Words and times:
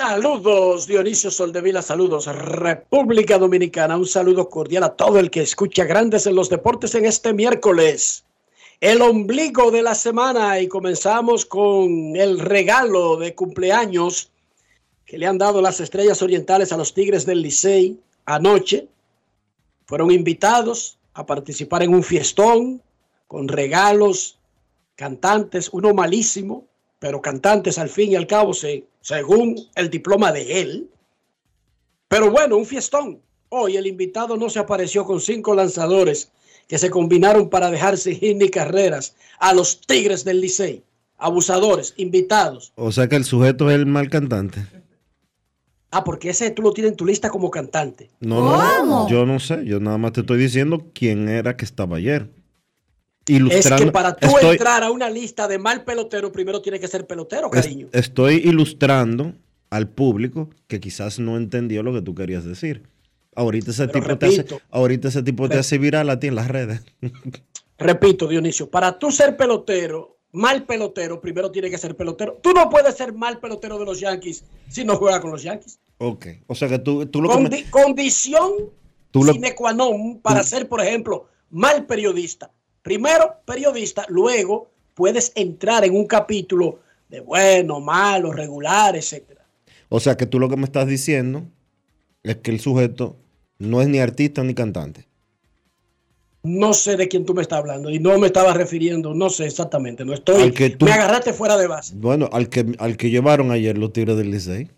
Saludos, 0.00 0.86
Dionisio 0.86 1.30
Soldevila, 1.30 1.80
saludos, 1.80 2.26
República 2.26 3.38
Dominicana. 3.38 3.96
Un 3.96 4.04
saludo 4.04 4.50
cordial 4.50 4.82
a 4.82 4.94
todo 4.94 5.18
el 5.18 5.30
que 5.30 5.40
escucha 5.40 5.84
Grandes 5.84 6.26
en 6.26 6.34
los 6.34 6.50
Deportes 6.50 6.94
en 6.96 7.06
este 7.06 7.32
miércoles. 7.32 8.22
El 8.78 9.00
ombligo 9.00 9.70
de 9.70 9.80
la 9.80 9.94
semana 9.94 10.60
y 10.60 10.68
comenzamos 10.68 11.46
con 11.46 12.14
el 12.14 12.38
regalo 12.40 13.16
de 13.16 13.34
cumpleaños 13.34 14.28
que 15.06 15.16
le 15.16 15.26
han 15.26 15.38
dado 15.38 15.62
las 15.62 15.80
Estrellas 15.80 16.20
Orientales 16.20 16.74
a 16.74 16.76
los 16.76 16.92
Tigres 16.92 17.24
del 17.24 17.40
Licey 17.40 17.98
anoche. 18.26 18.88
Fueron 19.86 20.10
invitados 20.10 20.98
a 21.14 21.24
participar 21.24 21.82
en 21.82 21.94
un 21.94 22.02
fiestón 22.02 22.82
con 23.26 23.48
regalos, 23.48 24.36
cantantes, 24.94 25.70
uno 25.72 25.94
malísimo, 25.94 26.66
pero 26.98 27.22
cantantes 27.22 27.78
al 27.78 27.88
fin 27.88 28.12
y 28.12 28.16
al 28.16 28.26
cabo, 28.26 28.52
se- 28.52 28.84
según 29.06 29.54
el 29.76 29.88
diploma 29.88 30.32
de 30.32 30.60
él. 30.60 30.90
Pero 32.08 32.28
bueno, 32.28 32.56
un 32.56 32.66
fiestón. 32.66 33.20
Hoy 33.50 33.76
el 33.76 33.86
invitado 33.86 34.36
no 34.36 34.50
se 34.50 34.58
apareció 34.58 35.04
con 35.04 35.20
cinco 35.20 35.54
lanzadores 35.54 36.32
que 36.66 36.76
se 36.76 36.90
combinaron 36.90 37.48
para 37.48 37.70
dejar 37.70 37.98
sin 37.98 38.16
hit 38.18 38.36
ni 38.36 38.48
carreras 38.48 39.14
a 39.38 39.54
los 39.54 39.80
Tigres 39.80 40.24
del 40.24 40.40
Licey. 40.40 40.82
Abusadores, 41.18 41.94
invitados. 41.96 42.72
O 42.74 42.90
sea 42.90 43.06
que 43.08 43.14
el 43.14 43.24
sujeto 43.24 43.70
es 43.70 43.76
el 43.76 43.86
mal 43.86 44.10
cantante. 44.10 44.66
Ah, 45.92 46.02
porque 46.02 46.30
ese 46.30 46.50
tú 46.50 46.62
lo 46.62 46.72
tienes 46.72 46.90
en 46.90 46.96
tu 46.96 47.06
lista 47.06 47.30
como 47.30 47.48
cantante. 47.48 48.10
No, 48.18 48.84
no, 48.84 49.08
yo 49.08 49.24
no 49.24 49.38
sé, 49.38 49.64
yo 49.64 49.78
nada 49.78 49.98
más 49.98 50.14
te 50.14 50.22
estoy 50.22 50.38
diciendo 50.38 50.84
quién 50.92 51.28
era 51.28 51.56
que 51.56 51.64
estaba 51.64 51.98
ayer. 51.98 52.28
Es 53.50 53.68
que 53.70 53.90
para 53.90 54.14
tú 54.14 54.28
estoy, 54.28 54.52
entrar 54.52 54.82
a 54.84 54.90
una 54.90 55.10
lista 55.10 55.48
de 55.48 55.58
mal 55.58 55.84
pelotero, 55.84 56.30
primero 56.30 56.62
tiene 56.62 56.78
que 56.78 56.86
ser 56.88 57.06
pelotero, 57.06 57.50
es- 57.52 57.62
cariño. 57.62 57.88
estoy 57.92 58.36
ilustrando 58.36 59.34
al 59.70 59.88
público 59.88 60.50
que 60.68 60.78
quizás 60.80 61.18
no 61.18 61.36
entendió 61.36 61.82
lo 61.82 61.92
que 61.92 62.02
tú 62.02 62.14
querías 62.14 62.44
decir. 62.44 62.84
Ahorita 63.34 63.70
ese 63.72 63.88
Pero 63.88 64.00
tipo 64.04 64.18
te 64.18 64.26
hace, 64.26 64.46
ahorita 64.70 65.08
ese 65.08 65.22
tipo 65.22 65.48
te 65.48 65.58
hace 65.58 65.76
viral 65.78 66.08
a 66.08 66.18
ti 66.20 66.28
en 66.28 66.36
las 66.36 66.48
redes. 66.48 66.82
Repito, 67.78 68.26
Dionisio, 68.28 68.70
para 68.70 68.98
tú 68.98 69.10
ser 69.10 69.36
pelotero, 69.36 70.16
mal 70.32 70.64
pelotero, 70.64 71.20
primero 71.20 71.50
tiene 71.50 71.68
que 71.70 71.76
ser 71.78 71.94
pelotero. 71.96 72.38
Tú 72.42 72.52
no 72.52 72.70
puedes 72.70 72.94
ser 72.96 73.12
mal 73.12 73.38
pelotero 73.38 73.78
de 73.78 73.84
los 73.84 74.00
Yankees 74.00 74.44
si 74.70 74.84
no 74.84 74.96
juegas 74.96 75.20
con 75.20 75.30
los 75.32 75.42
Yankees. 75.42 75.78
ok. 75.98 76.26
O 76.46 76.54
sea 76.54 76.68
que 76.68 76.78
tú, 76.78 77.06
tú 77.06 77.20
lo 77.20 77.28
que 77.28 77.38
me- 77.40 77.50
Condi- 77.50 77.70
condición 77.70 78.50
Tú 79.10 79.24
lo- 79.24 79.32
sine 79.32 79.54
qua 79.54 79.72
non 79.72 80.20
para 80.22 80.42
ser, 80.42 80.68
por 80.68 80.80
ejemplo, 80.80 81.26
mal 81.50 81.86
periodista. 81.86 82.50
Primero, 82.90 83.34
periodista, 83.44 84.06
luego 84.08 84.70
puedes 84.94 85.32
entrar 85.34 85.84
en 85.84 85.96
un 85.96 86.06
capítulo 86.06 86.78
de 87.08 87.18
bueno, 87.18 87.80
malo, 87.80 88.30
regular, 88.32 88.94
etcétera. 88.94 89.44
o 89.88 89.98
sea 89.98 90.16
que 90.16 90.24
tú 90.24 90.38
lo 90.38 90.48
que 90.48 90.56
me 90.56 90.62
estás 90.66 90.86
diciendo 90.86 91.42
es 92.22 92.36
que 92.36 92.52
el 92.52 92.60
sujeto 92.60 93.16
no 93.58 93.82
es 93.82 93.88
ni 93.88 93.98
artista 93.98 94.44
ni 94.44 94.54
cantante. 94.54 95.04
No 96.44 96.74
sé 96.74 96.96
de 96.96 97.08
quién 97.08 97.26
tú 97.26 97.34
me 97.34 97.42
estás 97.42 97.58
hablando 97.58 97.90
y 97.90 97.98
no 97.98 98.16
me 98.20 98.28
estaba 98.28 98.54
refiriendo, 98.54 99.14
no 99.14 99.30
sé 99.30 99.46
exactamente, 99.46 100.04
no 100.04 100.14
estoy. 100.14 100.40
Al 100.44 100.52
que 100.54 100.70
tú- 100.70 100.86
Me 100.86 100.92
agarraste 100.92 101.32
fuera 101.32 101.56
de 101.56 101.66
base. 101.66 101.92
Bueno, 101.96 102.28
al 102.32 102.48
que, 102.48 102.72
al 102.78 102.96
que 102.96 103.10
llevaron 103.10 103.50
ayer 103.50 103.76
los 103.76 103.92
Tigres 103.92 104.16
del 104.16 104.30
Licey. 104.30 104.70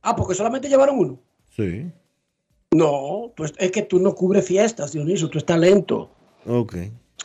Ah, 0.00 0.16
porque 0.16 0.34
solamente 0.34 0.70
llevaron 0.70 0.98
uno. 0.98 1.18
Sí. 1.54 1.84
No, 2.72 3.30
pues 3.36 3.52
es 3.58 3.70
que 3.72 3.82
tú 3.82 3.98
no 3.98 4.14
cubres 4.14 4.46
fiestas, 4.46 4.92
Dionisio, 4.92 5.28
tú 5.28 5.36
estás 5.36 5.58
lento. 5.58 6.08
Ok. 6.46 6.76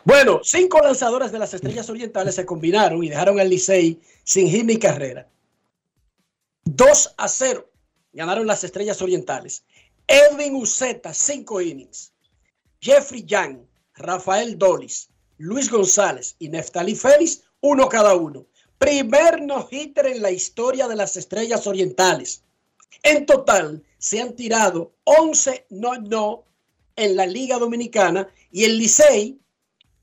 Bueno, 0.04 0.42
cinco 0.44 0.80
lanzadores 0.80 1.32
de 1.32 1.40
las 1.40 1.54
Estrellas 1.54 1.90
Orientales 1.90 2.36
se 2.36 2.46
combinaron 2.46 3.04
y 3.04 3.10
dejaron 3.10 3.40
al 3.40 3.50
Licey 3.50 4.02
sin 4.24 4.48
hit 4.48 4.66
ni 4.66 4.78
carrera. 4.78 5.28
2 6.66 7.16
a 7.18 7.28
0 7.28 7.70
ganaron 8.14 8.48
las 8.48 8.64
Estrellas 8.64 9.02
Orientales. 9.02 9.64
Edwin 10.08 10.56
Uceta, 10.56 11.14
5 11.14 11.62
innings. 11.62 12.14
Jeffrey 12.80 13.24
Young, 13.24 13.60
Rafael 13.96 14.58
Dolis, 14.58 15.10
Luis 15.38 15.70
González 15.70 16.36
y 16.40 16.50
Neftali 16.50 16.96
Félix, 16.96 17.44
uno 17.62 17.88
cada 17.88 18.16
uno. 18.16 18.48
Primer 18.80 19.42
no-hitter 19.42 20.08
en 20.08 20.22
la 20.24 20.32
historia 20.32 20.88
de 20.88 20.96
las 20.96 21.16
Estrellas 21.16 21.68
Orientales. 21.68 22.44
En 23.04 23.28
total 23.28 23.84
se 24.00 24.20
han 24.20 24.36
tirado 24.36 24.94
11 25.04 25.68
no-no 25.70 26.46
en 26.96 27.16
la 27.16 27.28
Liga 27.28 27.60
Dominicana 27.60 28.28
y 28.52 28.66
el 28.66 28.80
Licey 28.80 29.40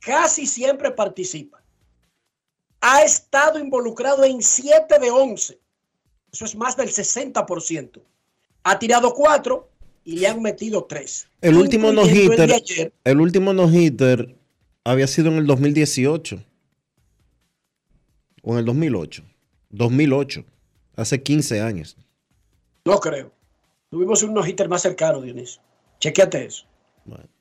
casi 0.00 0.46
siempre 0.46 0.90
participa. 0.90 1.62
Ha 2.80 3.02
estado 3.02 3.58
involucrado 3.58 4.24
en 4.24 4.42
7 4.42 4.98
de 4.98 5.10
11. 5.10 5.58
Eso 6.32 6.44
es 6.44 6.54
más 6.54 6.76
del 6.76 6.88
60%. 6.88 8.00
Ha 8.62 8.78
tirado 8.78 9.14
4 9.14 9.68
y 10.04 10.18
le 10.18 10.26
han 10.28 10.42
metido 10.42 10.84
3. 10.84 11.28
El 11.40 11.56
último 11.56 11.88
el 11.88 11.96
no-hitter, 11.96 12.52
ayer. 12.52 12.92
el 13.04 13.20
último 13.20 13.52
no-hitter 13.52 14.36
había 14.84 15.06
sido 15.06 15.28
en 15.28 15.38
el 15.38 15.46
2018 15.46 16.42
o 18.42 18.52
en 18.52 18.58
el 18.58 18.64
2008. 18.64 19.24
2008, 19.70 20.44
hace 20.96 21.22
15 21.22 21.60
años. 21.60 21.96
No 22.84 22.98
creo. 23.00 23.32
Tuvimos 23.90 24.22
un 24.22 24.34
no-hitter 24.34 24.68
más 24.68 24.82
cercano, 24.82 25.20
Dionisio. 25.20 25.60
Chequéate 26.00 26.44
eso. 26.44 26.64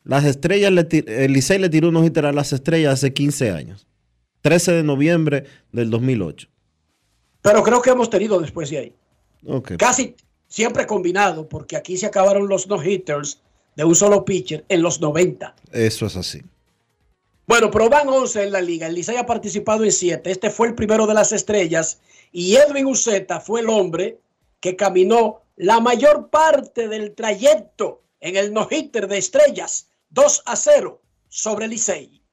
Las 0.03 0.25
estrellas, 0.25 0.71
el 0.91 1.33
Licey 1.33 1.59
le 1.59 1.69
tiró 1.69 1.89
un 1.89 1.95
no-hitter 1.95 2.25
a 2.25 2.31
las 2.31 2.53
estrellas 2.53 2.93
hace 2.93 3.13
15 3.13 3.51
años. 3.51 3.87
13 4.41 4.71
de 4.71 4.83
noviembre 4.83 5.45
del 5.71 5.89
2008. 5.89 6.47
Pero 7.41 7.63
creo 7.63 7.81
que 7.81 7.89
hemos 7.89 8.09
tenido 8.09 8.39
después 8.39 8.69
de 8.69 8.77
ahí. 8.77 8.93
Casi 9.77 10.15
siempre 10.47 10.87
combinado, 10.87 11.47
porque 11.47 11.75
aquí 11.75 11.97
se 11.97 12.05
acabaron 12.05 12.47
los 12.47 12.67
no-hitters 12.67 13.41
de 13.75 13.83
un 13.83 13.95
solo 13.95 14.25
pitcher 14.25 14.65
en 14.69 14.81
los 14.81 15.01
90. 15.01 15.55
Eso 15.71 16.05
es 16.05 16.15
así. 16.15 16.41
Bueno, 17.45 17.71
pero 17.71 17.89
van 17.89 18.07
11 18.07 18.43
en 18.43 18.51
la 18.51 18.61
liga. 18.61 18.87
El 18.87 18.95
Licey 18.95 19.17
ha 19.17 19.25
participado 19.25 19.83
en 19.83 19.91
7. 19.91 20.29
Este 20.29 20.49
fue 20.49 20.67
el 20.67 20.75
primero 20.75 21.07
de 21.07 21.13
las 21.13 21.31
estrellas. 21.31 21.99
Y 22.31 22.55
Edwin 22.55 22.87
Uceta 22.87 23.39
fue 23.39 23.61
el 23.61 23.69
hombre 23.69 24.19
que 24.59 24.75
caminó 24.75 25.41
la 25.55 25.79
mayor 25.79 26.29
parte 26.29 26.87
del 26.87 27.13
trayecto 27.13 28.01
en 28.19 28.35
el 28.35 28.53
no-hitter 28.53 29.07
de 29.07 29.17
estrellas. 29.17 29.89
2 30.09 30.43
a 30.45 30.55
0 30.55 31.01
sobre 31.27 31.65
el 31.65 31.71
Licey. 31.71 32.23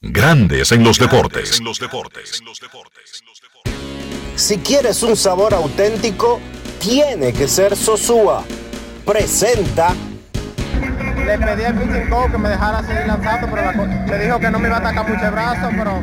Grandes 0.00 0.70
en 0.72 0.84
los 0.84 0.98
deportes. 0.98 1.58
En 1.58 1.64
los 1.64 1.78
deportes. 1.78 2.42
Si 4.36 4.58
quieres 4.58 5.02
un 5.02 5.16
sabor 5.16 5.54
auténtico, 5.54 6.40
tiene 6.78 7.32
que 7.32 7.48
ser 7.48 7.76
Sosúa. 7.76 8.44
Presenta 9.04 9.94
Le 11.24 11.38
pedí 11.38 11.64
al 11.64 11.74
pitching 11.74 12.10
coach 12.10 12.30
que 12.32 12.38
me 12.38 12.50
dejara 12.50 12.82
seguir 12.82 13.06
lanzando, 13.06 13.48
pero 13.50 13.62
la 13.64 13.72
me 13.72 14.18
dijo 14.18 14.38
que 14.38 14.50
no 14.50 14.58
me 14.58 14.68
iba 14.68 14.76
a 14.76 14.80
atacar 14.80 15.08
mucho 15.08 15.24
el 15.24 15.30
brazo, 15.30 15.68
pero 15.70 16.02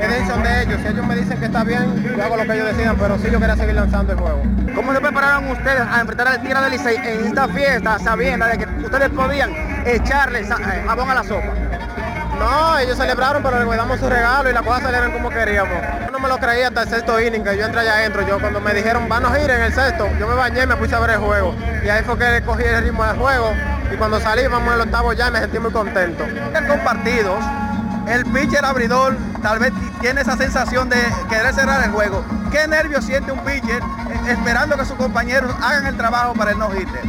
es 0.00 0.08
decisión 0.10 0.42
de 0.42 0.62
ellos. 0.62 0.80
Si 0.82 0.88
ellos 0.88 1.06
me 1.06 1.14
dicen 1.14 1.38
que 1.38 1.46
está 1.46 1.62
bien, 1.62 2.14
yo 2.16 2.24
hago 2.24 2.36
lo 2.36 2.44
que 2.44 2.54
ellos 2.54 2.66
decidan, 2.66 2.96
pero 2.96 3.18
sí 3.18 3.28
yo 3.30 3.38
quería 3.38 3.56
seguir 3.56 3.74
lanzando 3.74 4.12
el 4.12 4.18
juego. 4.18 4.42
¿Cómo 4.74 4.92
se 4.92 5.00
prepararon 5.00 5.50
ustedes 5.50 5.80
a 5.80 6.00
enfrentar 6.00 6.28
al 6.28 6.42
Tigre 6.42 6.60
del 6.60 6.70
Licey 6.72 6.96
en 6.96 7.26
esta 7.26 7.48
fiesta, 7.48 7.98
sabiendo 8.00 8.46
de 8.46 8.58
que 8.58 8.66
ustedes 8.84 9.08
podían 9.10 9.50
echarle 9.86 10.40
eh, 10.40 10.84
jabón 10.86 11.10
a 11.10 11.14
la 11.14 11.22
sopa? 11.24 11.67
No, 12.38 12.78
ellos 12.78 12.96
celebraron, 12.96 13.42
pero 13.42 13.58
le 13.58 13.64
guardamos 13.64 13.98
su 13.98 14.08
regalo 14.08 14.48
y 14.48 14.52
las 14.52 14.62
cosas 14.62 14.82
salieron 14.82 15.12
como 15.12 15.28
queríamos. 15.28 15.76
Yo 16.04 16.10
no 16.12 16.18
me 16.20 16.28
lo 16.28 16.38
creía 16.38 16.68
hasta 16.68 16.82
el 16.82 16.88
sexto 16.88 17.20
inning, 17.20 17.42
que 17.42 17.56
yo 17.56 17.66
entré 17.66 17.80
allá 17.80 17.94
adentro. 17.94 18.26
Yo 18.26 18.40
cuando 18.40 18.60
me 18.60 18.72
dijeron, 18.74 19.08
van 19.08 19.26
a 19.26 19.38
ir 19.40 19.50
en 19.50 19.62
el 19.62 19.72
sexto, 19.74 20.08
yo 20.18 20.28
me 20.28 20.34
bañé 20.34 20.66
me 20.66 20.76
puse 20.76 20.94
a 20.94 21.00
ver 21.00 21.10
el 21.10 21.18
juego. 21.18 21.54
Y 21.84 21.88
ahí 21.88 22.02
fue 22.04 22.16
que 22.18 22.42
cogí 22.44 22.64
el 22.64 22.84
ritmo 22.84 23.04
del 23.04 23.16
juego. 23.16 23.52
Y 23.92 23.96
cuando 23.96 24.20
salí, 24.20 24.46
vamos 24.46 24.72
al 24.72 24.82
octavo 24.82 25.12
ya, 25.12 25.30
me 25.30 25.40
sentí 25.40 25.58
muy 25.58 25.72
contento. 25.72 26.24
Con 26.68 26.80
partidos, 26.80 27.42
el 28.08 28.24
pitcher 28.26 28.64
abridor 28.64 29.16
tal 29.42 29.58
vez 29.58 29.72
tiene 30.00 30.20
esa 30.20 30.36
sensación 30.36 30.88
de 30.88 30.98
querer 31.28 31.54
cerrar 31.54 31.82
el 31.82 31.90
juego. 31.90 32.24
¿Qué 32.52 32.66
nervios 32.68 33.04
siente 33.04 33.32
un 33.32 33.40
pitcher 33.40 33.82
esperando 34.28 34.76
que 34.76 34.84
sus 34.84 34.96
compañeros 34.96 35.54
hagan 35.62 35.86
el 35.86 35.96
trabajo 35.96 36.34
para 36.34 36.52
el 36.52 36.58
no-hitter? 36.58 37.02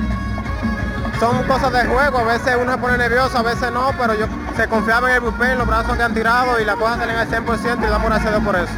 Son 1.19 1.43
cosas 1.43 1.73
de 1.73 1.83
juego, 1.85 2.19
a 2.19 2.23
veces 2.23 2.55
uno 2.61 2.71
se 2.71 2.77
pone 2.77 2.97
nervioso, 2.97 3.37
a 3.37 3.41
veces 3.41 3.71
no, 3.73 3.91
pero 3.99 4.13
yo 4.17 4.25
se 4.55 4.67
confiaba 4.67 5.09
en 5.09 5.15
el 5.15 5.21
bullpen, 5.21 5.57
los 5.57 5.67
brazos 5.67 5.97
que 5.97 6.03
han 6.03 6.13
tirado 6.13 6.57
y 6.61 6.63
las 6.65 6.75
cosas 6.77 6.97
salen 6.97 7.17
al 7.17 7.27
100% 7.29 7.77
y 7.85 7.89
damos 7.89 8.07
gracias 8.09 8.27
a 8.27 8.31
Dios 8.37 8.43
por 8.43 8.55
eso. 8.55 8.71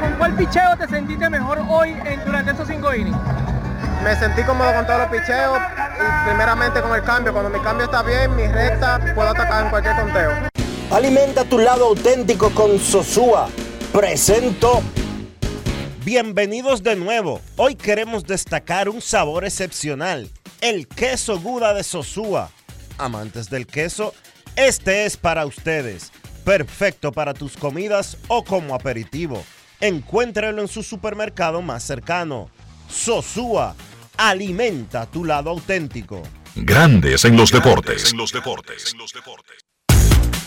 ¿Con 0.00 0.12
cuál 0.18 0.34
picheo 0.34 0.76
te 0.76 0.88
sentiste 0.88 1.30
mejor 1.30 1.62
hoy 1.68 1.90
en- 2.04 2.24
durante 2.24 2.50
esos 2.52 2.66
cinco 2.66 2.92
innings? 2.92 3.16
Me 4.02 4.16
sentí 4.16 4.42
cómodo 4.42 4.74
con 4.74 4.84
todos 4.86 4.98
los 5.00 5.08
picheos 5.08 5.58
y 5.58 6.28
primeramente 6.28 6.80
con 6.82 6.92
el 6.92 7.02
cambio. 7.02 7.32
Cuando 7.32 7.50
mi 7.50 7.60
cambio 7.60 7.84
está 7.84 8.02
bien, 8.02 8.34
mi 8.34 8.46
recta, 8.48 9.00
puedo 9.14 9.28
atacar 9.30 9.64
en 9.64 9.70
cualquier 9.70 9.94
conteo. 9.96 10.30
Alimenta 10.90 11.44
tu 11.44 11.58
lado 11.58 11.86
auténtico 11.86 12.50
con 12.50 12.78
Sosúa. 12.80 13.48
Presento 13.92 14.82
Bienvenidos 16.04 16.82
de 16.84 16.94
nuevo. 16.94 17.40
Hoy 17.56 17.74
queremos 17.74 18.24
destacar 18.24 18.88
un 18.88 19.00
sabor 19.00 19.44
excepcional, 19.44 20.30
el 20.68 20.88
queso 20.88 21.38
Guda 21.38 21.74
de 21.74 21.84
Sosúa. 21.84 22.50
Amantes 22.98 23.48
del 23.48 23.68
queso, 23.68 24.12
este 24.56 25.06
es 25.06 25.16
para 25.16 25.46
ustedes. 25.46 26.10
Perfecto 26.44 27.12
para 27.12 27.34
tus 27.34 27.56
comidas 27.56 28.18
o 28.26 28.42
como 28.42 28.74
aperitivo. 28.74 29.44
Encuéntralo 29.80 30.60
en 30.60 30.66
su 30.66 30.82
supermercado 30.82 31.62
más 31.62 31.84
cercano. 31.84 32.50
Sosúa, 32.88 33.76
alimenta 34.16 35.06
tu 35.06 35.24
lado 35.24 35.50
auténtico. 35.50 36.20
Grandes 36.56 37.24
en 37.24 37.36
los 37.36 37.52
deportes. 37.52 38.10
En 38.10 38.18
los 38.18 38.32
deportes. 38.32 38.92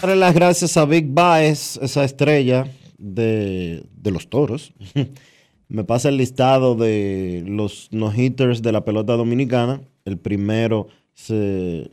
Darle 0.02 0.18
las 0.18 0.34
gracias 0.34 0.76
a 0.76 0.84
Big 0.84 1.06
Baez, 1.08 1.78
esa 1.78 2.04
estrella 2.04 2.68
de, 2.98 3.86
de 3.94 4.12
los 4.12 4.30
toros. 4.30 4.74
Me 5.70 5.86
pasa 5.86 6.10
el 6.10 6.18
listado 6.18 6.76
de 6.76 7.44
los 7.46 7.88
no-hitters 7.92 8.62
de 8.62 8.72
la 8.74 8.84
pelota 8.84 9.14
dominicana. 9.14 9.82
El 10.06 10.18
primero 10.18 10.88
se 11.14 11.90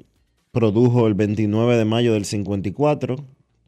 produjo 0.52 1.06
el 1.06 1.14
29 1.14 1.76
de 1.76 1.84
mayo 1.84 2.12
del 2.12 2.24
54. 2.24 3.16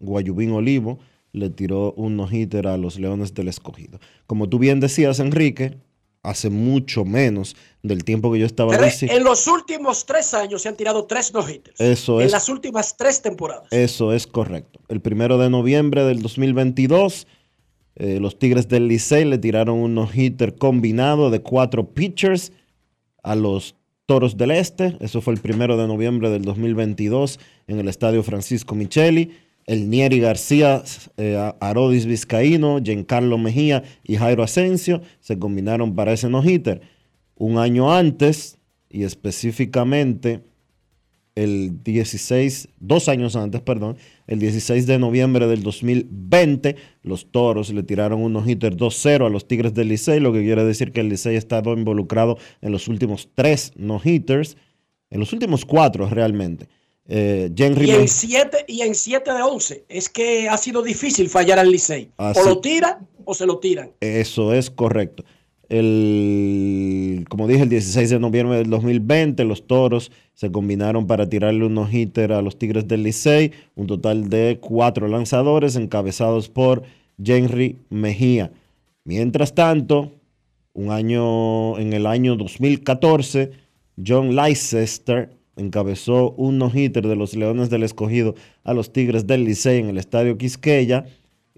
Guayubín 0.01 0.53
Olivo 0.53 0.99
le 1.33 1.51
tiró 1.51 1.93
un 1.93 2.17
no-hitter 2.17 2.67
a 2.67 2.77
los 2.77 2.99
Leones 2.99 3.35
del 3.35 3.49
Escogido. 3.49 3.99
Como 4.27 4.49
tú 4.49 4.59
bien 4.59 4.81
decías, 4.81 5.21
Enrique, 5.21 5.77
hace 6.23 6.51
mucho 6.51 7.05
menos 7.05 7.57
del 7.83 8.05
tiempo 8.05 8.33
que 8.33 8.39
yo 8.39 8.47
estaba 8.47 8.75
En 8.77 9.25
los 9.25 9.47
últimos 9.47 10.05
tres 10.07 10.35
años 10.35 10.63
se 10.63 10.69
han 10.69 10.77
tirado 10.77 11.05
tres 11.07 11.33
no-hitters. 11.33 11.81
Eso 11.81 12.21
En 12.21 12.27
es. 12.27 12.33
las 12.33 12.49
últimas 12.49 12.97
tres 12.97 13.23
temporadas. 13.23 13.69
Eso 13.71 14.13
es 14.13 14.27
correcto. 14.27 14.81
El 14.89 15.01
primero 15.01 15.39
de 15.39 15.51
noviembre 15.51 16.05
del 16.05 16.21
2022, 16.23 17.27
eh, 17.97 18.19
los 18.21 18.39
Tigres 18.39 18.69
del 18.69 18.89
Licey 18.89 19.25
le 19.25 19.39
tiraron 19.39 19.79
un 19.79 19.95
no-hitter 19.95 20.57
combinado 20.57 21.31
de 21.31 21.41
cuatro 21.41 21.93
pitchers 21.93 22.53
a 23.23 23.35
los 23.35 23.75
Toros 24.09 24.39
del 24.39 24.53
Este. 24.53 24.97
Eso 25.01 25.21
fue 25.21 25.35
el 25.35 25.41
primero 25.41 25.77
de 25.77 25.87
noviembre 25.87 26.31
del 26.31 26.41
2022 26.41 27.39
en 27.67 27.79
el 27.79 27.89
estadio 27.89 28.23
Francisco 28.23 28.75
Micheli. 28.75 29.33
El 29.67 29.91
Nieri 29.91 30.19
García, 30.19 30.83
eh, 31.19 31.53
Arodis 31.61 32.07
Vizcaíno, 32.07 32.81
Giancarlo 32.83 33.37
Mejía 33.37 33.83
y 34.03 34.17
Jairo 34.17 34.43
Asensio 34.43 35.03
se 35.21 35.39
combinaron 35.39 35.95
para 35.95 36.15
ese 36.15 36.31
no-hitter. 36.31 36.81
Un 37.37 37.59
año 37.59 37.93
antes, 37.93 38.57
y 38.89 39.03
específicamente 39.03 40.41
el 41.43 41.83
16, 41.85 42.69
dos 42.81 43.09
años 43.09 43.37
antes, 43.37 43.61
perdón, 43.61 43.97
el 44.27 44.39
16 44.39 44.87
de 44.87 44.99
noviembre 44.99 45.47
del 45.47 45.63
2020, 45.63 46.77
los 47.03 47.31
Toros 47.31 47.73
le 47.73 47.83
tiraron 47.83 48.21
un 48.21 48.33
no-hitter 48.33 48.77
2-0 48.77 49.27
a 49.27 49.29
los 49.29 49.47
Tigres 49.47 49.75
del 49.75 49.89
Licey, 49.89 50.21
lo 50.21 50.33
que 50.33 50.43
quiere 50.43 50.65
decir 50.65 50.93
que 50.93 51.01
el 51.01 51.09
Licey 51.09 51.37
ha 51.37 51.39
estado 51.39 51.73
involucrado 51.75 52.39
en 52.61 52.73
los 52.73 52.89
últimos 52.89 53.29
tres 53.35 53.73
no-hitters, 53.77 54.57
en 55.11 55.21
los 55.21 55.33
últimos 55.33 55.65
cuatro 55.65 56.09
realmente. 56.09 56.69
Eh, 57.11 57.51
Y 57.57 57.91
en 57.91 58.09
7 58.09 58.65
y 58.69 58.83
en 58.83 58.95
siete 58.95 59.33
de 59.33 59.41
11. 59.41 59.85
Es 59.89 60.11
que 60.11 60.49
ha 60.49 60.59
sido 60.59 60.83
difícil 60.83 61.31
fallar 61.31 61.59
al 61.59 61.71
Licey. 61.71 62.11
O 62.17 62.45
lo 62.45 62.61
tiran 62.61 63.09
o 63.25 63.33
se 63.33 63.47
lo 63.47 63.59
tiran. 63.59 63.93
Eso 64.01 64.53
es 64.53 64.71
correcto. 64.71 65.25
El, 65.69 67.27
como 67.29 67.47
dije, 67.47 67.63
el 67.63 67.69
16 67.69 68.09
de 68.09 68.19
noviembre 68.19 68.57
del 68.57 68.71
2020, 68.71 69.45
los 69.45 69.67
toros 69.67 70.11
se 70.33 70.51
combinaron 70.51 71.07
para 71.07 71.29
tirarle 71.29 71.67
un 71.67 71.75
no-hitter 71.75 72.33
a 72.33 72.41
los 72.41 72.59
Tigres 72.59 72.89
del 72.89 73.03
Licey, 73.03 73.53
un 73.75 73.87
total 73.87 74.31
de 74.31 74.59
cuatro 74.61 75.09
lanzadores 75.09 75.77
encabezados 75.77 76.49
por 76.49 76.85
Henry 77.23 77.77
Mejía. 77.91 78.51
Mientras 79.05 79.55
tanto, 79.55 80.13
un 80.73 80.91
año, 80.91 81.79
en 81.79 81.93
el 81.93 82.07
año 82.07 82.37
2014, 82.37 83.51
John 84.07 84.35
Leicester 84.37 85.31
encabezó 85.57 86.31
un 86.33 86.59
no-hitter 86.59 87.07
de 87.07 87.17
los 87.17 87.35
Leones 87.35 87.69
del 87.69 87.83
Escogido 87.83 88.35
a 88.65 88.73
los 88.73 88.93
Tigres 88.93 89.27
del 89.27 89.45
Licey 89.45 89.81
en 89.81 89.89
el 89.89 89.99
Estadio 89.99 90.39
Quisqueya 90.39 91.05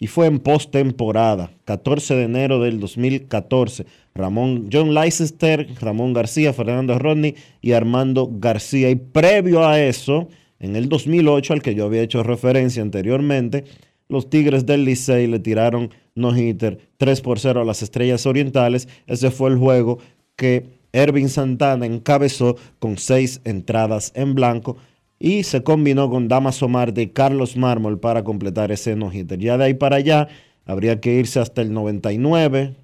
y 0.01 0.07
fue 0.07 0.27
en 0.27 0.39
postemporada, 0.39 1.53
14 1.67 2.15
de 2.17 2.25
enero 2.25 2.59
del 2.59 2.81
2014. 2.81 3.85
Ramón, 4.15 4.71
John 4.73 4.95
Leicester, 4.95 5.69
Ramón 5.79 6.15
García, 6.15 6.55
Fernando 6.55 6.99
Rodney 6.99 7.35
y 7.61 7.73
Armando 7.73 8.29
García. 8.33 8.89
Y 8.89 8.97
previo 8.97 9.65
a 9.69 9.79
eso, 9.79 10.29
en 10.59 10.75
el 10.75 10.89
2008, 10.89 11.53
al 11.53 11.63
que 11.63 11.75
yo 11.75 11.85
había 11.85 12.01
hecho 12.01 12.23
referencia 12.23 12.83
anteriormente, 12.83 13.65
los 14.09 14.31
Tigres 14.31 14.65
del 14.65 14.87
Licey 14.87 15.27
le 15.27 15.39
tiraron 15.39 15.91
no-hitter 16.15 16.79
3 16.97 17.21
por 17.21 17.39
0 17.39 17.61
a 17.61 17.65
las 17.65 17.83
Estrellas 17.83 18.25
Orientales. 18.25 18.89
Ese 19.07 19.31
fue 19.31 19.51
el 19.51 19.59
juego 19.59 19.99
que 20.35 20.81
Ervin 20.93 21.29
Santana 21.29 21.85
encabezó 21.85 22.57
con 22.79 22.97
seis 22.97 23.43
entradas 23.45 24.13
en 24.15 24.35
blanco. 24.35 24.79
Y 25.21 25.45
se 25.45 25.63
combinó 25.63 26.11
con 26.11 26.27
Damaso 26.29 26.67
Marte 26.67 27.13
Carlos 27.13 27.57
Mármol 27.57 28.01
para 28.01 28.25
completar 28.25 28.73
ese 28.73 28.97
no-hitter. 28.97 29.39
Ya 29.39 29.59
de 29.59 29.65
ahí 29.65 29.75
para 29.75 29.97
allá 29.97 30.29
habría 30.65 30.99
que 31.01 31.15
irse 31.15 31.39
hasta 31.39 31.61
el 31.61 31.73
99, 31.75 32.75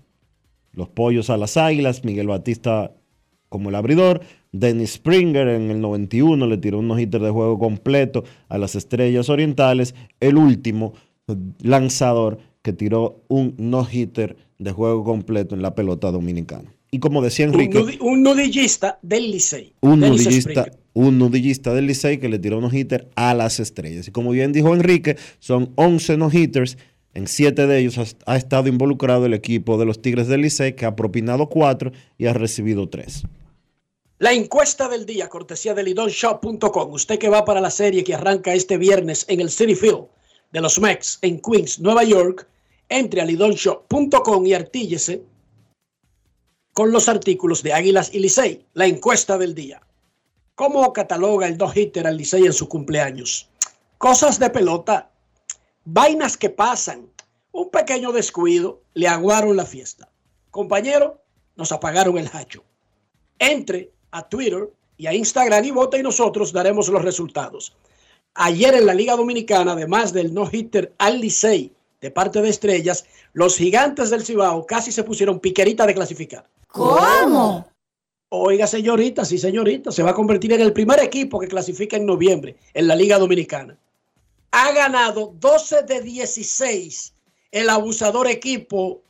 los 0.73 0.89
pollos 0.91 1.31
a 1.31 1.39
las 1.39 1.57
águilas, 1.57 2.05
Miguel 2.05 2.29
Batista 2.29 2.93
como 3.49 3.71
el 3.71 3.75
abridor, 3.75 4.21
Dennis 4.53 4.95
Springer 4.95 5.49
en 5.49 5.71
el 5.71 5.81
91 5.81 6.47
le 6.47 6.59
tiró 6.59 6.81
un 6.81 6.89
no-hitter 6.89 7.23
de 7.23 7.31
juego 7.31 7.59
completo 7.59 8.25
a 8.49 8.59
las 8.59 8.75
estrellas 8.75 9.31
orientales, 9.31 9.95
el 10.21 10.37
último 10.37 10.93
lanzador 11.63 12.39
que 12.61 12.73
tiró 12.73 13.23
un 13.29 13.55
no-hitter 13.57 14.37
de 14.59 14.73
juego 14.73 15.05
completo 15.05 15.55
en 15.55 15.63
la 15.63 15.75
pelota 15.75 16.11
dominicana. 16.11 16.75
Y 16.91 16.99
como 16.99 17.23
decía 17.23 17.47
Enrique. 17.47 17.99
Un, 18.01 18.23
nudillista 18.23 18.99
del 19.03 19.31
Licey. 19.31 19.73
Un 19.81 20.01
nudillista, 20.01 20.71
un 20.97 21.19
nudillista 21.19 21.75
del 21.75 21.87
Licey 21.87 22.17
que 22.17 22.31
le 22.31 22.39
tiró 22.39 22.59
no 22.63 22.73
hitter 22.73 23.11
a 23.17 23.35
las 23.35 23.61
estrellas. 23.61 24.09
Y 24.09 24.13
como 24.13 24.31
bien 24.31 24.55
dijo 24.55 24.75
Enrique, 24.75 25.19
son 25.41 25.73
11 25.75 26.17
no 26.17 26.31
hitters. 26.33 26.79
En 27.13 27.29
siete 27.29 27.67
de 27.67 27.79
ellos 27.79 28.17
ha, 28.25 28.37
estado 28.37 28.69
involucrado 28.69 29.27
el 29.27 29.35
equipo 29.35 29.77
de 29.77 29.85
los 29.85 30.01
Tigres 30.01 30.27
del 30.27 30.41
Licey, 30.41 30.75
que 30.75 30.87
ha 30.87 30.97
propinado 30.97 31.51
cuatro 31.51 31.93
y 32.17 32.27
ha 32.27 32.33
recibido 32.33 32.89
tres. 32.89 33.25
La 34.19 34.33
encuesta 34.33 34.89
del 34.89 35.05
día, 35.05 35.29
cortesía 35.29 35.75
de 35.75 35.83
lidonshop.com. 35.83 36.93
Usted 36.93 37.19
que 37.19 37.29
va 37.29 37.45
para 37.45 37.61
la 37.61 37.71
serie 37.71 38.03
que 38.03 38.15
arranca 38.15 38.55
este 38.55 38.79
viernes 38.79 39.27
en 39.29 39.43
el 39.43 39.51
City 39.51 39.75
Field 39.75 40.07
de 40.53 40.63
los 40.63 40.81
Mex 40.81 41.19
en 41.21 41.41
Queens, 41.41 41.79
Nueva 41.79 42.05
York, 42.05 42.49
entre 42.89 43.21
a 43.21 43.27
lidonshop.com 43.27 44.47
y 44.47 44.55
artíllese 44.55 45.23
con 46.73 46.91
los 46.91 47.11
artículos 47.11 47.63
de 47.63 47.75
Águilas 47.75 48.15
y 48.15 48.21
Licey, 48.21 48.65
la 48.73 48.87
encuesta 48.87 49.37
del 49.37 49.55
día. 49.55 49.86
¿Cómo 50.57 50.91
cataloga 50.95 51.47
el 51.49 51.59
dos-hitter 51.59 52.07
al 52.07 52.17
Licey 52.17 52.47
en 52.47 52.53
su 52.55 52.67
cumpleaños? 52.67 53.51
Cosas 53.99 54.39
de 54.39 54.49
pelota, 54.49 55.11
vainas 55.85 56.39
que 56.39 56.49
pasan, 56.49 57.11
un 57.53 57.69
pequeño 57.69 58.11
descuido, 58.11 58.81
le 58.95 59.07
aguaron 59.07 59.55
la 59.55 59.67
fiesta. 59.67 60.09
Compañero, 60.51 61.21
nos 61.57 61.73
apagaron 61.73 62.17
el 62.17 62.31
hacho. 62.33 62.65
Entre 63.39 63.93
a 64.13 64.27
Twitter 64.27 64.71
y 64.97 65.07
a 65.07 65.13
Instagram 65.13 65.63
y 65.63 65.73
vota 65.73 65.99
y 65.99 66.03
nosotros 66.03 66.55
daremos 66.55 66.89
los 66.89 67.03
resultados. 67.03 67.77
Ayer 68.33 68.77
en 68.77 68.87
la 68.87 68.95
Liga 68.95 69.15
Dominicana, 69.15 69.73
además 69.73 70.15
del 70.15 70.33
no-hitter 70.33 70.95
al 70.97 71.21
Licey 71.21 71.71
de 72.01 72.11
parte 72.11 72.41
de 72.41 72.49
Estrellas, 72.49 73.05
los 73.35 73.59
gigantes 73.59 74.09
del 74.09 74.25
Cibao 74.25 74.65
casi 74.65 74.91
se 74.91 75.05
pusieron 75.05 75.39
piquerita 75.39 75.87
de 75.87 75.95
clasificar. 75.95 76.49
¿Cómo? 76.69 77.69
Oiga, 78.29 78.67
señorita, 78.67 79.25
sí, 79.25 79.39
señorita, 79.39 79.93
se 79.93 80.03
va 80.03 80.11
a 80.11 80.15
convertir 80.15 80.53
en 80.53 80.61
el 80.61 80.73
primer 80.73 80.99
equipo 81.01 81.39
que 81.39 81.47
clasifica 81.47 81.97
en 81.97 82.07
noviembre 82.07 82.57
en 82.75 82.89
la 82.89 82.97
Liga 82.97 83.19
Dominicana. 83.19 83.79
Ha 84.51 84.73
ganado 84.73 85.33
12 85.39 85.83
de 85.83 86.01
16 86.01 87.15
el 87.53 87.71
abusador 87.71 88.27
equipo 88.27 89.03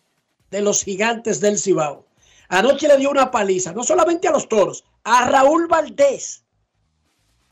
de 0.50 0.60
los 0.60 0.84
gigantes 0.84 1.40
del 1.40 1.58
Cibao. 1.58 2.04
Anoche 2.48 2.88
le 2.88 2.98
dio 2.98 3.10
una 3.10 3.30
paliza, 3.30 3.72
no 3.72 3.82
solamente 3.82 4.28
a 4.28 4.32
los 4.32 4.48
toros, 4.48 4.84
a 5.02 5.28
Raúl 5.28 5.66
Valdés, 5.66 6.44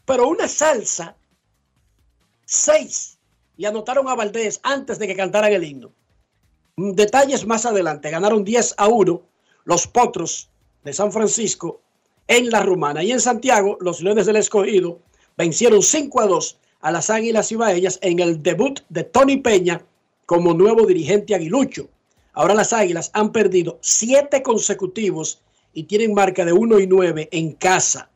pero 0.04 0.28
una 0.28 0.47
salsa, 0.49 1.16
seis, 2.44 3.18
y 3.56 3.64
anotaron 3.64 4.09
a 4.09 4.14
Valdés 4.14 4.61
antes 4.62 4.99
de 4.99 5.06
que 5.06 5.16
cantaran 5.16 5.52
el 5.52 5.64
himno. 5.64 5.92
Detalles 6.76 7.47
más 7.47 7.64
adelante, 7.64 8.11
ganaron 8.11 8.44
10 8.44 8.75
a 8.76 8.88
1 8.88 9.23
los 9.64 9.87
Potros 9.87 10.50
de 10.85 10.93
San 10.93 11.11
Francisco 11.11 11.81
en 12.29 12.50
la 12.50 12.62
Rumana. 12.62 13.03
Y 13.03 13.12
en 13.12 13.21
Santiago, 13.21 13.76
los 13.81 14.03
Leones 14.03 14.26
del 14.26 14.37
Escogido 14.37 15.00
vencieron 15.37 15.83
5 15.83 16.21
a 16.21 16.26
2 16.26 16.59
a 16.81 16.93
las 16.93 17.11
Águilas 17.11 17.50
Ibaeñas 17.50 17.99
en 18.03 18.21
el 18.21 18.43
debut 18.43 18.81
de 18.91 19.05
Tony 19.05 19.38
Peña 19.38 19.85
como 20.26 20.55
nuevo 20.55 20.87
dirigente 20.87 21.35
aguilucho. 21.35 21.88
Ahora 22.35 22.55
las 22.55 22.73
Águilas 22.73 23.11
han 23.14 23.33
perdido 23.33 23.79
7 23.81 24.43
consecutivos 24.43 25.41
y 25.73 25.85
tienen 25.85 26.14
marca 26.14 26.45
de 26.45 26.53
1 26.53 26.81
y 26.81 26.87
9 26.87 27.29
en 27.33 27.53
casa. 27.53 28.11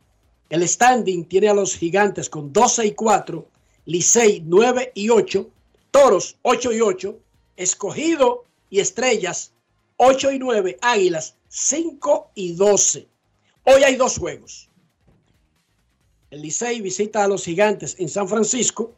El 0.50 0.66
standing 0.66 1.24
tiene 1.24 1.48
a 1.48 1.54
los 1.54 1.74
gigantes 1.74 2.30
con 2.30 2.52
12 2.52 2.86
y 2.86 2.92
4, 2.92 3.46
Licey 3.86 4.42
9 4.46 4.92
y 4.94 5.10
8, 5.10 5.48
Toros 5.90 6.36
8 6.42 6.72
y 6.72 6.80
8, 6.80 7.18
Escogido 7.56 8.44
y 8.70 8.80
Estrellas 8.80 9.52
8 9.98 10.30
y 10.30 10.38
9, 10.38 10.78
Águilas 10.80 11.34
5 11.48 12.30
y 12.36 12.52
12. 12.54 13.08
Hoy 13.64 13.82
hay 13.82 13.96
dos 13.96 14.16
juegos. 14.16 14.70
El 16.30 16.42
Licey 16.42 16.80
visita 16.80 17.24
a 17.24 17.28
los 17.28 17.44
gigantes 17.44 17.96
en 17.98 18.08
San 18.08 18.28
Francisco 18.28 18.92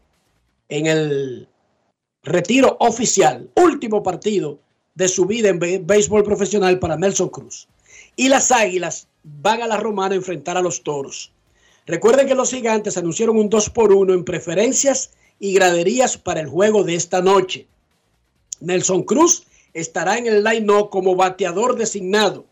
en 0.69 0.87
el 0.87 1.49
retiro 2.23 2.77
oficial, 2.81 3.51
último 3.57 4.03
partido 4.03 4.61
de 4.95 5.09
su 5.09 5.25
vida 5.25 5.49
en 5.49 5.87
béisbol 5.87 6.23
profesional 6.23 6.79
para 6.79 6.99
Nelson 6.99 7.31
Cruz. 7.31 7.67
Y 8.17 8.29
las 8.29 8.53
Águilas 8.53 9.09
van 9.23 9.63
a 9.63 9.67
la 9.67 9.79
Romana 9.79 10.15
a 10.15 10.19
enfrentar 10.19 10.59
a 10.59 10.63
los 10.63 10.83
Toros. 10.83 11.33
Recuerden 11.87 12.29
que 12.29 12.35
los 12.35 12.51
gigantes 12.51 12.99
anunciaron 12.99 13.39
un 13.39 13.49
2 13.49 13.71
por 13.71 13.91
1 13.91 14.13
en 14.13 14.25
preferencias 14.25 15.13
y 15.39 15.55
graderías 15.55 16.19
para 16.19 16.41
el 16.41 16.49
juego 16.49 16.85
de 16.85 16.95
esta 16.95 17.23
noche. 17.23 17.67
Nelson 18.61 19.03
Cruz 19.05 19.47
estará 19.75 20.19
en 20.19 20.27
el 20.27 20.45
line-up 20.45 20.91
como 20.91 21.17
bateador 21.17 21.77
designado. 21.77 22.47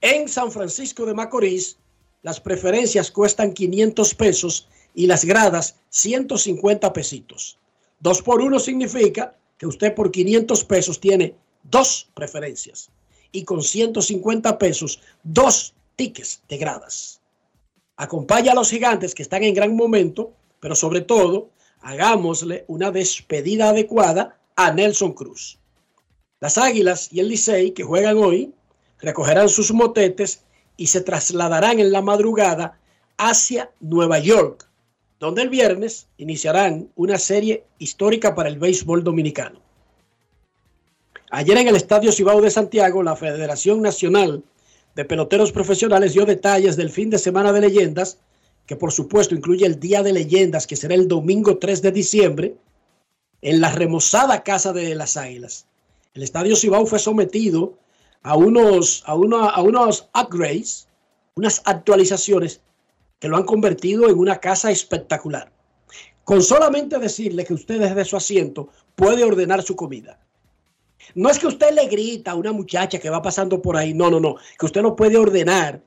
En 0.00 0.28
San 0.28 0.50
Francisco 0.50 1.06
de 1.06 1.14
Macorís, 1.14 1.78
las 2.22 2.40
preferencias 2.40 3.10
cuestan 3.10 3.52
500 3.52 4.14
pesos 4.14 4.68
y 4.94 5.06
las 5.06 5.24
gradas 5.24 5.76
150 5.90 6.92
pesitos. 6.92 7.58
Dos 8.00 8.22
por 8.22 8.40
uno 8.40 8.58
significa 8.58 9.36
que 9.58 9.66
usted 9.66 9.94
por 9.94 10.10
500 10.10 10.64
pesos 10.64 11.00
tiene 11.00 11.36
dos 11.62 12.08
preferencias 12.14 12.90
y 13.30 13.44
con 13.44 13.62
150 13.62 14.58
pesos 14.58 15.00
dos 15.22 15.74
tickets 15.96 16.42
de 16.48 16.58
gradas. 16.58 17.20
Acompaña 17.96 18.52
a 18.52 18.54
los 18.54 18.70
gigantes 18.70 19.14
que 19.14 19.22
están 19.22 19.42
en 19.44 19.54
gran 19.54 19.76
momento, 19.76 20.32
pero 20.60 20.74
sobre 20.74 21.02
todo, 21.02 21.50
hagámosle 21.80 22.64
una 22.68 22.90
despedida 22.90 23.70
adecuada 23.70 24.38
a 24.56 24.72
Nelson 24.72 25.12
Cruz. 25.12 25.58
Las 26.42 26.58
Águilas 26.58 27.08
y 27.12 27.20
el 27.20 27.28
Licey, 27.28 27.70
que 27.70 27.84
juegan 27.84 28.18
hoy, 28.18 28.52
recogerán 28.98 29.48
sus 29.48 29.72
motetes 29.72 30.42
y 30.76 30.88
se 30.88 31.00
trasladarán 31.00 31.78
en 31.78 31.92
la 31.92 32.02
madrugada 32.02 32.80
hacia 33.16 33.70
Nueva 33.78 34.18
York, 34.18 34.68
donde 35.20 35.42
el 35.42 35.50
viernes 35.50 36.08
iniciarán 36.18 36.88
una 36.96 37.16
serie 37.18 37.62
histórica 37.78 38.34
para 38.34 38.48
el 38.48 38.58
béisbol 38.58 39.04
dominicano. 39.04 39.60
Ayer 41.30 41.58
en 41.58 41.68
el 41.68 41.76
Estadio 41.76 42.10
Cibao 42.10 42.40
de 42.40 42.50
Santiago, 42.50 43.04
la 43.04 43.14
Federación 43.14 43.80
Nacional 43.80 44.42
de 44.96 45.04
Peloteros 45.04 45.52
Profesionales 45.52 46.12
dio 46.12 46.26
detalles 46.26 46.76
del 46.76 46.90
fin 46.90 47.08
de 47.08 47.20
semana 47.20 47.52
de 47.52 47.60
leyendas, 47.60 48.18
que 48.66 48.74
por 48.74 48.90
supuesto 48.90 49.36
incluye 49.36 49.64
el 49.64 49.78
Día 49.78 50.02
de 50.02 50.12
Leyendas, 50.12 50.66
que 50.66 50.74
será 50.74 50.96
el 50.96 51.06
domingo 51.06 51.58
3 51.58 51.82
de 51.82 51.92
diciembre, 51.92 52.56
en 53.42 53.60
la 53.60 53.70
remozada 53.70 54.42
Casa 54.42 54.72
de 54.72 54.96
las 54.96 55.16
Águilas. 55.16 55.68
El 56.14 56.22
Estadio 56.22 56.56
Cibao 56.56 56.86
fue 56.86 56.98
sometido 56.98 57.78
a 58.22 58.36
unos, 58.36 59.02
a, 59.06 59.12
a 59.12 59.62
unos 59.62 60.08
upgrades, 60.14 60.88
unas 61.34 61.62
actualizaciones 61.64 62.60
que 63.18 63.28
lo 63.28 63.36
han 63.36 63.44
convertido 63.44 64.08
en 64.08 64.18
una 64.18 64.38
casa 64.38 64.70
espectacular. 64.70 65.50
Con 66.24 66.42
solamente 66.42 66.98
decirle 66.98 67.44
que 67.44 67.54
usted 67.54 67.80
desde 67.80 68.04
su 68.04 68.16
asiento 68.16 68.68
puede 68.94 69.24
ordenar 69.24 69.62
su 69.62 69.74
comida. 69.74 70.20
No 71.14 71.30
es 71.30 71.38
que 71.38 71.46
usted 71.46 71.72
le 71.72 71.86
grita 71.86 72.32
a 72.32 72.34
una 72.34 72.52
muchacha 72.52 72.98
que 72.98 73.10
va 73.10 73.22
pasando 73.22 73.60
por 73.60 73.76
ahí, 73.76 73.92
no, 73.94 74.10
no, 74.10 74.20
no, 74.20 74.36
que 74.58 74.66
usted 74.66 74.82
lo 74.82 74.94
puede 74.94 75.16
ordenar 75.16 75.82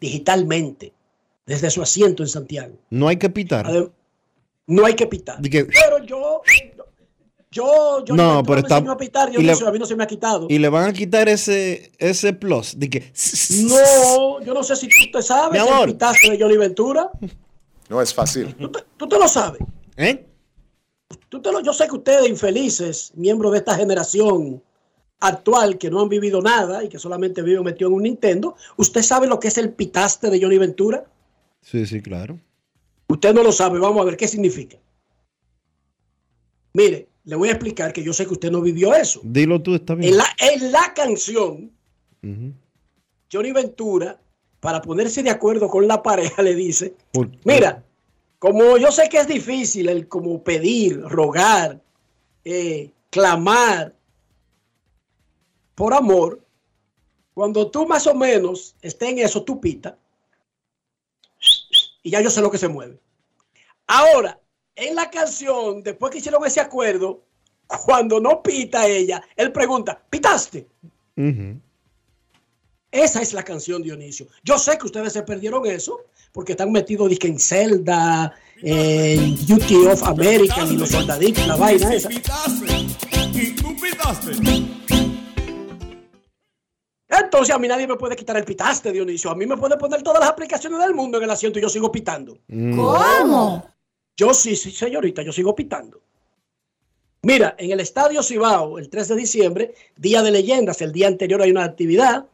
digitalmente 0.00 0.92
desde 1.46 1.70
su 1.70 1.82
asiento 1.82 2.22
en 2.22 2.28
Santiago. 2.28 2.76
No 2.90 3.08
hay 3.08 3.16
que 3.16 3.30
pitar. 3.30 3.66
no 4.66 4.84
hay 4.84 4.94
que 4.94 5.06
pitar. 5.06 5.38
Pero 5.40 6.04
yo, 6.04 6.42
yo, 7.50 8.04
yo 8.04 8.14
no, 8.14 8.42
pero 8.42 8.60
está, 8.60 8.76
a 8.76 8.96
pitar, 8.96 9.30
yo 9.30 9.38
a 9.66 9.72
mí 9.72 9.78
no 9.78 9.86
se 9.86 9.96
me 9.96 10.04
ha 10.04 10.06
quitado. 10.06 10.46
Y 10.50 10.58
le 10.58 10.68
van 10.68 10.88
a 10.88 10.92
quitar 10.92 11.28
ese, 11.28 11.92
ese 11.98 12.32
plus 12.32 12.78
de 12.78 12.90
que. 12.90 13.12
No, 13.64 14.40
yo 14.42 14.52
no 14.52 14.62
sé 14.62 14.76
si 14.76 14.88
tú 14.88 15.10
te 15.12 15.22
sabes 15.22 15.62
el 15.62 15.86
pitazo 15.86 16.30
de 16.30 16.38
Johnny 16.38 16.56
Ventura. 16.56 17.10
No 17.88 18.02
es 18.02 18.12
fácil. 18.12 18.54
¿Tú 18.96 19.08
te, 19.08 19.18
lo 19.18 19.28
sabes? 19.28 19.62
¿Eh? 19.96 20.26
Tú 21.28 21.40
te 21.40 21.52
lo, 21.52 21.60
yo 21.60 21.72
sé 21.72 21.86
que 21.86 21.94
ustedes, 21.94 22.28
infelices, 22.28 23.12
miembros 23.14 23.52
de 23.52 23.58
esta 23.58 23.76
generación 23.76 24.62
actual 25.20 25.78
que 25.78 25.90
no 25.90 26.00
han 26.00 26.08
vivido 26.08 26.42
nada 26.42 26.84
y 26.84 26.88
que 26.88 26.98
solamente 26.98 27.42
viven 27.42 27.64
metido 27.64 27.88
en 27.88 27.94
un 27.94 28.02
Nintendo, 28.02 28.56
¿usted 28.76 29.02
sabe 29.02 29.26
lo 29.26 29.40
que 29.40 29.48
es 29.48 29.58
el 29.58 29.72
pitaste 29.72 30.30
de 30.30 30.40
Johnny 30.40 30.58
Ventura? 30.58 31.04
Sí, 31.62 31.86
sí, 31.86 32.02
claro. 32.02 32.38
Usted 33.08 33.32
no 33.32 33.42
lo 33.42 33.52
sabe, 33.52 33.78
vamos 33.78 34.02
a 34.02 34.04
ver 34.04 34.16
qué 34.16 34.28
significa. 34.28 34.76
Mire, 36.72 37.08
le 37.26 37.34
voy 37.34 37.48
a 37.48 37.52
explicar 37.52 37.92
que 37.92 38.04
yo 38.04 38.12
sé 38.12 38.24
que 38.24 38.32
usted 38.32 38.50
no 38.50 38.62
vivió 38.62 38.94
eso. 38.94 39.20
Dilo 39.24 39.60
tú, 39.60 39.74
está 39.74 39.94
bien. 39.94 40.12
En 40.12 40.16
la, 40.16 40.26
en 40.38 40.72
la 40.72 40.94
canción, 40.94 41.72
Johnny 43.30 43.52
Ventura, 43.52 44.18
para 44.60 44.80
ponerse 44.80 45.22
de 45.22 45.30
acuerdo 45.30 45.68
con 45.68 45.86
la 45.86 46.02
pareja, 46.02 46.40
le 46.42 46.54
dice, 46.54 46.94
mira, 47.44 47.84
Como 48.38 48.78
yo 48.78 48.92
sé 48.92 49.08
que 49.08 49.18
es 49.18 49.26
difícil 49.26 49.88
el 49.88 50.06
como 50.06 50.42
pedir, 50.44 51.00
rogar, 51.00 51.82
eh, 52.44 52.92
clamar 53.10 53.94
por 55.74 55.94
amor, 55.94 56.40
cuando 57.34 57.70
tú 57.70 57.86
más 57.86 58.06
o 58.06 58.14
menos 58.14 58.76
estés 58.80 59.10
en 59.10 59.18
eso, 59.18 59.42
tú 59.42 59.60
pita 59.60 59.98
y 62.04 62.10
ya 62.10 62.20
yo 62.20 62.30
sé 62.30 62.40
lo 62.40 62.52
que 62.52 62.58
se 62.58 62.68
mueve. 62.68 63.00
Ahora, 63.88 64.38
en 64.76 64.94
la 64.94 65.10
canción, 65.10 65.82
después 65.82 66.12
que 66.12 66.18
hicieron 66.18 66.44
ese 66.44 66.60
acuerdo, 66.60 67.24
cuando 67.84 68.20
no 68.20 68.42
pita 68.42 68.86
ella, 68.86 69.22
él 69.34 69.50
pregunta, 69.50 70.00
¿pitaste? 70.08 70.68
Esa 72.90 73.22
es 73.22 73.32
la 73.32 73.42
canción, 73.42 73.82
Dionisio. 73.82 74.28
Yo 74.44 74.58
sé 74.58 74.78
que 74.78 74.86
ustedes 74.86 75.12
se 75.12 75.22
perdieron 75.22 75.66
eso 75.66 76.00
porque 76.30 76.52
están 76.52 76.70
metidos 76.70 77.10
en 77.22 77.38
Zelda, 77.38 78.32
en 78.62 79.46
Duty 79.46 79.86
of 79.86 80.02
America 80.04 80.64
y 80.70 80.76
los 80.76 80.90
soldaditos, 80.90 81.46
la 81.46 81.56
vaina 81.56 81.94
esa. 81.94 82.10
Y 82.12 82.20
tú 83.56 83.74
pitaste. 83.80 84.32
Entonces 87.08 87.54
a 87.54 87.58
mí 87.58 87.66
nadie 87.66 87.86
me 87.86 87.96
puede 87.96 88.14
quitar 88.14 88.36
el 88.36 88.44
pitaste, 88.44 88.92
Dionisio. 88.92 89.30
A 89.30 89.34
mí 89.34 89.46
me 89.46 89.56
puede 89.56 89.76
poner 89.76 90.02
todas 90.02 90.20
las 90.20 90.28
aplicaciones 90.28 90.78
del 90.80 90.94
mundo 90.94 91.18
en 91.18 91.24
el 91.24 91.30
asiento 91.30 91.58
y 91.58 91.62
yo 91.62 91.68
sigo 91.68 91.90
pitando. 91.90 92.38
¿Cómo? 92.48 93.75
Yo 94.16 94.32
sí, 94.32 94.56
sí, 94.56 94.70
señorita, 94.70 95.22
yo 95.22 95.32
sigo 95.32 95.54
pitando. 95.54 96.00
Mira, 97.22 97.54
en 97.58 97.72
el 97.72 97.80
Estadio 97.80 98.22
Cibao, 98.22 98.78
el 98.78 98.88
3 98.88 99.08
de 99.08 99.16
diciembre, 99.16 99.74
Día 99.96 100.22
de 100.22 100.30
Leyendas, 100.30 100.80
el 100.80 100.92
día 100.92 101.08
anterior 101.08 101.42
hay 101.42 101.50
una 101.50 101.64
actividad. 101.64 102.26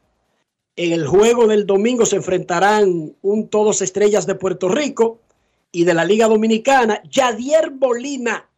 En 0.77 0.93
el 0.93 1.07
juego 1.07 1.47
del 1.47 1.67
domingo 1.67 2.07
se 2.07 2.17
enfrentarán 2.17 3.17
un 3.23 3.49
Todos 3.49 3.83
Estrellas 3.83 4.27
de 4.27 4.35
Puerto 4.35 4.69
Rico 4.69 5.21
y 5.73 5.85
de 5.85 5.95
la 5.95 6.05
Liga 6.05 6.29
Dominicana. 6.29 7.03
Yadier 7.05 7.71
Bolina 7.71 8.49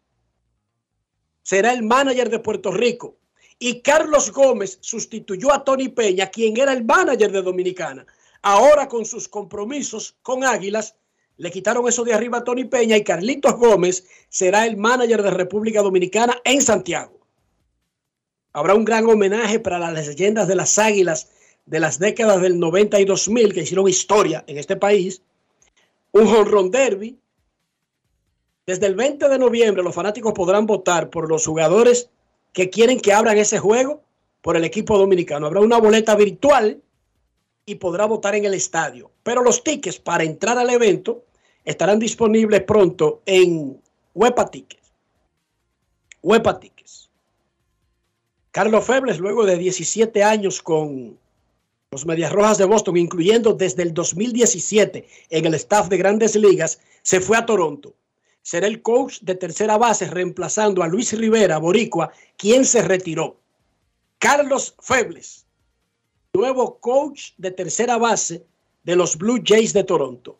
será 1.42 1.72
el 1.72 1.82
manager 1.82 2.28
de 2.30 2.40
Puerto 2.40 2.72
Rico. 2.72 3.16
Y 3.58 3.80
Carlos 3.80 4.32
Gómez 4.32 4.78
sustituyó 4.80 5.52
a 5.52 5.64
Tony 5.64 5.88
Peña, 5.88 6.26
quien 6.26 6.56
era 6.56 6.72
el 6.72 6.84
manager 6.84 7.30
de 7.30 7.42
Dominicana. 7.42 8.04
Ahora 8.42 8.88
con 8.88 9.06
sus 9.06 9.28
compromisos 9.28 10.16
con 10.22 10.44
Águilas, 10.44 10.96
le 11.36 11.50
quitaron 11.50 11.88
eso 11.88 12.04
de 12.04 12.14
arriba 12.14 12.38
a 12.38 12.44
Tony 12.44 12.64
Peña 12.64 12.96
y 12.96 13.04
Carlitos 13.04 13.56
Gómez 13.56 14.06
será 14.28 14.66
el 14.66 14.76
manager 14.76 15.22
de 15.22 15.30
República 15.30 15.82
Dominicana 15.82 16.40
en 16.44 16.62
Santiago. 16.62 17.20
Habrá 18.52 18.74
un 18.74 18.84
gran 18.84 19.06
homenaje 19.06 19.58
para 19.58 19.78
las 19.78 20.06
leyendas 20.06 20.46
de 20.46 20.54
las 20.54 20.78
Águilas 20.78 21.28
de 21.66 21.80
las 21.80 21.98
décadas 21.98 22.40
del 22.42 22.58
90 22.58 23.00
y 23.00 23.04
2000 23.04 23.54
que 23.54 23.62
hicieron 23.62 23.88
historia 23.88 24.44
en 24.46 24.58
este 24.58 24.76
país. 24.76 25.22
Un 26.12 26.28
honrón 26.28 26.70
derby. 26.70 27.18
Desde 28.66 28.86
el 28.86 28.94
20 28.94 29.28
de 29.28 29.38
noviembre 29.38 29.82
los 29.82 29.94
fanáticos 29.94 30.32
podrán 30.32 30.66
votar 30.66 31.10
por 31.10 31.28
los 31.28 31.46
jugadores 31.46 32.10
que 32.52 32.70
quieren 32.70 33.00
que 33.00 33.12
abran 33.12 33.36
ese 33.38 33.58
juego 33.58 34.02
por 34.40 34.56
el 34.56 34.64
equipo 34.64 34.96
dominicano. 34.98 35.46
Habrá 35.46 35.60
una 35.60 35.78
boleta 35.78 36.14
virtual 36.14 36.80
y 37.66 37.76
podrá 37.76 38.06
votar 38.06 38.34
en 38.34 38.44
el 38.44 38.54
estadio. 38.54 39.10
Pero 39.22 39.42
los 39.42 39.62
tickets 39.62 39.98
para 39.98 40.24
entrar 40.24 40.58
al 40.58 40.70
evento 40.70 41.24
estarán 41.64 41.98
disponibles 41.98 42.62
pronto 42.62 43.22
en 43.26 43.80
Huepa 44.14 44.50
Tickets. 44.50 44.92
Huepa 46.22 46.58
Tickets. 46.60 47.10
Carlos 48.50 48.84
Febles, 48.84 49.18
luego 49.18 49.44
de 49.44 49.58
17 49.58 50.22
años 50.22 50.62
con 50.62 51.18
los 51.90 52.06
Medias 52.06 52.32
Rojas 52.32 52.58
de 52.58 52.64
Boston, 52.64 52.96
incluyendo 52.96 53.52
desde 53.52 53.82
el 53.82 53.94
2017 53.94 55.06
en 55.30 55.46
el 55.46 55.54
staff 55.54 55.88
de 55.88 55.96
grandes 55.96 56.36
ligas, 56.36 56.80
se 57.02 57.20
fue 57.20 57.36
a 57.36 57.46
Toronto. 57.46 57.94
Será 58.42 58.66
el 58.66 58.82
coach 58.82 59.20
de 59.22 59.34
tercera 59.34 59.78
base 59.78 60.06
reemplazando 60.08 60.82
a 60.82 60.88
Luis 60.88 61.12
Rivera, 61.18 61.58
Boricua, 61.58 62.12
quien 62.36 62.64
se 62.64 62.82
retiró. 62.82 63.38
Carlos 64.18 64.74
Febles, 64.80 65.43
nuevo 66.34 66.78
coach 66.80 67.30
de 67.38 67.50
tercera 67.52 67.96
base 67.96 68.44
de 68.82 68.96
los 68.96 69.16
Blue 69.16 69.40
Jays 69.42 69.72
de 69.72 69.84
Toronto. 69.84 70.36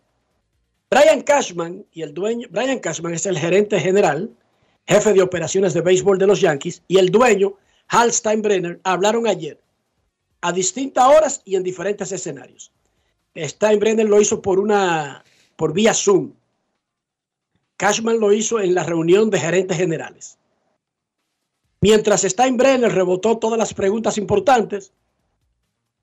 Brian 0.90 1.22
Cashman 1.22 1.86
y 1.92 2.02
el 2.02 2.12
dueño, 2.12 2.48
Brian 2.50 2.80
Cashman 2.80 3.14
es 3.14 3.26
el 3.26 3.38
gerente 3.38 3.78
general, 3.80 4.30
jefe 4.86 5.12
de 5.12 5.22
operaciones 5.22 5.72
de 5.72 5.80
béisbol 5.80 6.18
de 6.18 6.26
los 6.26 6.40
Yankees, 6.40 6.82
y 6.88 6.98
el 6.98 7.10
dueño, 7.10 7.54
Hal 7.88 8.12
Steinbrenner, 8.12 8.80
hablaron 8.82 9.26
ayer 9.26 9.60
a 10.40 10.52
distintas 10.52 11.06
horas 11.06 11.42
y 11.44 11.56
en 11.56 11.62
diferentes 11.62 12.12
escenarios. 12.12 12.70
Steinbrenner 13.36 14.08
lo 14.08 14.20
hizo 14.20 14.42
por 14.42 14.58
una 14.58 15.24
por 15.56 15.72
vía 15.72 15.94
Zoom. 15.94 16.32
Cashman 17.76 18.20
lo 18.20 18.32
hizo 18.32 18.60
en 18.60 18.74
la 18.74 18.82
reunión 18.82 19.30
de 19.30 19.40
gerentes 19.40 19.76
generales. 19.76 20.38
Mientras 21.80 22.22
Steinbrenner 22.22 22.92
rebotó 22.92 23.38
todas 23.38 23.58
las 23.58 23.74
preguntas 23.74 24.18
importantes 24.18 24.92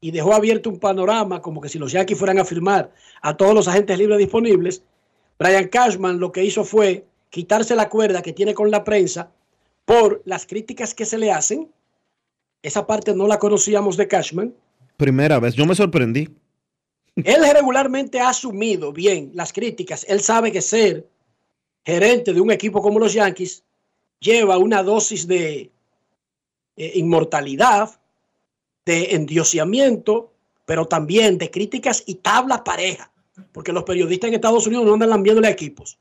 y 0.01 0.09
dejó 0.09 0.33
abierto 0.33 0.69
un 0.69 0.79
panorama 0.79 1.41
como 1.41 1.61
que 1.61 1.69
si 1.69 1.77
los 1.77 1.91
Yankees 1.91 2.17
fueran 2.17 2.39
a 2.39 2.45
firmar 2.45 2.91
a 3.21 3.37
todos 3.37 3.53
los 3.53 3.67
agentes 3.67 3.97
libres 3.97 4.17
disponibles, 4.17 4.83
Brian 5.37 5.67
Cashman 5.67 6.19
lo 6.19 6.31
que 6.31 6.43
hizo 6.43 6.65
fue 6.65 7.05
quitarse 7.29 7.75
la 7.75 7.87
cuerda 7.87 8.23
que 8.23 8.33
tiene 8.33 8.55
con 8.55 8.71
la 8.71 8.83
prensa 8.83 9.31
por 9.85 10.21
las 10.25 10.45
críticas 10.47 10.93
que 10.95 11.05
se 11.05 11.19
le 11.19 11.31
hacen. 11.31 11.69
Esa 12.63 12.85
parte 12.85 13.13
no 13.15 13.27
la 13.27 13.39
conocíamos 13.39 13.95
de 13.95 14.07
Cashman. 14.07 14.53
Primera 14.97 15.39
vez, 15.39 15.53
yo 15.53 15.65
me 15.65 15.75
sorprendí. 15.75 16.29
Él 17.15 17.43
regularmente 17.53 18.19
ha 18.19 18.29
asumido 18.29 18.91
bien 18.91 19.31
las 19.33 19.53
críticas. 19.53 20.05
Él 20.09 20.21
sabe 20.21 20.51
que 20.51 20.61
ser 20.61 21.07
gerente 21.85 22.33
de 22.33 22.41
un 22.41 22.51
equipo 22.51 22.81
como 22.81 22.99
los 22.99 23.13
Yankees 23.13 23.63
lleva 24.19 24.57
una 24.57 24.81
dosis 24.81 25.27
de 25.27 25.71
eh, 26.77 26.91
inmortalidad, 26.95 28.00
de 28.91 29.15
endiosamiento, 29.15 30.33
pero 30.65 30.85
también 30.85 31.37
de 31.37 31.49
críticas 31.49 32.03
y 32.05 32.15
tabla 32.15 32.63
pareja, 32.63 33.09
porque 33.53 33.71
los 33.71 33.85
periodistas 33.85 34.27
en 34.27 34.33
Estados 34.33 34.67
Unidos 34.67 34.85
no 34.85 34.93
andan 34.93 35.09
lambiéndole 35.09 35.47
a 35.47 35.51
equipos, 35.51 35.97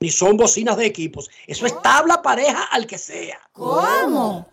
ni 0.00 0.10
son 0.10 0.38
bocinas 0.38 0.78
de 0.78 0.86
equipos. 0.86 1.30
Eso 1.46 1.66
es 1.66 1.80
tabla 1.82 2.22
pareja 2.22 2.64
al 2.64 2.86
que 2.86 2.96
sea. 2.96 3.40
¿Cómo? 3.52 4.48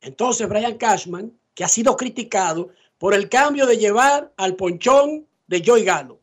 Entonces, 0.00 0.48
Brian 0.48 0.78
Cashman, 0.78 1.30
que 1.54 1.64
ha 1.64 1.68
sido 1.68 1.94
criticado 1.94 2.70
por 2.96 3.12
el 3.12 3.28
cambio 3.28 3.66
de 3.66 3.76
llevar 3.76 4.32
al 4.38 4.56
ponchón 4.56 5.26
de 5.46 5.60
Joy 5.60 5.84
Galo, 5.84 6.20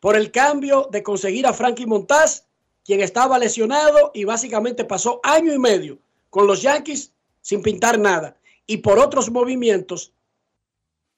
por 0.00 0.16
el 0.16 0.30
cambio 0.30 0.88
de 0.90 1.02
conseguir 1.02 1.46
a 1.46 1.52
Frankie 1.52 1.86
Montaz, 1.86 2.46
quien 2.84 3.02
estaba 3.02 3.38
lesionado 3.38 4.12
y 4.14 4.24
básicamente 4.24 4.84
pasó 4.84 5.20
año 5.22 5.52
y 5.52 5.58
medio 5.58 5.98
con 6.30 6.46
los 6.46 6.62
Yankees 6.62 7.12
sin 7.42 7.60
pintar 7.62 7.98
nada. 7.98 8.36
Y 8.66 8.78
por 8.78 8.98
otros 8.98 9.30
movimientos, 9.30 10.12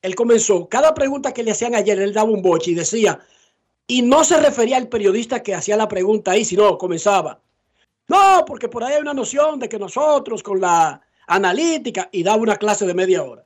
él 0.02 0.14
comenzó, 0.14 0.68
cada 0.68 0.94
pregunta 0.94 1.32
que 1.32 1.42
le 1.42 1.52
hacían 1.52 1.74
ayer, 1.74 1.98
él 1.98 2.12
daba 2.12 2.30
un 2.30 2.42
boche 2.42 2.72
y 2.72 2.74
decía, 2.74 3.20
y 3.86 4.02
no 4.02 4.22
se 4.22 4.38
refería 4.38 4.76
al 4.76 4.88
periodista 4.88 5.42
que 5.42 5.54
hacía 5.54 5.76
la 5.76 5.88
pregunta 5.88 6.32
ahí, 6.32 6.44
sino 6.44 6.76
comenzaba, 6.76 7.40
no, 8.08 8.44
porque 8.46 8.68
por 8.68 8.82
ahí 8.82 8.94
hay 8.94 9.02
una 9.02 9.14
noción 9.14 9.58
de 9.58 9.68
que 9.68 9.78
nosotros 9.78 10.42
con 10.42 10.60
la 10.60 11.00
analítica 11.26 12.08
y 12.10 12.22
daba 12.22 12.38
una 12.38 12.56
clase 12.56 12.86
de 12.86 12.94
media 12.94 13.22
hora. 13.22 13.44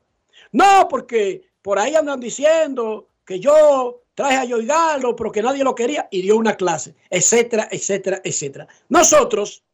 No, 0.53 0.87
porque 0.89 1.43
por 1.61 1.79
ahí 1.79 1.97
andan 1.97 2.21
diciendo 2.21 3.09
que 3.25 3.41
yo 3.41 4.03
traje 4.15 4.37
a 4.37 4.47
Joy 4.47 4.67
Galo, 4.67 5.17
pero 5.17 5.33
que 5.33 5.43
nadie 5.43 5.65
lo 5.65 5.75
quería 5.75 6.07
y 6.11 6.23
dio 6.23 6.37
una 6.37 6.55
clase, 6.55 6.95
etcétera, 7.11 7.69
etcétera, 7.71 8.21
etcétera. 8.23 8.69
Nosotros 8.89 9.65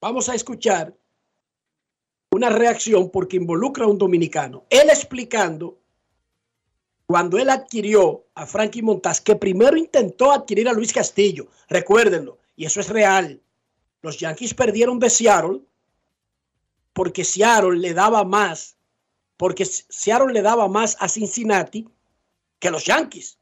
vamos 0.00 0.28
a 0.28 0.34
escuchar 0.34 0.94
una 2.32 2.48
reacción 2.48 3.10
porque 3.10 3.36
involucra 3.36 3.84
a 3.84 3.88
un 3.88 3.98
dominicano. 3.98 4.64
Él 4.70 4.88
explicando 4.88 5.78
cuando 7.06 7.38
él 7.38 7.50
adquirió 7.50 8.24
a 8.34 8.46
Frankie 8.46 8.80
Montaz, 8.80 9.20
que 9.20 9.36
primero 9.36 9.76
intentó 9.76 10.32
adquirir 10.32 10.66
a 10.68 10.72
Luis 10.72 10.92
Castillo, 10.94 11.48
recuérdenlo, 11.68 12.38
y 12.56 12.64
eso 12.64 12.80
es 12.80 12.88
real. 12.88 13.40
Los 14.00 14.18
Yankees 14.18 14.54
perdieron 14.54 14.98
de 14.98 15.10
Seattle 15.10 15.60
porque 16.94 17.22
Seattle 17.22 17.78
le 17.78 17.92
daba 17.92 18.24
más, 18.24 18.76
porque 19.36 19.66
Seattle 19.66 20.32
le 20.32 20.40
daba 20.40 20.68
más 20.68 20.96
a 21.00 21.08
Cincinnati 21.08 21.86
que 22.58 22.70
los 22.70 22.86
Yankees. 22.86 23.38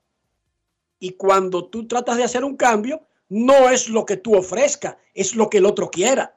Y 0.98 1.12
cuando 1.12 1.66
tú 1.66 1.86
tratas 1.86 2.16
de 2.16 2.24
hacer 2.24 2.44
un 2.44 2.56
cambio, 2.56 3.06
no 3.28 3.70
es 3.70 3.88
lo 3.88 4.04
que 4.04 4.16
tú 4.16 4.34
ofrezcas, 4.36 4.96
es 5.14 5.36
lo 5.36 5.48
que 5.48 5.58
el 5.58 5.66
otro 5.66 5.90
quiera. 5.90 6.36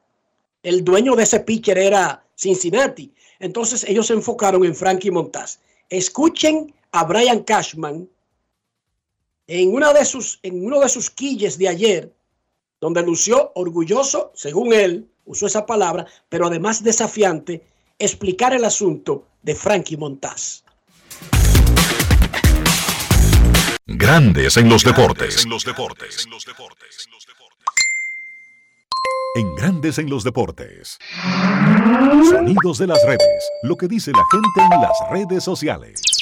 El 0.63 0.85
dueño 0.85 1.15
de 1.15 1.23
ese 1.23 1.41
pitcher 1.41 1.77
era 1.77 2.25
Cincinnati. 2.35 3.13
Entonces 3.39 3.83
ellos 3.83 4.07
se 4.07 4.13
enfocaron 4.13 4.63
en 4.63 4.73
Frankie 4.73 5.11
Montaz. 5.11 5.59
Escuchen 5.89 6.73
a 6.93 7.03
Brian 7.03 7.43
Cashman 7.43 8.07
en, 9.47 9.73
una 9.73 9.91
de 9.91 10.05
sus, 10.05 10.39
en 10.41 10.65
uno 10.65 10.79
de 10.79 10.87
sus 10.87 11.09
quilles 11.09 11.57
de 11.57 11.67
ayer, 11.67 12.13
donde 12.79 13.03
lució 13.03 13.51
orgulloso, 13.55 14.31
según 14.33 14.71
él, 14.71 15.09
usó 15.25 15.47
esa 15.47 15.65
palabra, 15.65 16.07
pero 16.29 16.47
además 16.47 16.81
desafiante, 16.81 17.61
explicar 17.99 18.53
el 18.53 18.63
asunto 18.63 19.27
de 19.41 19.55
Frankie 19.55 19.97
Montaz. 19.97 20.63
Grandes 23.85 24.55
en 24.55 24.69
los 24.69 24.85
deportes. 24.85 25.43
En 25.43 25.49
Grandes 29.57 29.97
en 29.97 30.11
los 30.11 30.23
deportes. 30.23 30.99
Sonidos 32.29 32.77
de 32.77 32.85
las 32.85 33.03
redes. 33.03 33.49
Lo 33.63 33.75
que 33.75 33.87
dice 33.87 34.11
la 34.11 34.23
gente 34.31 34.75
en 34.75 34.81
las 34.81 34.93
redes 35.09 35.43
sociales. 35.43 36.12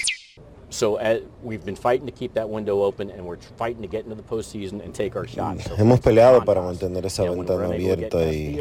So 0.71 0.95
uh, 0.95 1.19
we've 1.43 1.65
been 1.65 1.75
fighting 1.75 2.05
to 2.05 2.13
keep 2.13 2.34
that 2.36 2.49
window 2.49 2.81
open, 2.84 3.10
and 3.10 3.25
we're 3.25 3.38
fighting 3.57 3.81
to 3.81 3.89
get 3.89 4.05
into 4.05 4.15
the 4.15 4.23
postseason 4.23 4.81
and 4.84 4.95
take 4.95 5.17
our 5.17 5.27
shot. 5.27 5.60
So 5.60 5.75
hemos 5.75 5.99
peleado 5.99 6.45
para 6.45 6.62
mantener 6.62 7.05
esa 7.05 7.23
ventana 7.23 7.65
abierta 7.65 8.23
y 8.31 8.57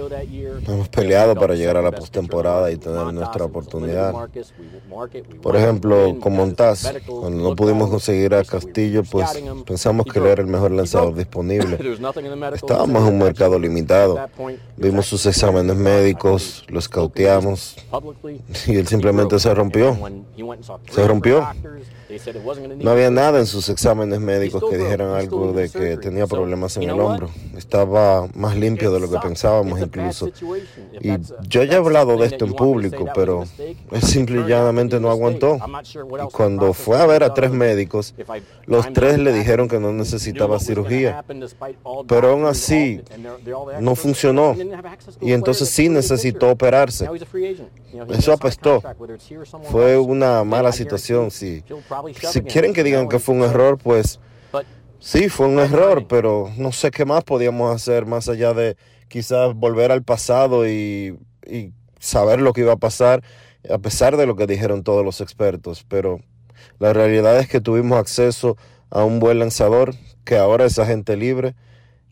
hemos 0.67 0.89
peleado 0.89 1.37
para 1.37 1.55
llegar 1.55 1.77
a 1.77 1.83
la 1.83 1.93
postemporada 1.93 2.73
y 2.73 2.77
tener 2.79 3.13
nuestra 3.15 3.45
oportunidad. 3.45 4.13
Por 5.41 5.57
ejemplo, 5.57 6.19
con 6.19 6.35
Montaz, 6.35 6.93
cuando 7.07 7.49
no 7.49 7.55
pudimos 7.55 7.89
conseguir 7.89 8.35
a 8.35 8.43
Castillo, 8.43 9.05
pues 9.05 9.41
pensamos 9.65 10.05
que 10.07 10.19
él 10.19 10.27
era 10.27 10.43
el 10.43 10.49
mejor 10.49 10.73
lanzador 10.73 11.15
disponible. 11.15 11.79
Estábamos 12.55 13.07
en 13.07 13.15
un 13.15 13.19
mercado 13.21 13.57
limitado. 13.57 14.19
Vimos 14.77 15.07
sus 15.07 15.25
exámenes 15.27 15.77
médicos, 15.77 16.65
los 16.69 16.89
cauteamos 16.89 17.77
y 18.67 18.77
él 18.77 18.89
simplemente 18.89 19.39
se 19.39 19.55
rompió. 19.55 19.97
Se 20.91 21.07
rompió. 21.07 21.47
No 22.79 22.91
había 22.91 23.11
nada 23.11 23.39
en 23.39 23.47
sus 23.47 23.69
exámenes 23.69 24.21
médicos 24.21 24.63
que 24.69 24.77
dijeran 24.79 25.15
algo 25.15 25.53
de 25.53 25.69
que 25.69 25.97
tenía 25.97 26.27
problemas 26.27 26.77
en 26.77 26.85
el 26.85 26.99
hombro. 27.01 27.31
Estaba 27.57 28.27
más 28.35 28.57
limpio 28.57 28.91
de 28.91 29.01
lo 29.01 29.11
que 29.11 29.19
pensábamos 29.19 29.81
incluso. 29.81 30.31
Y 31.01 31.11
yo 31.49 31.65
ya 31.65 31.75
he 31.75 31.77
hablado 31.77 32.17
de 32.17 32.27
esto 32.27 32.45
en 32.45 32.55
público, 32.55 33.07
pero 33.15 33.45
él 33.91 34.03
simple 34.03 34.41
y 34.41 34.49
llanamente 34.49 34.99
no 35.01 35.11
aguantó. 35.11 35.59
Y 35.59 36.33
cuando 36.33 36.73
fue 36.73 36.99
a 36.99 37.07
ver 37.07 37.23
a 37.23 37.35
tres 37.35 37.51
médicos, 37.51 38.15
los 38.67 38.93
tres 38.93 39.19
le 39.19 39.33
dijeron 39.33 39.69
que 39.69 39.79
no 39.79 39.93
necesitaba 39.93 40.59
cirugía. 40.59 41.25
Pero 42.09 42.31
aún 42.31 42.47
así, 42.47 43.01
no 43.81 43.95
funcionó. 43.95 44.57
Y 45.21 45.33
entonces 45.33 45.69
sí 45.69 45.89
necesitó 45.89 46.51
operarse. 46.51 47.09
Eso 48.11 48.33
apestó. 48.33 48.83
Fue 49.71 49.99
una 49.99 50.45
mala 50.45 50.73
situación, 50.73 51.31
sí. 51.31 51.63
Si 52.31 52.43
quieren 52.43 52.73
que 52.73 52.85
digan 52.85 53.09
que 53.09 53.19
fue 53.19 53.35
un 53.35 53.43
error, 53.43 53.79
pues 53.79 54.21
sí, 54.99 55.29
fue 55.29 55.47
un 55.47 55.59
error, 55.59 56.07
pero 56.09 56.51
no 56.57 56.73
sé 56.73 56.91
qué 56.91 57.05
más 57.05 57.25
podíamos 57.25 57.75
hacer 57.75 58.07
más 58.07 58.29
allá 58.29 58.55
de 58.55 58.77
quizás 59.09 59.55
volver 59.55 59.93
al 59.93 60.03
pasado 60.03 60.69
y, 60.69 61.19
y 61.47 61.73
saber 61.99 62.41
lo 62.41 62.53
que 62.53 62.63
iba 62.63 62.73
a 62.73 62.77
pasar, 62.77 63.23
a 63.69 63.79
pesar 63.79 64.17
de 64.17 64.27
lo 64.27 64.37
que 64.37 64.47
dijeron 64.47 64.83
todos 64.83 65.05
los 65.05 65.21
expertos. 65.21 65.85
Pero 65.89 66.21
la 66.79 66.93
realidad 66.93 67.39
es 67.39 67.49
que 67.49 67.61
tuvimos 67.61 67.99
acceso 67.99 68.57
a 68.91 69.05
un 69.05 69.21
buen 69.21 69.39
lanzador, 69.39 69.95
que 70.25 70.37
ahora 70.37 70.65
es 70.65 70.79
agente 70.79 71.17
libre, 71.17 71.55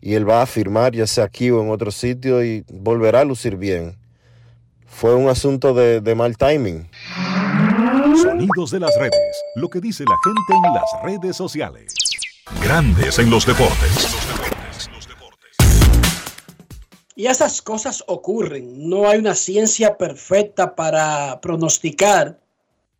y 0.01 0.13
él 0.13 0.29
va 0.29 0.41
a 0.41 0.45
firmar 0.45 0.93
ya 0.93 1.07
sea 1.07 1.25
aquí 1.25 1.51
o 1.51 1.61
en 1.61 1.69
otro 1.69 1.91
sitio 1.91 2.43
y 2.43 2.63
volverá 2.71 3.21
a 3.21 3.25
lucir 3.25 3.57
bien. 3.57 3.97
Fue 4.85 5.15
un 5.15 5.29
asunto 5.29 5.73
de, 5.73 6.01
de 6.01 6.15
mal 6.15 6.37
timing. 6.37 6.89
Sonidos 8.17 8.71
de 8.71 8.79
las 8.79 8.95
redes. 8.97 9.43
Lo 9.55 9.69
que 9.69 9.79
dice 9.79 10.03
la 10.03 10.15
gente 10.23 10.67
en 10.67 10.73
las 10.73 11.03
redes 11.03 11.35
sociales. 11.35 11.93
Grandes 12.63 13.19
en 13.19 13.29
los 13.29 13.45
deportes. 13.45 14.15
Y 17.15 17.27
esas 17.27 17.61
cosas 17.61 18.03
ocurren. 18.07 18.89
No 18.89 19.07
hay 19.07 19.19
una 19.19 19.35
ciencia 19.35 19.97
perfecta 19.97 20.75
para 20.75 21.39
pronosticar 21.41 22.39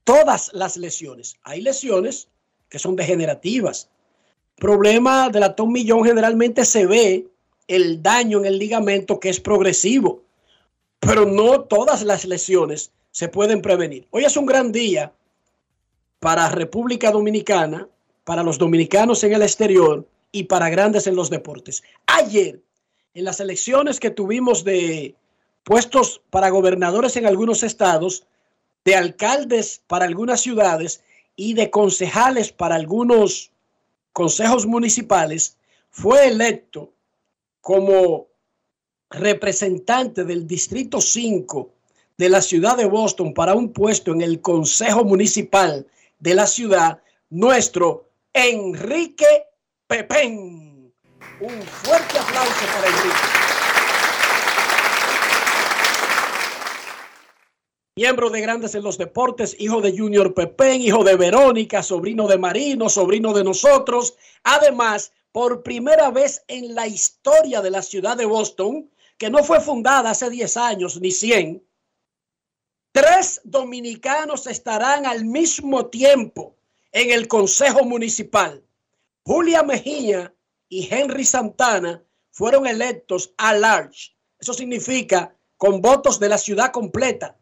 todas 0.04 0.52
las 0.54 0.78
lesiones. 0.78 1.38
Hay 1.44 1.62
lesiones 1.62 2.28
que 2.70 2.80
son 2.80 2.96
degenerativas. 2.96 3.90
Problema 4.56 5.30
del 5.30 5.44
atón 5.44 5.72
millón 5.72 6.04
generalmente 6.04 6.66
se 6.66 6.86
ve 6.86 7.28
el 7.68 8.04
daño 8.04 8.40
en 8.40 8.46
el 8.46 8.60
ligamento 8.60 9.20
que 9.20 9.30
es 9.30 9.40
progresivo, 9.40 10.24
pero 11.00 11.26
no 11.26 11.62
todas 11.62 12.04
las 12.04 12.26
lesiones 12.26 12.92
se 13.12 13.28
pueden 13.28 13.62
prevenir. 13.62 14.08
Hoy 14.12 14.26
es 14.26 14.38
un 14.38 14.46
gran 14.46 14.72
día 14.72 15.12
para 16.20 16.50
República 16.50 17.12
Dominicana, 17.12 17.88
para 18.24 18.44
los 18.44 18.58
dominicanos 18.58 19.24
en 19.24 19.34
el 19.34 19.42
exterior 19.42 20.08
y 20.32 20.44
para 20.44 20.70
grandes 20.70 21.08
en 21.08 21.16
los 21.16 21.30
deportes. 21.30 21.84
Ayer, 22.06 22.62
en 23.14 23.24
las 23.24 23.40
elecciones 23.40 24.00
que 24.00 24.12
tuvimos 24.12 24.64
de 24.64 25.16
puestos 25.64 26.22
para 26.30 26.50
gobernadores 26.50 27.16
en 27.18 27.26
algunos 27.26 27.64
estados, 27.64 28.26
de 28.86 28.96
alcaldes 28.96 29.82
para 29.88 30.06
algunas 30.06 30.42
ciudades 30.42 31.04
y 31.36 31.54
de 31.54 31.70
concejales 31.70 32.52
para 32.52 32.76
algunos 32.76 33.52
consejos 34.14 34.66
municipales, 34.66 35.58
fue 35.90 36.28
electo 36.28 36.92
como 37.62 38.28
representante 39.10 40.24
del 40.24 40.46
Distrito 40.48 41.02
5 41.02 41.72
de 42.20 42.28
la 42.28 42.42
ciudad 42.42 42.76
de 42.76 42.84
Boston 42.84 43.34
para 43.34 43.56
un 43.56 43.72
puesto 43.72 44.12
en 44.12 44.20
el 44.20 44.42
Consejo 44.42 45.06
Municipal 45.06 45.88
de 46.20 46.36
la 46.36 46.48
ciudad, 46.48 47.02
nuestro 47.30 48.10
Enrique 48.34 49.46
Pepén. 49.88 50.92
Un 51.40 51.62
fuerte 51.62 52.20
aplauso 52.20 52.66
para 52.76 52.88
Enrique. 52.88 53.16
Miembro 57.96 58.30
de 58.30 58.42
Grandes 58.42 58.76
en 58.76 58.84
los 58.84 58.98
Deportes, 58.98 59.56
hijo 59.58 59.80
de 59.80 59.98
Junior 59.98 60.34
Pepén, 60.34 60.82
hijo 60.82 61.06
de 61.06 61.16
Verónica, 61.16 61.82
sobrino 61.82 62.28
de 62.28 62.38
Marino, 62.38 62.90
sobrino 62.90 63.32
de 63.32 63.46
nosotros. 63.46 64.16
Además, 64.44 65.14
por 65.32 65.64
primera 65.64 66.12
vez 66.12 66.44
en 66.50 66.76
la 66.76 66.86
historia 66.86 67.62
de 67.62 67.72
la 67.72 67.82
ciudad 67.82 68.18
de 68.18 68.26
Boston, 68.26 68.90
que 69.18 69.30
no 69.30 69.42
fue 69.42 69.62
fundada 69.62 70.10
hace 70.10 70.30
10 70.30 70.58
años 70.58 71.00
ni 71.00 71.12
100, 71.12 71.64
Tres 73.00 73.40
dominicanos 73.46 74.46
estarán 74.46 75.06
al 75.06 75.24
mismo 75.24 75.86
tiempo 75.86 76.58
en 76.92 77.12
el 77.12 77.30
Consejo 77.30 77.86
Municipal. 77.86 78.62
Julia 79.24 79.64
Mejía 79.64 80.34
y 80.68 80.94
Henry 80.94 81.24
Santana 81.24 82.04
fueron 82.30 82.68
electos 82.68 83.34
a 83.38 83.54
large. 83.54 84.18
Eso 84.38 84.54
significa 84.54 85.34
con 85.56 85.82
votos 85.82 86.20
de 86.20 86.28
la 86.28 86.38
ciudad 86.38 86.72
completa. 86.74 87.38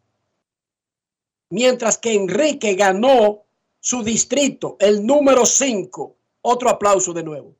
Mientras 1.50 1.98
que 1.98 2.14
Enrique 2.14 2.74
ganó 2.74 3.42
su 3.80 4.04
distrito, 4.04 4.76
el 4.78 5.04
número 5.04 5.44
5. 5.44 6.16
Otro 6.42 6.70
aplauso 6.70 7.12
de 7.12 7.24
nuevo. 7.24 7.56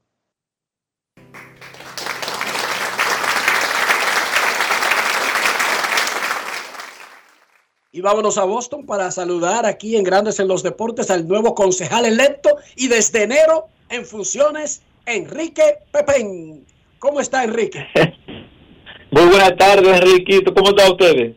Y 7.91 8.03
vámonos 8.03 8.37
a 8.37 8.45
Boston 8.45 8.85
para 8.85 9.11
saludar 9.11 9.65
aquí 9.65 9.97
en 9.97 10.05
Grandes 10.05 10.39
en 10.39 10.47
los 10.47 10.63
Deportes 10.63 11.11
al 11.11 11.27
nuevo 11.27 11.55
concejal 11.55 12.05
electo 12.05 12.51
y 12.77 12.89
desde 12.89 13.23
enero 13.23 13.69
en 13.89 14.05
funciones, 14.05 14.83
Enrique 15.07 15.63
Pepén. 15.91 16.67
¿Cómo 16.99 17.19
está 17.19 17.45
Enrique? 17.45 17.87
Muy 19.11 19.25
buenas 19.25 19.57
tardes, 19.57 20.03
Enriquito. 20.03 20.53
¿Cómo 20.53 20.69
está 20.69 20.91
ustedes? 20.91 21.35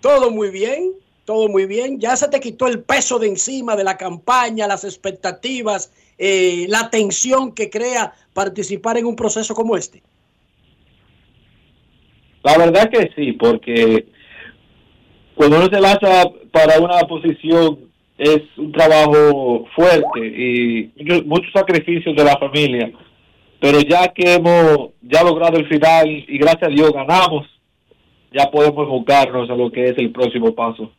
Todo 0.00 0.30
muy 0.30 0.50
bien, 0.50 0.92
todo 1.24 1.48
muy 1.48 1.66
bien. 1.66 1.98
Ya 1.98 2.14
se 2.16 2.28
te 2.28 2.38
quitó 2.38 2.68
el 2.68 2.80
peso 2.80 3.18
de 3.18 3.26
encima 3.26 3.74
de 3.74 3.82
la 3.82 3.96
campaña, 3.96 4.68
las 4.68 4.84
expectativas, 4.84 5.92
eh, 6.18 6.66
la 6.68 6.88
tensión 6.88 7.52
que 7.52 7.68
crea 7.68 8.14
participar 8.32 8.96
en 8.96 9.06
un 9.06 9.16
proceso 9.16 9.56
como 9.56 9.76
este. 9.76 10.04
La 12.44 12.56
verdad 12.58 12.90
que 12.90 13.10
sí, 13.16 13.32
porque 13.32 14.06
cuando 15.34 15.56
uno 15.58 15.66
se 15.66 15.80
lanza 15.80 16.24
para 16.50 16.78
una 16.78 16.98
posición 17.06 17.78
es 18.18 18.42
un 18.56 18.70
trabajo 18.72 19.66
fuerte 19.74 20.20
y 20.20 20.92
muchos, 21.24 21.50
sacrificios 21.52 22.14
de 22.14 22.24
la 22.24 22.36
familia. 22.38 22.92
Pero 23.60 23.80
ya 23.80 24.12
que 24.12 24.34
hemos 24.34 24.90
ya 25.02 25.22
logrado 25.22 25.56
el 25.56 25.68
final 25.68 26.08
y 26.08 26.38
gracias 26.38 26.64
a 26.64 26.74
Dios 26.74 26.92
ganamos, 26.92 27.46
ya 28.32 28.50
podemos 28.50 28.84
enfocarnos 28.84 29.48
a 29.50 29.54
lo 29.54 29.70
que 29.70 29.88
es 29.88 29.98
el 29.98 30.10
próximo 30.10 30.54
paso. 30.54 30.92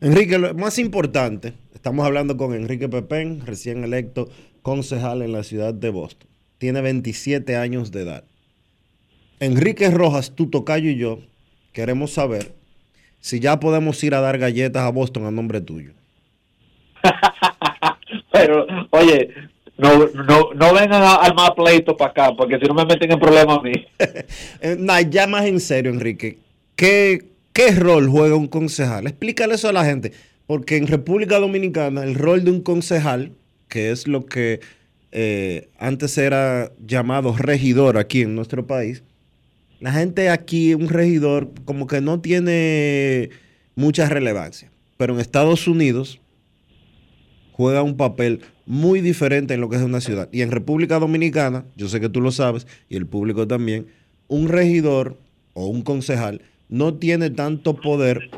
Enrique, 0.00 0.38
lo 0.38 0.54
más 0.54 0.78
importante, 0.78 1.54
estamos 1.74 2.04
hablando 2.04 2.36
con 2.36 2.54
Enrique 2.54 2.88
Pepén, 2.88 3.46
recién 3.46 3.84
electo 3.84 4.28
concejal 4.62 5.22
en 5.22 5.32
la 5.32 5.42
ciudad 5.42 5.72
de 5.72 5.90
Boston. 5.90 6.28
Tiene 6.58 6.80
27 6.80 7.56
años 7.56 7.92
de 7.92 8.02
edad. 8.02 8.24
Enrique 9.40 9.90
Rojas, 9.90 10.34
tu 10.34 10.48
tocayo 10.50 10.90
y 10.90 10.96
yo 10.96 11.18
queremos 11.72 12.12
saber 12.12 12.54
si 13.24 13.40
ya 13.40 13.58
podemos 13.58 14.04
ir 14.04 14.14
a 14.14 14.20
dar 14.20 14.36
galletas 14.36 14.82
a 14.82 14.90
Boston 14.90 15.24
a 15.24 15.30
nombre 15.30 15.62
tuyo. 15.62 15.92
Pero, 18.32 18.66
oye, 18.90 19.30
no, 19.78 20.08
no, 20.08 20.50
no 20.54 20.74
vengan 20.74 21.02
a 21.02 21.14
armar 21.14 21.54
pleito 21.54 21.96
para 21.96 22.10
acá, 22.10 22.36
porque 22.36 22.58
si 22.58 22.66
no 22.66 22.74
me 22.74 22.84
meten 22.84 23.10
en 23.12 23.18
problemas 23.18 23.58
a 23.58 23.62
mí. 23.62 23.72
Eh, 24.60 24.76
nah, 24.78 25.00
ya 25.00 25.26
más 25.26 25.46
en 25.46 25.58
serio, 25.58 25.90
Enrique, 25.90 26.36
¿qué, 26.76 27.24
¿qué 27.54 27.70
rol 27.70 28.10
juega 28.10 28.36
un 28.36 28.46
concejal? 28.46 29.06
Explícale 29.06 29.54
eso 29.54 29.70
a 29.70 29.72
la 29.72 29.86
gente, 29.86 30.12
porque 30.46 30.76
en 30.76 30.86
República 30.86 31.38
Dominicana 31.38 32.04
el 32.04 32.16
rol 32.16 32.44
de 32.44 32.50
un 32.50 32.60
concejal, 32.60 33.32
que 33.68 33.90
es 33.90 34.06
lo 34.06 34.26
que 34.26 34.60
eh, 35.12 35.70
antes 35.78 36.18
era 36.18 36.72
llamado 36.78 37.34
regidor 37.38 37.96
aquí 37.96 38.20
en 38.20 38.34
nuestro 38.34 38.66
país, 38.66 39.02
la 39.80 39.92
gente 39.92 40.30
aquí, 40.30 40.74
un 40.74 40.88
regidor, 40.88 41.50
como 41.64 41.86
que 41.86 42.00
no 42.00 42.20
tiene 42.20 43.30
mucha 43.74 44.08
relevancia. 44.08 44.70
Pero 44.96 45.14
en 45.14 45.20
Estados 45.20 45.66
Unidos 45.66 46.20
juega 47.52 47.82
un 47.82 47.96
papel 47.96 48.40
muy 48.66 49.00
diferente 49.00 49.54
en 49.54 49.60
lo 49.60 49.68
que 49.68 49.76
es 49.76 49.82
una 49.82 50.00
ciudad. 50.00 50.28
Y 50.32 50.42
en 50.42 50.50
República 50.50 50.98
Dominicana, 50.98 51.64
yo 51.76 51.88
sé 51.88 52.00
que 52.00 52.08
tú 52.08 52.20
lo 52.20 52.32
sabes, 52.32 52.66
y 52.88 52.96
el 52.96 53.06
público 53.06 53.46
también, 53.46 53.86
un 54.28 54.48
regidor 54.48 55.18
o 55.52 55.66
un 55.66 55.82
concejal 55.82 56.40
no 56.68 56.94
tiene 56.94 57.30
tanto 57.30 57.76
poder 57.76 58.30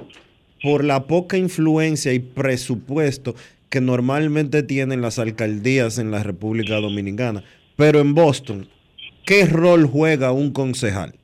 por 0.63 0.85
la 0.85 1.07
poca 1.07 1.37
influencia 1.37 2.13
y 2.13 2.19
presupuesto 2.19 3.35
que 3.71 3.81
normalmente 3.81 4.63
tienen 4.63 5.01
las 5.01 5.19
alcaldías 5.19 5.99
en 5.99 6.11
la 6.11 6.23
República 6.23 6.77
Dominicana. 6.77 7.45
Pero 7.77 8.01
en 8.01 8.15
Boston, 8.15 8.69
¿qué 9.25 9.47
rol 9.47 9.87
juega 9.87 10.33
un 10.33 10.51
concejal? 10.51 11.15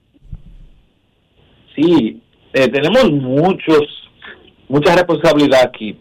Sí, 1.75 2.21
eh, 2.53 2.69
tenemos 2.69 3.11
muchos, 3.11 3.83
mucha 4.69 4.95
responsabilidad 4.95 5.63
aquí 5.65 5.97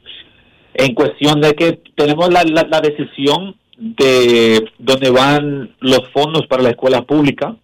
en 0.73 0.93
cuestión 0.93 1.41
de 1.41 1.53
que 1.53 1.79
tenemos 1.95 2.31
la, 2.31 2.43
la, 2.43 2.81
decisión 2.81 3.55
de 3.77 4.63
dónde 4.77 5.09
van 5.09 5.75
los 5.79 6.07
fondos 6.13 6.47
para 6.47 6.63
la 6.63 6.69
escuela 6.69 7.01
pública 7.01 7.55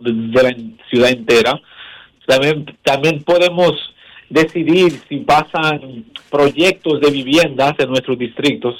de, 0.00 0.42
la 0.42 0.54
ciudad 0.90 1.10
entera. 1.10 1.60
También, 2.26 2.66
también 2.82 3.22
podemos 3.22 3.72
decidir 4.30 4.92
si 5.08 5.18
pasan 5.18 6.06
proyectos 6.30 7.00
de 7.00 7.10
viviendas 7.10 7.74
en 7.78 7.90
nuestros 7.90 8.18
distritos. 8.18 8.74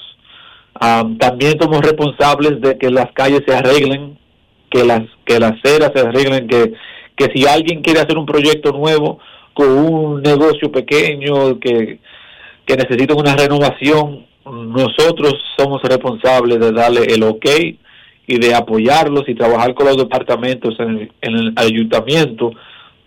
también 1.19 1.59
somos 1.61 1.81
responsables 1.81 2.61
de 2.61 2.79
que 2.79 2.91
las 2.91 3.13
calles 3.13 3.43
se 3.47 3.55
arreglen, 3.55 4.19
que 4.71 4.85
las 4.85 5.03
que 5.27 5.39
las 5.39 5.53
aceras 5.53 5.93
se 5.95 6.01
arreglen, 6.01 6.49
que, 6.49 6.73
que 7.17 7.27
si 7.35 7.47
alguien 7.47 7.83
quiere 7.83 8.01
hacer 8.01 8.19
un 8.19 8.27
proyecto 8.27 8.73
nuevo 8.73 9.19
con 9.55 9.69
un 9.69 10.23
negocio 10.23 10.73
pequeño 10.73 11.59
que 11.61 12.01
que 12.67 12.77
necesitan 12.77 13.19
una 13.19 13.37
renovación, 13.37 14.27
nosotros 14.45 15.35
somos 15.57 15.83
responsables 15.83 16.61
de 16.61 16.73
darle 16.73 17.05
el 17.05 17.23
ok 17.23 17.47
y 18.27 18.39
de 18.39 18.55
apoyarlos 18.55 19.29
y 19.29 19.35
trabajar 19.35 19.75
con 19.75 19.87
los 19.87 19.97
departamentos 19.97 20.75
en 20.79 21.11
el, 21.21 21.53
ayuntamiento 21.57 22.53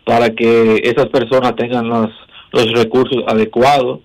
para 0.03 0.29
que 0.29 0.81
esas 0.83 1.07
personas 1.07 1.55
tengan 1.55 1.87
los, 1.87 2.09
los 2.51 2.71
recursos 2.73 3.23
adecuados, 3.27 3.99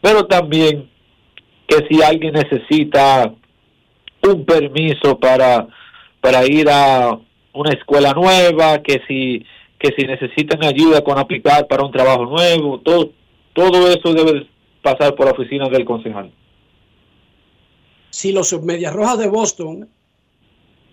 pero 0.00 0.24
también 0.26 0.88
que 1.66 1.86
si 1.88 2.02
alguien 2.02 2.34
necesita 2.34 3.32
un 4.22 4.44
permiso 4.44 5.18
para, 5.18 5.66
para 6.20 6.46
ir 6.46 6.68
a 6.68 7.18
una 7.56 7.72
escuela 7.72 8.12
nueva, 8.12 8.82
que 8.82 9.02
si, 9.08 9.44
que 9.78 9.92
si 9.96 10.06
necesitan 10.06 10.62
ayuda 10.64 11.02
con 11.02 11.18
aplicar 11.18 11.66
para 11.66 11.84
un 11.84 11.92
trabajo 11.92 12.24
nuevo, 12.26 12.80
todo, 12.80 13.10
todo 13.52 13.88
eso 13.88 14.12
debe 14.12 14.46
pasar 14.82 15.14
por 15.14 15.26
la 15.26 15.32
oficina 15.32 15.68
del 15.68 15.84
concejal. 15.84 16.30
Si 18.10 18.32
los 18.32 18.52
Medias 18.62 18.92
Rojas 18.92 19.18
de 19.18 19.28
Boston 19.28 19.88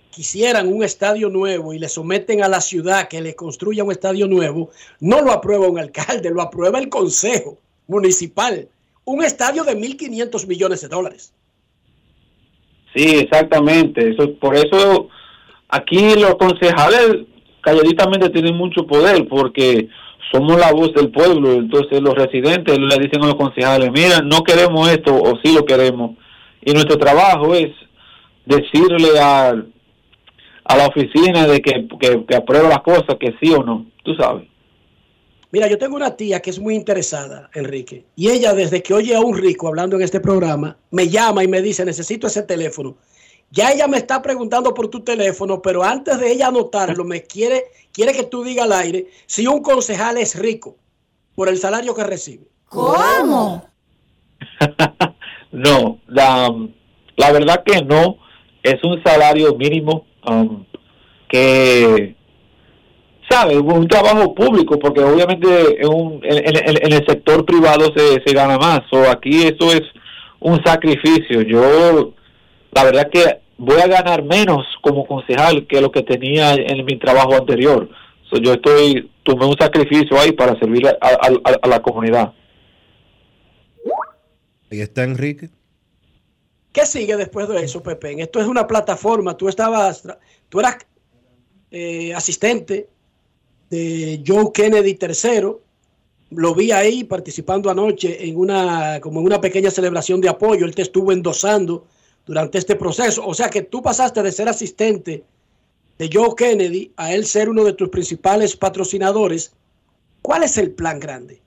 quisieran 0.10 0.72
un 0.72 0.84
estadio 0.84 1.30
nuevo 1.30 1.74
y 1.74 1.80
le 1.80 1.90
someten 1.90 2.44
a 2.44 2.48
la 2.48 2.62
ciudad 2.62 3.08
que 3.08 3.22
le 3.22 3.36
construya 3.36 3.84
un 3.84 3.92
estadio 3.92 4.28
nuevo, 4.28 4.70
no 5.00 5.22
lo 5.22 5.32
aprueba 5.32 5.68
un 5.68 5.80
alcalde, 5.80 6.30
lo 6.30 6.42
aprueba 6.42 6.80
el 6.80 6.90
consejo 6.90 7.58
municipal. 7.88 8.68
Un 9.06 9.24
estadio 9.24 9.64
de 9.64 9.76
1.500 9.76 10.48
millones 10.48 10.82
de 10.82 10.88
dólares. 10.88 11.34
Sí, 12.96 13.04
exactamente. 13.18 14.12
Eso, 14.12 14.36
por 14.36 14.56
eso 14.56 15.10
aquí 15.74 16.16
los 16.16 16.36
concejales 16.36 17.26
calladitamente 17.62 18.30
tienen 18.30 18.56
mucho 18.56 18.86
poder 18.86 19.28
porque 19.28 19.90
somos 20.32 20.60
la 20.60 20.72
voz 20.72 20.94
del 20.94 21.12
pueblo, 21.12 21.54
entonces 21.54 22.00
los 22.02 22.14
residentes 22.14 22.78
le 22.78 22.96
dicen 22.98 23.24
a 23.24 23.28
los 23.28 23.36
concejales, 23.36 23.90
mira, 23.92 24.20
no 24.22 24.44
queremos 24.44 24.90
esto 24.90 25.16
o 25.16 25.40
sí 25.44 25.54
lo 25.54 25.66
queremos. 25.66 26.12
Y 26.64 26.74
nuestro 26.74 26.98
trabajo 26.98 27.54
es 27.56 27.70
decirle 28.46 29.20
a, 29.20 29.50
a 29.50 30.78
la 30.78 30.88
oficina 30.88 31.48
de 31.48 31.60
que, 31.62 31.88
que, 32.00 32.36
aprueba 32.36 32.70
las 32.70 32.82
cosas, 32.82 33.18
que 33.20 33.34
sí 33.42 33.52
o 33.52 33.64
no, 33.64 33.88
tú 34.04 34.16
sabes. 34.16 34.48
Mira, 35.52 35.68
yo 35.68 35.78
tengo 35.78 35.96
una 35.96 36.16
tía 36.16 36.40
que 36.40 36.50
es 36.50 36.60
muy 36.60 36.74
interesada, 36.74 37.50
Enrique, 37.54 38.06
y 38.16 38.30
ella 38.30 38.54
desde 38.54 38.82
que 38.82 38.94
oye 38.94 39.16
a 39.16 39.20
un 39.20 39.38
rico 39.38 39.68
hablando 39.68 39.96
en 39.96 40.02
este 40.02 40.20
programa, 40.20 40.78
me 40.90 41.10
llama 41.10 41.44
y 41.44 41.48
me 41.48 41.62
dice, 41.62 41.86
necesito 41.86 42.28
ese 42.28 42.44
teléfono. 42.44 42.98
Ya 43.54 43.72
ella 43.72 43.88
me 43.88 43.98
está 43.98 44.20
preguntando 44.20 44.74
por 44.74 44.88
tu 44.88 45.02
teléfono, 45.02 45.62
pero 45.62 45.84
antes 45.84 46.20
de 46.20 46.32
ella 46.32 46.48
anotarlo, 46.48 47.04
me 47.04 47.22
quiere, 47.22 47.66
quiere 47.92 48.12
que 48.12 48.24
tú 48.24 48.44
digas 48.44 48.66
al 48.66 48.72
aire 48.74 49.06
si 49.28 49.46
un 49.46 49.62
concejal 49.62 50.18
es 50.18 50.34
rico 50.34 50.76
por 51.36 51.50
el 51.50 51.60
salario 51.60 51.94
que 51.94 52.04
recibe. 52.04 52.48
¿Cómo? 52.68 53.64
no, 55.52 56.00
la, 56.08 56.52
la, 57.16 57.32
verdad 57.32 57.64
que 57.64 57.84
no. 57.84 58.18
Es 58.64 58.84
un 58.84 59.04
salario 59.04 59.54
mínimo 59.54 60.08
um, 60.26 60.66
que, 61.30 62.16
¿sabe? 63.30 63.60
Un 63.60 63.88
trabajo 63.88 64.34
público, 64.34 64.80
porque 64.80 65.04
obviamente 65.04 65.80
en, 65.80 65.90
un, 65.90 66.22
en, 66.24 66.94
el 66.94 67.06
sector 67.06 67.46
privado 67.46 67.94
se, 67.96 68.20
se 68.26 68.34
gana 68.34 68.58
más. 68.58 68.82
O 68.92 69.08
aquí 69.12 69.44
eso 69.44 69.72
es 69.72 69.84
un 70.40 70.60
sacrificio. 70.64 71.44
Yo, 71.44 72.14
la 72.72 72.84
verdad 72.86 73.10
que 73.12 73.43
voy 73.58 73.80
a 73.80 73.88
ganar 73.88 74.24
menos 74.24 74.66
como 74.82 75.06
concejal 75.06 75.68
que 75.68 75.82
lo 75.82 75.92
que 75.92 76.04
tenía 76.04 76.54
en 76.54 76.86
mi 76.86 76.98
trabajo 76.98 77.36
anterior. 77.36 77.90
yo 78.42 78.54
estoy, 78.54 79.12
tomé 79.24 79.46
un 79.46 79.58
sacrificio 79.58 80.20
ahí 80.20 80.32
para 80.32 80.58
servir 80.60 80.88
a, 80.88 81.68
la 81.68 81.82
comunidad. 81.82 82.34
Ahí 84.72 84.82
está 84.82 85.04
Enrique. 85.04 85.50
¿Qué 86.72 86.88
sigue 86.88 87.16
después 87.16 87.48
de 87.48 87.64
eso, 87.64 87.84
Pepe? 87.84 88.20
Esto 88.20 88.40
es 88.40 88.48
una 88.48 88.66
plataforma. 88.66 89.38
Tú 89.38 89.48
estabas, 89.48 90.04
tú 90.50 90.60
eras 90.60 90.78
eh, 91.70 92.16
asistente 92.16 92.90
de 93.70 94.24
Joe 94.26 94.52
Kennedy 94.52 94.98
III. 95.00 95.52
Lo 96.32 96.56
vi 96.56 96.72
ahí 96.72 97.04
participando 97.04 97.70
anoche 97.70 98.28
en 98.28 98.36
una, 98.38 99.00
como 99.00 99.20
en 99.20 99.28
una 99.28 99.40
pequeña 99.40 99.70
celebración 99.70 100.20
de 100.20 100.30
apoyo. 100.30 100.66
Él 100.66 100.74
te 100.74 100.82
estuvo 100.82 101.12
endosando 101.12 101.86
durante 102.26 102.58
este 102.58 102.76
proceso. 102.76 103.26
O 103.26 103.34
sea 103.34 103.50
que 103.50 103.64
tú 103.64 103.82
pasaste 103.82 104.22
de 104.22 104.32
ser 104.32 104.50
asistente 104.50 105.24
de 105.98 106.10
Joe 106.12 106.36
Kennedy 106.38 106.92
a 106.98 107.14
él 107.14 107.26
ser 107.26 107.50
uno 107.50 107.64
de 107.64 107.74
tus 107.74 107.90
principales 107.90 108.56
patrocinadores. 108.56 109.56
¿Cuál 110.22 110.44
es 110.44 110.58
el 110.58 110.72
plan 110.72 111.00
grande 111.00 111.42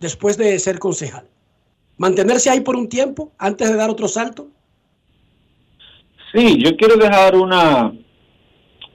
después 0.00 0.36
de 0.36 0.58
ser 0.58 0.78
concejal? 0.78 1.26
¿Mantenerse 1.96 2.50
ahí 2.50 2.60
por 2.60 2.76
un 2.76 2.88
tiempo 2.88 3.32
antes 3.38 3.70
de 3.70 3.76
dar 3.76 3.90
otro 3.90 4.08
salto? 4.08 4.48
Sí, 6.32 6.60
yo 6.60 6.76
quiero 6.76 6.96
dejar 6.96 7.36
una, 7.36 7.92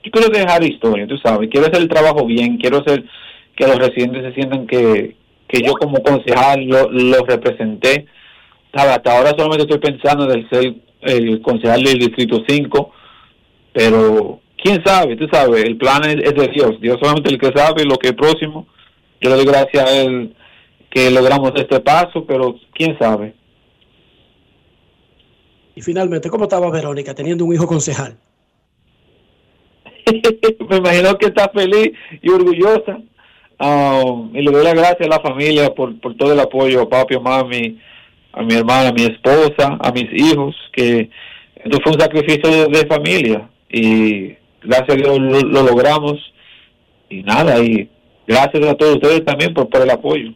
yo 0.02 0.10
quiero 0.10 0.28
dejar 0.28 0.62
historia, 0.62 1.06
tú 1.06 1.16
sabes, 1.18 1.48
quiero 1.50 1.66
hacer 1.68 1.80
el 1.80 1.88
trabajo 1.88 2.26
bien, 2.26 2.58
quiero 2.58 2.78
hacer 2.78 3.04
que 3.56 3.66
los 3.66 3.78
residentes 3.78 4.22
se 4.24 4.34
sientan 4.34 4.66
que, 4.66 5.16
que 5.48 5.62
yo 5.62 5.72
como 5.74 6.02
concejal 6.02 6.64
los 6.66 6.92
lo 6.92 7.24
representé. 7.24 8.06
Hasta 8.72 9.16
ahora 9.16 9.30
solamente 9.30 9.62
estoy 9.62 9.78
pensando 9.78 10.30
en 10.32 10.48
ser 10.48 10.74
el 11.02 11.40
concejal 11.40 11.82
del 11.82 11.98
Distrito 11.98 12.42
5, 12.46 12.92
pero 13.72 14.40
quién 14.62 14.82
sabe, 14.84 15.16
tú 15.16 15.26
sabes, 15.32 15.64
el 15.64 15.76
plan 15.76 16.02
es, 16.04 16.34
de 16.34 16.48
Dios, 16.48 16.80
Dios 16.80 16.98
solamente 17.00 17.30
el 17.30 17.38
que 17.38 17.52
sabe 17.52 17.84
lo 17.84 17.96
que 17.96 18.08
es 18.08 18.14
próximo. 18.14 18.66
Yo 19.20 19.30
le 19.30 19.36
doy 19.36 19.46
gracias 19.46 19.88
a 19.88 20.00
Él 20.00 20.34
que 20.90 21.10
logramos 21.10 21.52
este 21.56 21.80
paso, 21.80 22.24
pero 22.26 22.56
quién 22.72 22.98
sabe. 22.98 23.34
Y 25.74 25.82
finalmente, 25.82 26.28
¿cómo 26.28 26.44
estaba 26.44 26.70
Verónica 26.70 27.14
teniendo 27.14 27.44
un 27.44 27.54
hijo 27.54 27.66
concejal? 27.66 28.16
Me 30.68 30.76
imagino 30.76 31.16
que 31.16 31.26
está 31.26 31.48
feliz 31.48 31.92
y 32.20 32.30
orgullosa. 32.30 32.98
Um, 33.60 34.34
y 34.34 34.40
le 34.40 34.50
doy 34.50 34.64
las 34.64 34.74
gracias 34.74 35.02
a 35.02 35.10
la 35.10 35.20
familia 35.20 35.74
por, 35.74 35.98
por 36.00 36.16
todo 36.16 36.32
el 36.32 36.40
apoyo, 36.40 36.88
papi, 36.88 37.18
mami, 37.18 37.78
a 38.32 38.42
mi 38.42 38.54
hermana, 38.54 38.88
a 38.88 38.92
mi 38.92 39.02
esposa, 39.02 39.78
a 39.80 39.92
mis 39.92 40.08
hijos, 40.12 40.54
que 40.72 41.10
esto 41.56 41.78
fue 41.82 41.92
un 41.92 42.00
sacrificio 42.00 42.68
de, 42.68 42.86
familia 42.86 43.48
y 43.68 44.34
gracias 44.62 44.90
a 44.90 44.94
Dios 44.94 45.18
lo, 45.18 45.62
logramos 45.62 46.18
y 47.08 47.22
nada, 47.22 47.58
y 47.60 47.88
gracias 48.26 48.66
a 48.66 48.74
todos 48.74 48.96
ustedes 48.96 49.24
también 49.24 49.52
por, 49.52 49.68
por 49.68 49.82
el 49.82 49.90
apoyo. 49.90 50.32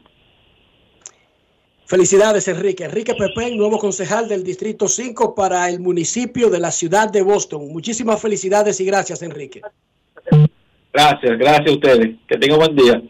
Felicidades, 1.86 2.48
Enrique. 2.48 2.84
Enrique 2.84 3.14
Pepe, 3.14 3.54
nuevo 3.54 3.78
concejal 3.78 4.26
del 4.26 4.42
Distrito 4.42 4.88
5 4.88 5.34
para 5.34 5.68
el 5.68 5.80
municipio 5.80 6.48
de 6.48 6.58
la 6.58 6.70
ciudad 6.70 7.10
de 7.10 7.22
Boston. 7.22 7.68
Muchísimas 7.68 8.20
felicidades 8.20 8.80
y 8.80 8.86
gracias, 8.86 9.22
Enrique. 9.22 9.60
Gracias, 10.92 11.38
gracias 11.38 11.68
a 11.68 11.72
ustedes. 11.72 12.16
Que 12.26 12.38
tengan 12.38 12.58
buen 12.58 12.74
día. 12.74 13.02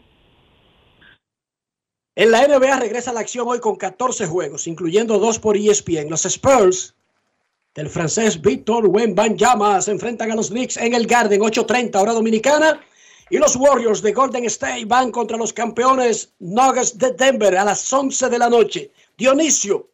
En 2.16 2.31
la 2.31 2.46
NBA 2.46 2.79
regresa 2.79 3.12
la 3.12 3.20
acción 3.20 3.48
hoy 3.48 3.59
con 3.59 3.74
14 3.74 4.27
juegos, 4.27 4.68
incluyendo 4.68 5.18
dos 5.18 5.40
por 5.40 5.57
ESPN. 5.57 6.09
Los 6.09 6.24
Spurs 6.24 6.94
del 7.74 7.88
francés 7.88 8.40
Víctor 8.40 8.87
Wembanyama 8.87 9.83
se 9.83 9.90
enfrentan 9.90 10.31
a 10.31 10.37
los 10.37 10.50
Knicks 10.50 10.77
en 10.77 10.94
el 10.94 11.09
Garden 11.09 11.40
8:30 11.40 12.00
hora 12.00 12.12
dominicana 12.12 12.81
y 13.31 13.38
los 13.38 13.57
Warriors 13.57 14.00
de 14.00 14.12
Golden 14.12 14.44
State 14.44 14.85
van 14.85 15.11
contra 15.11 15.37
los 15.37 15.53
campeones 15.53 16.33
Nuggets 16.38 16.96
de 16.96 17.11
Denver 17.14 17.57
a 17.57 17.64
las 17.64 17.92
11 17.92 18.29
de 18.29 18.38
la 18.38 18.48
noche. 18.48 18.92
Dionisio, 19.18 19.90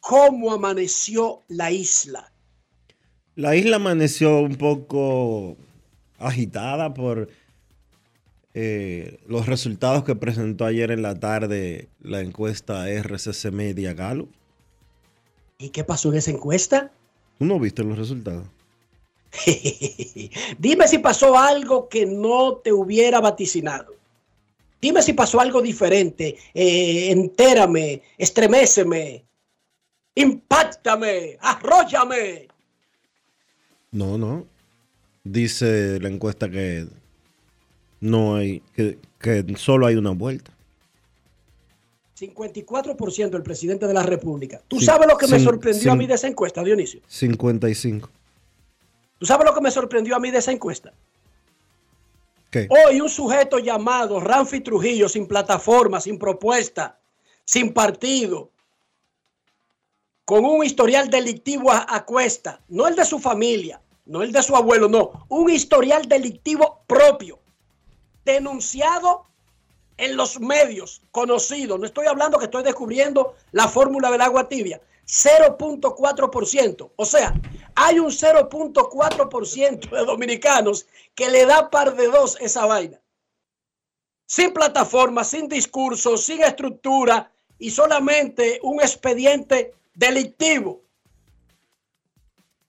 ¿cómo 0.00 0.52
amaneció 0.52 1.42
la 1.46 1.70
isla? 1.70 2.32
La 3.36 3.54
isla 3.54 3.76
amaneció 3.76 4.40
un 4.40 4.56
poco 4.56 5.56
agitada 6.18 6.92
por 6.92 7.28
eh, 8.54 9.18
los 9.26 9.46
resultados 9.46 10.04
que 10.04 10.14
presentó 10.14 10.64
ayer 10.64 10.92
en 10.92 11.02
la 11.02 11.18
tarde 11.18 11.88
la 12.00 12.20
encuesta 12.20 12.88
RCC 12.88 13.50
Media 13.50 13.94
Galo. 13.94 14.28
¿Y 15.58 15.70
qué 15.70 15.82
pasó 15.82 16.12
en 16.12 16.18
esa 16.18 16.30
encuesta? 16.30 16.92
¿Tú 17.38 17.44
no 17.44 17.58
viste 17.58 17.82
los 17.82 17.98
resultados? 17.98 18.46
Dime 20.58 20.86
si 20.86 20.98
pasó 20.98 21.36
algo 21.36 21.88
que 21.88 22.06
no 22.06 22.56
te 22.56 22.72
hubiera 22.72 23.20
vaticinado. 23.20 23.92
Dime 24.80 25.02
si 25.02 25.14
pasó 25.14 25.40
algo 25.40 25.60
diferente. 25.60 26.36
Eh, 26.52 27.10
entérame, 27.10 28.02
estreméceme, 28.18 29.24
impactame, 30.14 31.38
arróllame. 31.40 32.48
No, 33.90 34.16
no. 34.16 34.46
Dice 35.24 35.98
la 36.00 36.08
encuesta 36.08 36.50
que 36.50 36.86
no 38.04 38.36
hay, 38.36 38.60
que, 38.74 38.98
solo 39.56 39.86
hay 39.86 39.96
una 39.96 40.10
vuelta. 40.10 40.52
54% 42.18 43.30
del 43.30 43.42
presidente 43.42 43.86
de 43.86 43.94
la 43.94 44.02
República. 44.02 44.60
¿Tú 44.68 44.78
sabes 44.80 45.08
lo 45.08 45.16
que 45.16 45.26
me 45.26 45.40
sorprendió 45.40 45.92
a 45.92 45.96
mí 45.96 46.06
de 46.06 46.14
esa 46.14 46.28
encuesta, 46.28 46.62
Dionisio? 46.62 47.00
55. 47.08 48.08
¿Tú 49.18 49.26
sabes 49.26 49.46
lo 49.46 49.54
que 49.54 49.60
me 49.60 49.70
sorprendió 49.70 50.14
a 50.14 50.20
mí 50.20 50.30
de 50.30 50.38
esa 50.38 50.52
encuesta? 50.52 50.92
¿Qué? 52.50 52.68
Hoy 52.70 53.00
un 53.00 53.08
sujeto 53.08 53.58
llamado 53.58 54.20
Ramfi 54.20 54.60
Trujillo, 54.60 55.08
sin 55.08 55.26
plataforma, 55.26 56.00
sin 56.00 56.18
propuesta, 56.18 57.00
sin 57.44 57.72
partido, 57.72 58.50
con 60.24 60.44
un 60.44 60.64
historial 60.64 61.08
delictivo 61.10 61.72
a 61.72 62.04
cuesta, 62.04 62.60
no 62.68 62.86
el 62.86 62.94
de 62.94 63.04
su 63.04 63.18
familia, 63.18 63.80
no 64.06 64.22
el 64.22 64.30
de 64.30 64.42
su 64.42 64.54
abuelo, 64.54 64.88
no, 64.88 65.26
un 65.28 65.50
historial 65.50 66.06
delictivo 66.06 66.82
propio, 66.86 67.40
denunciado 68.24 69.26
en 69.96 70.16
los 70.16 70.40
medios, 70.40 71.02
conocido. 71.10 71.78
No 71.78 71.86
estoy 71.86 72.06
hablando 72.06 72.38
que 72.38 72.46
estoy 72.46 72.62
descubriendo 72.62 73.34
la 73.52 73.68
fórmula 73.68 74.10
del 74.10 74.20
agua 74.20 74.48
tibia. 74.48 74.80
0.4%. 75.06 76.90
O 76.96 77.04
sea, 77.04 77.34
hay 77.74 77.98
un 77.98 78.10
0.4% 78.10 79.90
de 79.90 80.04
dominicanos 80.04 80.86
que 81.14 81.30
le 81.30 81.46
da 81.46 81.70
par 81.70 81.94
de 81.94 82.06
dos 82.08 82.38
esa 82.40 82.66
vaina. 82.66 83.00
Sin 84.26 84.52
plataforma, 84.52 85.22
sin 85.22 85.48
discurso, 85.48 86.16
sin 86.16 86.42
estructura 86.42 87.30
y 87.58 87.70
solamente 87.70 88.58
un 88.62 88.80
expediente 88.80 89.74
delictivo 89.94 90.80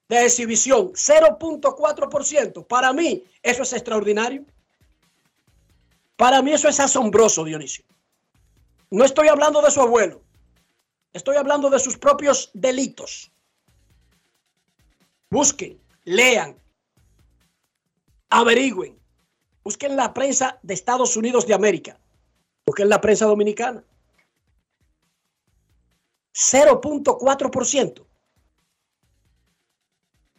de 0.09 0.25
exhibición, 0.25 0.91
0.4%. 0.91 2.67
Para 2.67 2.93
mí, 2.93 3.23
eso 3.41 3.63
es 3.63 3.73
extraordinario. 3.73 4.45
Para 6.15 6.41
mí 6.41 6.54
eso 6.54 6.67
es 6.69 6.80
asombroso, 6.80 7.43
Dionisio. 7.43 7.86
No 8.89 9.04
estoy 9.04 9.28
hablando 9.28 9.62
de 9.62 9.71
su 9.71 9.82
abuelo. 9.82 10.21
Estoy 11.13 11.38
hablando 11.38 11.69
de 11.69 11.80
sus 11.80 11.97
propios 11.97 12.51
delitos. 12.54 13.32
Busquen, 15.30 15.80
lean, 16.04 16.58
averigüen. 18.30 18.97
Busquen 19.63 19.95
la 19.95 20.13
prensa 20.13 20.60
de 20.62 20.73
Estados 20.73 21.17
Unidos 21.17 21.47
de 21.47 21.54
América. 21.54 21.99
Busquen 22.65 22.89
la 22.89 23.01
prensa 23.01 23.25
dominicana. 23.25 23.84
0.4% 26.34 28.06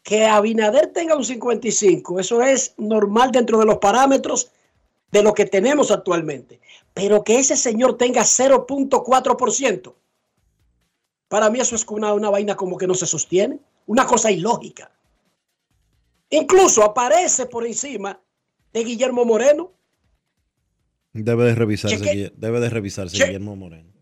que 0.06 0.24
Abinader 0.24 0.92
tenga 0.92 1.16
un 1.16 1.24
55, 1.24 2.20
eso 2.20 2.40
es 2.40 2.74
normal 2.76 3.32
dentro 3.32 3.58
de 3.58 3.64
los 3.64 3.78
parámetros 3.78 4.52
de 5.16 5.22
lo 5.22 5.34
que 5.34 5.46
tenemos 5.46 5.90
actualmente. 5.90 6.60
Pero 6.94 7.24
que 7.24 7.38
ese 7.38 7.56
señor 7.56 7.96
tenga 7.96 8.22
0.4%, 8.22 9.94
para 11.28 11.50
mí 11.50 11.60
eso 11.60 11.74
es 11.74 11.84
una, 11.88 12.14
una 12.14 12.30
vaina 12.30 12.56
como 12.56 12.76
que 12.76 12.86
no 12.86 12.94
se 12.94 13.06
sostiene, 13.06 13.58
una 13.86 14.06
cosa 14.06 14.30
ilógica. 14.30 14.90
Incluso 16.30 16.82
aparece 16.82 17.46
por 17.46 17.66
encima 17.66 18.20
de 18.72 18.84
Guillermo 18.84 19.24
Moreno. 19.24 19.72
Debe 21.12 21.44
de 21.44 21.54
revisarse, 21.54 22.32
debe 22.36 22.60
de 22.60 22.70
revisarse 22.70 23.16
Guillermo 23.16 23.56
Moreno. 23.56 23.92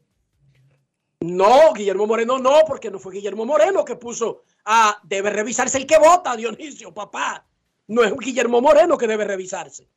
No, 1.20 1.72
Guillermo 1.72 2.06
Moreno 2.06 2.38
no, 2.38 2.60
porque 2.66 2.90
no 2.90 2.98
fue 2.98 3.14
Guillermo 3.14 3.46
Moreno 3.46 3.84
que 3.84 3.96
puso 3.96 4.44
Ah, 4.64 4.98
debe 5.02 5.30
revisarse 5.30 5.76
el 5.76 5.86
que 5.86 5.98
vota, 5.98 6.36
Dionisio, 6.36 6.92
papá. 6.94 7.46
No 7.88 8.02
es 8.02 8.12
un 8.12 8.18
Guillermo 8.18 8.60
Moreno 8.62 8.96
que 8.96 9.06
debe 9.06 9.24
revisarse. 9.24 9.88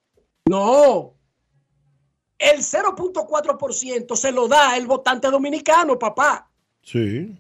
No. 0.50 1.14
El 2.38 2.60
0.4% 2.60 4.16
se 4.16 4.32
lo 4.32 4.48
da 4.48 4.78
el 4.78 4.86
votante 4.86 5.30
dominicano, 5.30 5.98
papá. 5.98 6.50
Sí. 6.84 7.36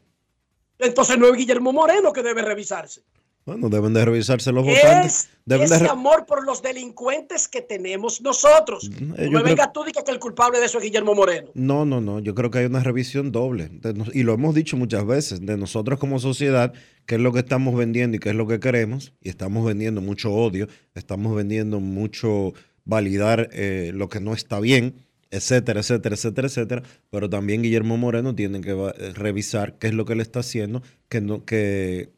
Entonces 0.80 1.18
no 1.18 1.28
es 1.28 1.38
Guillermo 1.38 1.72
Moreno 1.72 2.12
que 2.12 2.24
debe 2.24 2.42
revisarse. 2.42 3.04
Bueno, 3.48 3.70
deben 3.70 3.94
de 3.94 4.04
revisarse 4.04 4.52
los 4.52 4.66
votantes. 4.66 5.30
Es 5.48 5.72
ese 5.72 5.88
amor 5.88 6.26
por 6.26 6.46
los 6.46 6.62
delincuentes 6.62 7.48
que 7.48 7.62
tenemos 7.62 8.22
nosotros. 8.22 8.90
Mm, 8.90 9.32
no 9.32 9.40
me 9.40 9.44
venga 9.44 9.72
tú 9.72 9.86
y 9.88 9.94
que 9.94 10.12
el 10.12 10.20
culpable 10.20 10.60
de 10.60 10.66
eso 10.66 10.80
es 10.80 10.84
Guillermo 10.84 11.16
Moreno. 11.16 11.52
No, 11.54 11.86
no, 11.86 12.02
no. 12.02 12.20
Yo 12.20 12.36
creo 12.36 12.52
que 12.52 12.60
hay 12.60 12.66
una 12.66 12.84
revisión 12.84 13.32
doble. 13.32 13.72
y 14.14 14.24
lo 14.24 14.34
hemos 14.34 14.54
dicho 14.54 14.76
muchas 14.76 15.06
veces, 15.06 15.46
de 15.46 15.56
nosotros 15.56 15.98
como 15.98 16.20
sociedad, 16.20 16.74
qué 17.06 17.16
es 17.16 17.22
lo 17.22 17.32
que 17.32 17.40
estamos 17.40 17.74
vendiendo 17.74 18.18
y 18.18 18.20
qué 18.20 18.32
es 18.32 18.36
lo 18.36 18.48
que 18.48 18.60
queremos. 18.60 19.14
Y 19.22 19.30
estamos 19.30 19.66
vendiendo 19.66 20.02
mucho 20.02 20.34
odio, 20.34 20.68
estamos 20.94 21.34
vendiendo 21.34 21.80
mucho 21.80 22.52
validar 22.88 23.50
eh, 23.52 23.92
lo 23.94 24.10
que 24.10 24.20
no 24.20 24.34
está 24.34 24.60
bien, 24.60 25.06
etcétera, 25.30 25.82
etcétera, 25.82 26.16
etcétera, 26.16 26.48
etcétera. 26.48 26.84
Pero 27.12 27.30
también 27.30 27.62
Guillermo 27.62 27.98
Moreno 27.98 28.34
tiene 28.34 28.62
que 28.62 28.72
eh, 28.72 29.14
revisar 29.14 29.78
qué 29.78 29.88
es 29.88 29.94
lo 29.94 30.06
que 30.06 30.16
le 30.16 30.24
está 30.24 30.40
haciendo, 30.40 30.82
que 31.10 31.22
no, 31.22 31.46
que 31.46 32.10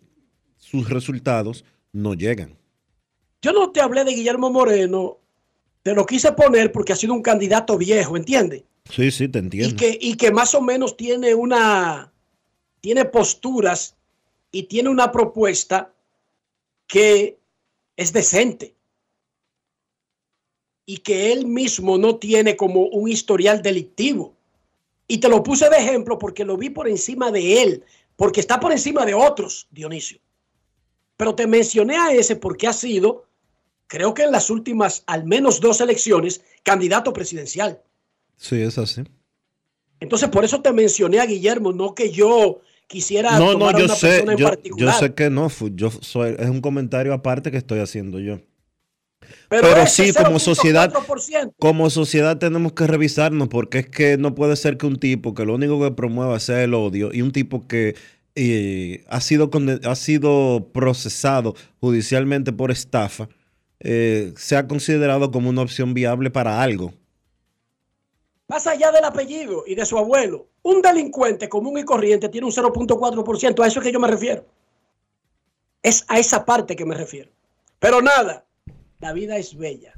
sus 0.57 0.89
resultados 0.89 1.65
no 1.91 2.13
llegan. 2.13 2.57
Yo 3.41 3.51
no 3.51 3.71
te 3.71 3.81
hablé 3.81 4.03
de 4.03 4.13
Guillermo 4.13 4.51
Moreno, 4.51 5.17
te 5.81 5.93
lo 5.93 6.05
quise 6.05 6.31
poner 6.33 6.71
porque 6.71 6.93
ha 6.93 6.95
sido 6.95 7.13
un 7.13 7.23
candidato 7.23 7.77
viejo, 7.77 8.15
¿entiendes? 8.15 8.63
Sí, 8.89 9.11
sí, 9.11 9.27
te 9.27 9.39
entiendo. 9.39 9.69
Y 9.69 9.75
que, 9.75 9.97
y 9.99 10.15
que 10.15 10.31
más 10.31 10.53
o 10.53 10.61
menos 10.61 10.97
tiene 10.97 11.33
una, 11.33 12.11
tiene 12.81 13.05
posturas 13.05 13.95
y 14.51 14.63
tiene 14.63 14.89
una 14.89 15.11
propuesta 15.11 15.93
que 16.85 17.37
es 17.95 18.13
decente 18.13 18.75
y 20.89 20.97
que 20.97 21.31
él 21.31 21.45
mismo 21.45 21.99
no 21.99 22.15
tiene 22.15 22.57
como 22.57 22.87
un 22.87 23.07
historial 23.07 23.61
delictivo. 23.61 24.33
Y 25.07 25.19
te 25.19 25.29
lo 25.29 25.43
puse 25.43 25.69
de 25.69 25.77
ejemplo 25.77 26.17
porque 26.17 26.43
lo 26.43 26.57
vi 26.57 26.71
por 26.71 26.87
encima 26.87 27.29
de 27.29 27.61
él, 27.61 27.83
porque 28.15 28.39
está 28.39 28.59
por 28.59 28.71
encima 28.71 29.05
de 29.05 29.13
otros, 29.13 29.67
Dionisio. 29.69 30.17
Pero 31.15 31.35
te 31.35 31.45
mencioné 31.45 31.95
a 31.95 32.11
ese 32.11 32.37
porque 32.37 32.65
ha 32.65 32.73
sido, 32.73 33.27
creo 33.85 34.15
que 34.15 34.23
en 34.23 34.31
las 34.31 34.49
últimas 34.49 35.03
al 35.05 35.25
menos 35.25 35.61
dos 35.61 35.79
elecciones, 35.79 36.41
candidato 36.63 37.13
presidencial. 37.13 37.79
Sí, 38.35 38.59
es 38.59 38.79
así. 38.79 39.03
Entonces, 39.99 40.29
por 40.29 40.43
eso 40.43 40.59
te 40.59 40.73
mencioné 40.73 41.19
a 41.19 41.27
Guillermo, 41.27 41.71
no 41.71 41.93
que 41.93 42.09
yo 42.09 42.61
quisiera 42.87 43.37
no, 43.37 43.53
no, 43.53 43.77
yo 43.77 43.87
sé, 43.89 44.25
yo, 44.35 44.49
Yo 44.75 44.91
sé 44.93 45.13
que 45.13 45.29
no, 45.29 45.51
yo 45.75 45.91
soy, 45.91 46.35
es 46.39 46.49
un 46.49 46.61
comentario 46.61 47.13
aparte 47.13 47.51
que 47.51 47.57
estoy 47.57 47.77
haciendo 47.77 48.19
yo. 48.19 48.39
Pero, 49.49 49.87
sí, 49.87 50.13
como 50.13 50.37
sociedad, 50.37 50.93
como 51.57 51.89
sociedad 51.89 52.37
tenemos 52.37 52.73
que 52.73 52.85
revisarnos 52.85 53.47
porque 53.47 53.79
es 53.79 53.89
que 53.89 54.15
no 54.15 54.35
puede 54.35 54.55
ser 54.55 54.77
que 54.77 54.85
un 54.85 54.99
tipo 54.99 55.33
que 55.33 55.43
lo 55.43 55.55
único 55.55 55.81
que 55.81 55.89
promueva 55.89 56.39
sea 56.39 56.63
el 56.63 56.75
odio 56.75 57.09
y 57.11 57.23
un 57.23 57.31
tipo 57.31 57.67
que 57.67 57.95
y 58.35 59.01
ha, 59.07 59.19
sido 59.21 59.49
ha 59.85 59.95
sido 59.95 60.69
procesado 60.71 61.55
judicialmente 61.81 62.53
por 62.53 62.69
estafa, 62.71 63.27
eh, 63.79 64.33
se 64.37 64.55
ha 64.55 64.67
considerado 64.67 65.31
como 65.31 65.49
una 65.49 65.63
opción 65.63 65.93
viable 65.93 66.29
para 66.29 66.61
algo. 66.61 66.93
Más 68.47 68.65
allá 68.67 68.91
del 68.91 69.03
apellido 69.03 69.63
y 69.67 69.75
de 69.75 69.85
su 69.85 69.97
abuelo, 69.97 70.47
un 70.61 70.81
delincuente 70.81 71.49
común 71.49 71.79
y 71.79 71.83
corriente 71.83 72.29
tiene 72.29 72.47
un 72.47 72.53
0.4%, 72.53 73.63
a 73.63 73.67
eso 73.67 73.79
es 73.79 73.85
que 73.85 73.91
yo 73.91 73.99
me 73.99 74.07
refiero. 74.07 74.45
Es 75.81 76.05
a 76.07 76.19
esa 76.19 76.45
parte 76.45 76.75
que 76.75 76.85
me 76.85 76.95
refiero. 76.95 77.29
Pero 77.79 78.01
nada, 78.01 78.45
la 78.99 79.13
vida 79.13 79.37
es 79.37 79.55
bella. 79.55 79.93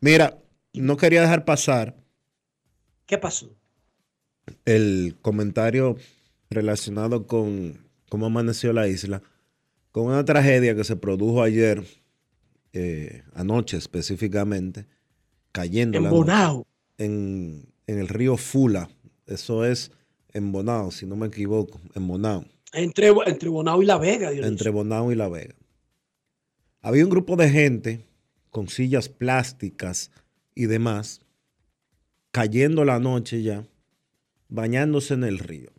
Mira, 0.00 0.38
no 0.72 0.96
quería 0.96 1.22
dejar 1.22 1.44
pasar. 1.44 1.96
¿Qué 3.06 3.18
pasó? 3.18 3.54
El 4.64 5.16
comentario 5.22 5.96
relacionado 6.50 7.26
con 7.26 7.78
cómo 8.08 8.26
amaneció 8.26 8.72
la 8.72 8.88
isla 8.88 9.22
con 9.94 10.06
una 10.06 10.24
tragedia 10.24 10.74
que 10.74 10.82
se 10.82 10.96
produjo 10.96 11.40
ayer, 11.40 11.84
eh, 12.72 13.22
anoche 13.32 13.76
específicamente, 13.76 14.86
cayendo 15.52 15.98
en 15.98 16.10
Bonao. 16.10 16.66
En, 16.98 17.72
en, 17.86 17.98
el 18.00 18.08
río 18.08 18.36
Fula. 18.36 18.90
Eso 19.28 19.64
es 19.64 19.92
en 20.32 20.50
Bonao, 20.50 20.90
si 20.90 21.06
no 21.06 21.14
me 21.14 21.28
equivoco, 21.28 21.80
en 21.94 22.08
Bonao. 22.08 22.44
Entre, 22.72 23.06
entre 23.26 23.48
Bonao 23.48 23.82
y 23.82 23.86
La 23.86 23.98
Vega. 23.98 24.32
Entre 24.32 24.70
Bonao 24.70 25.12
y 25.12 25.14
La 25.14 25.28
Vega. 25.28 25.54
Había 26.84 27.02
un 27.02 27.08
grupo 27.10 27.36
de 27.36 27.48
gente 27.48 28.04
con 28.50 28.68
sillas 28.68 29.08
plásticas 29.08 30.10
y 30.54 30.66
demás, 30.66 31.22
cayendo 32.30 32.84
la 32.84 32.98
noche 32.98 33.42
ya, 33.42 33.66
bañándose 34.50 35.14
en 35.14 35.24
el 35.24 35.38
río. 35.38 35.70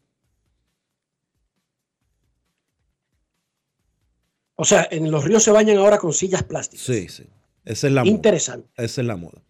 O 4.56 4.66
sea, 4.66 4.88
en 4.90 5.12
los 5.12 5.24
ríos 5.24 5.44
se 5.44 5.52
bañan 5.52 5.78
ahora 5.78 6.00
con 6.00 6.12
sillas 6.12 6.42
plásticas. 6.42 6.84
Sí, 6.84 7.08
sí. 7.08 7.28
Esa 7.66 7.86
es 7.86 7.94
la 7.94 8.04
Interesante. 8.04 8.68
Esa 8.76 9.02
es 9.02 9.08
la 9.08 9.16
moda. 9.16 9.44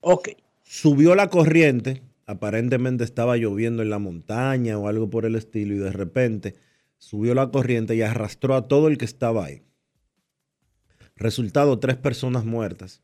Ok. 0.00 0.30
Subió 0.64 1.14
la 1.14 1.30
corriente, 1.30 2.02
aparentemente 2.26 3.04
estaba 3.04 3.36
lloviendo 3.36 3.84
en 3.84 3.90
la 3.90 4.00
montaña 4.00 4.78
o 4.78 4.88
algo 4.88 5.08
por 5.10 5.26
el 5.26 5.36
estilo, 5.36 5.76
y 5.76 5.78
de 5.78 5.92
repente 5.92 6.56
subió 6.98 7.36
la 7.36 7.52
corriente 7.52 7.94
y 7.94 8.02
arrastró 8.02 8.56
a 8.56 8.66
todo 8.66 8.88
el 8.88 8.98
que 8.98 9.04
estaba 9.04 9.44
ahí. 9.44 9.62
Resultado, 11.16 11.78
tres 11.78 11.96
personas 11.96 12.44
muertas, 12.44 13.02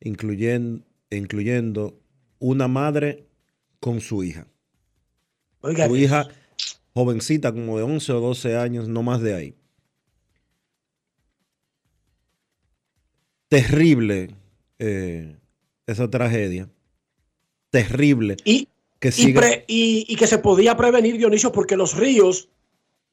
incluyendo, 0.00 0.84
incluyendo 1.10 2.00
una 2.38 2.68
madre 2.68 3.26
con 3.80 4.00
su 4.00 4.22
hija. 4.22 4.46
Oiga, 5.60 5.86
su 5.86 5.96
hija, 5.96 6.28
jovencita, 6.94 7.52
como 7.52 7.78
de 7.78 7.84
11 7.84 8.12
o 8.12 8.20
12 8.20 8.56
años, 8.56 8.88
no 8.88 9.02
más 9.02 9.20
de 9.20 9.34
ahí. 9.34 9.54
Terrible 13.48 14.34
eh, 14.78 15.36
esa 15.86 16.10
tragedia. 16.10 16.68
Terrible. 17.70 18.36
Y 18.44 18.68
que, 18.98 19.10
y, 19.66 20.16
que 20.16 20.26
se 20.26 20.38
podía 20.38 20.76
prevenir, 20.76 21.18
Dionisio, 21.18 21.52
porque 21.52 21.76
los 21.76 21.96
ríos, 21.96 22.48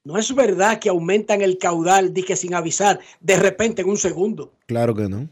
no 0.03 0.17
es 0.17 0.33
verdad 0.33 0.79
que 0.79 0.89
aumentan 0.89 1.41
el 1.41 1.57
caudal, 1.57 2.13
dije 2.13 2.35
sin 2.35 2.53
avisar, 2.53 2.99
de 3.19 3.35
repente 3.35 3.81
en 3.81 3.89
un 3.89 3.97
segundo. 3.97 4.53
Claro 4.65 4.95
que 4.95 5.07
no. 5.07 5.29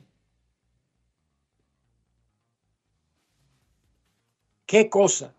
¿Qué 4.65 4.89
cosa? 4.89 5.34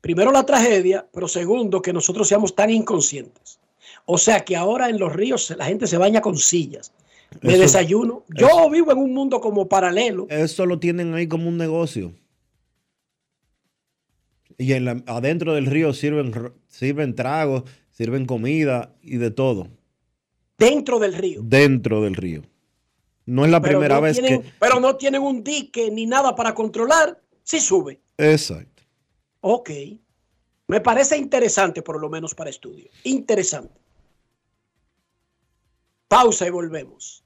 Primero 0.00 0.32
la 0.32 0.44
tragedia, 0.44 1.06
pero 1.12 1.28
segundo 1.28 1.80
que 1.80 1.92
nosotros 1.92 2.26
seamos 2.26 2.54
tan 2.54 2.70
inconscientes. 2.70 3.60
O 4.04 4.18
sea 4.18 4.44
que 4.44 4.56
ahora 4.56 4.88
en 4.88 4.98
los 4.98 5.12
ríos 5.12 5.54
la 5.56 5.64
gente 5.64 5.86
se 5.86 5.98
baña 5.98 6.20
con 6.20 6.36
sillas 6.36 6.92
de 7.40 7.58
desayuno. 7.58 8.24
Yo 8.28 8.68
vivo 8.70 8.92
en 8.92 8.98
un 8.98 9.14
mundo 9.14 9.40
como 9.40 9.68
paralelo. 9.68 10.26
Eso 10.28 10.66
lo 10.66 10.78
tienen 10.78 11.14
ahí 11.14 11.28
como 11.28 11.48
un 11.48 11.56
negocio. 11.56 12.12
Y 14.58 14.72
en 14.72 15.04
adentro 15.06 15.54
del 15.54 15.66
río 15.66 15.92
sirven, 15.92 16.52
sirven 16.68 17.14
tragos, 17.14 17.64
sirven 17.90 18.26
comida 18.26 18.94
y 19.02 19.16
de 19.16 19.30
todo. 19.30 19.68
Dentro 20.58 20.98
del 20.98 21.14
río. 21.14 21.42
Dentro 21.44 22.02
del 22.02 22.14
río. 22.14 22.42
No 23.26 23.44
es 23.44 23.50
la 23.50 23.60
primera 23.60 24.00
vez 24.00 24.20
que. 24.20 24.40
Pero 24.60 24.80
no 24.80 24.96
tienen 24.96 25.22
un 25.22 25.42
dique 25.42 25.90
ni 25.90 26.06
nada 26.06 26.34
para 26.34 26.54
controlar 26.54 27.20
si 27.42 27.60
sube. 27.60 28.00
Exacto. 28.16 28.82
Ok. 29.40 29.70
Me 30.68 30.80
parece 30.80 31.16
interesante, 31.16 31.82
por 31.82 32.00
lo 32.00 32.08
menos 32.08 32.34
para 32.34 32.50
estudio. 32.50 32.88
Interesante. 33.04 33.80
Pausa 36.08 36.46
y 36.46 36.50
volvemos. 36.50 37.25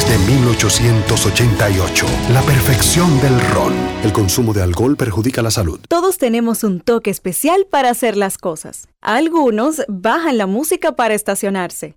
desde 0.00 0.18
1888, 0.18 2.06
la 2.32 2.40
perfección 2.42 3.20
del 3.20 3.38
ron. 3.52 3.74
El 4.02 4.12
consumo 4.12 4.54
de 4.54 4.62
alcohol 4.62 4.96
perjudica 4.96 5.42
la 5.42 5.50
salud. 5.50 5.78
Todos 5.88 6.16
tenemos 6.16 6.64
un 6.64 6.80
toque 6.80 7.10
especial 7.10 7.66
para 7.68 7.90
hacer 7.90 8.16
las 8.16 8.38
cosas. 8.38 8.88
Algunos 9.02 9.82
bajan 9.88 10.38
la 10.38 10.46
música 10.46 10.92
para 10.92 11.14
estacionarse. 11.14 11.96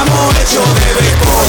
Amor 0.00 0.34
hecho 0.42 0.60
de 0.60 0.88
béisbol. 0.98 1.46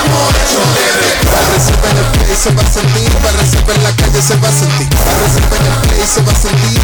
Amor 0.00 0.32
hecho 0.42 0.60
de 0.74 0.86
béisbol. 1.00 1.42
Reserva 1.54 1.88
en 1.90 1.96
el 1.98 2.04
play 2.12 2.36
se 2.36 2.50
va 2.50 2.62
a 2.62 2.70
sentir, 2.70 3.12
para 3.22 3.40
en 3.74 3.82
la 3.82 3.92
calle 3.96 4.22
se 4.22 4.36
va 4.36 4.48
a 4.48 4.52
sentir, 4.52 4.88
para 4.88 5.12
en 5.12 5.66
el 5.66 5.88
play 5.88 6.06
se 6.06 6.22
va 6.22 6.32
a 6.32 6.34
sentir. 6.34 6.80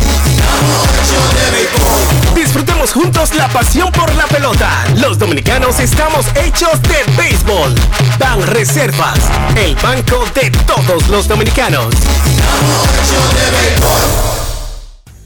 Amor 0.58 0.88
hecho 1.00 1.20
de 1.34 1.44
béisbol. 1.50 2.34
Disfrutemos 2.34 2.92
juntos 2.92 3.34
la 3.34 3.48
pasión 3.48 3.90
por 3.92 4.12
la 4.14 4.26
pelota. 4.26 4.84
Los 4.96 5.18
dominicanos 5.18 5.80
estamos 5.80 6.26
hechos 6.34 6.80
de 6.82 7.04
béisbol. 7.16 7.74
Ban 8.18 8.42
Reservas, 8.46 9.18
el 9.56 9.74
banco 9.76 10.24
de 10.34 10.50
todos 10.66 11.08
los 11.08 11.28
dominicanos. 11.28 11.94
Amor 11.94 12.88
hecho 13.02 13.20
de 13.36 13.50
béisbol. 13.56 14.43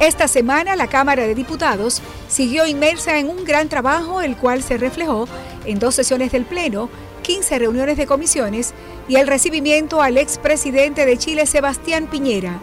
Esta 0.00 0.28
semana 0.28 0.76
la 0.76 0.86
Cámara 0.86 1.24
de 1.24 1.34
Diputados 1.34 2.00
siguió 2.26 2.66
inmersa 2.66 3.18
en 3.18 3.28
un 3.28 3.44
gran 3.44 3.68
trabajo, 3.68 4.22
el 4.22 4.34
cual 4.34 4.62
se 4.62 4.78
reflejó 4.78 5.28
en 5.66 5.78
dos 5.78 5.94
sesiones 5.94 6.32
del 6.32 6.46
Pleno, 6.46 6.88
15 7.20 7.58
reuniones 7.58 7.98
de 7.98 8.06
comisiones 8.06 8.72
y 9.08 9.16
el 9.16 9.26
recibimiento 9.26 10.00
al 10.00 10.16
expresidente 10.16 11.04
de 11.04 11.18
Chile, 11.18 11.44
Sebastián 11.44 12.06
Piñera. 12.06 12.60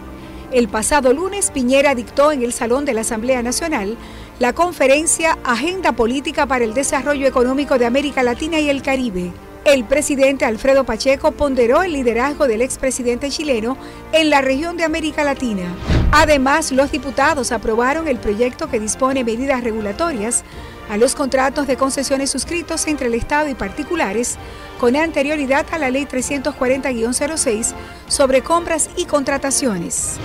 El 0.52 0.68
pasado 0.68 1.14
lunes, 1.14 1.52
Piñera 1.52 1.94
dictó 1.94 2.32
en 2.32 2.42
el 2.42 2.54
Salón 2.54 2.86
de 2.86 2.96
la 2.96 3.02
Asamblea 3.02 3.44
Nacional 3.44 3.98
la 4.40 4.54
conferencia 4.54 5.38
Agenda 5.44 5.92
Política 5.92 6.48
para 6.48 6.66
el 6.66 6.74
Desarrollo 6.74 7.28
Económico 7.28 7.78
de 7.78 7.86
América 7.86 8.24
Latina 8.24 8.60
y 8.60 8.72
el 8.72 8.82
Caribe. 8.82 9.32
El 9.64 9.84
presidente 9.84 10.46
Alfredo 10.46 10.86
Pacheco 10.86 11.34
ponderó 11.34 11.84
el 11.84 11.94
liderazgo 11.94 12.48
del 12.48 12.64
expresidente 12.64 13.30
chileno 13.30 13.78
en 14.12 14.32
la 14.32 14.42
región 14.42 14.76
de 14.76 14.86
América 14.86 15.24
Latina. 15.24 15.76
Además, 16.20 16.72
los 16.72 16.92
diputados 16.92 17.52
aprobaron 17.52 18.08
el 18.08 18.18
proyecto 18.18 18.68
que 18.68 18.80
dispone 18.80 19.24
medidas 19.24 19.64
regulatorias 19.64 20.44
a 20.90 20.98
los 20.98 21.14
contratos 21.14 21.68
de 21.68 21.78
concesiones 21.78 22.32
suscritos 22.32 22.88
entre 22.88 23.06
el 23.06 23.14
Estado 23.14 23.50
y 23.50 23.54
particulares 23.54 24.40
con 24.80 24.96
anterioridad 24.96 25.68
a 25.72 25.78
la 25.78 25.92
Ley 25.92 26.06
340-06 26.06 27.74
sobre 28.08 28.42
compras 28.42 28.90
y 28.98 29.06
contrataciones. 29.06 30.16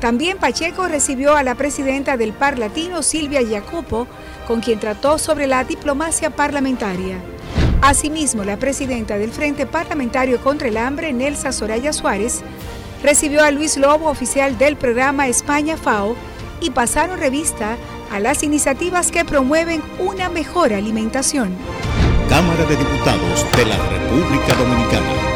También 0.00 0.38
Pacheco 0.38 0.88
recibió 0.88 1.36
a 1.36 1.44
la 1.44 1.54
presidenta 1.54 2.16
del 2.16 2.32
Par 2.32 2.58
Latino, 2.58 3.04
Silvia 3.04 3.40
Jacopo, 3.48 4.08
con 4.48 4.60
quien 4.60 4.80
trató 4.80 5.16
sobre 5.16 5.46
la 5.46 5.62
diplomacia 5.62 6.30
parlamentaria. 6.30 7.18
Asimismo, 7.82 8.42
la 8.42 8.56
presidenta 8.56 9.16
del 9.16 9.30
Frente 9.30 9.64
Parlamentario 9.64 10.40
contra 10.40 10.66
el 10.66 10.76
Hambre, 10.76 11.12
Nelsa 11.12 11.52
Soraya 11.52 11.92
Suárez, 11.92 12.42
recibió 13.02 13.42
a 13.44 13.50
Luis 13.50 13.76
Lobo, 13.76 14.08
oficial 14.08 14.58
del 14.58 14.76
programa 14.76 15.28
España 15.28 15.76
FAO, 15.76 16.16
y 16.60 16.70
pasaron 16.70 17.18
revista 17.18 17.76
a 18.10 18.20
las 18.20 18.42
iniciativas 18.42 19.10
que 19.10 19.24
promueven 19.24 19.82
una 19.98 20.28
mejor 20.28 20.72
alimentación. 20.72 21.54
Cámara 22.28 22.64
de 22.64 22.76
Diputados 22.76 23.46
de 23.56 23.66
la 23.66 23.76
República 23.76 24.54
Dominicana. 24.54 25.35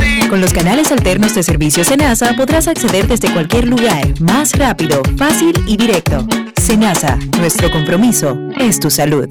Con 0.31 0.39
los 0.39 0.53
canales 0.53 0.93
alternos 0.93 1.35
de 1.35 1.43
servicio 1.43 1.83
Senasa 1.83 2.33
podrás 2.37 2.69
acceder 2.69 3.05
desde 3.05 3.33
cualquier 3.33 3.67
lugar, 3.67 4.17
más 4.21 4.57
rápido, 4.57 5.01
fácil 5.17 5.51
y 5.67 5.75
directo. 5.75 6.25
Senasa, 6.55 7.17
nuestro 7.37 7.69
compromiso 7.69 8.37
es 8.57 8.79
tu 8.79 8.89
salud. 8.89 9.27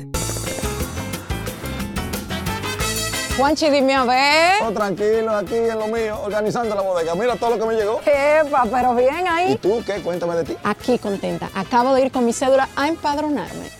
Juanchi, 3.38 3.70
dime 3.70 3.94
a 3.94 4.04
ver. 4.04 4.62
Oh, 4.62 4.72
tranquilo, 4.72 5.34
aquí 5.34 5.54
en 5.54 5.78
lo 5.78 5.86
mío, 5.86 6.20
organizando 6.22 6.74
la 6.74 6.82
bodega. 6.82 7.14
Mira 7.14 7.34
todo 7.36 7.56
lo 7.56 7.58
que 7.58 7.64
me 7.64 7.80
llegó. 7.80 8.02
Epa, 8.04 8.66
pero 8.70 8.94
bien 8.94 9.26
ahí. 9.26 9.52
¿Y 9.52 9.56
tú 9.56 9.82
qué? 9.86 10.02
Cuéntame 10.02 10.34
de 10.36 10.44
ti. 10.44 10.56
Aquí 10.64 10.98
contenta. 10.98 11.48
Acabo 11.54 11.94
de 11.94 12.04
ir 12.04 12.12
con 12.12 12.26
mi 12.26 12.34
cédula 12.34 12.68
a 12.76 12.88
empadronarme. 12.88 13.79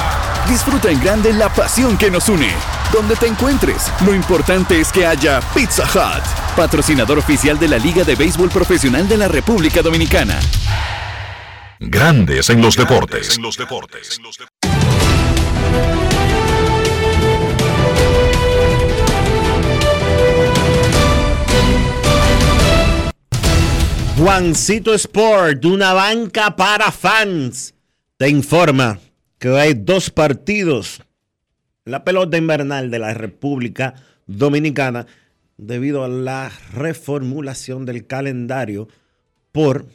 Disfruta 0.51 0.91
en 0.91 0.99
grande 0.99 1.31
la 1.31 1.47
pasión 1.47 1.97
que 1.97 2.11
nos 2.11 2.27
une. 2.27 2.51
Donde 2.91 3.15
te 3.15 3.25
encuentres, 3.25 3.89
lo 4.05 4.13
importante 4.13 4.81
es 4.81 4.91
que 4.91 5.05
haya 5.05 5.39
Pizza 5.55 5.83
Hut, 5.83 6.25
patrocinador 6.57 7.17
oficial 7.19 7.57
de 7.57 7.69
la 7.69 7.77
Liga 7.77 8.03
de 8.03 8.15
Béisbol 8.15 8.49
Profesional 8.49 9.07
de 9.07 9.15
la 9.15 9.29
República 9.29 9.81
Dominicana. 9.81 10.37
Grandes 11.79 12.49
en 12.49 12.61
los 12.61 12.75
deportes. 12.75 13.37
En 13.37 13.43
los 13.43 13.55
deportes. 13.55 14.19
Juancito 24.17 24.93
Sport, 24.95 25.63
una 25.63 25.93
banca 25.93 26.53
para 26.57 26.91
fans, 26.91 27.73
te 28.17 28.27
informa 28.27 28.99
que 29.41 29.49
hay 29.49 29.73
dos 29.73 30.11
partidos 30.11 31.01
la 31.83 32.03
pelota 32.03 32.37
invernal 32.37 32.91
de 32.91 32.99
la 32.99 33.15
República 33.15 33.95
Dominicana 34.27 35.07
debido 35.57 36.03
a 36.03 36.07
la 36.07 36.51
reformulación 36.73 37.87
del 37.87 38.05
calendario 38.05 38.87
por 39.51 39.87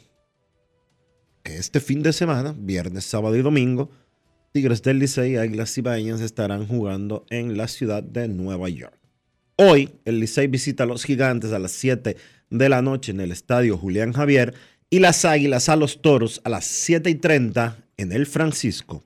que 1.43 1.57
este 1.57 1.79
fin 1.79 2.03
de 2.03 2.11
semana, 2.11 2.53
viernes, 2.57 3.05
sábado 3.05 3.37
y 3.37 3.41
domingo, 3.41 3.89
Tigres 4.51 4.83
del 4.83 4.99
Licey 4.99 5.31
y 5.31 5.37
Águilas 5.37 5.77
Ibaeñas 5.77 6.19
estarán 6.19 6.67
jugando 6.67 7.25
en 7.29 7.55
la 7.55 7.69
ciudad 7.69 8.03
de 8.03 8.27
Nueva 8.27 8.67
York. 8.67 8.99
Hoy 9.55 9.91
el 10.03 10.19
Licey 10.19 10.47
visita 10.47 10.83
a 10.83 10.87
los 10.87 11.05
Gigantes 11.05 11.53
a 11.53 11.59
las 11.59 11.71
7 11.71 12.17
de 12.49 12.69
la 12.69 12.81
noche 12.81 13.13
en 13.13 13.21
el 13.21 13.31
estadio 13.31 13.77
Julián 13.77 14.11
Javier 14.11 14.53
y 14.89 14.99
las 14.99 15.23
Águilas 15.23 15.69
a 15.69 15.77
los 15.77 16.01
Toros 16.01 16.41
a 16.43 16.49
las 16.49 16.65
7 16.65 17.09
y 17.09 17.15
30 17.15 17.77
en 17.95 18.11
el 18.11 18.25
Francisco 18.25 19.05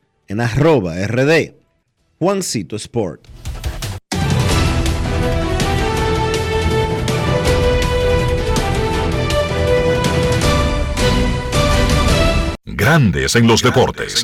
en 0.31 0.39
arroba 0.39 0.95
rd 1.07 1.55
Juancito 2.17 2.77
Sport. 2.77 3.27
Grandes 12.63 13.35
en 13.35 13.47
los 13.47 13.61
deportes. 13.61 14.23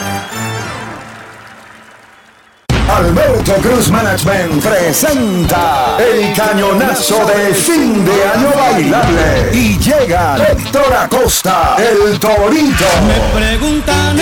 Alberto 2.97 3.53
Cruz 3.61 3.89
Management 3.89 4.63
presenta 4.63 5.97
el 5.97 6.33
cañonazo 6.33 7.25
de 7.25 7.53
fin 7.53 8.03
de 8.03 8.11
año 8.11 8.49
bailable. 8.55 9.49
Y 9.53 9.77
llega 9.77 10.35
Héctor 10.37 10.93
Acosta, 10.93 11.77
el 11.77 12.19
Torito, 12.19 12.85
Me 13.07 13.39
preguntan 13.39 14.19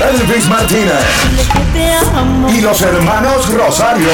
Elvis 0.00 0.48
Martínez 0.48 1.04
y 2.48 2.60
los 2.60 2.82
hermanos 2.82 3.48
Rosario. 3.54 4.08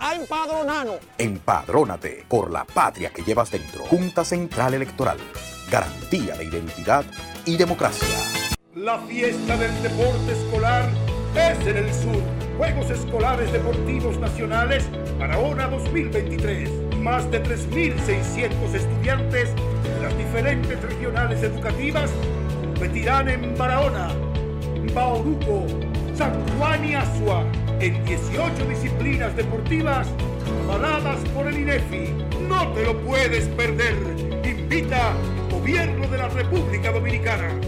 a 0.00 0.14
empadronarnos. 0.14 0.98
Empadrónate 1.18 2.24
por 2.28 2.50
la 2.50 2.64
patria 2.64 3.10
que 3.10 3.22
llevas 3.22 3.50
dentro. 3.50 3.84
Junta 3.84 4.24
Central 4.24 4.74
Electoral. 4.74 5.18
Garantía 5.70 6.34
de 6.36 6.44
identidad 6.44 7.04
y 7.44 7.56
democracia. 7.56 8.08
La 8.74 8.98
fiesta 9.00 9.56
del 9.56 9.82
deporte 9.82 10.32
escolar 10.32 10.88
es 11.34 11.66
en 11.66 11.76
el 11.76 11.94
sur. 11.94 12.22
Juegos 12.56 12.90
Escolares 12.90 13.52
Deportivos 13.52 14.18
Nacionales 14.18 14.88
Barahona 15.18 15.68
2023. 15.68 16.96
Más 16.98 17.30
de 17.30 17.42
3.600 17.42 18.74
estudiantes 18.74 19.50
de 19.54 20.02
las 20.02 20.16
diferentes 20.16 20.80
regionales 20.82 21.42
educativas 21.42 22.10
competirán 22.60 23.28
en 23.28 23.56
Barahona, 23.56 24.10
Bauruco, 24.94 25.66
San 26.16 26.32
Juan 26.56 26.84
y 26.84 26.94
Asua 26.94 27.44
en 27.80 28.04
18 28.04 28.64
disciplinas 28.68 29.34
deportivas 29.36 30.08
avaladas 30.64 31.20
por 31.30 31.46
el 31.46 31.58
INEFI. 31.58 32.12
No 32.48 32.72
te 32.72 32.84
lo 32.84 32.98
puedes 33.02 33.46
perder. 33.48 33.94
Invita 34.44 35.14
Gobierno 35.50 36.08
de 36.08 36.18
la 36.18 36.28
República 36.28 36.92
Dominicana. 36.92 37.67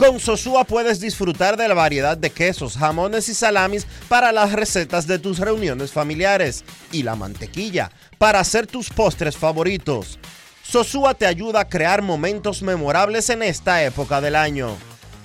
Con 0.00 0.18
Sosúa 0.18 0.64
puedes 0.64 0.98
disfrutar 0.98 1.58
de 1.58 1.68
la 1.68 1.74
variedad 1.74 2.16
de 2.16 2.30
quesos, 2.30 2.78
jamones 2.78 3.28
y 3.28 3.34
salamis 3.34 3.86
para 4.08 4.32
las 4.32 4.52
recetas 4.52 5.06
de 5.06 5.18
tus 5.18 5.38
reuniones 5.38 5.92
familiares 5.92 6.64
y 6.90 7.02
la 7.02 7.16
mantequilla 7.16 7.90
para 8.16 8.40
hacer 8.40 8.66
tus 8.66 8.88
postres 8.88 9.36
favoritos. 9.36 10.18
Sosúa 10.62 11.12
te 11.12 11.26
ayuda 11.26 11.60
a 11.60 11.68
crear 11.68 12.00
momentos 12.00 12.62
memorables 12.62 13.28
en 13.28 13.42
esta 13.42 13.84
época 13.84 14.22
del 14.22 14.36
año. 14.36 14.74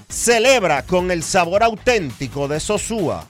Celebra 0.10 0.84
con 0.84 1.10
el 1.10 1.24
sabor 1.24 1.64
auténtico 1.64 2.50
de 2.50 2.60
Sosúa. 2.60 3.30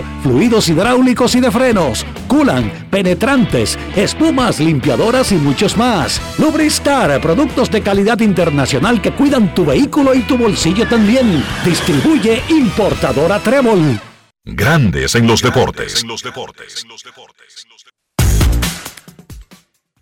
fluidos 0.23 0.69
hidráulicos 0.69 1.35
y 1.35 1.41
de 1.41 1.51
frenos, 1.51 2.05
culan, 2.27 2.87
penetrantes, 2.89 3.77
espumas, 3.95 4.59
limpiadoras 4.59 5.31
y 5.31 5.35
muchos 5.35 5.77
más. 5.77 6.21
Lubristar, 6.37 7.21
productos 7.21 7.69
de 7.71 7.81
calidad 7.81 8.19
internacional 8.19 9.01
que 9.01 9.13
cuidan 9.13 9.53
tu 9.53 9.65
vehículo 9.65 10.13
y 10.13 10.21
tu 10.21 10.37
bolsillo 10.37 10.87
también. 10.87 11.43
Distribuye 11.65 12.41
importadora 12.49 13.39
Trébol. 13.39 13.99
Grandes 14.45 15.15
en 15.15 15.27
los 15.27 15.41
deportes. 15.41 16.03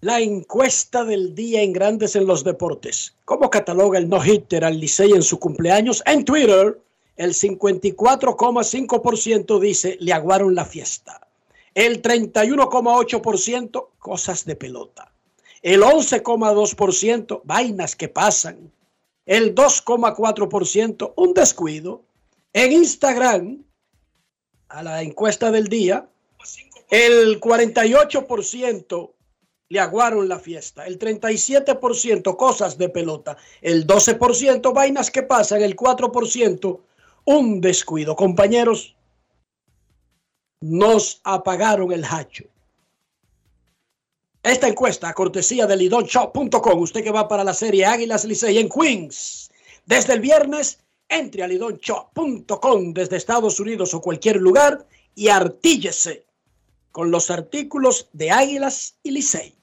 la 0.01 0.21
encuesta 0.21 1.03
del 1.03 1.35
día 1.35 1.61
en 1.61 1.73
Grandes 1.73 2.15
en 2.15 2.25
los 2.25 2.43
Deportes. 2.43 3.15
¿Cómo 3.25 3.49
cataloga 3.49 3.99
el 3.99 4.07
no-hitter 4.07 4.63
al 4.63 4.79
Licey 4.79 5.11
en 5.11 5.23
su 5.23 5.39
cumpleaños? 5.39 6.01
En 6.05 6.23
Twitter, 6.23 6.79
el 7.19 7.33
54,5% 7.33 9.59
dice 9.59 9.97
le 9.99 10.13
aguaron 10.13 10.55
la 10.55 10.63
fiesta. 10.63 11.27
El 11.75 12.01
31,8% 12.01 13.89
cosas 13.99 14.45
de 14.45 14.55
pelota. 14.55 15.11
El 15.61 15.81
11,2% 15.81 17.41
vainas 17.43 17.97
que 17.97 18.07
pasan. 18.07 18.71
El 19.25 19.53
2,4% 19.53 21.11
un 21.17 21.33
descuido. 21.33 22.05
En 22.53 22.71
Instagram, 22.71 23.65
a 24.69 24.81
la 24.81 25.01
encuesta 25.01 25.51
del 25.51 25.67
día, 25.67 26.07
el 26.89 27.41
48% 27.41 29.11
le 29.67 29.79
aguaron 29.81 30.29
la 30.29 30.39
fiesta, 30.39 30.87
el 30.87 30.97
37% 30.97 32.37
cosas 32.37 32.77
de 32.77 32.87
pelota, 32.87 33.35
el 33.61 33.85
12% 33.85 34.73
vainas 34.73 35.11
que 35.11 35.23
pasan, 35.23 35.61
el 35.61 35.75
4% 35.75 36.79
un 37.29 37.61
descuido. 37.61 38.15
Compañeros, 38.15 38.95
nos 40.61 41.21
apagaron 41.23 41.91
el 41.91 42.03
hacho. 42.03 42.45
Esta 44.41 44.67
encuesta, 44.67 45.13
cortesía 45.13 45.67
de 45.67 45.77
lidonshop.com, 45.77 46.79
usted 46.81 47.03
que 47.03 47.11
va 47.11 47.27
para 47.27 47.43
la 47.43 47.53
serie 47.53 47.85
Águilas 47.85 48.25
Licey 48.25 48.57
en 48.57 48.67
Queens, 48.67 49.51
desde 49.85 50.13
el 50.13 50.21
viernes, 50.21 50.79
entre 51.07 51.43
a 51.43 51.47
lidonshop.com 51.47 52.93
desde 52.93 53.17
Estados 53.17 53.59
Unidos 53.59 53.93
o 53.93 54.01
cualquier 54.01 54.37
lugar 54.37 54.87
y 55.13 55.27
artíllese 55.27 56.25
con 56.91 57.11
los 57.11 57.29
artículos 57.29 58.09
de 58.13 58.31
Águilas 58.31 58.97
y 59.03 59.11
Licey. 59.11 59.58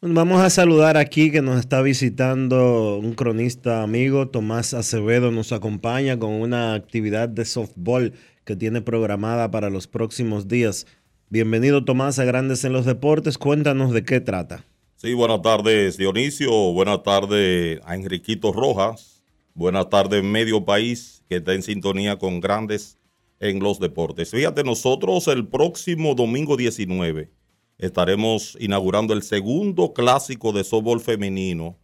Vamos 0.00 0.40
a 0.40 0.48
saludar 0.48 0.96
aquí 0.96 1.32
que 1.32 1.42
nos 1.42 1.58
está 1.58 1.82
visitando 1.82 2.98
un 2.98 3.14
cronista 3.14 3.82
amigo, 3.82 4.28
Tomás 4.28 4.72
Acevedo, 4.72 5.32
nos 5.32 5.50
acompaña 5.50 6.16
con 6.16 6.34
una 6.34 6.74
actividad 6.74 7.28
de 7.28 7.44
softball 7.44 8.12
que 8.44 8.54
tiene 8.54 8.80
programada 8.80 9.50
para 9.50 9.70
los 9.70 9.88
próximos 9.88 10.46
días. 10.46 10.86
Bienvenido 11.30 11.84
Tomás 11.84 12.20
a 12.20 12.24
Grandes 12.24 12.62
en 12.62 12.74
los 12.74 12.86
Deportes, 12.86 13.38
cuéntanos 13.38 13.90
de 13.90 14.04
qué 14.04 14.20
trata. 14.20 14.64
Sí, 14.94 15.14
buenas 15.14 15.42
tardes 15.42 15.96
Dionisio, 15.96 16.52
buenas 16.72 17.02
tardes 17.02 17.80
a 17.84 17.96
Enriquito 17.96 18.52
Rojas, 18.52 19.24
buenas 19.52 19.90
tardes 19.90 20.22
Medio 20.22 20.64
País 20.64 21.24
que 21.28 21.38
está 21.38 21.54
en 21.54 21.62
sintonía 21.64 22.18
con 22.18 22.38
Grandes 22.38 22.98
en 23.40 23.58
los 23.58 23.80
Deportes. 23.80 24.30
Fíjate, 24.30 24.62
nosotros 24.62 25.26
el 25.26 25.48
próximo 25.48 26.14
domingo 26.14 26.56
19 26.56 27.32
estaremos 27.78 28.56
inaugurando 28.60 29.14
el 29.14 29.22
segundo 29.22 29.92
clásico 29.92 30.52
de 30.52 30.64
softball 30.64 31.00
femenino 31.00 31.78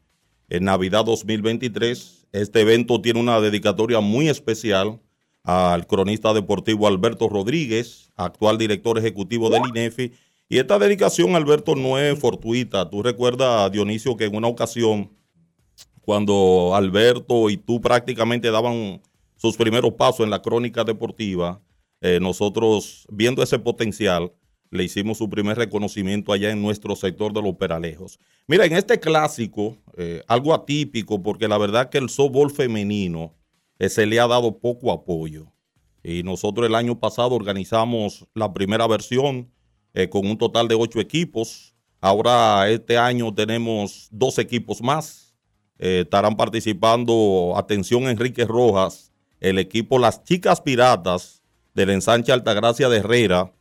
en 0.48 0.64
Navidad 0.64 1.04
2023. 1.04 2.26
Este 2.32 2.60
evento 2.60 3.00
tiene 3.00 3.20
una 3.20 3.40
dedicatoria 3.40 4.00
muy 4.00 4.28
especial 4.28 5.00
al 5.44 5.86
cronista 5.86 6.32
deportivo 6.34 6.88
Alberto 6.88 7.28
Rodríguez, 7.28 8.10
actual 8.16 8.58
director 8.58 8.98
ejecutivo 8.98 9.50
del 9.50 9.62
INEFI. 9.68 10.12
Y 10.48 10.58
esta 10.58 10.78
dedicación, 10.78 11.36
Alberto, 11.36 11.74
no 11.76 11.98
es 11.98 12.18
fortuita. 12.18 12.90
Tú 12.90 13.02
recuerdas, 13.02 13.70
Dionisio, 13.70 14.16
que 14.16 14.24
en 14.24 14.36
una 14.36 14.48
ocasión, 14.48 15.10
cuando 16.00 16.72
Alberto 16.74 17.50
y 17.50 17.56
tú 17.56 17.80
prácticamente 17.80 18.50
daban 18.50 19.00
sus 19.36 19.56
primeros 19.56 19.92
pasos 19.94 20.24
en 20.24 20.30
la 20.30 20.42
crónica 20.42 20.84
deportiva, 20.84 21.62
eh, 22.00 22.18
nosotros, 22.20 23.06
viendo 23.10 23.42
ese 23.42 23.58
potencial, 23.58 24.32
le 24.70 24.84
hicimos 24.84 25.18
su 25.18 25.30
primer 25.30 25.56
reconocimiento 25.56 26.32
allá 26.32 26.50
en 26.50 26.60
nuestro 26.60 26.96
sector 26.96 27.32
de 27.32 27.42
los 27.42 27.54
Peralejos. 27.56 28.18
Mira, 28.46 28.66
en 28.66 28.72
este 28.72 28.98
clásico, 29.00 29.78
eh, 29.96 30.22
algo 30.26 30.52
atípico, 30.52 31.22
porque 31.22 31.48
la 31.48 31.58
verdad 31.58 31.90
que 31.90 31.98
el 31.98 32.10
softball 32.10 32.50
femenino 32.50 33.34
eh, 33.78 33.88
se 33.88 34.04
le 34.06 34.20
ha 34.20 34.26
dado 34.26 34.58
poco 34.58 34.92
apoyo. 34.92 35.46
Y 36.02 36.22
nosotros 36.22 36.66
el 36.66 36.74
año 36.74 36.98
pasado 36.98 37.34
organizamos 37.34 38.26
la 38.34 38.52
primera 38.52 38.86
versión 38.86 39.50
eh, 39.94 40.08
con 40.08 40.26
un 40.26 40.36
total 40.36 40.68
de 40.68 40.74
ocho 40.74 41.00
equipos. 41.00 41.74
Ahora 42.00 42.68
este 42.68 42.98
año 42.98 43.32
tenemos 43.32 44.08
dos 44.10 44.38
equipos 44.38 44.82
más. 44.82 45.34
estarán 45.78 46.36
participando, 46.36 47.54
atención 47.56 48.04
Enrique 48.04 48.44
Rojas, 48.44 49.12
el 49.40 49.58
equipo 49.58 49.98
Las 49.98 50.22
Chicas 50.24 50.60
Piratas 50.60 51.42
del 51.74 51.90
ensanche 51.90 52.32
Altagracia 52.32 52.88
de 52.88 52.98
Herrera, 52.98 53.52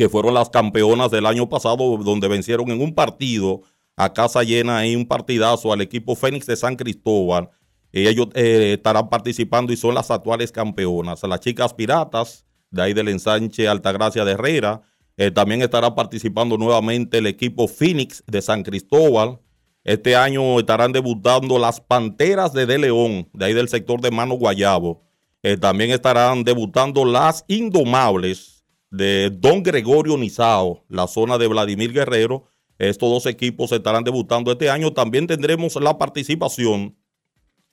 que 0.00 0.08
fueron 0.08 0.32
las 0.32 0.48
campeonas 0.48 1.10
del 1.10 1.26
año 1.26 1.50
pasado, 1.50 1.98
donde 1.98 2.26
vencieron 2.26 2.70
en 2.70 2.80
un 2.80 2.94
partido 2.94 3.60
a 3.98 4.14
casa 4.14 4.42
llena 4.42 4.86
en 4.86 5.00
un 5.00 5.06
partidazo 5.06 5.74
al 5.74 5.82
equipo 5.82 6.16
Fénix 6.16 6.46
de 6.46 6.56
San 6.56 6.74
Cristóbal. 6.74 7.50
ellos 7.92 8.28
eh, 8.32 8.76
estarán 8.78 9.10
participando 9.10 9.74
y 9.74 9.76
son 9.76 9.94
las 9.94 10.10
actuales 10.10 10.52
campeonas. 10.52 11.22
Las 11.24 11.40
chicas 11.40 11.74
piratas, 11.74 12.46
de 12.70 12.80
ahí 12.80 12.94
del 12.94 13.08
ensanche 13.08 13.68
Altagracia 13.68 14.24
de 14.24 14.32
Herrera. 14.32 14.80
Eh, 15.18 15.30
también 15.30 15.60
estará 15.60 15.94
participando 15.94 16.56
nuevamente 16.56 17.18
el 17.18 17.26
equipo 17.26 17.68
Phoenix 17.68 18.24
de 18.26 18.40
San 18.40 18.62
Cristóbal. 18.62 19.38
Este 19.84 20.16
año 20.16 20.58
estarán 20.58 20.92
debutando 20.92 21.58
las 21.58 21.78
Panteras 21.78 22.54
de 22.54 22.64
De 22.64 22.78
León, 22.78 23.28
de 23.34 23.44
ahí 23.44 23.52
del 23.52 23.68
sector 23.68 24.00
de 24.00 24.10
Mano 24.10 24.36
Guayabo. 24.36 25.02
Eh, 25.42 25.58
también 25.58 25.90
estarán 25.90 26.42
debutando 26.42 27.04
las 27.04 27.44
Indomables 27.48 28.59
de 28.90 29.30
Don 29.30 29.62
Gregorio 29.62 30.16
Nizao, 30.16 30.84
la 30.88 31.06
zona 31.06 31.38
de 31.38 31.46
Vladimir 31.46 31.92
Guerrero. 31.92 32.44
Estos 32.78 33.10
dos 33.10 33.26
equipos 33.26 33.72
estarán 33.72 34.04
debutando 34.04 34.50
este 34.50 34.70
año. 34.70 34.92
También 34.92 35.26
tendremos 35.26 35.76
la 35.76 35.98
participación 35.98 36.96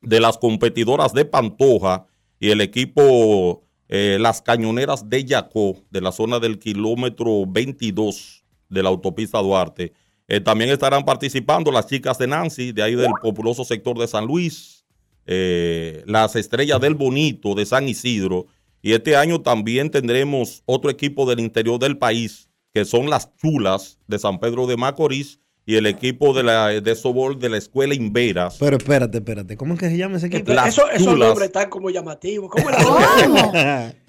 de 0.02 0.20
las 0.20 0.38
competidoras 0.38 1.14
de 1.14 1.26
Pantoja 1.26 2.06
y 2.40 2.50
el 2.52 2.62
equipo 2.62 3.64
eh, 3.90 4.18
Las 4.20 4.42
Cañoneras 4.42 5.10
de 5.10 5.26
Yacó, 5.26 5.78
de 5.90 6.02
la 6.02 6.12
zona 6.12 6.40
del 6.40 6.60
kilómetro 6.60 7.46
22 7.48 8.44
de 8.70 8.84
la 8.84 8.90
autopista 8.90 9.40
Duarte. 9.40 9.94
Eh, 10.28 10.42
también 10.42 10.70
estarán 10.70 11.06
participando 11.06 11.72
las 11.72 11.88
chicas 11.88 12.18
de 12.18 12.28
Nancy, 12.28 12.74
de 12.74 12.84
ahí 12.84 12.96
del 12.96 13.12
populoso 13.22 13.64
sector 13.64 13.98
de 13.98 14.08
San 14.08 14.26
Luis, 14.26 14.86
eh, 15.26 16.04
las 16.06 16.36
estrellas 16.36 16.82
del 16.82 16.96
Bonito 16.96 17.56
de 17.56 17.66
San 17.66 17.88
Isidro 17.88 18.48
y 18.88 18.94
este 18.94 19.18
año 19.18 19.42
también 19.42 19.92
tendremos 19.92 20.64
otro 20.66 20.90
equipo 20.90 21.30
del 21.30 21.42
interior 21.42 21.78
del 21.78 21.98
país, 21.98 22.50
que 22.74 22.86
son 22.86 23.10
las 23.10 23.36
chulas 23.36 24.00
de 24.08 24.18
San 24.18 24.40
Pedro 24.40 24.66
de 24.66 24.78
Macorís 24.78 25.42
y 25.66 25.76
el 25.76 25.88
equipo 25.88 26.34
de 26.34 26.44
la 26.44 26.68
de 26.70 26.96
Sobol 26.96 27.38
de 27.38 27.50
la 27.50 27.58
escuela 27.58 27.94
Inveras. 27.94 28.56
Pero 28.62 28.78
espérate, 28.78 29.18
espérate, 29.18 29.58
¿cómo 29.58 29.74
es 29.74 29.82
que 29.82 29.90
se 29.90 29.98
llama 29.98 30.16
ese 30.16 30.28
equipo? 30.28 30.54
Eso, 30.54 30.90
esos 30.90 31.18
nombres 31.18 31.48
están 31.48 31.70
como 31.70 31.90
llamativos. 31.90 32.50
¿Cómo 32.50 32.70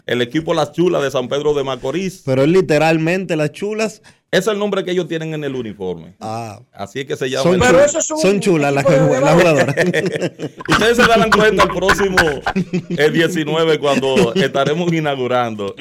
el 0.06 0.22
equipo 0.22 0.54
Las 0.54 0.70
Chulas 0.70 1.02
de 1.02 1.10
San 1.10 1.26
Pedro 1.26 1.54
de 1.54 1.64
Macorís. 1.64 2.22
Pero 2.24 2.46
literalmente 2.46 3.34
Las 3.34 3.50
Chulas. 3.50 4.00
Ese 4.30 4.40
es 4.40 4.46
el 4.48 4.58
nombre 4.58 4.84
que 4.84 4.90
ellos 4.90 5.08
tienen 5.08 5.32
en 5.32 5.42
el 5.42 5.54
uniforme. 5.54 6.14
Ah. 6.20 6.60
Así 6.72 7.00
es 7.00 7.06
que 7.06 7.16
se 7.16 7.30
llama. 7.30 7.44
Son. 7.44 7.58
Pero 7.58 7.88
son 7.88 8.40
chulas 8.40 8.74
las 8.74 8.84
jugadoras. 8.84 9.68
Ustedes 10.68 10.96
se 10.96 11.06
darán 11.06 11.30
cuenta 11.30 11.62
el 11.62 11.70
próximo 11.70 12.16
el 12.90 13.12
19 13.12 13.78
cuando 13.78 14.34
estaremos 14.34 14.92
inaugurando. 14.92 15.74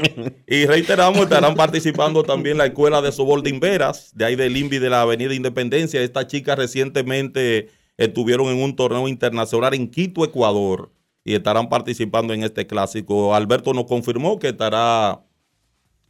Y 0.48 0.66
reiteramos, 0.66 1.24
estarán 1.24 1.56
participando 1.56 2.24
también 2.24 2.58
la 2.58 2.68
escuela 2.68 3.02
de 3.02 3.12
Sobol 3.12 3.44
de 3.44 3.50
Inveras, 3.50 4.12
de 4.16 4.24
ahí 4.24 4.36
del 4.38 4.56
INVI 4.56 4.80
de 4.80 4.90
la 4.90 5.02
Avenida 5.02 5.34
Independencia. 5.34 6.02
Estas 6.02 6.28
chicas 6.28 6.58
recientemente 6.58 7.70
estuvieron 7.98 8.48
en 8.48 8.62
un 8.62 8.78
torneo 8.78 9.10
internacional 9.10 9.74
en 9.74 9.90
Quito, 9.90 10.24
Ecuador 10.24 10.92
y 11.26 11.36
estarán 11.36 11.68
participando 11.68 12.34
en 12.34 12.44
este 12.44 12.66
clásico. 12.66 13.36
Alberto 13.36 13.74
nos 13.74 13.86
confirmó 13.86 14.40
que 14.40 14.48
estará 14.48 15.20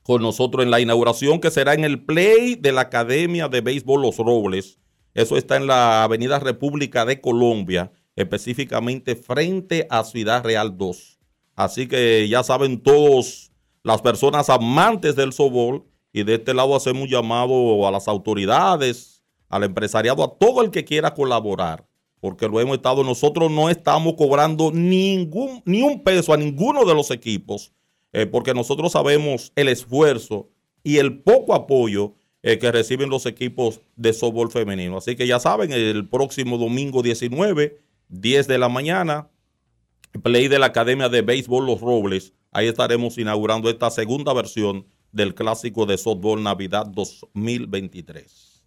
con 0.07 0.21
nosotros 0.21 0.63
en 0.63 0.71
la 0.71 0.79
inauguración 0.79 1.41
que 1.41 1.51
será 1.51 1.73
en 1.73 1.83
el 1.83 2.05
play 2.05 2.55
de 2.55 2.71
la 2.71 2.79
Academia 2.79 3.49
de 3.49 3.59
Béisbol 3.59 4.01
Los 4.01 4.15
Robles. 4.15 4.79
Eso 5.13 5.35
está 5.35 5.57
en 5.57 5.67
la 5.67 6.05
Avenida 6.05 6.39
República 6.39 7.03
de 7.03 7.19
Colombia, 7.19 7.91
específicamente 8.15 9.17
frente 9.17 9.85
a 9.89 10.05
Ciudad 10.05 10.45
Real 10.45 10.77
2. 10.77 11.19
Así 11.57 11.89
que 11.89 12.25
ya 12.29 12.41
saben 12.41 12.81
todos 12.81 13.51
las 13.83 14.01
personas 14.01 14.49
amantes 14.49 15.17
del 15.17 15.33
sobol 15.33 15.83
y 16.13 16.23
de 16.23 16.35
este 16.35 16.53
lado 16.53 16.73
hacemos 16.73 17.03
un 17.03 17.09
llamado 17.09 17.85
a 17.85 17.91
las 17.91 18.07
autoridades, 18.07 19.25
al 19.49 19.65
empresariado, 19.65 20.23
a 20.23 20.37
todo 20.37 20.61
el 20.61 20.71
que 20.71 20.85
quiera 20.85 21.13
colaborar, 21.13 21.85
porque 22.21 22.47
lo 22.47 22.61
hemos 22.61 22.77
estado, 22.77 23.03
nosotros 23.03 23.51
no 23.51 23.69
estamos 23.69 24.13
cobrando 24.13 24.71
ningún, 24.71 25.61
ni 25.65 25.81
un 25.81 26.01
peso 26.01 26.31
a 26.31 26.37
ninguno 26.37 26.85
de 26.85 26.93
los 26.93 27.11
equipos 27.11 27.73
eh, 28.13 28.25
porque 28.25 28.53
nosotros 28.53 28.91
sabemos 28.91 29.51
el 29.55 29.67
esfuerzo 29.67 30.49
y 30.83 30.97
el 30.97 31.19
poco 31.19 31.53
apoyo 31.53 32.15
eh, 32.43 32.59
que 32.59 32.71
reciben 32.71 33.09
los 33.09 33.25
equipos 33.25 33.81
de 33.95 34.13
softball 34.13 34.51
femenino. 34.51 34.97
Así 34.97 35.15
que 35.15 35.27
ya 35.27 35.39
saben, 35.39 35.71
el 35.71 36.07
próximo 36.07 36.57
domingo 36.57 37.01
19, 37.01 37.81
10 38.09 38.47
de 38.47 38.57
la 38.57 38.69
mañana, 38.69 39.29
play 40.23 40.47
de 40.47 40.59
la 40.59 40.67
Academia 40.67 41.09
de 41.09 41.21
Béisbol 41.21 41.65
Los 41.65 41.81
Robles. 41.81 42.33
Ahí 42.51 42.67
estaremos 42.67 43.17
inaugurando 43.17 43.69
esta 43.69 43.89
segunda 43.89 44.33
versión 44.33 44.85
del 45.11 45.35
Clásico 45.35 45.85
de 45.85 45.97
Softball 45.97 46.41
Navidad 46.41 46.85
2023. 46.85 48.63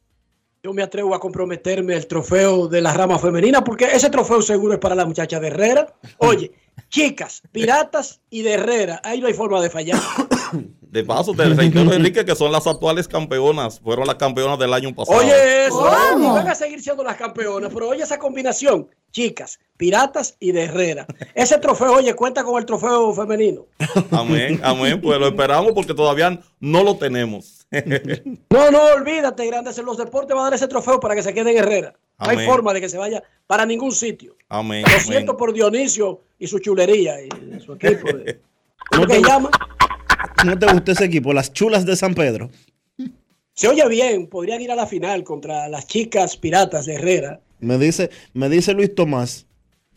Yo 0.63 0.75
me 0.75 0.83
atrevo 0.83 1.15
a 1.15 1.21
comprometerme 1.21 1.95
el 1.95 2.07
trofeo 2.07 2.69
de 2.69 2.83
la 2.83 2.93
rama 2.93 3.19
femenina 3.19 3.65
porque 3.65 3.87
ese 3.87 4.11
trofeo 4.11 4.43
seguro 4.43 4.75
es 4.75 4.79
para 4.79 4.95
la 4.95 5.07
muchacha 5.07 5.41
de 5.41 5.47
Herrera. 5.47 5.95
Oye, 6.19 6.53
chicas, 6.91 7.43
piratas 7.53 8.21
y 8.29 8.43
de 8.43 8.53
Herrera, 8.55 9.01
ahí 9.03 9.21
no 9.21 9.29
hay 9.29 9.35
forma 9.35 9.61
de 9.63 9.71
fallar. 9.71 10.01
De 10.91 11.05
paso, 11.05 11.33
te 11.33 11.45
reitero, 11.45 11.93
Enrique, 11.93 12.25
que 12.25 12.35
son 12.35 12.51
las 12.51 12.67
actuales 12.67 13.07
campeonas. 13.07 13.79
Fueron 13.79 14.09
las 14.09 14.17
campeonas 14.17 14.59
del 14.59 14.75
año 14.75 14.93
pasado. 14.93 15.19
Oye, 15.19 15.67
eso. 15.67 15.89
Y 16.19 16.23
van 16.23 16.49
a 16.49 16.55
seguir 16.57 16.83
siendo 16.83 17.05
las 17.05 17.15
campeonas. 17.17 17.71
Pero 17.73 17.91
oye 17.91 18.03
esa 18.03 18.19
combinación. 18.19 18.89
Chicas, 19.13 19.61
piratas 19.77 20.35
y 20.41 20.51
de 20.51 20.65
Herrera. 20.65 21.07
Ese 21.37 21.59
trofeo, 21.59 21.93
oye, 21.93 22.13
cuenta 22.15 22.43
con 22.43 22.59
el 22.59 22.67
trofeo 22.67 23.15
femenino. 23.15 23.67
Amén, 24.11 24.61
amén. 24.65 25.01
Pues 25.01 25.21
lo 25.21 25.29
esperamos 25.29 25.71
porque 25.73 25.95
todavía 25.95 26.41
no 26.59 26.83
lo 26.83 26.97
tenemos. 26.97 27.60
No, 28.51 28.71
no, 28.71 28.81
olvídate, 28.97 29.47
Grandes 29.47 29.79
en 29.79 29.85
los 29.87 29.97
Deportes 29.97 30.37
va 30.37 30.41
a 30.41 30.45
dar 30.45 30.55
ese 30.55 30.69
trofeo 30.69 30.99
para 31.01 31.15
que 31.15 31.23
se 31.23 31.33
quede 31.33 31.53
en 31.53 31.59
Herrera. 31.59 31.95
No 32.19 32.27
hay 32.29 32.45
forma 32.45 32.73
de 32.75 32.81
que 32.81 32.89
se 32.89 32.99
vaya 32.99 33.23
para 33.47 33.65
ningún 33.65 33.93
sitio. 33.93 34.37
Amén. 34.49 34.83
Lo 34.83 34.89
amén. 34.89 35.01
siento 35.01 35.37
por 35.37 35.53
Dionisio 35.53 36.21
y 36.39 36.47
su 36.47 36.59
chulería 36.59 37.23
y 37.23 37.29
su 37.65 37.75
equipo. 37.75 38.13
de- 38.13 38.41
¿Cómo 38.91 39.07
llama? 39.07 39.51
¿No 40.45 40.59
te 40.59 40.67
gusta 40.67 40.93
ese 40.93 41.05
equipo? 41.05 41.33
Las 41.33 41.53
chulas 41.53 41.87
de 41.87 41.97
San 41.97 42.15
Pedro. 42.15 42.51
Se 43.55 43.69
oye 43.69 43.87
bien, 43.89 44.27
podrían 44.27 44.61
ir 44.61 44.71
a 44.73 44.75
la 44.75 44.87
final 44.87 45.23
contra 45.23 45.69
las 45.69 45.87
chicas 45.87 46.37
piratas 46.37 46.87
de 46.87 46.95
Herrera. 46.95 47.41
Me 47.61 47.79
dice, 47.79 48.11
me 48.33 48.49
dice 48.49 48.73
Luis 48.73 48.95
Tomás 48.95 49.47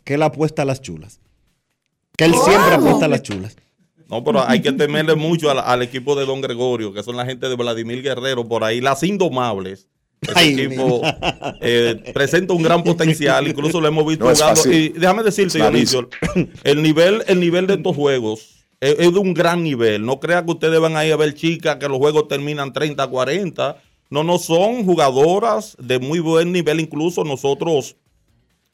que 0.04 0.14
él 0.14 0.22
apuesta 0.22 0.62
a 0.62 0.64
las 0.64 0.80
chulas. 0.80 1.20
Que 2.16 2.24
él 2.26 2.34
siempre 2.34 2.74
apuesta 2.74 3.06
a 3.06 3.08
las 3.08 3.22
chulas. 3.22 3.56
No, 4.08 4.22
pero 4.22 4.46
hay 4.46 4.60
que 4.60 4.72
temerle 4.72 5.14
mucho 5.14 5.50
al, 5.50 5.58
al 5.58 5.82
equipo 5.82 6.14
de 6.14 6.26
Don 6.26 6.40
Gregorio, 6.40 6.92
que 6.92 7.02
son 7.02 7.16
la 7.16 7.24
gente 7.24 7.48
de 7.48 7.56
Vladimir 7.56 8.02
Guerrero, 8.02 8.46
por 8.46 8.64
ahí, 8.64 8.80
las 8.80 9.02
indomables. 9.02 9.88
Ese 10.20 10.32
Ay, 10.38 10.60
equipo 10.60 11.02
eh, 11.60 12.12
presenta 12.14 12.54
un 12.54 12.62
gran 12.62 12.82
potencial, 12.82 13.46
incluso 13.46 13.80
lo 13.80 13.88
hemos 13.88 14.06
visto 14.06 14.24
No 14.24 14.34
jugando. 14.34 14.72
Y 14.72 14.90
déjame 14.90 15.22
decirte, 15.22 15.58
Dionisio, 15.58 16.08
el 16.64 16.82
nivel, 16.82 17.22
el 17.26 17.40
nivel 17.40 17.66
de 17.66 17.74
estos 17.74 17.94
juegos 17.94 18.64
es, 18.80 18.96
es 18.98 19.12
de 19.12 19.18
un 19.18 19.34
gran 19.34 19.62
nivel. 19.62 20.04
No 20.04 20.20
crea 20.20 20.44
que 20.44 20.52
ustedes 20.52 20.80
van 20.80 20.96
a 20.96 21.04
ir 21.04 21.12
a 21.12 21.16
ver 21.16 21.34
chicas 21.34 21.76
que 21.76 21.88
los 21.88 21.98
juegos 21.98 22.28
terminan 22.28 22.72
30, 22.72 23.06
40. 23.06 23.76
No, 24.10 24.22
no 24.24 24.38
son 24.38 24.84
jugadoras 24.84 25.76
de 25.78 25.98
muy 25.98 26.20
buen 26.20 26.52
nivel. 26.52 26.80
Incluso 26.80 27.24
nosotros, 27.24 27.96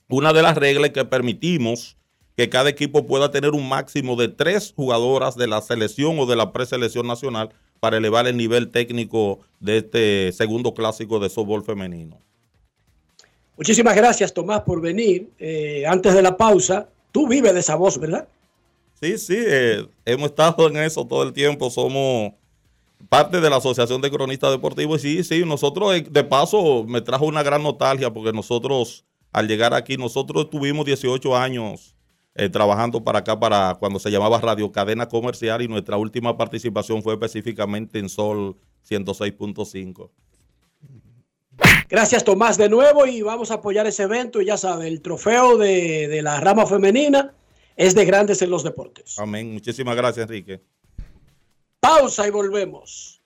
una 0.08 0.32
de 0.32 0.42
las 0.42 0.56
reglas 0.56 0.90
que 0.90 1.04
permitimos 1.04 1.96
que 2.36 2.48
cada 2.48 2.70
equipo 2.70 3.06
pueda 3.06 3.30
tener 3.30 3.50
un 3.50 3.68
máximo 3.68 4.16
de 4.16 4.28
tres 4.28 4.72
jugadoras 4.74 5.36
de 5.36 5.46
la 5.46 5.60
selección 5.60 6.18
o 6.18 6.26
de 6.26 6.36
la 6.36 6.52
preselección 6.52 7.06
nacional 7.06 7.50
para 7.80 7.96
elevar 7.96 8.26
el 8.26 8.36
nivel 8.36 8.70
técnico 8.70 9.40
de 9.58 9.78
este 9.78 10.32
segundo 10.32 10.74
clásico 10.74 11.18
de 11.18 11.28
softball 11.28 11.64
femenino. 11.64 12.18
Muchísimas 13.56 13.94
gracias, 13.94 14.32
Tomás, 14.32 14.62
por 14.62 14.80
venir. 14.80 15.30
Eh, 15.38 15.84
antes 15.86 16.14
de 16.14 16.22
la 16.22 16.36
pausa, 16.36 16.88
tú 17.12 17.28
vives 17.28 17.52
de 17.52 17.60
esa 17.60 17.76
voz, 17.76 17.98
¿verdad? 17.98 18.26
Sí, 19.02 19.18
sí, 19.18 19.36
eh, 19.36 19.86
hemos 20.04 20.30
estado 20.30 20.68
en 20.68 20.76
eso 20.78 21.06
todo 21.06 21.22
el 21.22 21.32
tiempo. 21.32 21.70
Somos 21.70 22.32
parte 23.08 23.40
de 23.40 23.50
la 23.50 23.56
Asociación 23.56 24.00
de 24.00 24.10
Cronistas 24.10 24.50
Deportivos. 24.50 25.04
Y 25.04 25.22
sí, 25.22 25.24
sí, 25.24 25.44
nosotros, 25.44 25.94
eh, 25.94 26.06
de 26.08 26.24
paso, 26.24 26.84
me 26.86 27.00
trajo 27.00 27.26
una 27.26 27.42
gran 27.42 27.62
nostalgia 27.62 28.10
porque 28.10 28.32
nosotros, 28.32 29.04
al 29.32 29.48
llegar 29.48 29.74
aquí, 29.74 29.96
nosotros 29.96 30.48
tuvimos 30.50 30.86
18 30.86 31.36
años 31.36 31.96
eh, 32.34 32.48
trabajando 32.48 33.02
para 33.02 33.20
acá, 33.20 33.38
para 33.38 33.76
cuando 33.78 33.98
se 33.98 34.10
llamaba 34.10 34.40
Radio 34.40 34.70
Cadena 34.72 35.08
Comercial, 35.08 35.62
y 35.62 35.68
nuestra 35.68 35.96
última 35.96 36.36
participación 36.36 37.02
fue 37.02 37.14
específicamente 37.14 37.98
en 37.98 38.08
Sol 38.08 38.56
106.5. 38.88 40.10
Gracias, 41.88 42.24
Tomás, 42.24 42.56
de 42.56 42.68
nuevo. 42.68 43.06
Y 43.06 43.22
vamos 43.22 43.50
a 43.50 43.54
apoyar 43.54 43.86
ese 43.86 44.04
evento. 44.04 44.40
Y 44.40 44.46
ya 44.46 44.56
sabe, 44.56 44.88
el 44.88 45.02
trofeo 45.02 45.58
de, 45.58 46.08
de 46.08 46.22
la 46.22 46.40
rama 46.40 46.66
femenina 46.66 47.34
es 47.76 47.94
de 47.94 48.04
Grandes 48.04 48.42
en 48.42 48.50
los 48.50 48.62
Deportes. 48.62 49.18
Amén. 49.18 49.52
Muchísimas 49.52 49.96
gracias, 49.96 50.24
Enrique. 50.24 50.62
Pausa 51.80 52.26
y 52.26 52.30
volvemos. 52.30 53.20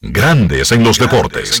Grandes 0.00 0.72
en 0.72 0.84
los 0.84 0.98
deportes. 0.98 1.60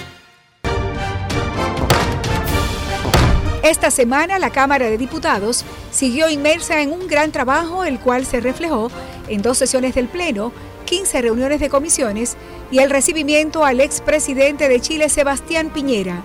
Esta 3.63 3.91
semana 3.91 4.39
la 4.39 4.49
Cámara 4.49 4.89
de 4.89 4.97
Diputados 4.97 5.65
siguió 5.91 6.29
inmersa 6.29 6.81
en 6.81 6.91
un 6.91 7.05
gran 7.07 7.31
trabajo, 7.31 7.83
el 7.83 7.99
cual 7.99 8.25
se 8.25 8.39
reflejó 8.39 8.89
en 9.27 9.43
dos 9.43 9.59
sesiones 9.59 9.93
del 9.93 10.07
Pleno, 10.07 10.51
15 10.85 11.21
reuniones 11.21 11.59
de 11.59 11.69
comisiones 11.69 12.37
y 12.71 12.79
el 12.79 12.89
recibimiento 12.89 13.63
al 13.63 13.79
expresidente 13.79 14.67
de 14.67 14.79
Chile, 14.79 15.09
Sebastián 15.09 15.69
Piñera. 15.69 16.23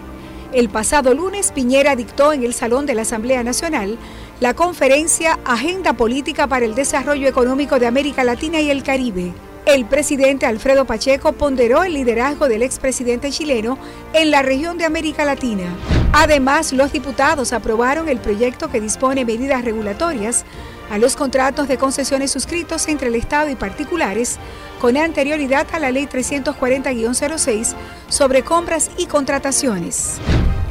El 0.55 0.71
pasado 0.71 1.13
lunes, 1.13 1.53
Piñera 1.53 1.95
dictó 1.95 2.33
en 2.33 2.43
el 2.43 2.55
Salón 2.55 2.87
de 2.87 2.95
la 2.95 3.03
Asamblea 3.03 3.43
Nacional 3.43 3.99
la 4.41 4.55
conferencia 4.55 5.39
Agenda 5.45 5.93
Política 5.93 6.47
para 6.47 6.65
el 6.65 6.75
Desarrollo 6.75 7.29
Económico 7.29 7.79
de 7.79 7.87
América 7.87 8.25
Latina 8.25 8.61
y 8.61 8.71
el 8.71 8.83
Caribe. 8.83 9.35
El 9.67 9.85
presidente 9.85 10.47
Alfredo 10.47 10.85
Pacheco 10.85 11.33
ponderó 11.33 11.83
el 11.83 11.95
liderazgo 11.95 12.49
del 12.49 12.63
expresidente 12.63 13.33
chileno 13.33 13.79
en 14.13 14.31
la 14.31 14.43
región 14.43 14.79
de 14.79 14.85
América 14.85 15.25
Latina. 15.25 15.65
Además, 16.13 16.73
los 16.73 16.93
diputados 16.93 17.53
aprobaron 17.53 18.09
el 18.09 18.21
proyecto 18.21 18.71
que 18.71 18.81
dispone 18.81 19.25
medidas 19.25 19.65
regulatorias 19.65 20.45
a 20.89 20.99
los 20.99 21.17
contratos 21.17 21.67
de 21.67 21.79
concesiones 21.79 22.31
suscritos 22.31 22.87
entre 22.87 23.09
el 23.09 23.17
Estado 23.17 23.51
y 23.51 23.57
particulares 23.57 24.39
con 24.81 24.97
anterioridad 24.97 25.67
a 25.73 25.81
la 25.81 25.91
Ley 25.91 26.07
340-06 26.07 27.75
sobre 28.09 28.43
compras 28.43 28.93
y 28.97 29.07
contrataciones. 29.07 30.19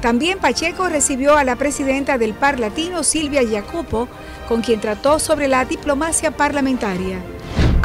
También 0.01 0.39
Pacheco 0.39 0.87
recibió 0.87 1.35
a 1.35 1.43
la 1.43 1.57
presidenta 1.57 2.17
del 2.17 2.33
Par 2.33 2.61
Latino, 2.61 3.03
Silvia 3.03 3.41
Jacopo, 3.45 4.07
con 4.47 4.61
quien 4.61 4.79
trató 4.79 5.19
sobre 5.19 5.49
la 5.49 5.65
diplomacia 5.65 6.31
parlamentaria. 6.31 7.19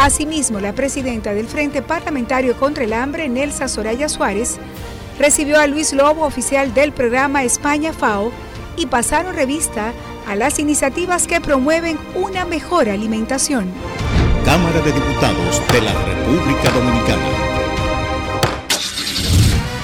Asimismo, 0.01 0.61
la 0.61 0.72
presidenta 0.72 1.34
del 1.34 1.46
Frente 1.46 1.82
Parlamentario 1.82 2.57
contra 2.57 2.84
el 2.84 2.94
Hambre, 2.94 3.28
Nelsa 3.28 3.68
Soraya 3.68 4.09
Suárez, 4.09 4.57
recibió 5.18 5.61
a 5.61 5.66
Luis 5.66 5.92
Lobo, 5.92 6.24
oficial 6.24 6.72
del 6.72 6.92
programa 6.92 7.44
España 7.44 7.92
FAO, 7.92 8.32
y 8.78 8.86
pasaron 8.86 9.34
revista 9.34 9.92
a 10.26 10.36
las 10.36 10.59
iniciativas 10.59 11.26
que 11.26 11.42
promueven 11.42 11.98
una 12.14 12.46
mejor 12.46 12.88
alimentación. 12.88 13.70
Cámara 14.42 14.80
de 14.80 14.90
Diputados 14.90 15.61
de 15.70 15.82
la 15.82 15.92
República 15.92 16.70
Dominicana. 16.70 17.60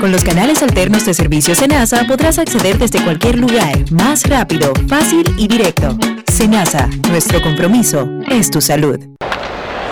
Con 0.00 0.12
los 0.12 0.22
canales 0.22 0.62
alternos 0.62 1.06
de 1.06 1.14
servicio 1.14 1.54
Senasa 1.54 2.04
podrás 2.06 2.38
acceder 2.38 2.78
desde 2.78 3.02
cualquier 3.02 3.38
lugar, 3.38 3.90
más 3.90 4.28
rápido, 4.28 4.72
fácil 4.88 5.34
y 5.38 5.48
directo. 5.48 5.96
Senasa, 6.30 6.88
nuestro 7.08 7.40
compromiso 7.40 8.06
es 8.28 8.50
tu 8.50 8.60
salud. 8.60 8.98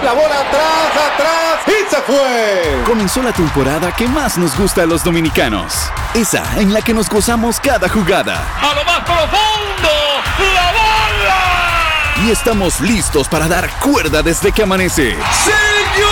La 0.05 0.13
bola 0.13 0.41
atrás, 0.41 0.93
atrás 1.15 1.61
y 1.67 1.91
se 1.91 1.97
fue. 2.03 2.85
Comenzó 2.85 3.23
la 3.23 3.33
temporada 3.33 3.91
que 3.97 4.07
más 4.07 4.37
nos 4.37 4.55
gusta 4.59 4.83
a 4.83 4.87
los 4.87 5.03
dominicanos. 5.03 5.73
Esa 6.13 6.45
en 6.59 6.75
la 6.75 6.83
que 6.83 6.93
nos 6.93 7.09
gozamos 7.09 7.59
cada 7.59 7.89
jugada. 7.89 8.45
A 8.61 8.75
lo 8.75 8.85
más 8.85 9.01
profundo, 9.01 9.89
la 10.55 10.73
bola. 10.73 12.27
Y 12.27 12.31
estamos 12.31 12.81
listos 12.81 13.29
para 13.29 13.49
dar 13.49 13.71
cuerda 13.81 14.23
desde 14.23 14.53
que 14.53 14.63
amanece. 14.63 15.17
¡Señores! 15.43 16.12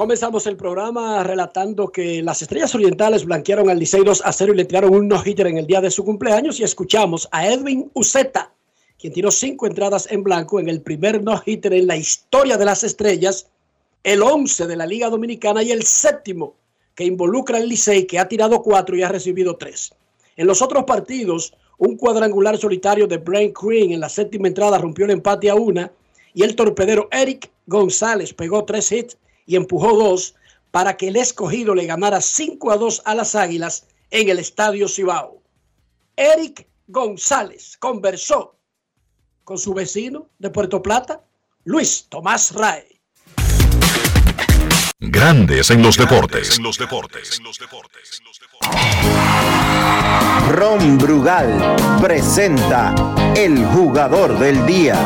Comenzamos 0.00 0.46
el 0.46 0.56
programa 0.56 1.22
relatando 1.22 1.88
que 1.88 2.22
las 2.22 2.40
Estrellas 2.40 2.74
Orientales 2.74 3.26
blanquearon 3.26 3.68
al 3.68 3.78
Licey 3.78 4.02
2 4.02 4.22
a 4.24 4.32
0 4.32 4.54
y 4.54 4.56
le 4.56 4.64
tiraron 4.64 4.94
un 4.94 5.06
no-hitter 5.06 5.46
en 5.46 5.58
el 5.58 5.66
día 5.66 5.82
de 5.82 5.90
su 5.90 6.06
cumpleaños 6.06 6.58
y 6.58 6.62
escuchamos 6.64 7.28
a 7.30 7.46
Edwin 7.46 7.90
Uceta, 7.92 8.50
quien 8.98 9.12
tiró 9.12 9.30
cinco 9.30 9.66
entradas 9.66 10.10
en 10.10 10.22
blanco 10.22 10.58
en 10.58 10.70
el 10.70 10.80
primer 10.80 11.22
no-hitter 11.22 11.74
en 11.74 11.86
la 11.86 11.98
historia 11.98 12.56
de 12.56 12.64
las 12.64 12.82
Estrellas, 12.82 13.50
el 14.02 14.22
11 14.22 14.68
de 14.68 14.76
la 14.76 14.86
Liga 14.86 15.10
Dominicana 15.10 15.62
y 15.62 15.70
el 15.70 15.82
séptimo 15.82 16.54
que 16.94 17.04
involucra 17.04 17.58
al 17.58 17.68
Licey, 17.68 18.06
que 18.06 18.18
ha 18.18 18.26
tirado 18.26 18.62
cuatro 18.62 18.96
y 18.96 19.02
ha 19.02 19.08
recibido 19.10 19.56
tres. 19.56 19.92
En 20.34 20.46
los 20.46 20.62
otros 20.62 20.84
partidos, 20.84 21.52
un 21.76 21.98
cuadrangular 21.98 22.56
solitario 22.56 23.06
de 23.06 23.18
Brian 23.18 23.52
Green 23.52 23.92
en 23.92 24.00
la 24.00 24.08
séptima 24.08 24.48
entrada 24.48 24.78
rompió 24.78 25.04
el 25.04 25.10
empate 25.10 25.50
a 25.50 25.56
una 25.56 25.92
y 26.32 26.42
el 26.42 26.56
torpedero 26.56 27.06
Eric 27.12 27.50
González 27.66 28.32
pegó 28.32 28.64
tres 28.64 28.90
hits 28.92 29.18
y 29.46 29.56
empujó 29.56 29.96
dos 29.96 30.34
para 30.70 30.96
que 30.96 31.08
el 31.08 31.16
escogido 31.16 31.74
le 31.74 31.86
ganara 31.86 32.20
5 32.20 32.70
a 32.70 32.76
2 32.76 33.02
a 33.04 33.14
las 33.14 33.34
Águilas 33.34 33.86
en 34.10 34.28
el 34.28 34.38
Estadio 34.38 34.88
Cibao. 34.88 35.42
Eric 36.16 36.66
González 36.86 37.76
conversó 37.78 38.56
con 39.44 39.58
su 39.58 39.74
vecino 39.74 40.28
de 40.38 40.50
Puerto 40.50 40.82
Plata, 40.82 41.24
Luis 41.64 42.06
Tomás 42.08 42.52
Rae. 42.52 43.00
Grandes 45.02 45.70
en 45.70 45.82
los 45.82 45.96
deportes. 45.96 46.60
Ron 50.50 50.98
Brugal 50.98 51.76
presenta 52.02 52.94
el 53.34 53.64
jugador 53.66 54.38
del 54.38 54.66
día. 54.66 54.98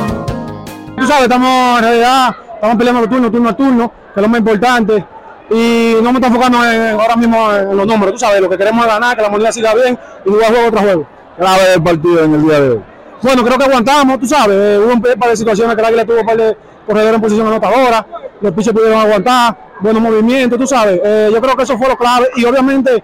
Tú 0.99 1.07
sabes, 1.07 1.23
estamos 1.23 1.79
en 1.79 1.85
realidad, 1.85 2.37
estamos 2.55 2.77
peleando 2.77 3.09
turno, 3.09 3.31
turno 3.31 3.49
a 3.49 3.57
turno, 3.57 3.93
que 4.15 4.21
es 4.21 4.23
lo 4.23 4.29
más 4.29 4.39
importante. 4.39 5.05
Y 5.51 5.97
no 6.03 6.11
me 6.13 6.19
estamos 6.19 6.37
enfocando 6.39 6.65
en- 6.65 6.99
ahora 6.99 7.17
mismo 7.17 7.53
en 7.53 7.77
los 7.77 7.87
números, 7.87 8.13
tú 8.15 8.19
sabes, 8.19 8.41
lo 8.41 8.49
que 8.49 8.57
queremos 8.57 8.87
es 8.87 8.93
ganar, 8.93 9.15
que 9.17 9.23
la 9.23 9.29
moneda 9.29 9.53
siga 9.53 9.75
bien 9.75 9.99
y 10.25 10.31
jugar 10.31 10.53
juego 10.55 10.71
tras 10.71 10.85
juego. 10.85 11.07
Clave 11.39 11.69
del 11.71 11.83
partido 11.83 12.25
en 12.25 12.35
el 12.35 12.43
día 12.43 12.61
de 12.61 12.71
hoy. 12.71 12.81
Bueno, 13.23 13.43
creo 13.45 13.59
que 13.59 13.65
aguantamos, 13.65 14.19
tú 14.21 14.27
sabes, 14.27 14.57
eh, 14.59 14.79
hubo 14.83 14.93
un 14.93 15.01
par 15.01 15.31
de 15.31 15.37
situaciones 15.37 15.75
que 15.75 15.81
el 15.81 15.87
Águila 15.87 16.05
tuvo 16.05 16.21
un 16.21 16.27
par 16.27 16.37
de 16.37 16.57
corredores 16.87 17.15
en 17.17 17.21
posición 17.21 17.47
anotadora, 17.47 18.07
los 18.41 18.53
pitchers 18.53 18.75
pudieron 18.77 19.01
aguantar, 19.01 19.57
buenos 19.81 20.03
movimientos, 20.03 20.59
tú 20.59 20.67
sabes. 20.67 21.01
Eh, 21.05 21.31
yo 21.33 21.41
creo 21.41 21.57
que 21.57 21.63
eso 21.65 21.77
fue 21.79 21.89
lo 21.89 21.97
clave 21.97 22.29
y 22.37 22.45
obviamente 22.45 23.03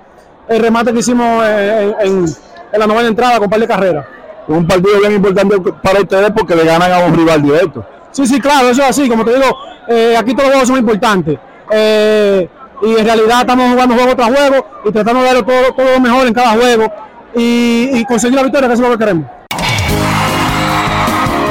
el 0.48 0.60
remate 0.62 0.92
que 0.92 0.98
hicimos 1.00 1.44
en, 1.46 1.94
en- 2.00 2.24
en 2.72 2.78
la 2.80 2.86
novena 2.86 3.08
entrada 3.08 3.34
con 3.34 3.44
un 3.44 3.50
par 3.50 3.60
de 3.60 3.66
carreras. 3.66 4.06
Un 4.48 4.66
partido 4.66 4.98
bien 5.00 5.12
importante 5.12 5.56
para 5.82 6.00
ustedes 6.00 6.30
porque 6.36 6.54
le 6.56 6.64
ganan 6.64 6.90
a 6.92 6.98
un 7.00 7.14
rival 7.14 7.42
directo. 7.42 7.84
Sí, 8.12 8.26
sí, 8.26 8.40
claro, 8.40 8.68
eso 8.70 8.82
es 8.82 8.88
así. 8.88 9.08
Como 9.08 9.24
te 9.24 9.34
digo, 9.34 9.56
eh, 9.88 10.16
aquí 10.16 10.32
todos 10.32 10.44
los 10.44 10.52
juegos 10.52 10.68
son 10.68 10.78
importantes. 10.78 11.38
Eh, 11.70 12.48
y 12.82 12.96
en 12.96 13.04
realidad 13.04 13.40
estamos 13.40 13.70
jugando 13.70 13.94
juego 13.94 14.16
tras 14.16 14.28
juego 14.28 14.66
y 14.84 14.90
tratando 14.90 15.22
de 15.22 15.26
dar 15.26 15.44
todo, 15.44 15.74
todo 15.76 15.92
lo 15.94 16.00
mejor 16.00 16.26
en 16.26 16.34
cada 16.34 16.52
juego 16.52 16.92
y, 17.34 17.90
y 17.92 18.04
conseguir 18.04 18.36
la 18.36 18.42
victoria, 18.42 18.68
que 18.68 18.74
es 18.74 18.80
lo 18.80 18.90
que 18.90 18.98
queremos. 18.98 19.26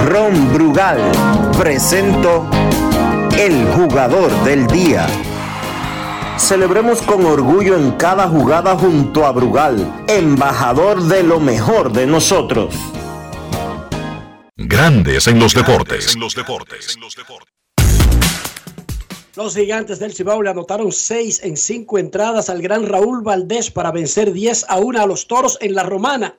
Ron 0.07 0.53
Brugal 0.53 0.99
presento 1.57 2.45
el 3.37 3.65
jugador 3.75 4.31
del 4.43 4.65
día. 4.67 5.05
Celebremos 6.37 7.01
con 7.01 7.25
orgullo 7.25 7.75
en 7.75 7.91
cada 7.91 8.27
jugada 8.27 8.75
junto 8.75 9.25
a 9.25 9.31
Brugal, 9.31 9.85
embajador 10.07 11.03
de 11.03 11.21
lo 11.21 11.39
mejor 11.39 11.91
de 11.91 12.07
nosotros. 12.07 12.73
Grandes 14.61 15.25
en 15.27 15.39
los 15.39 15.53
deportes. 15.53 16.17
Los 19.37 19.55
gigantes 19.55 19.99
del 19.99 20.13
Cibao 20.13 20.41
le 20.41 20.49
anotaron 20.49 20.91
6 20.91 21.43
en 21.45 21.55
5 21.55 21.97
entradas 21.97 22.49
al 22.49 22.61
gran 22.61 22.85
Raúl 22.85 23.23
Valdés 23.23 23.71
para 23.71 23.93
vencer 23.93 24.33
10 24.33 24.65
a 24.67 24.79
1 24.79 25.01
a 25.01 25.05
los 25.05 25.27
toros 25.27 25.57
en 25.61 25.75
la 25.75 25.83
Romana. 25.83 26.37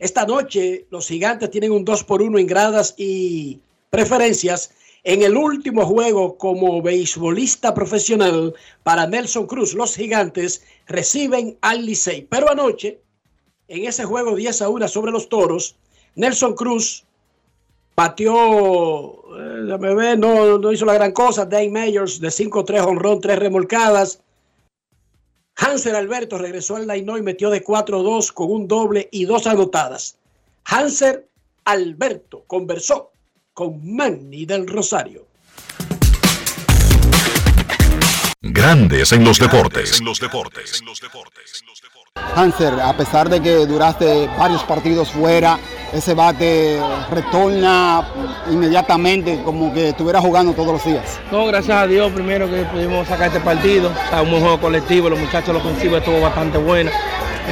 Esta 0.00 0.26
noche 0.26 0.88
los 0.90 1.06
gigantes 1.06 1.52
tienen 1.52 1.70
un 1.70 1.84
2 1.84 2.02
por 2.02 2.20
1 2.20 2.36
en 2.40 2.48
gradas 2.48 2.96
y 2.96 3.60
preferencias 3.90 4.72
en 5.04 5.22
el 5.22 5.36
último 5.36 5.86
juego 5.86 6.36
como 6.36 6.82
beisbolista 6.82 7.74
profesional 7.74 8.54
para 8.82 9.06
Nelson 9.06 9.46
Cruz. 9.46 9.74
Los 9.74 9.94
gigantes 9.94 10.64
reciben 10.88 11.56
al 11.60 11.86
Licey. 11.86 12.26
Pero 12.28 12.50
anoche, 12.50 12.98
en 13.68 13.84
ese 13.84 14.04
juego 14.04 14.34
10 14.34 14.62
a 14.62 14.68
1 14.68 14.88
sobre 14.88 15.12
los 15.12 15.28
toros, 15.28 15.76
Nelson 16.16 16.56
Cruz 16.56 17.04
Pateó, 18.02 19.22
eh, 19.38 20.16
no, 20.18 20.58
no 20.58 20.72
hizo 20.72 20.84
la 20.84 20.94
gran 20.94 21.12
cosa. 21.12 21.44
Dane 21.44 21.70
Mayers 21.70 22.18
de 22.18 22.30
5-3 22.30 22.84
honrón, 22.84 23.20
3 23.20 23.38
remolcadas. 23.38 24.20
Hanser 25.54 25.94
Alberto 25.94 26.36
regresó 26.36 26.74
al 26.74 26.88
line 26.88 27.18
y 27.18 27.22
metió 27.22 27.48
de 27.48 27.62
4-2 27.62 28.32
con 28.32 28.50
un 28.50 28.66
doble 28.66 29.08
y 29.12 29.24
dos 29.24 29.46
anotadas. 29.46 30.16
Hanser 30.64 31.28
Alberto 31.64 32.42
conversó 32.48 33.12
con 33.54 33.94
Manny 33.94 34.46
del 34.46 34.66
Rosario. 34.66 35.28
Grandes 38.40 39.12
en 39.12 39.22
los 39.22 39.38
deportes. 39.38 40.02
Hanser, 42.34 42.80
a 42.80 42.94
pesar 42.94 43.28
de 43.28 43.40
que 43.40 43.66
duraste 43.66 44.28
varios 44.38 44.62
partidos 44.64 45.10
fuera, 45.10 45.58
ese 45.92 46.14
bate 46.14 46.80
retorna 47.10 48.02
inmediatamente 48.50 49.42
como 49.44 49.72
que 49.72 49.90
estuviera 49.90 50.20
jugando 50.20 50.52
todos 50.52 50.72
los 50.72 50.84
días. 50.84 51.20
No, 51.30 51.44
gracias 51.46 51.76
a 51.76 51.86
Dios 51.86 52.10
primero 52.12 52.48
que 52.48 52.64
pudimos 52.64 53.06
sacar 53.06 53.26
este 53.26 53.40
partido. 53.40 53.90
O 53.90 54.08
sea, 54.08 54.22
un 54.22 54.30
buen 54.30 54.42
juego 54.42 54.60
colectivo, 54.60 55.10
los 55.10 55.18
muchachos, 55.18 55.54
la 55.54 55.60
ofensiva 55.60 55.98
estuvo 55.98 56.20
bastante 56.20 56.56
buena. 56.56 56.90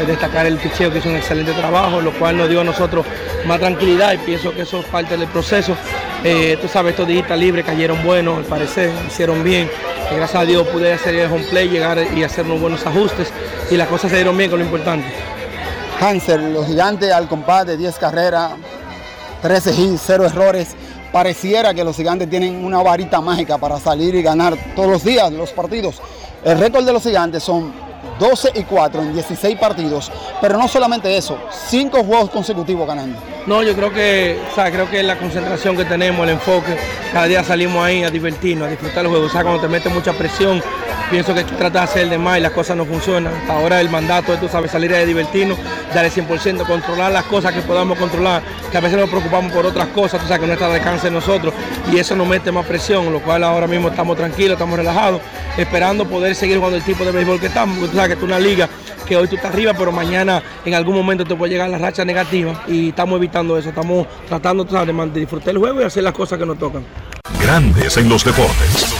Destacar 0.06 0.46
el 0.46 0.56
picheo 0.56 0.90
que 0.90 0.98
hizo 0.98 1.08
un 1.08 1.16
excelente 1.16 1.52
trabajo, 1.52 2.00
lo 2.00 2.12
cual 2.12 2.36
nos 2.36 2.48
dio 2.48 2.60
a 2.60 2.64
nosotros 2.64 3.04
más 3.44 3.58
tranquilidad 3.58 4.12
y 4.12 4.18
pienso 4.18 4.54
que 4.54 4.62
eso 4.62 4.78
es 4.80 4.86
parte 4.86 5.16
del 5.16 5.28
proceso. 5.28 5.76
Eh, 6.24 6.58
tú 6.60 6.68
sabes, 6.68 6.92
estos 6.92 7.08
días 7.08 7.28
libres 7.38 7.64
cayeron 7.64 8.02
buenos, 8.04 8.38
al 8.38 8.44
parecer, 8.44 8.92
hicieron 9.06 9.42
bien. 9.42 9.70
Gracias 10.10 10.42
a 10.42 10.44
Dios 10.44 10.66
pude 10.68 10.92
hacer 10.92 11.14
el 11.14 11.30
home 11.30 11.44
play, 11.44 11.68
llegar 11.68 11.98
y 12.14 12.22
hacer 12.22 12.44
unos 12.44 12.60
buenos 12.60 12.86
ajustes. 12.86 13.28
Y 13.70 13.76
las 13.76 13.88
cosas 13.88 14.10
se 14.10 14.16
dieron 14.16 14.36
bien, 14.36 14.50
con 14.50 14.58
lo 14.58 14.64
importante. 14.64 15.06
Hansel, 16.00 16.52
los 16.52 16.66
gigantes 16.66 17.12
al 17.12 17.28
compás 17.28 17.66
de 17.66 17.76
10 17.76 17.98
carreras, 17.98 18.52
13 19.42 19.72
hits, 19.72 20.02
0 20.06 20.26
errores. 20.26 20.68
Pareciera 21.12 21.74
que 21.74 21.84
los 21.84 21.96
gigantes 21.96 22.28
tienen 22.30 22.64
una 22.64 22.82
varita 22.82 23.20
mágica 23.20 23.58
para 23.58 23.78
salir 23.78 24.14
y 24.14 24.22
ganar 24.22 24.56
todos 24.74 24.90
los 24.90 25.04
días 25.04 25.30
los 25.32 25.50
partidos. 25.50 26.00
El 26.44 26.58
récord 26.58 26.84
de 26.84 26.92
los 26.92 27.02
gigantes 27.02 27.42
son 27.42 27.72
12 28.20 28.52
y 28.54 28.62
4 28.64 29.02
en 29.02 29.14
16 29.14 29.58
partidos, 29.58 30.12
pero 30.40 30.58
no 30.58 30.68
solamente 30.68 31.16
eso, 31.16 31.38
5 31.50 32.04
juegos 32.04 32.30
consecutivos 32.30 32.86
ganando. 32.86 33.18
No, 33.46 33.62
yo 33.62 33.74
creo 33.74 33.92
que, 33.92 34.38
o 34.50 34.54
sea, 34.54 34.70
creo 34.70 34.88
que 34.90 35.02
la 35.02 35.16
concentración 35.16 35.76
que 35.76 35.84
tenemos, 35.84 36.22
el 36.24 36.34
enfoque, 36.34 36.76
cada 37.12 37.26
día 37.26 37.42
salimos 37.42 37.84
ahí 37.84 38.04
a 38.04 38.10
divertirnos, 38.10 38.68
a 38.68 38.70
disfrutar 38.70 39.04
el 39.04 39.10
juego. 39.10 39.26
O 39.26 39.28
sea, 39.28 39.42
cuando 39.42 39.62
te 39.62 39.68
mete 39.68 39.88
mucha 39.88 40.12
presión, 40.12 40.62
pienso 41.10 41.34
que 41.34 41.42
tratas 41.44 41.72
de 41.72 41.78
hacer 41.78 42.08
de 42.10 42.18
más 42.18 42.38
y 42.38 42.42
las 42.42 42.52
cosas 42.52 42.76
no 42.76 42.84
funcionan. 42.84 43.34
Hasta 43.34 43.54
ahora 43.54 43.80
el 43.80 43.88
mandato 43.88 44.34
es, 44.34 44.40
tú 44.40 44.48
sabes, 44.48 44.70
salir 44.70 44.94
a 44.94 44.98
divertirnos, 45.04 45.58
dar 45.94 46.04
el 46.04 46.12
100%, 46.12 46.66
controlar 46.66 47.12
las 47.12 47.24
cosas 47.24 47.52
que 47.52 47.62
podamos 47.62 47.98
controlar, 47.98 48.42
que 48.70 48.76
a 48.76 48.80
veces 48.80 48.98
nos 48.98 49.08
preocupamos 49.08 49.52
por 49.52 49.64
otras 49.64 49.88
cosas, 49.88 50.20
tú 50.20 50.26
sabes, 50.28 50.42
que 50.42 50.46
no 50.46 50.52
está 50.52 50.66
al 50.66 50.72
alcance 50.72 51.06
de 51.06 51.12
nosotros 51.12 51.54
y 51.90 51.98
eso 51.98 52.14
nos 52.14 52.26
mete 52.26 52.52
más 52.52 52.66
presión, 52.66 53.10
lo 53.12 53.20
cual 53.20 53.42
ahora 53.42 53.66
mismo 53.66 53.88
estamos 53.88 54.16
tranquilos, 54.16 54.52
estamos 54.52 54.78
relajados, 54.78 55.20
esperando 55.56 56.04
poder 56.06 56.34
seguir 56.34 56.58
jugando 56.58 56.76
el 56.76 56.84
tipo 56.84 57.04
de 57.04 57.10
béisbol 57.10 57.40
que 57.40 57.46
estamos, 57.46 57.90
tú 57.90 57.96
sabes 57.96 58.08
que 58.08 58.14
es 58.14 58.22
una 58.22 58.38
liga 58.38 58.68
que 59.10 59.16
hoy 59.16 59.26
tú 59.26 59.34
estás 59.34 59.52
arriba, 59.52 59.74
pero 59.76 59.90
mañana 59.90 60.40
en 60.64 60.74
algún 60.74 60.94
momento 60.94 61.24
te 61.24 61.34
puede 61.34 61.52
llegar 61.52 61.68
la 61.68 61.78
racha 61.78 62.04
negativa 62.04 62.62
y 62.68 62.90
estamos 62.90 63.16
evitando 63.16 63.29
eso, 63.58 63.68
estamos 63.68 64.06
tratando 64.28 64.66
sabes, 64.68 65.14
de 65.14 65.20
disfrutar 65.20 65.50
el 65.50 65.58
juego 65.58 65.80
y 65.80 65.84
hacer 65.84 66.02
las 66.02 66.14
cosas 66.14 66.38
que 66.38 66.46
nos 66.46 66.58
tocan. 66.58 66.84
Grandes 67.40 67.96
en 67.96 68.08
los 68.08 68.24
deportes. 68.24 68.94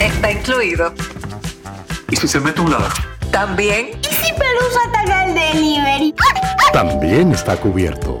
Está 0.00 0.30
incluido. 0.30 0.92
¿Y 2.10 2.16
si 2.16 2.28
se 2.28 2.38
mete 2.40 2.60
un 2.60 2.70
ladrón? 2.70 2.92
También. 3.30 3.98
¿Y 4.02 4.14
si 4.14 4.32
Pelusa 4.32 4.80
ataca 4.88 5.24
el 5.24 5.34
delivery? 5.34 6.14
También 6.72 7.32
está 7.32 7.56
cubierto. 7.56 8.20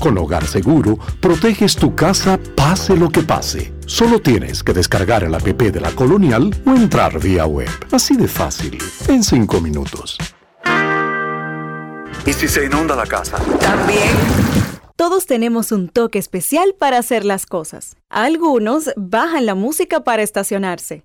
Con 0.00 0.18
Hogar 0.18 0.44
Seguro, 0.44 0.98
proteges 1.20 1.76
tu 1.76 1.94
casa 1.94 2.38
pase 2.56 2.96
lo 2.96 3.08
que 3.08 3.22
pase. 3.22 3.72
Solo 3.86 4.20
tienes 4.20 4.64
que 4.64 4.72
descargar 4.72 5.22
el 5.22 5.34
app 5.34 5.44
de 5.44 5.80
la 5.80 5.92
Colonial 5.92 6.50
o 6.66 6.70
entrar 6.70 7.20
vía 7.20 7.46
web. 7.46 7.70
Así 7.92 8.16
de 8.16 8.26
fácil, 8.26 8.78
en 9.06 9.22
5 9.22 9.60
minutos. 9.60 10.18
¿Y 12.26 12.32
si 12.32 12.48
se 12.48 12.64
inunda 12.64 12.96
la 12.96 13.06
casa? 13.06 13.36
También. 13.60 14.10
Todos 14.96 15.26
tenemos 15.26 15.72
un 15.72 15.88
toque 15.88 16.18
especial 16.18 16.74
para 16.78 16.98
hacer 16.98 17.24
las 17.24 17.46
cosas. 17.46 17.96
Algunos 18.08 18.90
bajan 18.96 19.46
la 19.46 19.54
música 19.54 20.04
para 20.04 20.22
estacionarse. 20.22 21.04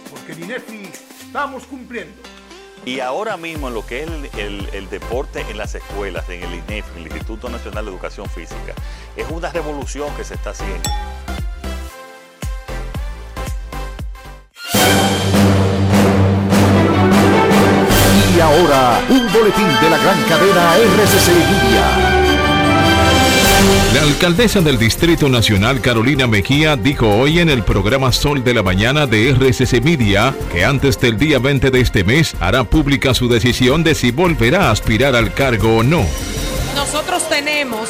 porque 0.11 0.33
en 0.33 0.43
INEFI 0.43 0.89
estamos 1.25 1.63
cumpliendo. 1.65 2.13
Y 2.85 2.99
ahora 2.99 3.37
mismo 3.37 3.67
en 3.67 3.75
lo 3.75 3.85
que 3.85 4.03
es 4.03 4.09
el, 4.09 4.29
el- 4.39 4.69
el 4.73 4.89
deporte 4.89 5.45
en 5.49 5.57
las 5.57 5.75
escuelas, 5.75 6.27
en 6.29 6.43
el 6.43 6.53
INEF, 6.55 6.85
el 6.97 7.03
Instituto 7.03 7.47
Nacional 7.49 7.85
de 7.85 7.91
Educación 7.91 8.27
Física, 8.27 8.73
es 9.15 9.29
una 9.29 9.51
revolución 9.51 10.13
que 10.15 10.23
se 10.23 10.33
está 10.33 10.49
haciendo. 10.51 10.89
Y 18.35 18.39
ahora, 18.39 19.01
un 19.09 19.31
boletín 19.33 19.67
de 19.81 19.89
la 19.89 19.97
gran 19.97 20.21
cadena 20.23 20.75
RCC 20.77 21.27
Media. 21.27 22.10
La 23.93 24.03
alcaldesa 24.03 24.61
del 24.61 24.77
Distrito 24.77 25.29
Nacional, 25.29 25.81
Carolina 25.81 26.25
Mejía, 26.25 26.75
dijo 26.75 27.07
hoy 27.07 27.39
en 27.39 27.49
el 27.49 27.63
programa 27.63 28.11
Sol 28.11 28.43
de 28.43 28.53
la 28.53 28.63
Mañana 28.63 29.05
de 29.05 29.29
RCC 29.29 29.83
Media 29.83 30.33
que 30.51 30.63
antes 30.63 30.99
del 30.99 31.17
día 31.17 31.39
20 31.39 31.71
de 31.71 31.81
este 31.81 32.03
mes 32.03 32.35
hará 32.39 32.63
pública 32.63 33.13
su 33.13 33.27
decisión 33.27 33.83
de 33.83 33.93
si 33.93 34.11
volverá 34.11 34.69
a 34.69 34.71
aspirar 34.71 35.15
al 35.15 35.33
cargo 35.33 35.77
o 35.77 35.83
no. 35.83 36.05
Nosotros 36.75 37.27
tenemos 37.29 37.89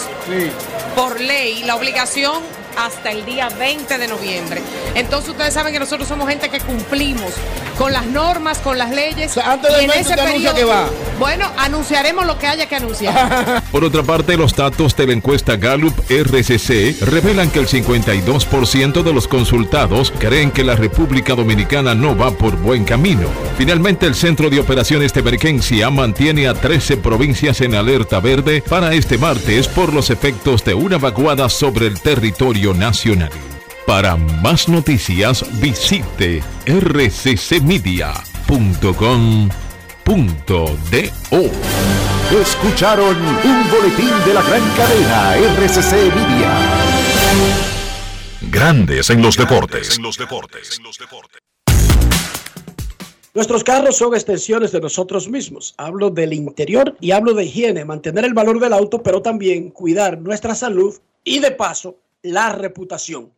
por 0.95 1.22
ley 1.22 1.64
la 1.64 1.76
obligación 1.76 2.60
hasta 2.77 3.11
el 3.11 3.26
día 3.26 3.49
20 3.49 3.98
de 3.98 4.07
noviembre. 4.07 4.61
Entonces 4.95 5.30
ustedes 5.30 5.53
saben 5.53 5.73
que 5.73 5.80
nosotros 5.80 6.07
somos 6.07 6.27
gente 6.30 6.49
que 6.49 6.60
cumplimos 6.60 7.34
con 7.77 7.91
las 7.93 8.06
normas, 8.06 8.60
con 8.60 8.77
las 8.77 8.91
leyes. 8.91 9.38
antes 9.38 9.72
del 9.72 9.81
en 9.81 9.88
20 9.89 9.99
ese 9.99 10.10
usted 10.11 10.19
anuncia 10.23 10.52
periodo- 10.52 10.56
que 10.56 10.64
va. 10.65 10.85
Bueno, 11.19 11.49
anunciaremos 11.57 12.26
lo 12.26 12.38
que 12.39 12.48
haya 12.48 12.68
que 12.68 12.76
anunciar. 12.76 13.64
Por 13.72 13.84
otra 13.84 14.02
parte, 14.03 14.35
los 14.38 14.56
datos 14.56 14.95
de 14.95 15.07
la 15.07 15.14
encuesta 15.14 15.56
Gallup 15.56 15.93
RCC 16.10 16.99
revelan 17.06 17.49
que 17.52 17.60
el 17.60 17.68
52% 17.68 19.03
de 19.03 19.14
los 19.14 19.27
consultados 19.27 20.11
creen 20.19 20.52
que 20.52 20.64
la 20.64 20.76
República 20.76 21.35
Dominicana 21.35 21.93
no 21.95 22.15
va 22.18 22.31
por 22.31 22.56
buen 22.57 22.85
camino. 22.85 23.27
Finalmente, 23.57 24.06
el 24.06 24.15
Centro 24.15 24.49
de 24.49 24.60
Operaciones 24.60 25.14
de 25.14 25.19
Emergencia 25.22 25.89
mantiene 25.89 26.48
a 26.48 26.53
13 26.53 26.98
provincias 26.98 27.61
en 27.61 27.76
alerta 27.76 28.19
verde 28.19 28.64
para 28.68 28.93
este 28.93 29.18
martes 29.18 29.68
por 29.68 29.93
los 29.93 30.10
efectos 30.10 30.64
de 30.65 30.73
una 30.73 30.98
vaguada 30.98 31.49
sobre 31.49 31.88
el 31.88 31.99
territorio 32.02 32.60
nacional. 32.69 33.31
Para 33.88 34.15
más 34.15 34.69
noticias, 34.69 35.43
visite 35.59 36.43
rccmedia.com.do. 36.67 38.21
Escucharon 42.39 43.17
un 43.17 43.71
boletín 43.71 44.11
de 44.25 44.33
la 44.33 44.41
gran 44.43 44.61
cadena 44.77 45.35
RCC 45.35 45.93
Media. 46.15 46.51
Grandes 48.49 49.09
en 49.09 49.21
los 49.21 49.35
deportes. 49.35 49.99
Nuestros 53.33 53.63
carros 53.63 53.97
son 53.97 54.13
extensiones 54.13 54.71
de 54.71 54.81
nosotros 54.81 55.27
mismos. 55.27 55.73
Hablo 55.77 56.09
del 56.09 56.33
interior 56.33 56.95
y 56.99 57.11
hablo 57.11 57.33
de 57.33 57.45
higiene, 57.45 57.85
mantener 57.85 58.25
el 58.25 58.33
valor 58.33 58.59
del 58.59 58.73
auto, 58.73 59.01
pero 59.01 59.21
también 59.21 59.69
cuidar 59.69 60.19
nuestra 60.19 60.53
salud 60.53 60.95
y 61.23 61.39
de 61.39 61.51
paso 61.51 61.97
la 62.23 62.53
reputación. 62.53 63.31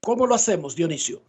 ¿Cómo 0.00 0.26
lo 0.26 0.34
hacemos, 0.34 0.76
Dionisio? 0.76 1.22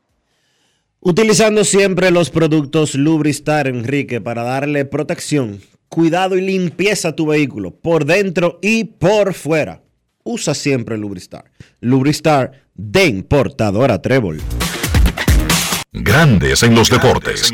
Utilizando 1.00 1.64
siempre 1.64 2.12
los 2.12 2.30
productos 2.30 2.96
Lubristar, 2.96 3.68
Enrique, 3.68 4.20
para 4.20 4.44
darle 4.44 4.86
protección, 4.86 5.62
cuidado 5.90 6.38
y 6.38 6.42
limpieza 6.42 7.10
a 7.10 7.16
tu 7.16 7.28
vehículo, 7.28 7.72
por 7.72 8.06
dentro 8.06 8.60
y 8.62 8.84
por 8.84 9.34
fuera. 9.34 9.84
Usa 10.24 10.54
siempre 10.54 10.98
Lubristar. 10.98 11.52
Lubristar 11.80 12.68
de 12.74 13.06
importadora 13.06 14.02
Trébol. 14.02 14.42
Grandes 15.94 16.64
en 16.64 16.76
los 16.76 16.90
deportes. 16.90 17.52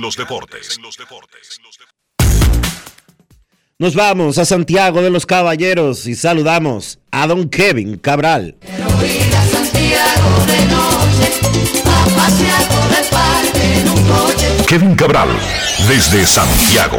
Nos 3.77 3.95
vamos 3.95 4.37
a 4.37 4.45
Santiago 4.45 5.01
de 5.01 5.09
los 5.09 5.25
Caballeros 5.25 6.07
y 6.07 6.15
saludamos 6.15 6.99
a 7.11 7.27
don 7.27 7.49
Kevin 7.49 7.97
Cabral. 7.97 8.55
Kevin 14.67 14.95
Cabral, 14.95 15.29
desde 15.87 16.25
Santiago. 16.25 16.97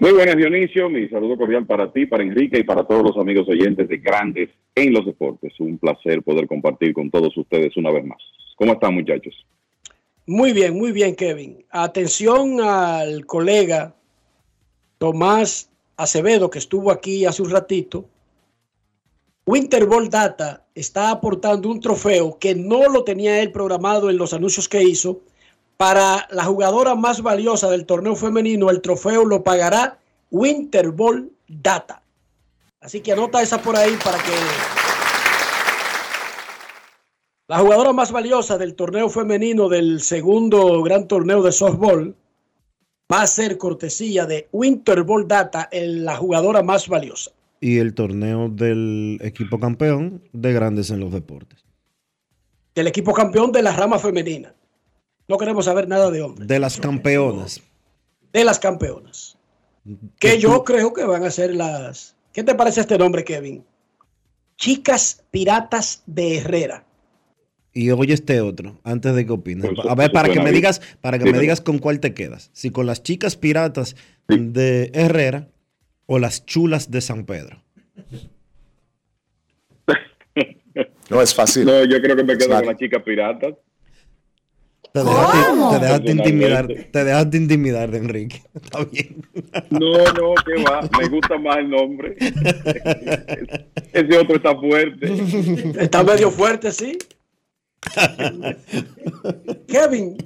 Muy 0.00 0.12
buenas, 0.12 0.36
Dionisio. 0.36 0.88
Mi 0.88 1.08
saludo 1.08 1.36
cordial 1.36 1.66
para 1.66 1.92
ti, 1.92 2.06
para 2.06 2.22
Enrique 2.22 2.58
y 2.58 2.64
para 2.64 2.84
todos 2.84 3.04
los 3.04 3.16
amigos 3.18 3.48
oyentes 3.48 3.88
de 3.88 3.98
Grandes 3.98 4.48
en 4.74 4.92
los 4.92 5.06
Deportes. 5.06 5.52
Un 5.60 5.78
placer 5.78 6.22
poder 6.22 6.48
compartir 6.48 6.92
con 6.92 7.10
todos 7.10 7.36
ustedes 7.36 7.76
una 7.76 7.92
vez 7.92 8.04
más. 8.04 8.18
¿Cómo 8.56 8.72
están, 8.72 8.94
muchachos? 8.94 9.46
Muy 10.26 10.52
bien, 10.52 10.76
muy 10.76 10.90
bien, 10.92 11.14
Kevin. 11.14 11.64
Atención 11.70 12.60
al 12.60 13.26
colega 13.26 13.94
Tomás 14.98 15.69
Acevedo, 16.00 16.48
que 16.48 16.58
estuvo 16.58 16.90
aquí 16.90 17.26
hace 17.26 17.42
un 17.42 17.50
ratito. 17.50 18.06
Winter 19.46 19.84
Ball 19.86 20.08
Data 20.08 20.64
está 20.74 21.10
aportando 21.10 21.68
un 21.68 21.80
trofeo 21.80 22.38
que 22.38 22.54
no 22.54 22.88
lo 22.88 23.04
tenía 23.04 23.42
él 23.42 23.52
programado 23.52 24.08
en 24.08 24.16
los 24.16 24.32
anuncios 24.32 24.68
que 24.68 24.82
hizo. 24.82 25.20
Para 25.76 26.26
la 26.30 26.44
jugadora 26.44 26.94
más 26.94 27.20
valiosa 27.20 27.68
del 27.68 27.84
torneo 27.84 28.16
femenino, 28.16 28.70
el 28.70 28.80
trofeo 28.80 29.24
lo 29.24 29.42
pagará 29.42 29.98
Winter 30.30 30.90
Ball 30.90 31.30
Data. 31.46 32.02
Así 32.80 33.00
que 33.00 33.12
anota 33.12 33.42
esa 33.42 33.60
por 33.60 33.76
ahí 33.76 33.96
para 34.02 34.16
que 34.18 34.32
la 37.48 37.58
jugadora 37.58 37.92
más 37.92 38.10
valiosa 38.12 38.56
del 38.56 38.74
torneo 38.74 39.10
femenino 39.10 39.68
del 39.68 40.00
segundo 40.00 40.82
gran 40.82 41.08
torneo 41.08 41.42
de 41.42 41.52
softball 41.52 42.14
va 43.10 43.22
a 43.22 43.26
ser 43.26 43.58
cortesía 43.58 44.26
de 44.26 44.48
Winter 44.52 45.02
Ball 45.02 45.26
Data, 45.26 45.68
en 45.72 46.04
la 46.04 46.16
jugadora 46.16 46.62
más 46.62 46.88
valiosa. 46.88 47.32
Y 47.60 47.78
el 47.78 47.94
torneo 47.94 48.48
del 48.48 49.18
equipo 49.22 49.58
campeón 49.58 50.22
de 50.32 50.52
Grandes 50.52 50.90
en 50.90 51.00
los 51.00 51.12
Deportes. 51.12 51.64
Del 52.74 52.86
equipo 52.86 53.12
campeón 53.12 53.52
de 53.52 53.62
la 53.62 53.72
rama 53.72 53.98
femenina. 53.98 54.54
No 55.28 55.36
queremos 55.36 55.64
saber 55.64 55.86
nada 55.86 56.10
de 56.10 56.22
hombres. 56.22 56.48
De 56.48 56.58
las 56.58 56.78
campeonas. 56.78 57.60
De 58.32 58.44
las 58.44 58.58
campeonas. 58.58 59.36
Que 60.18 60.38
yo 60.38 60.64
creo 60.64 60.92
que 60.92 61.04
van 61.04 61.24
a 61.24 61.30
ser 61.30 61.54
las... 61.54 62.16
¿Qué 62.32 62.44
te 62.44 62.54
parece 62.54 62.80
este 62.80 62.96
nombre, 62.96 63.24
Kevin? 63.24 63.64
Chicas 64.56 65.22
Piratas 65.30 66.02
de 66.06 66.38
Herrera. 66.38 66.84
Y 67.80 67.90
oye 67.92 68.12
este 68.12 68.42
otro, 68.42 68.78
antes 68.84 69.14
de 69.14 69.24
que 69.24 69.32
opines. 69.32 69.70
Pues, 69.74 69.88
A 69.88 69.94
ver, 69.94 70.12
para 70.12 70.28
que 70.28 70.38
me 70.38 70.50
bien. 70.50 70.56
digas, 70.56 70.82
para 71.00 71.18
que 71.18 71.32
me 71.32 71.38
digas 71.38 71.62
con 71.62 71.78
cuál 71.78 71.98
te 71.98 72.12
quedas. 72.12 72.50
Si 72.52 72.68
con 72.68 72.84
las 72.84 73.02
chicas 73.02 73.36
piratas 73.36 73.96
de 74.28 74.90
Herrera 74.92 75.48
o 76.04 76.18
las 76.18 76.44
chulas 76.44 76.90
de 76.90 77.00
San 77.00 77.24
Pedro. 77.24 77.62
No 81.08 81.22
es 81.22 81.34
fácil. 81.34 81.64
No, 81.64 81.82
yo 81.86 82.02
creo 82.02 82.16
que 82.16 82.22
me 82.22 82.36
quedo 82.36 82.50
con 82.54 82.66
las 82.66 82.76
chicas 82.76 83.02
piratas. 83.02 83.54
Te 84.92 85.00
dejaste, 85.00 85.38
te 85.70 85.78
dejaste 85.78 86.10
intimidar, 86.10 86.66
te 86.66 87.04
dejaste 87.04 87.36
intimidar 87.38 87.90
de 87.92 87.96
Enrique. 87.96 88.42
Está 88.54 88.84
bien. 88.84 89.24
No, 89.70 90.04
no, 90.04 90.34
que 90.44 90.62
va. 90.64 90.86
Me 91.00 91.08
gusta 91.08 91.38
más 91.38 91.56
el 91.56 91.70
nombre. 91.70 92.14
Ese 93.94 94.18
otro 94.18 94.36
está 94.36 94.54
fuerte. 94.54 95.12
Está 95.82 96.04
medio 96.04 96.30
fuerte, 96.30 96.72
sí. 96.72 96.98
Kevin, 99.66 100.16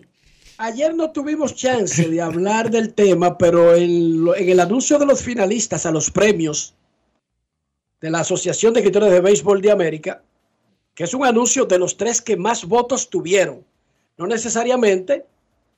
ayer 0.58 0.94
no 0.94 1.10
tuvimos 1.12 1.54
chance 1.54 2.08
de 2.08 2.20
hablar 2.20 2.70
del 2.70 2.94
tema, 2.94 3.38
pero 3.38 3.74
en, 3.74 4.26
el 4.36 4.60
anuncio 4.60 4.98
de 4.98 5.06
los 5.06 5.22
finalistas 5.22 5.86
a 5.86 5.90
los 5.90 6.10
premios 6.10 6.74
de 8.00 8.10
la 8.10 8.20
Asociación 8.20 8.74
de 8.74 8.80
Escritores 8.80 9.10
de 9.10 9.20
Béisbol 9.20 9.60
de 9.62 9.70
América, 9.70 10.22
que 10.94 11.04
es 11.04 11.14
un 11.14 11.24
anuncio 11.24 11.64
de 11.64 11.78
los 11.78 11.96
tres 11.96 12.20
que 12.20 12.36
más 12.36 12.66
votos 12.66 13.08
tuvieron, 13.08 13.64
no 14.16 14.26
necesariamente 14.26 15.24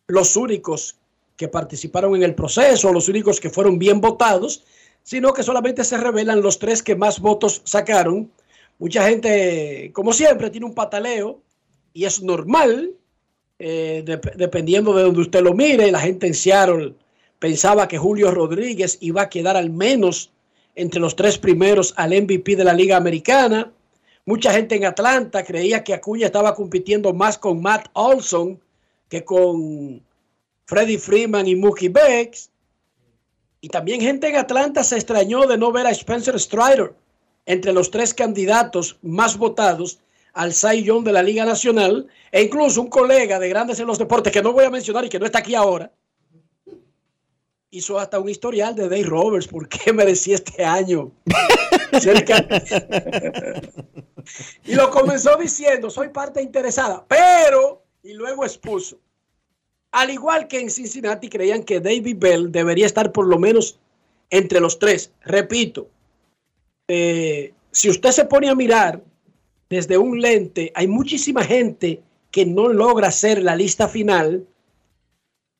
los 0.09 0.37
únicos 0.37 0.97
que 1.37 1.49
participaron 1.49 2.17
en 2.17 2.23
el 2.23 2.35
proceso, 2.35 2.93
los 2.93 3.09
únicos 3.09 3.41
que 3.41 3.51
fueron 3.51 3.79
bien 3.79 4.01
votados, 4.01 4.65
sino 5.03 5.33
que 5.33 5.43
solamente 5.43 5.85
se 5.85 5.97
revelan 5.99 6.43
los 6.43 6.59
tres 6.59 6.83
que 6.83 6.97
más 6.97 7.21
votos 7.21 7.61
sacaron. 7.65 8.31
Mucha 8.79 9.07
gente, 9.09 9.91
como 9.93 10.13
siempre, 10.13 10.51
tiene 10.51 10.67
un 10.67 10.75
pataleo 10.75 11.41
y 11.97 12.05
es 12.05 12.23
normal, 12.23 12.91
eh, 13.59 14.03
dep- 14.05 14.35
dependiendo 14.37 14.93
de 14.95 15.03
donde 15.05 15.23
usted 15.23 15.41
lo 15.43 15.55
mire. 15.55 15.91
La 15.91 16.01
gente 16.01 16.27
en 16.27 16.35
Seattle 16.35 16.93
pensaba 17.39 17.89
que 17.89 17.97
Julio 17.97 18.31
Rodríguez 18.31 18.99
iba 19.01 19.23
a 19.23 19.31
quedar 19.31 19.57
al 19.57 19.71
menos 19.71 20.31
entre 20.75 21.01
los 21.01 21.17
tres 21.17 21.39
primeros 21.39 21.95
al 21.97 22.11
MVP 22.11 22.55
de 22.55 22.65
la 22.65 22.75
Liga 22.75 22.99
Americana. 22.99 23.73
Mucha 24.27 24.53
gente 24.53 24.75
en 24.75 24.85
Atlanta 24.85 25.43
creía 25.43 25.83
que 25.83 25.95
Acuña 25.95 26.27
estaba 26.27 26.55
compitiendo 26.55 27.15
más 27.15 27.39
con 27.39 27.63
Matt 27.63 27.89
Olson 27.95 28.61
que 29.09 29.25
con 29.25 30.03
Freddie 30.67 30.99
Freeman 30.99 31.47
y 31.47 31.57
Mookie 31.57 31.89
Becks. 31.89 32.51
Y 33.63 33.69
también 33.71 34.03
gente 34.03 34.29
en 34.29 34.37
Atlanta 34.37 34.85
se 34.85 34.97
extrañó 34.97 35.47
de 35.47 35.57
no 35.57 35.73
ver 35.73 35.87
a 35.87 35.93
Spencer 35.93 36.39
Strider 36.39 36.93
entre 37.47 37.73
los 37.73 37.91
tres 37.91 38.13
candidatos 38.13 38.99
más 39.01 39.39
votados 39.39 39.99
al 40.37 40.53
Cy 40.53 40.83
Young 40.85 41.03
de 41.05 41.13
la 41.13 41.23
Liga 41.23 41.45
Nacional. 41.45 42.07
E 42.31 42.43
incluso 42.43 42.83
un 42.83 42.89
colega 42.89 43.39
de 43.39 43.49
Grandes 43.49 43.81
en 43.81 43.87
los 43.87 43.99
Deportes, 43.99 44.33
que 44.33 44.43
no 44.43 44.53
voy 44.53 44.65
a 44.65 44.71
mencionar 44.71 45.05
y 45.05 45.09
que 45.09 45.19
no 45.19 45.27
está 45.27 45.39
aquí 45.39 45.55
ahora, 45.55 45.91
hizo 47.71 47.99
hasta 47.99 48.19
un 48.21 48.29
historial 48.29 48.75
de 48.75 48.85
Dave 48.89 49.05
Roberts. 49.05 49.49
¿Por 49.49 49.69
qué 49.69 49.93
merecía 49.93 50.35
este 50.35 50.65
año? 50.65 51.11
Cerca- 52.01 52.47
y 54.65 54.75
lo 54.75 54.91
comenzó 54.91 55.37
diciendo, 55.37 55.89
soy 55.89 56.09
parte 56.09 56.43
interesada, 56.43 57.05
pero, 57.09 57.83
y 58.03 58.13
luego 58.13 58.45
expuso, 58.45 58.99
al 59.93 60.11
igual 60.11 60.49
que 60.49 60.61
en 60.61 60.69
Cincinnati 60.71 61.29
creían 61.29 61.63
que 61.63 61.81
David 61.81 62.17
Bell 62.19 62.53
debería 62.53 62.87
estar 62.87 63.13
por 63.13 63.27
lo 63.27 63.39
menos 63.39 63.79
entre 64.29 64.61
los 64.61 64.79
tres. 64.79 65.13
Repito, 65.23 65.89
eh, 66.89 67.55
si 67.71 67.89
usted 67.89 68.11
se 68.11 68.25
pone 68.27 68.49
a 68.51 68.55
mirar 68.55 69.01
desde 69.69 69.99
un 69.99 70.21
lente, 70.21 70.73
hay 70.75 70.87
muchísima 70.87 71.43
gente 71.45 72.03
que 72.31 72.47
no 72.47 72.69
logra 72.69 73.09
hacer 73.09 73.43
la 73.43 73.57
lista 73.57 73.89
final 73.89 74.47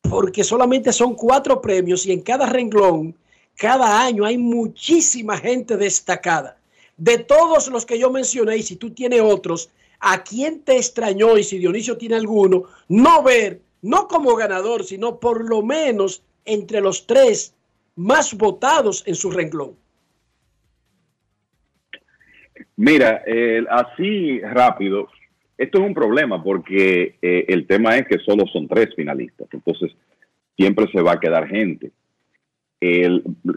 porque 0.09 0.43
solamente 0.43 0.93
son 0.93 1.15
cuatro 1.15 1.61
premios 1.61 2.05
y 2.05 2.11
en 2.11 2.21
cada 2.21 2.45
renglón, 2.45 3.15
cada 3.55 4.01
año 4.01 4.25
hay 4.25 4.37
muchísima 4.37 5.37
gente 5.37 5.77
destacada. 5.77 6.57
De 6.95 7.17
todos 7.17 7.67
los 7.67 7.85
que 7.85 7.99
yo 7.99 8.09
mencioné, 8.09 8.57
y 8.57 8.63
si 8.63 8.75
tú 8.75 8.91
tienes 8.91 9.21
otros, 9.21 9.69
¿a 9.99 10.23
quién 10.23 10.61
te 10.61 10.77
extrañó? 10.77 11.37
Y 11.37 11.43
si 11.43 11.57
Dionisio 11.57 11.97
tiene 11.97 12.15
alguno, 12.15 12.63
no 12.87 13.21
ver, 13.23 13.61
no 13.81 14.07
como 14.07 14.35
ganador, 14.35 14.83
sino 14.83 15.19
por 15.19 15.47
lo 15.47 15.61
menos 15.61 16.21
entre 16.45 16.81
los 16.81 17.05
tres 17.05 17.53
más 17.95 18.33
votados 18.33 19.03
en 19.05 19.15
su 19.15 19.31
renglón. 19.31 19.75
Mira, 22.77 23.23
así 23.69 24.39
rápido, 24.39 25.09
esto 25.57 25.79
es 25.79 25.83
un 25.83 25.93
problema 25.93 26.43
porque 26.43 27.15
eh, 27.21 27.45
el 27.47 27.65
tema 27.65 27.97
es 27.97 28.07
que 28.07 28.19
solo 28.19 28.45
son 28.45 28.67
tres 28.67 28.89
finalistas, 28.95 29.47
entonces 29.51 29.91
siempre 30.55 30.85
se 30.91 31.01
va 31.01 31.13
a 31.13 31.19
quedar 31.19 31.47
gente. 31.47 31.91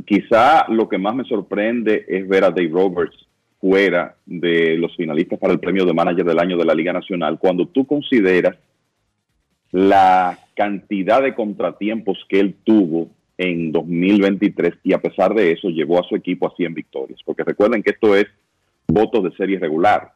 Quizá 0.07 0.67
lo 0.69 0.89
que 0.89 0.97
más 0.97 1.15
me 1.15 1.25
sorprende 1.25 2.07
es 2.09 2.27
ver 2.27 2.45
a 2.45 2.51
Dave 2.51 2.71
Roberts 2.73 3.27
fuera 3.61 4.17
de 4.25 4.79
los 4.79 4.97
finalistas 4.97 5.39
para 5.39 5.53
el 5.53 5.61
premio 5.61 5.85
de 5.85 5.93
manager 5.93 6.25
del 6.25 6.39
año 6.39 6.57
de 6.57 6.65
la 6.65 6.75
Liga 6.75 6.95
Nacional, 6.95 7.39
cuando 7.39 7.67
tú 7.67 7.87
consideras 7.87 8.57
la 9.71 10.39
cantidad 10.57 11.23
de 11.23 11.35
contratiempos 11.35 12.25
que 12.29 12.41
él 12.41 12.57
tuvo 12.65 13.11
en 13.37 13.73
2023 13.73 14.75
y 14.83 14.95
a 14.95 14.99
pesar 15.01 15.35
de 15.35 15.53
eso 15.53 15.69
llevó 15.69 16.01
a 16.01 16.09
su 16.09 16.17
equipo 16.17 16.47
a 16.47 16.57
100 16.57 16.75
victorias, 16.75 17.21
porque 17.25 17.45
recuerden 17.45 17.83
que 17.83 17.91
esto 17.91 18.17
es 18.17 18.27
votos 18.93 19.25
de 19.25 19.33
serie 19.37 19.59
regular. 19.59 20.13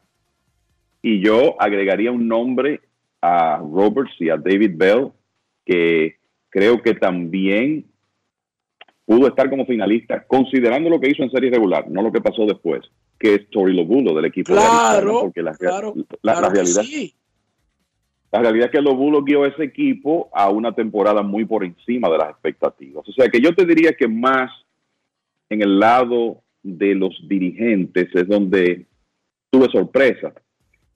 Y 1.01 1.21
yo 1.21 1.55
agregaría 1.61 2.11
un 2.11 2.27
nombre 2.27 2.81
a 3.21 3.57
Roberts 3.57 4.13
y 4.19 4.29
a 4.29 4.37
David 4.37 4.71
Bell, 4.75 5.11
que 5.65 6.17
creo 6.49 6.81
que 6.81 6.93
también 6.95 7.85
pudo 9.05 9.27
estar 9.27 9.49
como 9.49 9.65
finalista, 9.65 10.23
considerando 10.25 10.89
lo 10.89 10.99
que 10.99 11.09
hizo 11.09 11.21
en 11.23 11.29
serie 11.31 11.51
regular, 11.51 11.87
no 11.89 12.01
lo 12.01 12.11
que 12.11 12.21
pasó 12.21 12.45
después, 12.45 12.81
que 13.19 13.35
es 13.35 13.49
Tori 13.51 13.73
Lobulo 13.75 14.13
del 14.15 14.25
equipo 14.25 14.53
de 14.53 14.59
Arizona, 14.59 14.89
Claro, 14.89 15.19
porque 15.21 15.41
la, 15.43 15.53
claro, 15.55 15.93
la- 15.95 16.03
la 16.23 16.31
claro 16.39 16.47
que 16.49 16.53
realidad, 16.55 16.81
sí. 16.83 17.13
la 18.31 18.39
realidad 18.41 18.65
es 18.65 18.71
que 18.71 18.81
Lobulo 18.81 19.21
guió 19.23 19.45
ese 19.45 19.63
equipo 19.63 20.29
a 20.33 20.49
una 20.49 20.73
temporada 20.73 21.21
muy 21.21 21.45
por 21.45 21.63
encima 21.63 22.09
de 22.09 22.17
las 22.17 22.29
expectativas. 22.31 23.07
O 23.07 23.11
sea 23.11 23.29
que 23.29 23.39
yo 23.39 23.53
te 23.53 23.65
diría 23.65 23.93
que 23.93 24.07
más 24.07 24.51
en 25.49 25.61
el 25.61 25.79
lado 25.79 26.41
de 26.65 26.95
los 26.95 27.15
dirigentes 27.27 28.07
es 28.13 28.27
donde 28.27 28.87
tuve 29.51 29.69
sorpresa. 29.69 30.33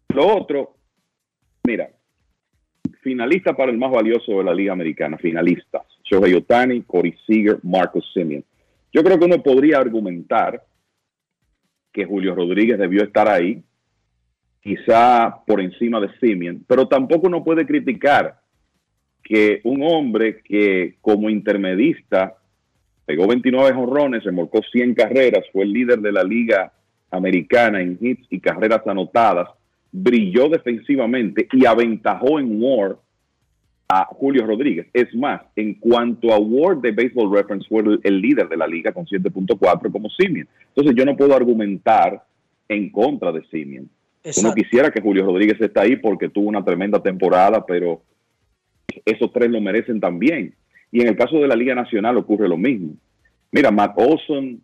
Lo 0.10 0.36
otro, 0.36 0.76
mira, 1.64 1.91
finalista 3.02 3.56
para 3.56 3.72
el 3.72 3.78
más 3.78 3.91
valioso 3.91 4.40
de 4.40 4.44
la 4.44 4.54
Liga 4.54 4.74
Americana, 4.74 5.18
finalistas, 5.20 5.84
Shohei 6.04 6.34
Otani, 6.34 6.82
Corey 6.82 7.16
Seager, 7.28 7.60
Marcus 7.62 8.12
Simeon. 8.14 8.44
Yo 8.91 9.04
creo 9.04 9.20
que 9.20 9.26
uno 9.26 9.44
podría 9.44 9.78
argumentar 9.78 10.64
que 11.94 12.04
Julio 12.04 12.34
Rodríguez 12.34 12.80
debió 12.80 13.04
estar 13.04 13.30
ahí, 13.30 13.62
quizá 14.62 15.44
por 15.46 15.62
encima 15.62 16.00
de 16.00 16.10
Simeon, 16.20 16.66
pero 16.68 16.88
tampoco 16.88 17.28
uno 17.28 17.44
puede 17.44 17.68
criticar 17.68 18.40
que 19.24 19.62
un 19.64 19.84
hombre 19.84 20.41
que 20.41 20.98
como 21.02 21.30
intermedista 21.30 22.39
pegó 23.10 23.26
29 23.26 23.73
jonrones, 23.73 24.23
remolcó 24.23 24.61
100 24.72 24.94
carreras, 24.94 25.44
fue 25.52 25.64
el 25.64 25.73
líder 25.73 25.99
de 25.99 26.11
la 26.11 26.23
liga 26.23 26.72
americana 27.10 27.81
en 27.81 27.98
hits 27.99 28.27
y 28.30 28.40
carreras 28.40 28.86
anotadas, 28.86 29.49
brilló 29.91 30.48
defensivamente 30.48 31.48
y 31.52 31.65
aventajó 31.65 32.40
en 32.40 32.61
WAR 32.61 32.99
a 33.88 34.06
Julio 34.06 34.45
Rodríguez. 34.45 34.86
Es 34.94 35.11
más, 35.15 35.41
en 35.56 35.73
cuanto 35.80 36.31
a 36.31 36.38
WAR 36.38 36.81
de 36.81 36.91
Baseball 36.91 37.34
Reference, 37.34 37.68
fue 37.68 37.81
el, 37.81 37.99
el 38.03 38.22
líder 38.22 38.48
de 38.48 38.57
la 38.57 38.68
liga 38.68 38.91
con 38.91 39.07
7.4 39.07 39.91
como 39.91 40.07
Simeon. 40.11 40.48
Entonces 40.68 40.94
yo 40.95 41.03
no 41.03 41.18
puedo 41.18 41.36
argumentar 41.36 42.23
en 42.68 42.91
contra 42.91 43.31
de 43.31 43.44
Simeon. 43.45 43.86
Uno 43.86 43.90
Exacto. 44.23 44.53
quisiera 44.53 44.91
que 44.91 45.02
Julio 45.02 45.26
Rodríguez 45.26 45.60
esté 45.60 45.80
ahí 45.80 45.95
porque 45.95 46.30
tuvo 46.30 46.48
una 46.48 46.64
tremenda 46.64 47.02
temporada, 47.02 47.65
pero 47.65 48.03
esos 49.03 49.34
tres 49.34 49.49
lo 49.49 49.60
merecen 49.61 49.99
también. 49.99 50.53
Y 50.91 51.02
en 51.02 51.07
el 51.07 51.16
caso 51.16 51.38
de 51.40 51.48
la 51.48 51.56
Liga 51.56 51.76
Nacional 51.76 52.18
ocurre 52.18 52.48
lo 52.48 52.57
mismo. 52.57 52.94
Mira, 53.52 53.72
Matt 53.72 53.94
Olson, 53.98 54.61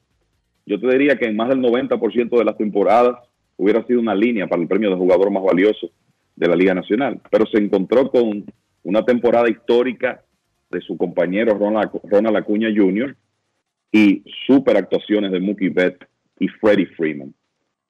yo 0.66 0.80
te 0.80 0.88
diría 0.88 1.18
que 1.18 1.26
en 1.26 1.36
más 1.36 1.50
del 1.50 1.60
90% 1.60 2.38
de 2.38 2.46
las 2.46 2.58
temporadas 2.58 3.18
hubiera 3.58 3.86
sido 3.86 4.00
una 4.00 4.16
línea 4.16 4.48
para 4.48 4.62
el 4.62 4.68
premio 4.68 4.90
de 4.90 4.96
jugador 4.96 5.32
más 5.32 5.44
valioso 5.44 5.90
de 6.36 6.48
la 6.48 6.56
Liga 6.56 6.74
Nacional, 6.74 7.22
pero 7.32 7.46
se 7.46 7.58
encontró 7.58 8.10
con 8.10 8.46
una 8.84 9.04
temporada 9.04 9.50
histórica 9.50 10.22
de 10.70 10.82
su 10.82 10.98
compañero 10.98 11.58
Ronald, 11.58 12.38
Acuña 12.38 12.70
Jr. 12.76 13.16
y 13.92 14.24
super 14.46 14.78
actuaciones 14.78 15.32
de 15.32 15.40
Mookie 15.40 15.70
Betts 15.70 16.06
y 16.40 16.48
Freddie 16.48 16.88
Freeman. 16.98 17.34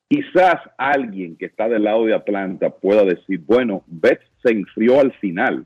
Quizás 0.07 0.55
alguien 0.77 1.35
que 1.35 1.47
está 1.47 1.67
del 1.67 1.83
lado 1.83 2.05
de 2.05 2.13
Atlanta 2.13 2.69
pueda 2.69 3.03
decir, 3.03 3.41
bueno, 3.45 3.83
Betts 3.87 4.25
se 4.43 4.51
enfrió 4.51 4.99
al 4.99 5.11
final. 5.13 5.65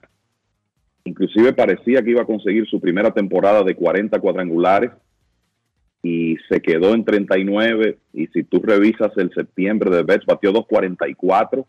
Inclusive 1.10 1.54
parecía 1.54 2.04
que 2.04 2.12
iba 2.12 2.22
a 2.22 2.26
conseguir 2.26 2.68
su 2.68 2.80
primera 2.80 3.12
temporada 3.12 3.64
de 3.64 3.74
40 3.74 4.20
cuadrangulares 4.20 4.92
y 6.04 6.38
se 6.48 6.62
quedó 6.62 6.94
en 6.94 7.04
39. 7.04 7.98
Y 8.14 8.28
si 8.28 8.44
tú 8.44 8.62
revisas 8.64 9.12
el 9.18 9.34
septiembre 9.34 9.90
de 9.90 10.04
Betts, 10.04 10.28
batió 10.28 10.52
244 10.52 11.66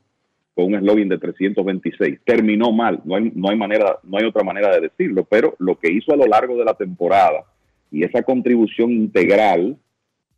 con 0.54 0.64
un 0.66 0.74
eslogan 0.74 1.08
de 1.08 1.16
326. 1.16 2.20
Terminó 2.22 2.70
mal, 2.70 3.00
no 3.06 3.16
hay, 3.16 3.32
no 3.34 3.48
hay 3.48 3.56
manera, 3.56 3.98
no 4.02 4.18
hay 4.18 4.26
otra 4.26 4.44
manera 4.44 4.74
de 4.74 4.82
decirlo, 4.82 5.24
pero 5.24 5.54
lo 5.58 5.78
que 5.78 5.90
hizo 5.90 6.12
a 6.12 6.16
lo 6.16 6.26
largo 6.26 6.58
de 6.58 6.66
la 6.66 6.74
temporada 6.74 7.44
y 7.90 8.04
esa 8.04 8.22
contribución 8.22 8.90
integral 8.90 9.78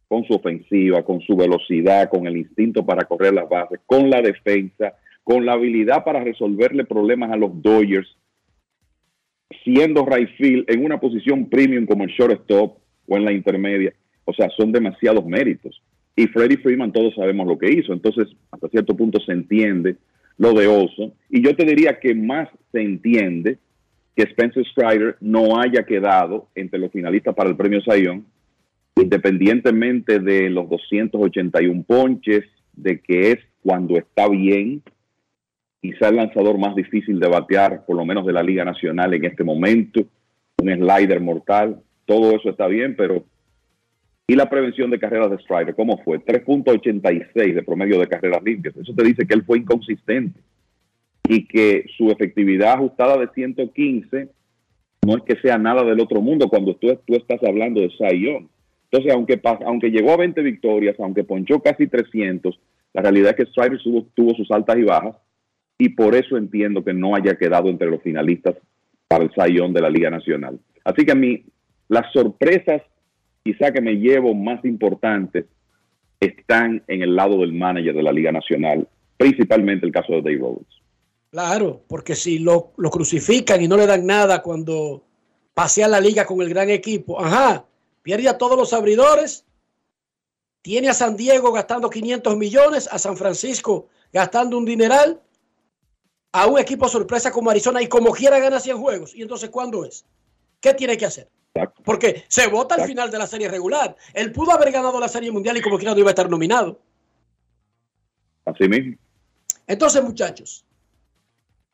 con 0.07 0.25
su 0.25 0.35
ofensiva, 0.35 1.03
con 1.03 1.21
su 1.23 1.35
velocidad, 1.35 2.09
con 2.09 2.29
el 2.29 2.37
instinto 2.37 2.87
para 2.87 3.05
correr 3.05 3.35
las 3.35 3.49
bases, 3.49 3.81
con 3.85 4.09
la 4.11 4.23
defensa, 4.23 4.95
con 5.25 5.45
la 5.45 5.55
habilidad 5.55 6.05
para 6.05 6.23
resolverle 6.23 6.85
problemas 6.85 7.33
a 7.33 7.37
los 7.37 7.61
Dodgers, 7.61 8.17
siendo 9.65 10.05
right 10.07 10.29
field 10.37 10.65
en 10.69 10.85
una 10.85 10.99
posición 10.99 11.49
premium 11.49 11.87
como 11.87 12.05
el 12.05 12.11
shortstop 12.11 12.79
o 13.07 13.17
en 13.17 13.25
la 13.25 13.33
intermedia. 13.33 13.93
O 14.25 14.33
sea, 14.33 14.49
son 14.57 14.73
demasiados 14.73 15.25
méritos. 15.27 15.83
Y 16.15 16.27
Freddie 16.27 16.59
Freeman 16.59 16.93
todos 16.93 17.15
sabemos 17.15 17.47
lo 17.47 17.59
que 17.59 17.71
hizo. 17.71 17.93
Entonces, 17.93 18.29
hasta 18.51 18.69
cierto 18.69 18.97
punto 18.97 19.21
se 19.21 19.33
entiende 19.33 19.97
lo 20.39 20.53
de 20.53 20.67
Oso. 20.67 21.13
Y 21.29 21.43
yo 21.43 21.57
te 21.57 21.65
diría 21.65 21.99
que 21.99 22.15
más 22.15 22.49
se 22.71 22.83
entiende 22.83 23.59
que 24.15 24.25
Spencer 24.25 24.65
Strider 24.67 25.17
no 25.21 25.59
haya 25.59 25.85
quedado 25.85 26.49
entre 26.55 26.79
los 26.79 26.93
finalistas 26.93 27.35
para 27.35 27.51
el 27.51 27.57
premio 27.57 27.81
Sayón, 27.83 28.27
independientemente 28.97 30.19
de 30.19 30.51
los 30.51 30.69
281 30.69 31.85
ponches, 31.85 32.45
de 32.75 33.01
que 33.01 33.33
es 33.33 33.39
cuando 33.63 33.97
está 33.97 34.29
bien, 34.29 34.83
quizá 35.83 36.09
el 36.09 36.17
lanzador 36.17 36.57
más 36.59 36.77
difícil 36.77 37.19
de 37.19 37.29
batear, 37.29 37.85
por 37.85 37.97
lo 37.97 38.07
menos 38.07 38.25
de 38.25 38.33
la 38.33 38.43
Liga 38.43 38.65
Nacional 38.65 39.13
en 39.15 39.25
este 39.25 39.43
momento, 39.43 40.01
un 40.59 40.73
slider 40.73 41.21
mortal, 41.21 41.83
todo 42.07 42.37
eso 42.37 42.51
está 42.51 42.69
bien, 42.69 42.95
pero 42.97 43.25
¿y 44.29 44.37
la 44.37 44.49
prevención 44.49 44.91
de 44.91 45.01
carreras 45.01 45.31
de 45.31 45.39
Strider? 45.39 45.75
¿Cómo 45.75 45.99
fue? 46.05 46.21
3.86 46.21 47.55
de 47.55 47.63
promedio 47.65 47.99
de 47.99 48.07
carreras 48.07 48.43
limpias. 48.45 48.77
Eso 48.77 48.95
te 48.95 49.03
dice 49.03 49.27
que 49.27 49.35
él 49.35 49.43
fue 49.45 49.59
inconsistente 49.59 50.39
y 51.29 51.47
que 51.47 51.85
su 51.97 52.13
efectividad 52.13 52.75
ajustada 52.75 53.19
de 53.19 53.29
115 53.35 54.29
no 55.05 55.17
es 55.17 55.23
que 55.25 55.37
sea 55.41 55.59
nada 55.59 55.83
del 55.83 56.01
otro 56.01 56.21
mundo 56.21 56.49
cuando 56.49 56.77
tú, 56.77 56.97
tú 57.05 57.17
estás 57.17 57.43
hablando 57.43 57.81
de 57.81 57.89
Young. 57.89 58.47
Entonces, 58.89 59.13
aunque, 59.13 59.41
aunque 59.67 59.91
llegó 59.91 60.13
a 60.13 60.19
20 60.19 60.43
victorias, 60.43 60.95
aunque 61.01 61.25
ponchó 61.25 61.61
casi 61.61 61.89
300, 61.89 62.57
la 62.93 63.03
realidad 63.03 63.31
es 63.31 63.37
que 63.37 63.51
Strider 63.51 63.81
tuvo 64.15 64.35
sus 64.35 64.49
altas 64.53 64.77
y 64.79 64.83
bajas 64.83 65.17
y 65.79 65.91
por 65.91 66.15
eso 66.15 66.37
entiendo 66.37 66.85
que 66.85 66.93
no 66.93 67.15
haya 67.15 67.37
quedado 67.37 67.69
entre 67.69 67.91
los 67.91 68.03
finalistas 68.03 68.57
para 69.09 69.25
el 69.25 69.55
Young 69.55 69.73
de 69.73 69.81
la 69.81 69.91
Liga 69.91 70.11
Nacional. 70.11 70.59
Así 70.85 71.05
que 71.05 71.13
a 71.13 71.17
mí, 71.17 71.45
las 71.89 72.13
sorpresas 72.13 72.83
quizá 73.43 73.73
que 73.73 73.81
me 73.81 73.95
llevo 73.97 74.35
más 74.35 74.65
importantes 74.65 75.47
están 76.21 76.83
en 76.87 77.03
el 77.03 77.17
lado 77.17 77.41
del 77.41 77.53
manager 77.53 77.95
de 77.95 78.03
la 78.03 78.13
Liga 78.13 78.33
Nacional, 78.33 78.89
principalmente 79.17 79.85
el 79.85 79.93
caso 79.93 80.13
de 80.13 80.23
Dave 80.23 80.39
Roberts. 80.39 80.83
Claro, 81.31 81.83
porque 81.89 82.15
si 82.15 82.39
lo, 82.39 82.73
lo 82.77 82.91
crucifican 82.91 83.61
y 83.61 83.69
no 83.69 83.77
le 83.77 83.87
dan 83.87 84.07
nada 84.07 84.43
cuando 84.43 85.05
pasea 85.55 85.89
la 85.89 86.01
liga 86.01 86.25
con 86.25 86.41
el 86.41 86.49
gran 86.49 86.71
equipo, 86.71 87.21
ajá, 87.21 87.65
pierde 88.03 88.29
a 88.29 88.39
todos 88.39 88.57
los 88.57 88.73
abridores, 88.73 89.45
tiene 90.63 90.89
a 90.89 90.95
San 90.95 91.17
Diego 91.17 91.53
gastando 91.53 91.91
500 91.91 92.37
millones, 92.37 92.89
a 92.91 92.99
San 92.99 93.17
Francisco 93.17 93.89
gastando 94.13 94.59
un 94.59 94.65
dineral, 94.65 95.21
a 96.33 96.47
un 96.47 96.59
equipo 96.59 96.89
sorpresa 96.89 97.31
como 97.31 97.51
Arizona 97.51 97.83
y 97.83 97.89
como 97.89 98.13
quiera 98.13 98.39
gana 98.39 98.59
100 98.59 98.79
juegos. 98.79 99.15
¿Y 99.15 99.23
entonces 99.23 99.51
cuándo 99.51 99.85
es? 99.85 100.05
¿Qué 100.61 100.75
tiene 100.75 100.97
que 100.97 101.07
hacer? 101.07 101.29
Porque 101.85 102.25
se 102.29 102.47
vota 102.47 102.77
al 102.77 102.87
final 102.87 103.11
de 103.11 103.19
la 103.19 103.27
serie 103.27 103.49
regular. 103.49 103.95
Él 104.15 104.33
pudo 104.33 104.53
haber 104.53 104.73
ganado 104.73 104.99
la 104.99 105.09
serie 105.09 105.31
mundial 105.31 105.57
y 105.59 105.61
como 105.61 105.77
quiera 105.77 105.93
no 105.93 106.01
iba 106.01 106.09
a 106.09 106.13
estar 106.13 106.31
nominado. 106.31 106.81
Así 108.47 108.67
mismo. 108.67 108.97
Entonces, 109.67 110.03
muchachos, 110.03 110.65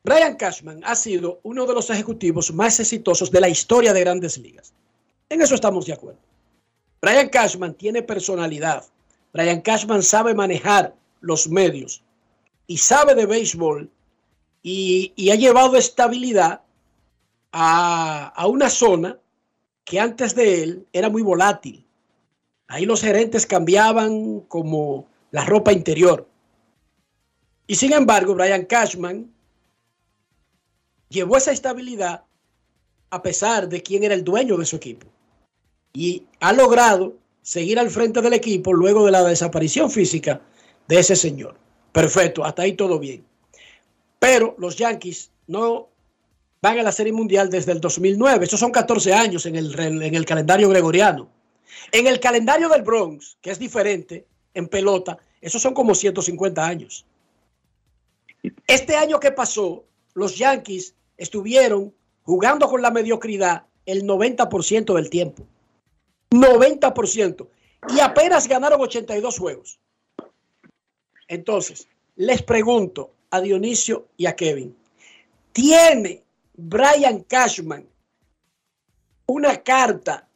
Brian 0.03 0.35
Cashman 0.35 0.81
ha 0.83 0.95
sido 0.95 1.39
uno 1.43 1.65
de 1.65 1.73
los 1.73 1.89
ejecutivos 1.89 2.53
más 2.53 2.79
exitosos 2.79 3.31
de 3.31 3.39
la 3.39 3.49
historia 3.49 3.93
de 3.93 4.01
grandes 4.01 4.37
ligas. 4.37 4.73
En 5.29 5.41
eso 5.41 5.55
estamos 5.55 5.85
de 5.85 5.93
acuerdo. 5.93 6.19
Brian 7.01 7.29
Cashman 7.29 7.73
tiene 7.73 8.03
personalidad. 8.03 8.85
Brian 9.31 9.61
Cashman 9.61 10.03
sabe 10.03 10.33
manejar 10.33 10.93
los 11.21 11.47
medios 11.47 12.03
y 12.67 12.77
sabe 12.77 13.15
de 13.15 13.25
béisbol 13.25 13.89
y, 14.71 15.31
ha 15.31 15.35
llevado 15.35 15.77
estabilidad 15.77 16.61
a, 17.51 18.27
a 18.27 18.47
una 18.47 18.69
zona 18.69 19.17
que 19.83 19.99
antes 19.99 20.35
de 20.35 20.63
él 20.63 20.87
era 20.93 21.09
muy 21.09 21.21
volátil. 21.21 21.85
Ahí 22.67 22.85
los 22.85 23.01
gerentes 23.01 23.47
cambiaban 23.47 24.41
como 24.41 25.07
la 25.31 25.43
ropa 25.45 25.73
interior. 25.73 26.27
Y 27.65 27.75
sin 27.75 27.93
embargo, 27.93 28.35
Brian 28.35 28.65
Cashman 28.65 29.31
llevó 31.09 31.37
esa 31.37 31.51
estabilidad 31.51 32.23
a 33.09 33.23
pesar 33.23 33.67
de 33.69 33.81
quién 33.81 34.03
era 34.03 34.13
el 34.13 34.23
dueño 34.23 34.57
de 34.57 34.65
su 34.65 34.75
equipo. 34.75 35.07
Y 35.93 36.25
ha 36.39 36.53
logrado 36.53 37.15
seguir 37.41 37.79
al 37.79 37.89
frente 37.89 38.21
del 38.21 38.33
equipo 38.33 38.73
luego 38.73 39.03
de 39.03 39.11
la 39.11 39.23
desaparición 39.23 39.89
física 39.89 40.41
de 40.87 40.99
ese 40.99 41.15
señor. 41.15 41.55
Perfecto, 41.91 42.45
hasta 42.45 42.61
ahí 42.61 42.73
todo 42.73 42.99
bien. 42.99 43.28
Pero 44.19 44.55
los 44.57 44.75
Yankees 44.75 45.31
no 45.47 45.89
van 46.61 46.79
a 46.79 46.83
la 46.83 46.91
Serie 46.91 47.13
Mundial 47.13 47.49
desde 47.49 47.71
el 47.71 47.81
2009. 47.81 48.45
Esos 48.45 48.59
son 48.59 48.71
14 48.71 49.13
años 49.13 49.45
en 49.45 49.55
el, 49.55 49.79
en 49.79 50.15
el 50.15 50.25
calendario 50.25 50.69
gregoriano. 50.69 51.29
En 51.91 52.07
el 52.07 52.19
calendario 52.19 52.69
del 52.69 52.81
Bronx, 52.81 53.37
que 53.41 53.51
es 53.51 53.59
diferente 53.59 54.25
en 54.53 54.67
pelota, 54.67 55.17
esos 55.41 55.61
son 55.61 55.73
como 55.73 55.95
150 55.95 56.65
años. 56.65 57.05
Este 58.67 58.95
año 58.95 59.19
que 59.19 59.31
pasó, 59.31 59.85
los 60.13 60.37
Yankees 60.37 60.95
estuvieron 61.17 61.93
jugando 62.23 62.67
con 62.67 62.81
la 62.81 62.91
mediocridad 62.91 63.65
el 63.85 64.03
90% 64.03 64.93
del 64.95 65.09
tiempo. 65.09 65.45
90%. 66.31 67.47
Y 67.95 67.99
apenas 67.99 68.47
ganaron 68.47 68.81
82 68.81 69.39
juegos. 69.39 69.79
Entonces, 71.27 71.87
les 72.15 72.41
pregunto 72.41 73.13
a 73.31 73.41
Dionisio 73.41 74.07
y 74.17 74.25
a 74.25 74.35
Kevin, 74.35 74.75
¿tiene 75.51 76.23
Brian 76.53 77.21
Cashman 77.21 77.87
una 79.25 79.61
carta 79.61 80.27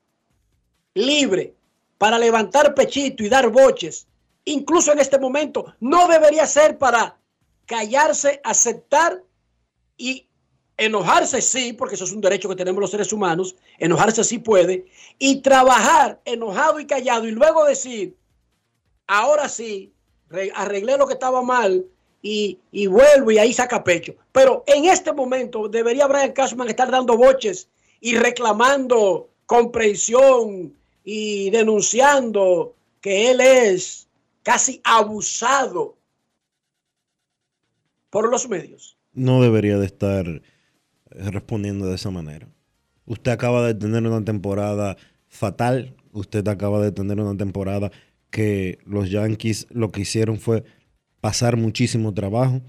libre 0.94 1.54
para 1.98 2.20
levantar 2.20 2.74
pechito 2.74 3.24
y 3.24 3.30
dar 3.30 3.50
boches? 3.50 4.08
Incluso 4.46 4.92
en 4.92 5.00
este 5.00 5.20
momento, 5.20 5.74
no 5.80 6.08
debería 6.08 6.46
ser 6.46 6.78
para 6.78 7.18
callarse, 7.66 8.42
aceptar 8.44 9.24
y 9.98 10.28
enojarse 10.78 11.42
sí, 11.42 11.74
porque 11.74 11.96
eso 11.96 12.04
es 12.04 12.12
un 12.12 12.22
derecho 12.22 12.50
que 12.50 12.56
tenemos 12.56 12.82
los 12.82 12.92
seres 12.92 13.14
humanos, 13.14 13.56
enojarse 13.78 14.24
sí 14.24 14.40
puede, 14.40 14.86
y 15.18 15.42
trabajar 15.42 16.20
enojado 16.26 16.80
y 16.80 16.86
callado 16.86 17.28
y 17.28 17.32
luego 17.32 17.64
decir, 17.66 18.18
ahora 19.08 19.48
sí, 19.50 19.94
arreglé 20.56 20.98
lo 20.98 21.08
que 21.08 21.14
estaba 21.14 21.42
mal 21.42 21.86
y, 22.24 22.58
y 22.72 22.88
vuelvo 22.88 23.30
y 23.30 23.38
ahí 23.38 23.54
saca 23.54 23.84
pecho. 23.84 24.16
Pero 24.32 24.64
en 24.66 24.86
este 24.86 25.14
momento 25.14 25.68
debería 25.68 26.08
Brian 26.08 26.32
Cashman 26.32 26.70
estar 26.70 26.90
dando 26.90 27.18
boches 27.18 27.68
y 28.00 28.16
reclamando 28.16 29.30
comprensión 29.46 30.74
y 31.04 31.50
denunciando 31.52 32.76
que 33.02 33.30
él 33.30 33.42
es 33.42 34.08
casi 34.42 34.82
abusado 34.84 35.98
por 38.10 38.30
los 38.30 38.48
medios. 38.48 38.98
No 39.12 39.42
debería 39.42 39.78
de 39.78 39.86
estar 39.86 40.26
respondiendo 41.12 41.88
de 41.88 41.96
esa 41.96 42.10
manera. 42.10 42.48
Usted 43.06 43.32
acaba 43.32 43.68
de 43.68 43.76
tener 43.76 44.02
una 44.08 44.24
temporada 44.24 44.96
fatal. 45.28 45.96
Usted 46.14 46.48
acaba 46.48 46.80
de 46.80 46.94
tener 46.94 47.20
una 47.20 47.38
temporada 47.38 47.92
que 48.30 48.80
los 48.86 49.12
Yankees 49.12 49.68
lo 49.70 49.92
que 49.92 50.02
hicieron 50.02 50.40
fue 50.40 50.64
pasar 51.24 51.56
muchísimo 51.56 52.14
trabajo. 52.14 52.62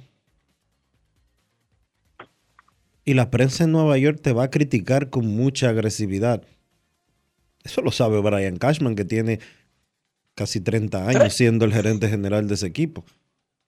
Y 3.04 3.14
la 3.14 3.28
prensa 3.28 3.64
en 3.64 3.72
Nueva 3.72 3.98
York 3.98 4.20
te 4.22 4.32
va 4.32 4.44
a 4.44 4.50
criticar 4.50 5.10
con 5.10 5.26
mucha 5.26 5.70
agresividad. 5.70 6.44
Eso 7.64 7.82
lo 7.82 7.90
sabe 7.90 8.20
Brian 8.20 8.56
Cashman, 8.56 8.94
que 8.94 9.04
tiene 9.04 9.40
casi 10.36 10.60
30 10.60 11.08
años 11.08 11.34
siendo 11.34 11.64
el 11.64 11.72
gerente 11.72 12.08
general 12.08 12.46
de 12.46 12.54
ese 12.54 12.68
equipo. 12.68 13.04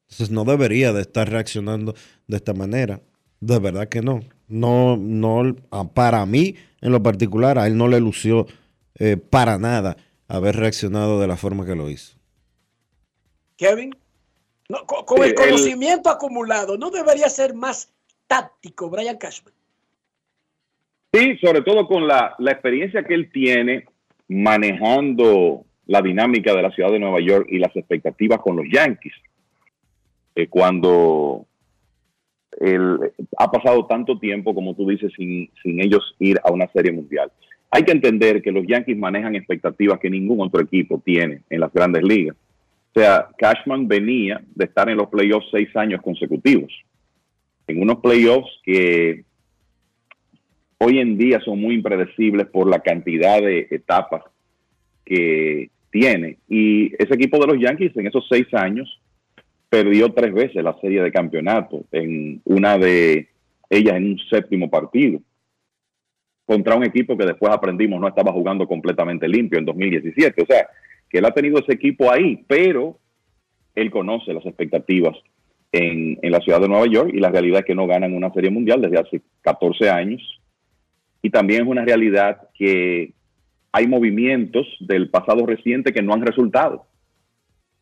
Entonces 0.03 0.31
no 0.31 0.45
debería 0.45 0.93
de 0.93 1.01
estar 1.01 1.29
reaccionando 1.29 1.97
de 2.29 2.37
esta 2.37 2.55
manera. 2.55 3.03
De 3.41 3.59
verdad 3.59 3.89
que 3.89 4.03
no. 4.03 4.21
No, 4.47 4.97
no, 4.97 5.57
ah, 5.73 5.93
para 5.93 6.25
mí 6.27 6.55
en 6.81 6.93
lo 6.93 7.03
particular, 7.03 7.59
a 7.59 7.67
él 7.67 7.77
no 7.77 7.89
le 7.89 7.99
lució 7.99 8.47
eh, 8.95 9.17
para 9.17 9.59
nada 9.59 9.97
haber 10.29 10.55
reaccionado 10.55 11.21
de 11.21 11.27
la 11.27 11.37
forma 11.37 11.67
que 11.67 11.75
lo 11.75 11.91
hizo. 11.91 12.17
Kevin, 13.57 13.91
con, 14.87 15.23
el 15.23 15.35
conocimiento 15.35 16.11
acumulado, 16.11 16.77
¿no 16.77 16.91
debería 16.91 17.29
ser 17.29 17.55
más 17.55 17.93
táctico 18.27 18.91
Brian 18.91 19.17
Cashman? 19.17 19.55
Sí, 21.13 21.37
sobre 21.39 21.63
todo 21.63 21.87
con 21.87 22.07
la, 22.07 22.35
la 22.39 22.53
experiencia 22.53 23.05
que 23.05 23.15
él 23.15 23.31
tiene 23.33 23.87
manejando 24.29 25.65
la 25.87 26.03
dinámica 26.03 26.55
de 26.55 26.63
la 26.63 26.71
ciudad 26.73 26.91
de 26.91 26.99
Nueva 26.99 27.21
York 27.21 27.47
y 27.49 27.59
las 27.59 27.75
expectativas 27.77 28.41
con 28.41 28.57
los 28.57 28.67
Yankees. 28.71 29.15
Eh, 30.35 30.49
cuando 30.49 31.47
ha 33.39 33.51
pasado 33.51 33.87
tanto 33.87 34.19
tiempo, 34.19 34.55
como 34.55 34.75
tú 34.75 34.89
dices, 34.89 35.13
sin, 35.17 35.51
sin 35.63 35.81
ellos 35.81 36.15
ir 36.19 36.41
a 36.43 36.51
una 36.51 36.67
serie 36.69 36.91
mundial. 36.91 37.31
Hay 37.71 37.83
que 37.83 37.93
entender 37.93 38.41
que 38.41 38.51
los 38.51 38.67
Yankees 38.67 38.97
manejan 38.97 39.35
expectativas 39.35 39.99
que 40.01 40.09
ningún 40.09 40.41
otro 40.41 40.63
equipo 40.63 41.01
tiene 41.05 41.43
en 41.51 41.61
las 41.61 41.73
grandes 41.73 42.03
ligas. 42.03 42.37
O 42.97 42.99
sea, 42.99 43.29
Cashman 43.37 43.87
venía 43.87 44.41
de 44.55 44.65
estar 44.65 44.89
en 44.89 44.97
los 44.97 45.09
playoffs 45.09 45.49
seis 45.51 45.69
años 45.77 46.01
consecutivos. 46.01 46.73
En 47.67 47.83
unos 47.83 47.99
playoffs 47.99 48.49
que 48.65 49.23
hoy 50.79 50.99
en 50.99 51.19
día 51.19 51.39
son 51.41 51.61
muy 51.61 51.75
impredecibles 51.75 52.47
por 52.47 52.71
la 52.71 52.81
cantidad 52.81 53.39
de 53.43 53.69
etapas 53.71 54.23
que 55.05 55.69
tiene. 55.91 56.39
Y 56.49 56.87
ese 56.95 57.13
equipo 57.13 57.39
de 57.39 57.49
los 57.49 57.61
Yankees 57.61 57.95
en 57.99 58.07
esos 58.07 58.27
seis 58.31 58.47
años 58.55 58.99
perdió 59.69 60.11
tres 60.15 60.33
veces 60.33 60.65
la 60.65 60.79
serie 60.81 61.03
de 61.03 61.13
campeonato, 61.13 61.85
en 61.93 62.41
una 62.45 62.79
de 62.79 63.29
ellas 63.69 63.97
en 63.97 64.13
un 64.13 64.19
séptimo 64.31 64.71
partido, 64.71 65.21
contra 66.47 66.77
un 66.77 66.85
equipo 66.85 67.15
que 67.15 67.27
después 67.27 67.53
aprendimos 67.53 68.01
no 68.01 68.09
estaba 68.09 68.33
jugando 68.33 68.67
completamente 68.67 69.29
limpio 69.29 69.59
en 69.59 69.67
2017. 69.67 70.43
O 70.43 70.47
sea, 70.47 70.67
que 71.09 71.19
él 71.19 71.25
ha 71.25 71.33
tenido 71.33 71.59
ese 71.59 71.73
equipo 71.73 72.11
ahí, 72.11 72.45
pero 72.47 72.99
él 73.75 73.91
conoce 73.91 74.33
las 74.33 74.47
expectativas 74.47 75.17
en, 75.73 76.19
en 76.23 76.33
la 76.33 76.41
ciudad 76.41 76.61
de 76.61 76.69
Nueva 76.69 76.87
York 76.87 77.11
y 77.13 77.21
la 77.21 77.31
realidad 77.31 77.61
es 77.61 77.67
que 77.67 77.75
no 77.75 77.87
ganan 77.87 78.15
una 78.15 78.33
serie 78.33 78.51
mundial 78.51 78.81
desde 78.81 78.99
hace 78.99 79.23
14 79.43 79.91
años. 79.91 80.23
Y 81.23 81.31
también 81.31 81.63
es 81.63 81.69
una 81.69 81.85
realidad 81.85 82.49
que 82.55 83.13
hay 83.73 83.87
movimientos 83.87 84.67
del 84.81 85.11
pasado 85.11 85.45
reciente 85.45 85.93
que 85.93 86.03
no 86.03 86.15
han 86.15 86.23
resultado. 86.23 86.87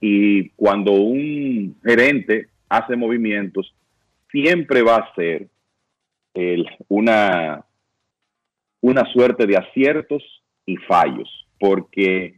Y 0.01 0.51
cuando 0.51 0.92
un 0.92 1.76
gerente 1.84 2.48
hace 2.68 2.96
movimientos, 2.96 3.74
siempre 4.30 4.82
va 4.82 4.96
a 4.96 5.14
ser 5.14 5.48
una, 6.88 7.64
una 8.80 9.05
suerte 9.12 9.46
de 9.46 9.56
aciertos 9.56 10.22
y 10.66 10.76
fallos, 10.78 11.46
porque 11.60 12.34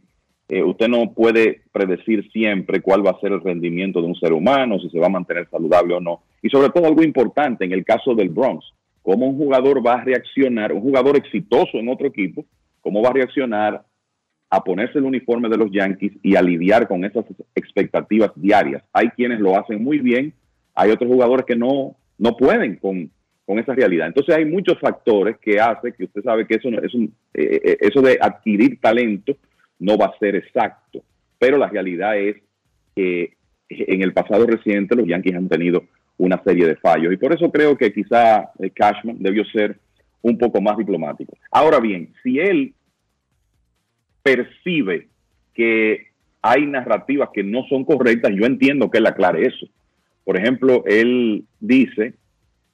eh, 0.49 0.63
usted 0.63 0.87
no 0.87 1.11
puede 1.13 1.61
predecir 1.73 2.29
siempre 2.31 2.81
cuál 2.81 3.05
va 3.05 3.11
a 3.11 3.19
ser 3.19 3.33
el 3.33 3.41
rendimiento 3.41 4.01
de 4.01 4.07
un 4.07 4.15
ser 4.15 4.31
humano, 4.31 4.79
si 4.79 4.89
se 4.89 4.99
va 4.99 5.07
a 5.07 5.09
mantener 5.09 5.47
saludable 5.49 5.93
o 5.93 5.99
no. 5.99 6.21
Y 6.41 6.49
sobre 6.49 6.69
todo 6.69 6.85
algo 6.85 7.03
importante 7.03 7.65
en 7.65 7.73
el 7.73 7.83
caso 7.83 8.15
del 8.15 8.29
Bronx, 8.29 8.65
cómo 9.01 9.27
un 9.27 9.37
jugador 9.37 9.85
va 9.85 9.95
a 9.95 10.03
reaccionar, 10.03 10.71
un 10.71 10.81
jugador 10.81 11.17
exitoso 11.17 11.77
en 11.77 11.89
otro 11.89 12.07
equipo, 12.07 12.45
cómo 12.81 13.01
va 13.01 13.09
a 13.09 13.13
reaccionar 13.13 13.83
a 14.49 14.63
ponerse 14.63 14.99
el 14.99 15.03
uniforme 15.03 15.49
de 15.49 15.57
los 15.57 15.69
Yankees 15.71 16.13
y 16.23 16.37
a 16.37 16.41
lidiar 16.41 16.87
con 16.87 17.03
esas 17.03 17.25
expectativas 17.53 18.31
diarias. 18.35 18.83
Hay 18.93 19.09
quienes 19.09 19.41
lo 19.41 19.57
hacen 19.57 19.83
muy 19.83 19.99
bien, 19.99 20.33
hay 20.73 20.91
otros 20.91 21.11
jugadores 21.11 21.45
que 21.45 21.57
no, 21.57 21.97
no 22.17 22.37
pueden 22.37 22.77
con, 22.77 23.11
esa 23.59 23.73
realidad. 23.73 24.07
Entonces 24.07 24.35
hay 24.35 24.45
muchos 24.45 24.77
factores 24.79 25.37
que 25.37 25.59
hacen 25.59 25.93
que 25.97 26.03
usted 26.03 26.21
sabe 26.21 26.45
que 26.45 26.55
eso, 26.55 26.69
es 26.69 26.93
un, 26.93 27.05
eh, 27.33 27.61
eh, 27.63 27.77
eso 27.79 28.01
de 28.01 28.17
adquirir 28.21 28.79
talento 28.81 29.37
no 29.79 29.97
va 29.97 30.07
a 30.07 30.17
ser 30.19 30.35
exacto, 30.35 31.03
pero 31.39 31.57
la 31.57 31.67
realidad 31.67 32.17
es 32.17 32.37
que 32.95 33.33
en 33.69 34.01
el 34.01 34.13
pasado 34.13 34.45
reciente 34.45 34.95
los 34.95 35.07
Yankees 35.07 35.35
han 35.35 35.49
tenido 35.49 35.83
una 36.17 36.41
serie 36.43 36.65
de 36.65 36.77
fallos 36.77 37.13
y 37.13 37.17
por 37.17 37.33
eso 37.33 37.51
creo 37.51 37.77
que 37.77 37.93
quizá 37.93 38.49
eh, 38.59 38.71
Cashman 38.71 39.17
debió 39.19 39.45
ser 39.45 39.77
un 40.21 40.37
poco 40.37 40.61
más 40.61 40.77
diplomático. 40.77 41.37
Ahora 41.51 41.79
bien, 41.79 42.13
si 42.23 42.39
él 42.39 42.73
percibe 44.23 45.07
que 45.53 46.07
hay 46.41 46.65
narrativas 46.65 47.29
que 47.33 47.43
no 47.43 47.63
son 47.69 47.83
correctas, 47.85 48.31
yo 48.35 48.45
entiendo 48.45 48.89
que 48.89 48.97
él 48.97 49.05
aclare 49.05 49.47
eso. 49.47 49.67
Por 50.23 50.37
ejemplo, 50.37 50.83
él 50.85 51.45
dice 51.59 52.13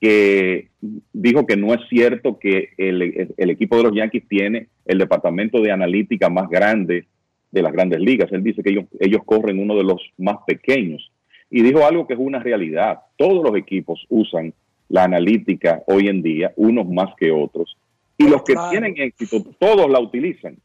que 0.04 0.68
dijo 1.14 1.48
que 1.48 1.56
no 1.56 1.74
es 1.74 1.80
cierto 1.88 2.38
que 2.38 2.72
el, 2.78 3.50
equipo 3.50 3.78
de 3.78 3.84
los 3.84 3.96
Yankees 3.96 4.28
tiene 4.28 4.68
el 4.84 4.98
departamento 4.98 5.62
de 5.62 5.72
analítica 5.72 6.28
más 6.30 6.50
grande 6.50 7.06
de 7.52 7.62
las 7.62 7.72
grandes 7.72 8.02
ligas. 8.02 8.30
Él 8.34 8.44
dice 8.44 8.62
que 8.62 8.72
ellos, 8.72 8.84
ellos 9.00 9.22
corren 9.24 9.60
uno 9.60 9.78
de 9.78 9.86
los 9.86 10.02
más 10.18 10.40
pequeños. 10.46 11.10
Y 11.50 11.62
dijo 11.62 11.86
algo 11.86 12.06
que 12.06 12.16
es 12.16 12.20
una 12.20 12.40
realidad. 12.40 13.00
Todos 13.16 13.42
los 13.46 13.56
equipos 13.56 14.06
usan 14.10 14.54
la 14.90 15.06
analítica 15.06 15.84
hoy 15.88 16.10
en 16.10 16.22
día, 16.22 16.52
unos 16.58 16.86
más 16.90 17.16
que 17.18 17.32
otros. 17.32 17.78
Y 18.18 18.28
los 18.28 18.44
que 18.44 18.56
tienen 18.72 18.96
éxito, 18.98 19.42
todos 19.58 19.90
la 19.90 20.02
utilizan 20.02 20.58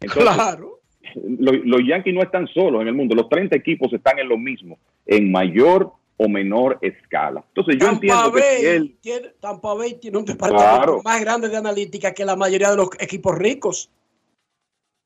claro. 0.00 0.80
Los, 1.14 1.86
Yankees 1.86 2.14
no 2.14 2.22
están 2.22 2.48
solos 2.48 2.80
en 2.80 2.88
el 2.88 2.94
mundo. 2.94 3.14
Los 3.14 3.28
30 3.28 3.56
equipos 3.56 3.92
están 3.92 4.18
en 4.18 4.28
lo 4.30 4.38
mismo, 4.38 4.78
en 5.04 5.30
mayor 5.30 5.92
o 6.16 6.28
menor 6.28 6.78
escala. 6.80 7.44
Entonces 7.48 7.76
yo 7.78 7.88
entiendo 7.88 8.32
que 8.32 8.76
él... 8.76 8.96
Tiene, 9.00 9.28
Tampa 9.40 9.74
Bay 9.74 9.98
tiene 10.00 10.18
un 10.18 10.24
departamento 10.24 11.02
más 11.04 11.20
grande 11.20 11.48
de 11.48 11.56
analítica 11.56 12.12
que 12.12 12.24
la 12.24 12.36
mayoría 12.36 12.70
de 12.70 12.76
los 12.76 12.88
equipos 12.98 13.36
ricos. 13.36 13.90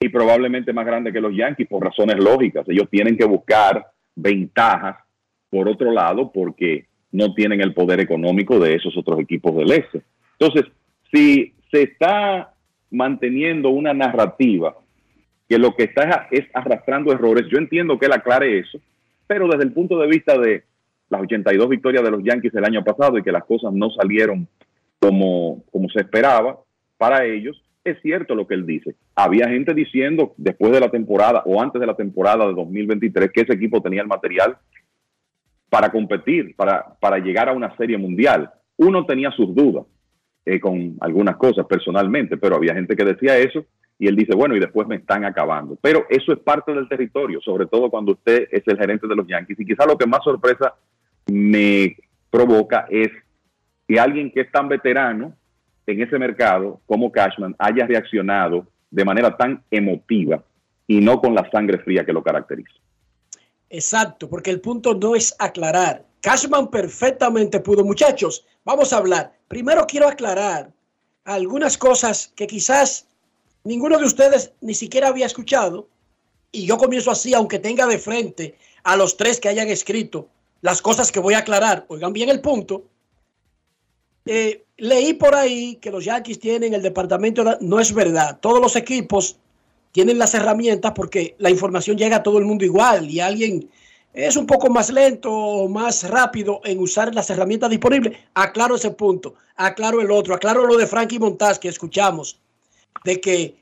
Y 0.01 0.09
probablemente 0.09 0.73
más 0.73 0.87
grande 0.87 1.13
que 1.13 1.21
los 1.21 1.35
Yankees 1.35 1.69
por 1.69 1.85
razones 1.85 2.17
lógicas. 2.17 2.69
Ellos 2.69 2.89
tienen 2.91 3.17
que 3.17 3.25
buscar 3.25 3.91
ventajas 4.15 4.99
por 5.51 5.69
otro 5.69 5.91
lado 5.91 6.31
porque 6.33 6.87
no 7.13 7.35
tienen 7.35 7.61
el 7.61 7.75
poder 7.75 8.01
económico 8.01 8.59
de 8.59 8.77
esos 8.77 8.97
otros 8.97 9.19
equipos 9.19 9.57
del 9.57 9.73
este. 9.73 10.03
Entonces, 10.39 10.71
si 11.13 11.53
se 11.71 11.83
está 11.83 12.55
manteniendo 12.91 13.71
una 13.71 13.93
narrativa 13.93 14.77
que 15.51 15.59
lo 15.59 15.75
que 15.75 15.85
está 15.85 16.29
es 16.31 16.47
arrastrando 16.55 17.13
errores. 17.13 17.47
Yo 17.51 17.59
entiendo 17.59 17.99
que 17.99 18.07
él 18.07 18.13
aclare 18.13 18.61
eso, 18.61 18.79
pero 19.27 19.49
desde 19.49 19.65
el 19.65 19.73
punto 19.73 19.99
de 19.99 20.07
vista 20.07 20.39
de 20.39 20.63
las 21.11 21.21
82 21.23 21.69
victorias 21.69 22.03
de 22.03 22.11
los 22.11 22.23
Yankees 22.23 22.55
el 22.55 22.65
año 22.65 22.83
pasado 22.83 23.19
y 23.19 23.23
que 23.23 23.33
las 23.33 23.45
cosas 23.45 23.73
no 23.73 23.91
salieron 23.91 24.49
como, 24.99 25.63
como 25.71 25.89
se 25.91 26.01
esperaba 26.01 26.61
para 26.97 27.25
ellos, 27.25 27.63
es 27.85 28.01
cierto 28.03 28.35
lo 28.35 28.47
que 28.47 28.55
él 28.55 28.67
dice. 28.67 28.95
Había 29.15 29.49
gente 29.49 29.75
diciendo 29.75 30.35
después 30.37 30.73
de 30.73 30.81
la 30.81 30.91
temporada 30.91 31.43
o 31.47 31.61
antes 31.61 31.81
de 31.81 31.87
la 31.87 31.97
temporada 31.97 32.47
de 32.47 32.55
2023 32.55 33.31
que 33.33 33.41
ese 33.43 33.55
equipo 33.55 33.83
tenía 33.83 34.03
el 34.03 34.09
material 34.09 34.57
para 35.69 35.91
competir, 35.91 36.55
para, 36.57 36.97
para 37.01 37.19
llegar 37.19 37.49
a 37.49 37.53
una 37.53 37.75
serie 37.77 37.97
mundial. 37.97 38.51
Uno 38.77 39.05
tenía 39.07 39.31
sus 39.31 39.55
dudas 39.55 39.87
eh, 40.45 40.61
con 40.61 40.97
algunas 41.01 41.37
cosas 41.37 41.67
personalmente, 41.67 42.37
pero 42.37 42.57
había 42.57 42.75
gente 42.75 42.97
que 42.97 43.05
decía 43.05 43.39
eso 43.39 43.65
y 44.01 44.09
él 44.09 44.17
dice, 44.17 44.35
bueno, 44.35 44.57
y 44.57 44.61
después 44.61 44.89
me 44.89 44.97
están 44.97 45.27
acabando. 45.27 45.77
Pero 45.83 46.07
eso 46.09 46.33
es 46.33 46.39
parte 46.39 46.73
del 46.73 46.89
territorio, 46.89 47.39
sobre 47.43 47.67
todo 47.67 47.91
cuando 47.91 48.13
usted 48.13 48.49
es 48.51 48.67
el 48.67 48.79
gerente 48.79 49.07
de 49.07 49.15
los 49.15 49.27
Yankees. 49.27 49.61
Y 49.61 49.67
quizá 49.67 49.85
lo 49.85 49.99
que 49.99 50.07
más 50.07 50.25
sorpresa 50.25 50.75
me 51.27 51.99
provoca 52.31 52.87
es 52.89 53.11
que 53.87 54.01
alguien 54.01 54.33
que 54.33 54.41
es 54.41 54.51
tan 54.51 54.71
veterano 54.71 55.37
en 55.87 56.01
ese 56.01 56.19
mercado 56.19 56.81
como 56.87 57.13
Cashman 57.13 57.55
haya 57.59 57.87
reaccionado 57.87 58.67
de 58.91 59.05
manera 59.05 59.37
tan 59.37 59.63
emotiva 59.71 60.43
y 60.87 61.03
no 61.03 61.21
con 61.21 61.35
la 61.35 61.51
sangre 61.51 61.77
fría 61.81 62.03
que 62.03 62.15
lo 62.15 62.23
caracteriza. 62.23 62.73
Exacto, 63.69 64.31
porque 64.31 64.51
el 64.51 64.63
punto 64.63 64.95
no 64.95 65.15
es 65.15 65.37
aclarar. 65.39 66.07
Cashman 66.23 66.71
perfectamente 66.71 67.61
pudo. 67.61 67.85
Muchachos, 67.85 68.47
vamos 68.65 68.95
a 68.95 68.97
hablar. 68.97 69.35
Primero 69.47 69.85
quiero 69.87 70.09
aclarar 70.09 70.73
algunas 71.25 71.77
cosas 71.77 72.33
que 72.35 72.47
quizás 72.47 73.10
ninguno 73.65 73.99
de 73.99 74.05
ustedes 74.05 74.53
ni 74.61 74.75
siquiera 74.75 75.09
había 75.09 75.27
escuchado. 75.27 75.89
Y 76.53 76.67
yo 76.67 76.79
comienzo 76.79 77.11
así, 77.11 77.35
aunque 77.35 77.59
tenga 77.59 77.87
de 77.87 77.99
frente 77.99 78.57
a 78.83 78.97
los 78.97 79.17
tres 79.17 79.39
que 79.39 79.49
hayan 79.49 79.69
escrito 79.69 80.29
las 80.63 80.83
cosas 80.83 81.13
que 81.13 81.21
voy 81.21 81.35
a 81.35 81.39
aclarar. 81.39 81.85
Oigan 81.89 82.13
bien 82.13 82.29
el 82.29 82.41
punto. 82.41 82.85
Eh, 84.27 84.65
leí 84.77 85.15
por 85.15 85.35
ahí 85.35 85.77
que 85.77 85.91
los 85.91 86.05
Yankees 86.05 86.41
tienen 86.41 86.75
el 86.75 86.83
departamento. 86.83 87.45
De, 87.45 87.57
no 87.61 87.79
es 87.81 87.93
verdad. 87.93 88.39
Todos 88.41 88.61
los 88.61 88.77
equipos 88.77 89.37
tienen 89.93 90.19
las 90.19 90.35
herramientas 90.35 90.93
porque 90.95 91.35
la 91.39 91.51
información 91.51 91.97
llega 91.97 92.17
a 92.17 92.23
todo 92.23 92.39
el 92.39 92.45
mundo 92.45 92.65
igual 92.65 93.11
y 93.11 93.21
alguien 93.21 93.71
es 94.13 94.37
un 94.37 94.47
poco 94.47 94.69
más 94.71 94.91
lento 94.91 95.33
o 95.33 95.69
más 95.69 96.09
rápido 96.09 96.61
en 96.65 96.79
usar 96.81 97.15
las 97.15 97.31
herramientas 97.31 97.71
disponibles. 97.71 98.19
Aclaro 98.35 98.77
ese 98.77 98.91
punto, 98.91 99.35
aclaro 99.57 100.01
el 100.01 100.11
otro, 100.11 100.35
aclaro 100.35 100.67
lo 100.67 100.77
de 100.77 100.87
Frankie 100.87 101.19
Montaz 101.19 101.59
que 101.59 101.69
escuchamos, 101.69 102.39
de 103.05 103.21
que 103.21 103.61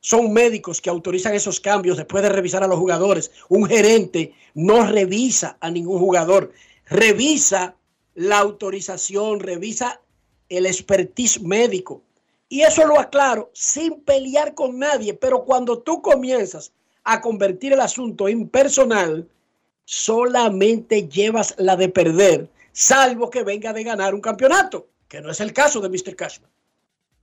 son 0.00 0.32
médicos 0.32 0.80
que 0.80 0.90
autorizan 0.90 1.34
esos 1.34 1.58
cambios 1.58 1.96
después 1.96 2.22
de 2.22 2.28
revisar 2.28 2.62
a 2.62 2.68
los 2.68 2.78
jugadores. 2.78 3.32
Un 3.48 3.66
gerente 3.66 4.34
no 4.54 4.86
revisa 4.86 5.56
a 5.60 5.70
ningún 5.70 5.98
jugador, 5.98 6.52
revisa 6.86 7.74
la 8.14 8.38
autorización, 8.38 9.40
revisa 9.40 10.00
el 10.48 10.66
expertise 10.66 11.40
médico. 11.40 12.02
Y 12.48 12.62
eso 12.62 12.86
lo 12.86 13.00
aclaro 13.00 13.50
sin 13.52 14.00
pelear 14.02 14.54
con 14.54 14.78
nadie, 14.78 15.14
pero 15.14 15.44
cuando 15.44 15.80
tú 15.80 16.00
comienzas 16.00 16.72
a 17.02 17.20
convertir 17.20 17.72
el 17.72 17.80
asunto 17.80 18.28
en 18.28 18.48
personal, 18.48 19.28
solamente 19.84 21.08
llevas 21.08 21.54
la 21.58 21.76
de 21.76 21.88
perder, 21.88 22.48
salvo 22.72 23.30
que 23.30 23.42
venga 23.42 23.72
de 23.72 23.82
ganar 23.82 24.14
un 24.14 24.20
campeonato, 24.20 24.86
que 25.08 25.20
no 25.20 25.30
es 25.30 25.40
el 25.40 25.52
caso 25.52 25.80
de 25.80 25.88
Mr. 25.88 26.14
Cashman. 26.14 26.50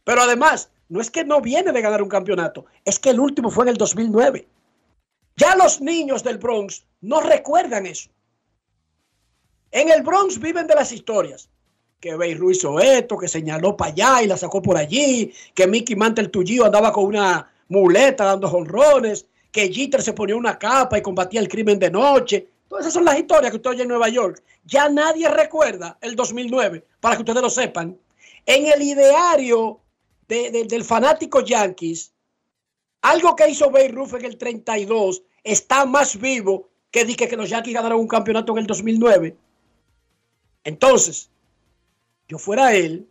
Pero 0.04 0.22
además, 0.22 0.70
no 0.94 1.02
es 1.02 1.10
que 1.10 1.26
no 1.26 1.42
viene 1.42 1.72
de 1.72 1.82
ganar 1.82 2.04
un 2.04 2.08
campeonato, 2.08 2.68
es 2.86 3.00
que 3.00 3.10
el 3.10 3.20
último 3.20 3.50
fue 3.50 3.66
en 3.66 3.70
el 3.70 3.78
2009. 3.78 4.48
Ya 5.36 5.56
los 5.56 5.82
niños 5.82 6.24
del 6.24 6.38
Bronx 6.38 6.86
no 7.02 7.20
recuerdan 7.20 7.88
eso. 7.88 8.12
En 9.72 9.90
el 9.90 10.04
Bronx 10.04 10.40
viven 10.40 10.68
de 10.68 10.76
las 10.76 10.92
historias 10.92 11.50
que 12.00 12.16
Beirut 12.16 12.52
hizo 12.52 12.80
esto, 12.80 13.18
que 13.18 13.28
señaló 13.28 13.76
para 13.76 13.90
allá 13.92 14.22
y 14.22 14.28
la 14.28 14.38
sacó 14.38 14.62
por 14.62 14.78
allí, 14.78 15.34
que 15.56 15.66
Mickey 15.66 15.96
Mantle 15.96 16.28
Tullio 16.28 16.66
andaba 16.66 16.94
con 16.94 17.06
una 17.06 17.52
muleta 17.70 18.26
dando 18.26 18.48
jonrones, 18.48 19.26
que 19.52 19.74
Jeter 19.74 20.04
se 20.04 20.14
ponía 20.14 20.36
una 20.36 20.60
capa 20.60 21.00
y 21.00 21.02
combatía 21.02 21.40
el 21.40 21.50
crimen 21.50 21.80
de 21.80 21.90
noche. 21.90 22.50
Todas 22.68 22.84
esas 22.84 22.94
son 22.94 23.06
las 23.06 23.18
historias 23.18 23.50
que 23.50 23.58
usted 23.58 23.72
oye 23.72 23.82
en 23.82 23.90
Nueva 23.90 24.10
York. 24.10 24.44
Ya 24.66 24.90
nadie 24.90 25.28
recuerda 25.28 25.98
el 26.02 26.16
2009, 26.16 26.86
para 27.00 27.16
que 27.16 27.24
ustedes 27.24 27.42
lo 27.42 27.50
sepan. 27.50 27.98
En 28.46 28.68
el 28.68 28.84
ideario 28.84 29.80
de, 30.28 30.52
de, 30.52 30.66
del 30.66 30.84
fanático 30.84 31.42
Yankees, 31.42 32.14
algo 33.02 33.36
que 33.36 33.50
hizo 33.50 33.70
Beirut 33.70 34.14
en 34.14 34.26
el 34.26 34.38
32 34.38 35.24
está 35.44 35.86
más 35.86 36.20
vivo 36.20 36.70
que 36.90 37.06
dije 37.06 37.28
que 37.28 37.36
los 37.36 37.50
Yankees 37.50 37.74
ganaron 37.74 38.00
un 38.00 38.08
campeonato 38.08 38.54
en 38.54 38.60
el 38.60 38.68
2009. 38.68 39.36
Entonces, 40.64 41.30
yo 42.28 42.38
fuera 42.38 42.74
él, 42.74 43.08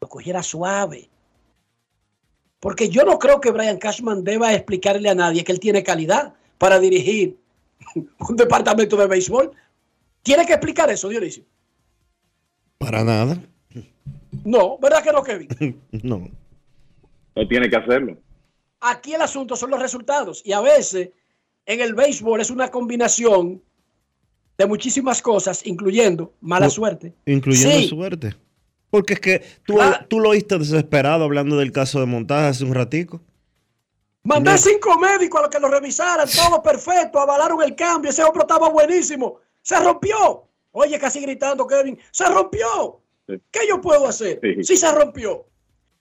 lo 0.00 0.08
cogiera 0.08 0.42
suave. 0.42 1.08
Porque 2.60 2.88
yo 2.88 3.04
no 3.04 3.18
creo 3.18 3.40
que 3.40 3.50
Brian 3.50 3.78
Cashman 3.78 4.24
deba 4.24 4.52
explicarle 4.52 5.08
a 5.08 5.14
nadie 5.14 5.44
que 5.44 5.52
él 5.52 5.60
tiene 5.60 5.82
calidad 5.82 6.34
para 6.58 6.78
dirigir 6.78 7.38
un 7.94 8.36
departamento 8.36 8.96
de 8.96 9.06
béisbol. 9.06 9.52
¿Tiene 10.22 10.44
que 10.44 10.54
explicar 10.54 10.90
eso, 10.90 11.08
Dionisio? 11.08 11.44
Para 12.78 13.04
nada. 13.04 13.40
No, 14.46 14.78
¿verdad 14.78 15.02
que 15.02 15.12
no, 15.12 15.22
Kevin? 15.24 15.48
no. 15.90 16.30
No 17.34 17.48
tiene 17.48 17.68
que 17.68 17.76
hacerlo. 17.76 18.16
Aquí 18.80 19.12
el 19.12 19.20
asunto 19.20 19.56
son 19.56 19.70
los 19.70 19.82
resultados. 19.82 20.40
Y 20.44 20.52
a 20.52 20.60
veces 20.60 21.10
en 21.66 21.80
el 21.80 21.94
béisbol 21.94 22.40
es 22.40 22.50
una 22.50 22.70
combinación 22.70 23.60
de 24.56 24.66
muchísimas 24.66 25.20
cosas, 25.20 25.66
incluyendo 25.66 26.32
mala 26.40 26.70
suerte. 26.70 27.12
Incluyendo 27.26 27.78
sí. 27.78 27.88
suerte. 27.88 28.36
Porque 28.88 29.14
es 29.14 29.20
que 29.20 29.44
tú, 29.64 29.82
ah. 29.82 30.06
tú 30.08 30.20
lo 30.20 30.30
oíste 30.30 30.56
desesperado 30.58 31.24
hablando 31.24 31.56
del 31.56 31.72
caso 31.72 31.98
de 31.98 32.06
montaje 32.06 32.46
hace 32.46 32.64
un 32.64 32.72
ratico. 32.72 33.20
Mandé 34.22 34.52
no. 34.52 34.58
cinco 34.58 34.96
médicos 34.98 35.40
a 35.40 35.42
los 35.42 35.50
que 35.50 35.58
lo 35.58 35.68
revisaran, 35.68 36.28
todo 36.48 36.62
perfecto, 36.62 37.18
avalaron 37.18 37.62
el 37.62 37.74
cambio, 37.74 38.10
ese 38.10 38.22
hombro 38.22 38.42
estaba 38.42 38.68
buenísimo. 38.68 39.40
Se 39.60 39.78
rompió. 39.80 40.48
Oye, 40.70 40.98
casi 41.00 41.20
gritando, 41.20 41.66
Kevin, 41.66 41.98
se 42.12 42.26
rompió. 42.26 43.00
Sí. 43.26 43.40
¿Qué 43.50 43.60
yo 43.68 43.80
puedo 43.80 44.06
hacer? 44.06 44.40
Sí. 44.42 44.64
sí 44.64 44.76
se 44.76 44.92
rompió. 44.92 45.46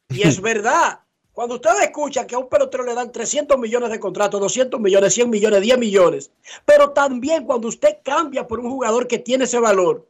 Y 0.10 0.28
es 0.28 0.40
verdad. 0.42 1.00
Cuando 1.36 1.56
ustedes 1.56 1.82
escuchan 1.82 2.26
que 2.26 2.36
a 2.36 2.40
un 2.40 2.48
pelotero 2.48 2.86
le 2.86 2.94
dan 2.94 3.12
300 3.12 3.60
millones 3.60 3.90
de 3.90 4.00
contrato, 4.00 4.40
200 4.40 4.80
millones, 4.80 5.14
100 5.14 5.30
millones, 5.30 5.62
10 5.62 5.78
millones, 5.78 6.32
pero 6.64 6.92
también 6.92 7.44
cuando 7.44 7.68
usted 7.68 7.98
cambia 8.06 8.48
por 8.48 8.62
un 8.62 8.72
jugador 8.72 9.06
que 9.06 9.20
tiene 9.20 9.44
ese 9.44 9.60
valor, 9.60 10.08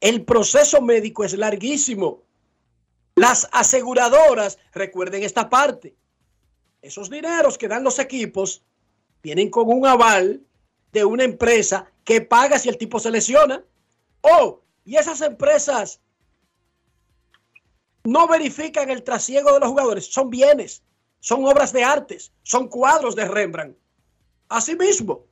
el 0.00 0.24
proceso 0.24 0.80
médico 0.80 1.22
es 1.22 1.34
larguísimo. 1.34 2.22
Las 3.14 3.46
aseguradoras, 3.52 4.58
recuerden 4.72 5.22
esta 5.22 5.50
parte, 5.50 5.94
esos 6.80 7.10
dineros 7.10 7.58
que 7.58 7.68
dan 7.68 7.84
los 7.84 7.98
equipos 7.98 8.62
vienen 9.22 9.50
con 9.50 9.68
un 9.68 9.86
aval 9.86 10.40
de 10.92 11.04
una 11.04 11.24
empresa 11.24 11.92
que 12.04 12.22
paga 12.22 12.58
si 12.58 12.70
el 12.70 12.78
tipo 12.78 12.98
se 12.98 13.10
lesiona. 13.10 13.62
Oh, 14.22 14.60
y 14.84 14.96
esas 14.96 15.20
empresas 15.20 16.00
no 18.04 18.26
verifican 18.28 18.90
el 18.90 19.02
trasiego 19.02 19.52
de 19.52 19.60
los 19.60 19.68
jugadores. 19.68 20.06
Son 20.06 20.30
bienes, 20.30 20.82
son 21.20 21.44
obras 21.44 21.72
de 21.72 21.84
artes, 21.84 22.32
son 22.42 22.68
cuadros 22.68 23.14
de 23.16 23.26
Rembrandt. 23.26 23.76
Así 24.48 24.76
mismo, 24.76 25.24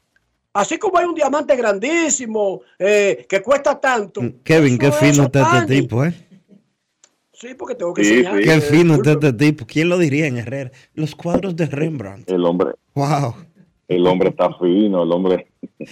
así 0.53 0.79
como 0.79 0.99
hay 0.99 1.05
un 1.05 1.15
diamante 1.15 1.55
grandísimo 1.57 2.63
eh, 2.79 3.27
que 3.29 3.43
cuesta 3.43 3.79
tanto. 3.79 4.21
Kevin, 4.43 4.79
qué 4.79 4.93
fino 4.93 5.25
está 5.25 5.59
este 5.59 5.81
tipo, 5.81 6.05
¿eh? 6.05 6.15
Sí, 7.33 7.55
porque 7.55 7.75
tengo 7.75 7.95
que 7.95 8.05
sí, 8.05 8.19
enseñar. 8.19 8.37
Sí, 8.37 8.45
qué 8.45 8.61
fino 8.61 8.95
está 8.97 9.13
este 9.13 9.33
tipo. 9.33 9.65
¿Quién 9.67 9.89
lo 9.89 9.97
diría 9.97 10.27
en 10.27 10.37
Herrera? 10.37 10.71
Los 10.93 11.15
cuadros 11.15 11.57
de 11.57 11.67
Rembrandt. 11.67 12.31
El 12.31 12.45
hombre. 12.45 12.73
Wow. 12.95 13.35
El 13.89 14.07
hombre 14.07 14.29
está 14.29 14.51
fino, 14.59 15.03
el 15.03 15.11
hombre. 15.11 15.47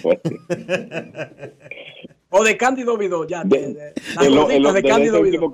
o 2.29 2.43
de 2.43 2.55
Cándido 2.55 2.97
Vidó, 2.97 3.27
ya. 3.27 3.43
De, 3.43 3.73
de, 3.73 3.93
el, 4.21 4.37
el, 4.37 4.73
de 4.73 4.83
Cándido 4.83 5.21
Vidó. 5.23 5.51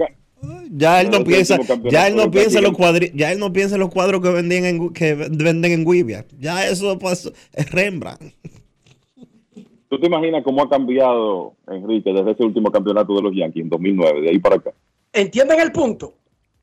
Ya 0.72 1.02
él 1.02 1.10
no 1.10 1.24
piensa, 1.24 1.58
ya 1.84 2.08
él 2.08 2.16
no 2.16 2.30
piensa 2.30 2.58
en 2.58 2.66
los 2.66 2.74
cuadros, 2.74 3.10
ya 3.14 3.32
él 3.32 3.40
no 3.40 3.54
piensa 3.54 3.76
en 3.76 3.82
los 3.82 3.90
cuadros 3.92 4.22
que 4.22 4.30
vendían 4.30 4.66
en, 4.66 4.94
que 4.94 5.14
venden 5.14 5.72
en 5.72 5.86
Guivia. 5.86 6.26
Ya 6.40 6.68
eso 6.68 6.98
pasó, 7.00 7.32
es 7.54 7.72
Rembrandt. 7.72 8.22
¿Tú 9.90 10.00
te 10.00 10.08
imaginas 10.08 10.44
cómo 10.44 10.64
ha 10.64 10.70
cambiado 10.70 11.54
Enrique 11.68 12.12
desde 12.12 12.32
ese 12.32 12.44
último 12.44 12.72
campeonato 12.72 13.16
de 13.16 13.22
los 13.22 13.36
Yankees 13.36 13.64
en 13.64 13.70
2009, 13.70 14.22
de 14.22 14.30
ahí 14.30 14.40
para 14.40 14.56
acá? 14.56 14.74
¿Entienden 15.14 15.60
el 15.60 15.72
punto? 15.72 16.16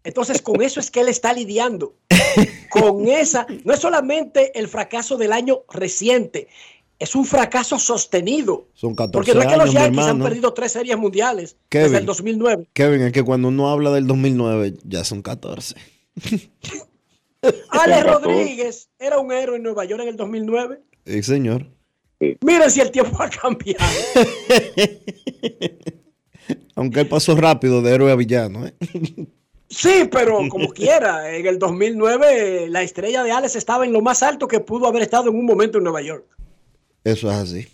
Entonces, 0.04 0.42
con 0.42 0.60
eso 0.60 0.80
es 0.80 0.90
que 0.90 1.00
él 1.00 1.08
está 1.08 1.32
lidiando. 1.32 1.94
Con 2.70 3.06
esa, 3.06 3.46
no 3.64 3.74
es 3.74 3.80
solamente 3.80 4.58
el 4.58 4.66
fracaso 4.66 5.16
del 5.16 5.32
año 5.32 5.62
reciente, 5.68 6.48
es 7.02 7.16
un 7.16 7.24
fracaso 7.24 7.80
sostenido. 7.80 8.68
Son 8.74 8.94
14 8.94 9.12
Porque 9.12 9.34
no 9.34 9.40
es 9.40 9.46
que 9.48 9.56
los 9.56 9.72
Yankees 9.72 9.88
hermano. 9.88 10.10
han 10.10 10.22
perdido 10.22 10.54
tres 10.54 10.70
series 10.70 10.96
mundiales 10.96 11.56
Kevin, 11.68 11.86
desde 11.86 11.98
el 11.98 12.06
2009. 12.06 12.68
Kevin, 12.72 13.02
es 13.02 13.12
que 13.12 13.24
cuando 13.24 13.48
uno 13.48 13.70
habla 13.70 13.90
del 13.90 14.06
2009, 14.06 14.74
ya 14.84 15.02
son 15.02 15.20
14. 15.20 15.74
Alex 17.70 18.06
Rodríguez 18.06 18.88
era 19.00 19.18
un 19.18 19.32
héroe 19.32 19.56
en 19.56 19.64
Nueva 19.64 19.84
York 19.84 20.02
en 20.02 20.08
el 20.10 20.16
2009. 20.16 20.80
Sí, 21.04 21.22
señor. 21.24 21.66
Miren 22.40 22.70
si 22.70 22.80
el 22.80 22.92
tiempo 22.92 23.20
ha 23.20 23.28
cambiado. 23.28 23.84
Aunque 26.76 27.00
él 27.00 27.08
pasó 27.08 27.34
rápido 27.34 27.82
de 27.82 27.94
héroe 27.94 28.12
a 28.12 28.14
villano. 28.14 28.64
¿eh? 28.64 28.74
Sí, 29.68 30.08
pero 30.08 30.38
como 30.48 30.68
quiera, 30.68 31.34
en 31.34 31.46
el 31.46 31.58
2009 31.58 32.68
la 32.68 32.82
estrella 32.82 33.24
de 33.24 33.32
Alex 33.32 33.56
estaba 33.56 33.84
en 33.84 33.92
lo 33.92 34.02
más 34.02 34.22
alto 34.22 34.46
que 34.46 34.60
pudo 34.60 34.86
haber 34.86 35.02
estado 35.02 35.30
en 35.30 35.36
un 35.36 35.46
momento 35.46 35.78
en 35.78 35.84
Nueva 35.84 36.00
York. 36.00 36.26
Eso 37.04 37.30
es 37.30 37.36
así. 37.36 37.68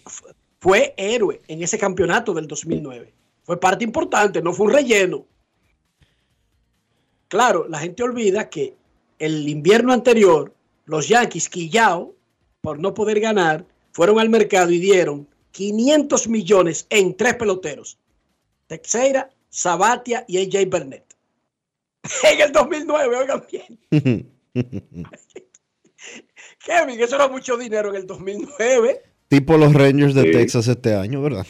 Fue 0.60 0.94
héroe 0.96 1.40
en 1.48 1.62
ese 1.62 1.78
campeonato 1.78 2.34
del 2.34 2.46
2009. 2.46 3.12
Fue 3.44 3.59
parte 3.59 3.84
importante, 3.84 4.42
no 4.42 4.52
fue 4.52 4.66
un 4.66 4.72
relleno. 4.72 5.26
Claro, 7.28 7.68
la 7.68 7.78
gente 7.78 8.02
olvida 8.02 8.48
que 8.48 8.74
el 9.18 9.48
invierno 9.48 9.92
anterior, 9.92 10.55
los 10.86 11.09
Yankees, 11.09 11.48
quillao, 11.48 12.14
por 12.60 12.78
no 12.78 12.94
poder 12.94 13.20
ganar, 13.20 13.64
fueron 13.92 14.18
al 14.18 14.30
mercado 14.30 14.70
y 14.70 14.78
dieron 14.78 15.28
500 15.52 16.28
millones 16.28 16.86
en 16.90 17.16
tres 17.16 17.34
peloteros. 17.34 17.98
Teixeira, 18.66 19.30
Sabatia 19.48 20.24
y 20.28 20.38
AJ 20.38 20.68
Burnett. 20.68 21.16
En 22.22 22.40
el 22.40 22.52
2009, 22.52 23.16
oigan 23.16 23.44
bien. 23.50 23.78
Kevin, 26.64 27.00
eso 27.00 27.16
era 27.16 27.28
mucho 27.28 27.56
dinero 27.56 27.90
en 27.90 27.96
el 27.96 28.06
2009. 28.06 29.02
Tipo 29.28 29.56
los 29.56 29.72
Rangers 29.72 30.14
de 30.14 30.30
Texas 30.30 30.68
este 30.68 30.94
año, 30.94 31.22
¿verdad? 31.22 31.46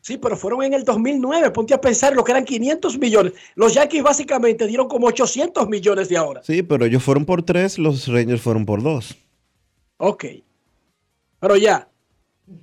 Sí, 0.00 0.16
pero 0.16 0.36
fueron 0.36 0.62
en 0.62 0.74
el 0.74 0.84
2009. 0.84 1.50
Ponte 1.50 1.74
a 1.74 1.80
pensar 1.80 2.14
lo 2.14 2.24
que 2.24 2.32
eran 2.32 2.44
500 2.44 2.98
millones. 2.98 3.34
Los 3.54 3.74
Yankees 3.74 4.02
básicamente 4.02 4.66
dieron 4.66 4.88
como 4.88 5.06
800 5.06 5.68
millones 5.68 6.08
de 6.08 6.16
ahora. 6.16 6.42
Sí, 6.42 6.62
pero 6.62 6.86
ellos 6.86 7.02
fueron 7.02 7.26
por 7.26 7.42
tres, 7.42 7.78
los 7.78 8.08
Rangers 8.08 8.40
fueron 8.40 8.64
por 8.64 8.82
dos. 8.82 9.18
Ok. 9.98 10.24
Pero 11.40 11.56
ya, 11.56 11.88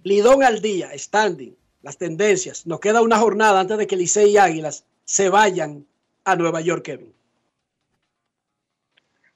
Lidón 0.03 0.43
al 0.43 0.61
día, 0.61 0.89
standing, 0.97 1.55
las 1.83 1.97
tendencias. 1.97 2.65
Nos 2.65 2.79
queda 2.79 3.01
una 3.01 3.19
jornada 3.19 3.59
antes 3.59 3.77
de 3.77 3.85
que 3.85 3.95
Licey 3.95 4.31
y 4.31 4.37
Águilas 4.37 4.85
se 5.03 5.29
vayan 5.29 5.85
a 6.23 6.35
Nueva 6.35 6.61
York, 6.61 6.83
Kevin. 6.83 7.13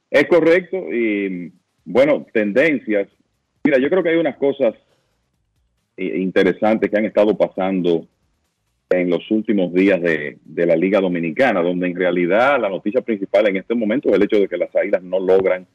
Es 0.09 0.27
correcto. 0.27 0.77
Y 0.91 1.53
bueno, 1.85 2.26
tendencias. 2.34 3.07
Mira, 3.63 3.77
yo 3.80 3.89
creo 3.89 4.01
que 4.01 4.09
hay 4.09 4.17
unas 4.17 4.38
cosas 4.38 4.73
interesantes 5.99 6.89
que 6.89 6.97
han 6.97 7.05
estado 7.05 7.38
pasando 7.38 8.07
en 8.89 9.09
los 9.09 9.30
últimos 9.30 9.71
días 9.73 10.01
de, 10.01 10.38
la 10.65 10.76
Liga 10.76 10.99
Dominicana, 10.99 11.61
donde 11.61 11.88
en 11.88 11.95
realidad 11.95 12.59
la 12.59 12.69
noticia 12.69 13.01
principal 13.01 13.47
en 13.47 13.57
este 13.57 13.76
momento 13.76 14.09
es 14.09 14.15
el 14.15 14.23
hecho 14.23 14.39
de 14.39 14.47
que 14.47 14.57
las 14.57 14.76
Águilas 14.76 15.03
no 15.03 15.19
logran 15.19 15.67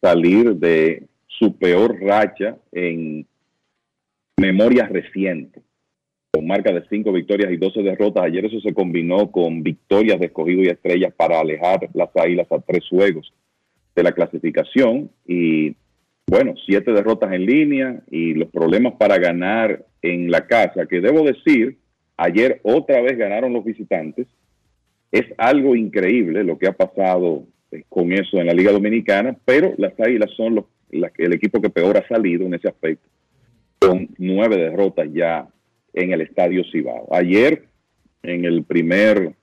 salir 0.00 0.54
de 0.56 1.04
su 1.26 1.56
peor 1.56 1.98
racha 2.00 2.56
en 2.72 3.26
memoria 4.36 4.86
reciente, 4.86 5.62
con 6.30 6.46
marca 6.46 6.72
de 6.72 6.84
cinco 6.90 7.12
victorias 7.12 7.50
y 7.52 7.56
12 7.56 7.82
derrotas. 7.82 8.24
Ayer 8.24 8.44
eso 8.44 8.60
se 8.60 8.74
combinó 8.74 9.30
con 9.30 9.62
victorias 9.62 10.20
de 10.20 10.26
escogido 10.26 10.62
y 10.62 10.68
estrellas 10.68 11.14
para 11.14 11.40
alejar 11.40 11.88
las 11.94 12.10
Águilas 12.14 12.50
a 12.50 12.60
tres 12.60 12.86
juegos 12.88 13.32
de 13.94 14.02
la 14.02 14.12
clasificación 14.12 15.10
y 15.26 15.74
bueno, 16.26 16.54
siete 16.64 16.92
derrotas 16.92 17.32
en 17.32 17.46
línea 17.46 18.00
y 18.10 18.34
los 18.34 18.48
problemas 18.50 18.94
para 18.94 19.18
ganar 19.18 19.84
en 20.00 20.30
la 20.30 20.46
casa, 20.46 20.86
que 20.86 21.00
debo 21.00 21.22
decir, 21.24 21.78
ayer 22.16 22.60
otra 22.62 23.00
vez 23.00 23.16
ganaron 23.18 23.52
los 23.52 23.64
visitantes. 23.64 24.26
Es 25.10 25.26
algo 25.36 25.76
increíble 25.76 26.42
lo 26.42 26.58
que 26.58 26.68
ha 26.68 26.72
pasado 26.72 27.44
eh, 27.70 27.82
con 27.88 28.12
eso 28.12 28.38
en 28.38 28.46
la 28.46 28.54
Liga 28.54 28.72
Dominicana, 28.72 29.36
pero 29.44 29.74
las 29.76 29.98
Águilas 30.00 30.30
son 30.36 30.54
los, 30.54 30.64
el 30.90 31.32
equipo 31.32 31.60
que 31.60 31.70
peor 31.70 31.96
ha 31.98 32.08
salido 32.08 32.46
en 32.46 32.54
ese 32.54 32.68
aspecto, 32.68 33.08
con 33.78 34.08
nueve 34.18 34.56
derrotas 34.56 35.08
ya 35.12 35.46
en 35.92 36.12
el 36.12 36.22
Estadio 36.22 36.64
Cibao. 36.70 37.08
Ayer, 37.12 37.64
en 38.22 38.44
el 38.44 38.64
primer 38.64 39.34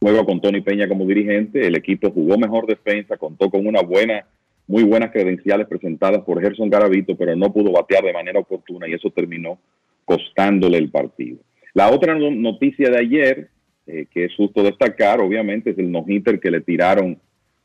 juego 0.00 0.24
con 0.24 0.40
Tony 0.40 0.60
Peña 0.60 0.88
como 0.88 1.06
dirigente, 1.06 1.66
el 1.66 1.76
equipo 1.76 2.10
jugó 2.10 2.36
mejor 2.38 2.66
defensa, 2.66 3.16
contó 3.16 3.50
con 3.50 3.66
una 3.66 3.82
buena 3.82 4.26
muy 4.70 4.84
buenas 4.84 5.10
credenciales 5.10 5.66
presentadas 5.66 6.22
por 6.22 6.40
Gerson 6.40 6.70
Garavito, 6.70 7.16
pero 7.16 7.34
no 7.34 7.52
pudo 7.52 7.72
batear 7.72 8.04
de 8.04 8.12
manera 8.12 8.38
oportuna 8.38 8.86
y 8.86 8.92
eso 8.92 9.10
terminó 9.10 9.58
costándole 10.04 10.78
el 10.78 10.90
partido. 10.90 11.38
La 11.74 11.90
otra 11.90 12.14
noticia 12.14 12.88
de 12.88 12.98
ayer, 12.98 13.48
eh, 13.88 14.06
que 14.12 14.26
es 14.26 14.34
justo 14.36 14.62
destacar, 14.62 15.20
obviamente, 15.20 15.70
es 15.70 15.78
el 15.78 15.90
no-hitter 15.90 16.38
que 16.38 16.52
le 16.52 16.60
tiraron 16.60 17.18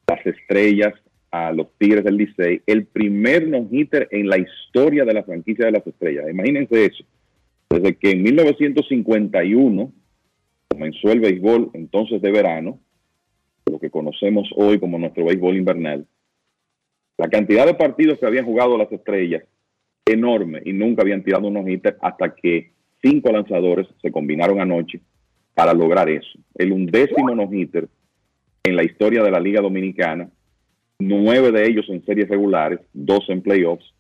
las 0.08 0.26
estrellas 0.26 0.94
a 1.30 1.52
los 1.52 1.68
Tigres 1.78 2.04
del 2.04 2.18
Licey, 2.18 2.62
el 2.66 2.88
primer 2.88 3.48
no-hitter 3.48 4.08
en 4.10 4.28
la 4.28 4.40
historia 4.40 5.06
de 5.06 5.14
la 5.14 5.24
franquicia 5.24 5.66
de 5.66 5.74
las 5.74 5.86
estrellas. 5.86 6.26
Imagínense 6.28 6.86
eso. 6.86 7.04
Desde 7.70 7.96
que 7.98 8.12
en 8.12 8.24
1951 8.24 9.92
comenzó 10.70 11.12
el 11.12 11.20
béisbol 11.20 11.70
entonces 11.74 12.20
de 12.20 12.32
verano, 12.32 12.80
lo 13.68 13.78
que 13.80 13.92
conocemos 13.92 14.50
hoy 14.56 14.80
como 14.80 14.98
nuestro 14.98 15.26
béisbol 15.26 15.58
invernal, 15.58 16.08
la 17.18 17.30
cantidad 17.30 17.66
de 17.66 17.74
partidos 17.74 18.20
que 18.20 18.26
habían 18.26 18.46
jugado 18.46 18.78
las 18.78 18.92
estrellas, 18.92 19.44
enorme, 20.06 20.62
y 20.66 20.74
nunca 20.74 21.02
habían 21.02 21.24
tirado 21.24 21.48
unos 21.48 21.68
hitters 21.68 21.98
hasta 22.02 22.36
que 22.36 22.72
cinco 23.02 23.32
lanzadores 23.32 23.88
se 24.02 24.12
combinaron 24.12 24.60
anoche 24.60 25.00
para 25.54 25.74
lograr 25.74 26.10
eso. 26.10 26.38
El 26.54 26.72
undécimo 26.72 27.34
no-hitter 27.34 27.88
en 28.64 28.76
la 28.76 28.84
historia 28.84 29.24
de 29.24 29.32
la 29.32 29.40
Liga 29.40 29.62
Dominicana, 29.62 30.30
nueve 31.00 31.52
de 31.52 31.66
ellos 31.66 31.86
en 31.90 32.04
series 32.06 32.28
regulares, 32.28 32.80
dos 32.94 33.26
en 33.30 33.42
playoffs, 33.42 33.94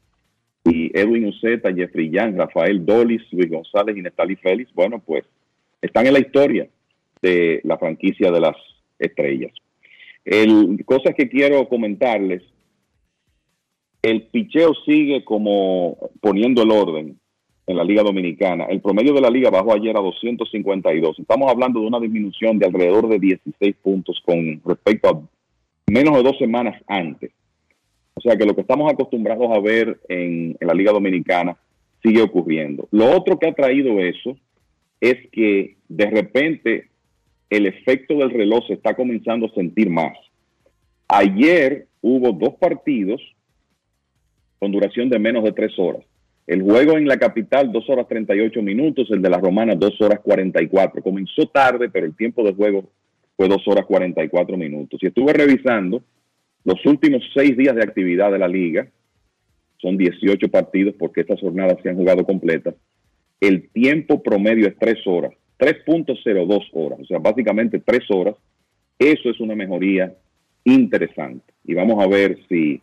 y 0.65 0.91
Edwin 0.97 1.27
Uceta, 1.27 1.73
Jeffrey 1.73 2.09
Young, 2.09 2.37
Rafael 2.37 2.83
Dolis, 2.85 3.21
Luis 3.31 3.49
González 3.49 3.95
y 3.95 4.01
Natalie 4.01 4.35
Félix, 4.37 4.73
bueno, 4.73 4.99
pues 4.99 5.23
están 5.81 6.07
en 6.07 6.13
la 6.13 6.19
historia 6.19 6.67
de 7.21 7.61
la 7.63 7.77
franquicia 7.77 8.31
de 8.31 8.39
las 8.39 8.55
estrellas. 8.97 9.51
El, 10.23 10.83
cosas 10.85 11.13
que 11.15 11.29
quiero 11.29 11.67
comentarles 11.69 12.41
el 14.05 14.21
picheo 14.27 14.75
sigue 14.85 15.23
como 15.23 15.97
poniendo 16.21 16.61
el 16.61 16.69
orden 16.69 17.19
en 17.65 17.75
la 17.75 17.83
Liga 17.83 18.03
Dominicana. 18.03 18.65
El 18.65 18.79
promedio 18.79 19.13
de 19.13 19.21
la 19.21 19.31
liga 19.31 19.49
bajó 19.49 19.73
ayer 19.73 19.97
a 19.97 19.99
252. 19.99 21.17
Estamos 21.17 21.51
hablando 21.51 21.79
de 21.79 21.87
una 21.87 21.99
disminución 21.99 22.59
de 22.59 22.67
alrededor 22.67 23.09
de 23.09 23.17
16 23.17 23.75
puntos 23.81 24.21
con 24.23 24.61
respecto 24.63 25.09
a 25.09 25.21
menos 25.91 26.15
de 26.17 26.21
dos 26.21 26.37
semanas 26.37 26.79
antes. 26.85 27.31
O 28.13 28.21
sea 28.21 28.37
que 28.37 28.45
lo 28.45 28.53
que 28.53 28.61
estamos 28.61 28.93
acostumbrados 28.93 29.49
a 29.51 29.59
ver 29.59 29.99
en, 30.07 30.55
la 30.61 30.75
Liga 30.75 30.91
Dominicana 30.91 31.57
sigue 32.03 32.21
ocurriendo. 32.21 32.87
Lo 32.91 33.09
otro 33.09 33.39
que 33.39 33.47
ha 33.47 33.55
traído 33.55 33.99
eso 33.99 34.37
es 35.01 35.15
que 35.31 35.77
de 35.89 36.05
repente 36.11 36.89
el 37.49 37.65
efecto 37.65 38.17
del 38.17 38.29
reloj 38.29 38.67
se 38.67 38.73
está 38.73 38.95
comenzando 38.95 39.47
a 39.47 39.55
sentir 39.55 39.89
más. 39.89 40.15
Ayer 41.07 41.87
hubo 42.01 42.31
dos 42.33 42.53
partidos 42.59 43.19
con 44.65 44.71
duración 44.71 45.09
de 45.09 45.19
menos 45.19 45.43
de 45.43 45.51
tres 45.51 45.77
horas. 45.77 46.01
El 46.47 46.63
juego 46.63 46.97
en 46.97 47.07
la 47.07 47.19
capital, 47.19 47.71
dos 47.71 47.87
horas 47.87 48.07
38 48.07 48.63
minutos, 48.63 49.07
el 49.11 49.21
de 49.21 49.29
las 49.29 49.39
romanas, 49.39 49.77
dos 49.77 49.93
horas 50.01 50.21
44. 50.21 51.03
Comenzó 51.03 51.45
tarde, 51.49 51.87
pero 51.87 52.07
el 52.07 52.15
tiempo 52.15 52.43
de 52.43 52.51
juego 52.51 52.89
fue 53.37 53.47
dos 53.47 53.61
horas 53.67 53.85
44 53.85 54.57
minutos. 54.57 54.99
Y 55.03 55.05
estuve 55.05 55.33
revisando 55.33 56.01
los 56.63 56.83
últimos 56.83 57.21
seis 57.35 57.55
días 57.55 57.75
de 57.75 57.83
actividad 57.83 58.31
de 58.31 58.39
la 58.39 58.47
liga, 58.47 58.87
son 59.77 59.97
18 59.97 60.47
partidos 60.49 60.95
porque 60.97 61.21
estas 61.21 61.39
jornadas 61.39 61.77
se 61.83 61.89
han 61.89 61.97
jugado 61.97 62.25
completas. 62.25 62.73
El 63.39 63.69
tiempo 63.69 64.23
promedio 64.23 64.67
es 64.67 64.75
tres 64.79 65.05
horas, 65.05 65.31
3.02 65.59 66.69
horas, 66.73 66.99
o 67.01 67.05
sea, 67.05 67.19
básicamente 67.19 67.83
tres 67.85 68.09
horas. 68.09 68.33
Eso 68.97 69.29
es 69.29 69.39
una 69.39 69.53
mejoría 69.53 70.11
interesante. 70.63 71.53
Y 71.63 71.75
vamos 71.75 72.03
a 72.03 72.07
ver 72.07 72.39
si 72.49 72.81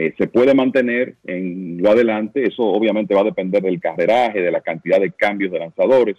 eh, 0.00 0.14
se 0.16 0.28
puede 0.28 0.54
mantener 0.54 1.16
en 1.24 1.82
lo 1.82 1.90
adelante. 1.90 2.44
Eso 2.46 2.62
obviamente 2.62 3.16
va 3.16 3.22
a 3.22 3.32
depender 3.32 3.60
del 3.60 3.80
carreraje, 3.80 4.40
de 4.40 4.52
la 4.52 4.60
cantidad 4.60 5.00
de 5.00 5.10
cambios 5.10 5.50
de 5.50 5.58
lanzadores, 5.58 6.16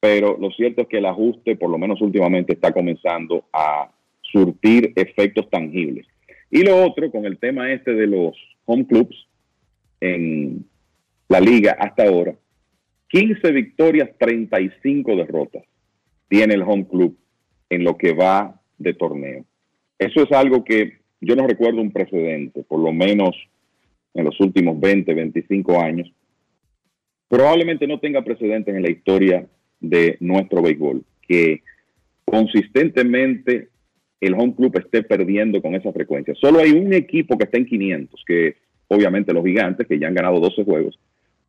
pero 0.00 0.36
lo 0.40 0.50
cierto 0.50 0.82
es 0.82 0.88
que 0.88 0.98
el 0.98 1.06
ajuste, 1.06 1.54
por 1.54 1.70
lo 1.70 1.78
menos 1.78 2.00
últimamente, 2.00 2.54
está 2.54 2.72
comenzando 2.72 3.44
a 3.52 3.92
surtir 4.22 4.92
efectos 4.96 5.48
tangibles. 5.50 6.04
Y 6.50 6.64
lo 6.64 6.84
otro, 6.84 7.12
con 7.12 7.26
el 7.26 7.38
tema 7.38 7.70
este 7.72 7.92
de 7.92 8.08
los 8.08 8.36
home 8.64 8.84
clubs 8.86 9.28
en 10.00 10.64
la 11.28 11.38
liga 11.38 11.76
hasta 11.78 12.08
ahora, 12.08 12.34
15 13.08 13.52
victorias, 13.52 14.10
35 14.18 15.14
derrotas 15.14 15.62
tiene 16.28 16.54
el 16.54 16.62
home 16.62 16.86
club 16.88 17.16
en 17.68 17.84
lo 17.84 17.96
que 17.96 18.14
va 18.14 18.60
de 18.78 18.94
torneo. 18.94 19.44
Eso 19.96 20.22
es 20.22 20.32
algo 20.32 20.64
que 20.64 20.99
yo 21.20 21.36
no 21.36 21.46
recuerdo 21.46 21.80
un 21.80 21.92
precedente, 21.92 22.62
por 22.62 22.80
lo 22.80 22.92
menos 22.92 23.36
en 24.14 24.24
los 24.24 24.38
últimos 24.40 24.78
20, 24.80 25.14
25 25.14 25.80
años. 25.80 26.12
Probablemente 27.28 27.86
no 27.86 28.00
tenga 28.00 28.22
precedentes 28.22 28.74
en 28.74 28.82
la 28.82 28.90
historia 28.90 29.46
de 29.78 30.16
nuestro 30.20 30.62
béisbol, 30.62 31.04
que 31.26 31.62
consistentemente 32.24 33.68
el 34.20 34.34
home 34.34 34.54
club 34.54 34.76
esté 34.78 35.02
perdiendo 35.02 35.62
con 35.62 35.74
esa 35.74 35.92
frecuencia. 35.92 36.34
Solo 36.34 36.58
hay 36.58 36.72
un 36.72 36.92
equipo 36.92 37.38
que 37.38 37.44
está 37.44 37.58
en 37.58 37.66
500, 37.66 38.24
que 38.26 38.56
obviamente 38.88 39.32
los 39.32 39.44
gigantes, 39.44 39.86
que 39.86 39.98
ya 39.98 40.08
han 40.08 40.14
ganado 40.14 40.40
12 40.40 40.64
juegos. 40.64 40.98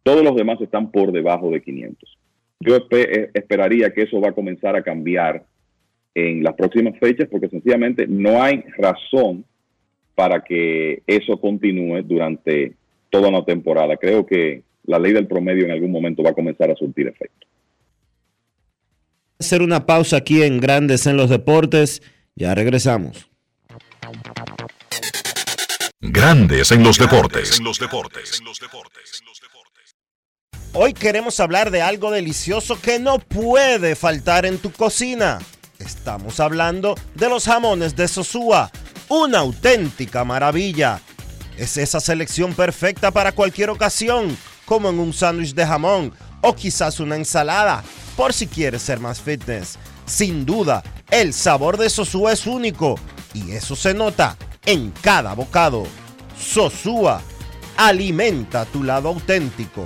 Todos 0.03 0.23
los 0.23 0.35
demás 0.35 0.61
están 0.61 0.91
por 0.91 1.11
debajo 1.11 1.49
de 1.51 1.61
500. 1.61 2.17
Yo 2.59 2.75
esperaría 3.33 3.91
que 3.91 4.03
eso 4.03 4.21
va 4.21 4.29
a 4.29 4.33
comenzar 4.33 4.75
a 4.75 4.83
cambiar 4.83 5.43
en 6.13 6.43
las 6.43 6.53
próximas 6.53 6.97
fechas 6.99 7.27
porque 7.29 7.49
sencillamente 7.49 8.05
no 8.07 8.41
hay 8.41 8.63
razón 8.77 9.45
para 10.15 10.43
que 10.43 11.03
eso 11.07 11.39
continúe 11.39 12.01
durante 12.03 12.73
toda 13.09 13.29
una 13.29 13.43
temporada. 13.43 13.97
Creo 13.97 14.25
que 14.25 14.63
la 14.85 14.99
ley 14.99 15.13
del 15.13 15.27
promedio 15.27 15.65
en 15.65 15.71
algún 15.71 15.91
momento 15.91 16.23
va 16.23 16.31
a 16.31 16.33
comenzar 16.33 16.69
a 16.71 16.75
surtir 16.75 17.07
efecto. 17.07 17.47
Hacer 19.39 19.61
una 19.61 19.85
pausa 19.85 20.17
aquí 20.17 20.43
en 20.43 20.59
Grandes 20.59 21.07
en 21.07 21.17
los 21.17 21.29
Deportes. 21.29 22.01
Ya 22.35 22.53
regresamos. 22.53 23.29
Grandes 25.99 26.71
en 26.71 26.83
los 26.83 26.97
deportes. 26.97 27.61
Hoy 30.73 30.93
queremos 30.93 31.39
hablar 31.39 31.69
de 31.69 31.81
algo 31.81 32.11
delicioso 32.11 32.79
que 32.81 32.97
no 32.97 33.19
puede 33.19 33.95
faltar 33.95 34.45
en 34.45 34.57
tu 34.57 34.71
cocina. 34.71 35.39
Estamos 35.79 36.39
hablando 36.39 36.95
de 37.15 37.29
los 37.29 37.45
jamones 37.45 37.95
de 37.95 38.07
Sosúa, 38.07 38.71
una 39.11 39.39
auténtica 39.39 40.23
maravilla. 40.23 41.01
Es 41.57 41.75
esa 41.75 41.99
selección 41.99 42.53
perfecta 42.53 43.11
para 43.11 43.33
cualquier 43.33 43.69
ocasión, 43.69 44.37
como 44.63 44.89
en 44.89 44.99
un 44.99 45.11
sándwich 45.11 45.53
de 45.53 45.65
jamón 45.65 46.13
o 46.39 46.55
quizás 46.55 47.01
una 47.01 47.17
ensalada, 47.17 47.83
por 48.15 48.31
si 48.31 48.47
quieres 48.47 48.81
ser 48.81 49.01
más 49.01 49.19
fitness. 49.19 49.77
Sin 50.05 50.45
duda, 50.45 50.81
el 51.09 51.33
sabor 51.33 51.75
de 51.77 51.89
Sosúa 51.89 52.31
es 52.31 52.47
único 52.47 52.97
y 53.33 53.51
eso 53.51 53.75
se 53.75 53.93
nota 53.93 54.37
en 54.65 54.91
cada 55.01 55.33
bocado. 55.33 55.83
Sosúa, 56.39 57.21
alimenta 57.75 58.63
tu 58.63 58.81
lado 58.81 59.09
auténtico. 59.09 59.85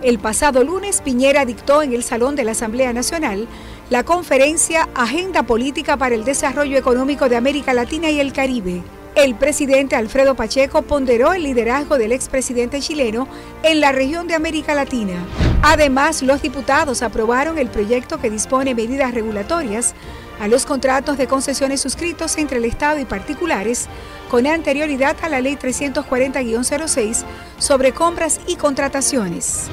El 0.00 0.20
pasado 0.20 0.62
lunes, 0.62 1.00
Piñera 1.00 1.44
dictó 1.44 1.82
en 1.82 1.92
el 1.92 2.04
Salón 2.04 2.36
de 2.36 2.44
la 2.44 2.52
Asamblea 2.52 2.92
Nacional 2.92 3.48
la 3.90 4.04
conferencia 4.04 4.88
Agenda 4.94 5.42
Política 5.42 5.96
para 5.96 6.14
el 6.14 6.24
Desarrollo 6.24 6.78
Económico 6.78 7.28
de 7.28 7.34
América 7.34 7.74
Latina 7.74 8.10
y 8.10 8.20
el 8.20 8.32
Caribe. 8.32 8.82
El 9.16 9.34
presidente 9.34 9.96
Alfredo 9.96 10.34
Pacheco 10.34 10.82
ponderó 10.82 11.32
el 11.32 11.42
liderazgo 11.42 11.96
del 11.96 12.12
expresidente 12.12 12.80
chileno 12.80 13.26
en 13.62 13.80
la 13.80 13.90
región 13.90 14.28
de 14.28 14.34
América 14.34 14.74
Latina. 14.74 15.14
Además, 15.62 16.20
los 16.20 16.42
diputados 16.42 17.00
aprobaron 17.00 17.56
el 17.56 17.70
proyecto 17.70 18.20
que 18.20 18.28
dispone 18.28 18.74
medidas 18.74 19.14
regulatorias 19.14 19.94
a 20.38 20.48
los 20.48 20.66
contratos 20.66 21.16
de 21.16 21.28
concesiones 21.28 21.80
suscritos 21.80 22.36
entre 22.36 22.58
el 22.58 22.66
Estado 22.66 22.98
y 22.98 23.06
particulares 23.06 23.88
con 24.28 24.46
anterioridad 24.46 25.16
a 25.22 25.30
la 25.30 25.40
Ley 25.40 25.56
340-06 25.56 27.24
sobre 27.56 27.92
compras 27.92 28.38
y 28.46 28.56
contrataciones. 28.56 29.68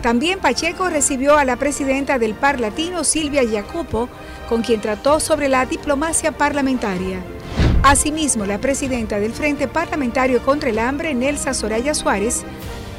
También 0.00 0.38
Pacheco 0.38 0.88
recibió 0.88 1.36
a 1.36 1.44
la 1.44 1.56
presidenta 1.56 2.18
del 2.18 2.32
Par 2.32 2.60
Latino, 2.60 3.04
Silvia 3.04 3.42
Jacopo, 3.46 4.08
con 4.48 4.62
quien 4.62 4.80
trató 4.80 5.20
sobre 5.20 5.50
la 5.50 5.66
diplomacia 5.66 6.32
parlamentaria. 6.32 7.20
Asimismo, 7.82 8.46
la 8.46 8.58
presidenta 8.58 9.18
del 9.18 9.32
Frente 9.32 9.68
Parlamentario 9.68 10.42
contra 10.42 10.70
el 10.70 10.78
Hambre, 10.78 11.14
Nelsa 11.14 11.54
Soraya 11.54 11.94
Suárez, 11.94 12.44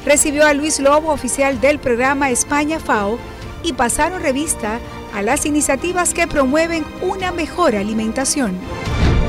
recibió 0.05 0.45
a 0.45 0.53
Luis 0.53 0.79
Lobo, 0.79 1.11
oficial 1.11 1.59
del 1.59 1.79
programa 1.79 2.29
España 2.29 2.79
FAO, 2.79 3.19
y 3.63 3.73
pasaron 3.73 4.21
revista 4.21 4.79
a 5.13 5.21
las 5.21 5.45
iniciativas 5.45 6.13
que 6.13 6.27
promueven 6.27 6.85
una 7.01 7.31
mejor 7.31 7.75
alimentación. 7.75 8.57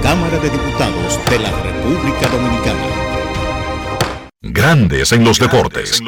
Cámara 0.02 0.38
de 0.38 0.50
Diputados 0.50 1.18
de 1.30 1.38
la 1.38 1.50
República 1.50 2.28
Dominicana. 2.28 3.08
Grandes 4.40 5.12
en 5.12 5.24
los 5.24 5.38
deportes. 5.38 6.00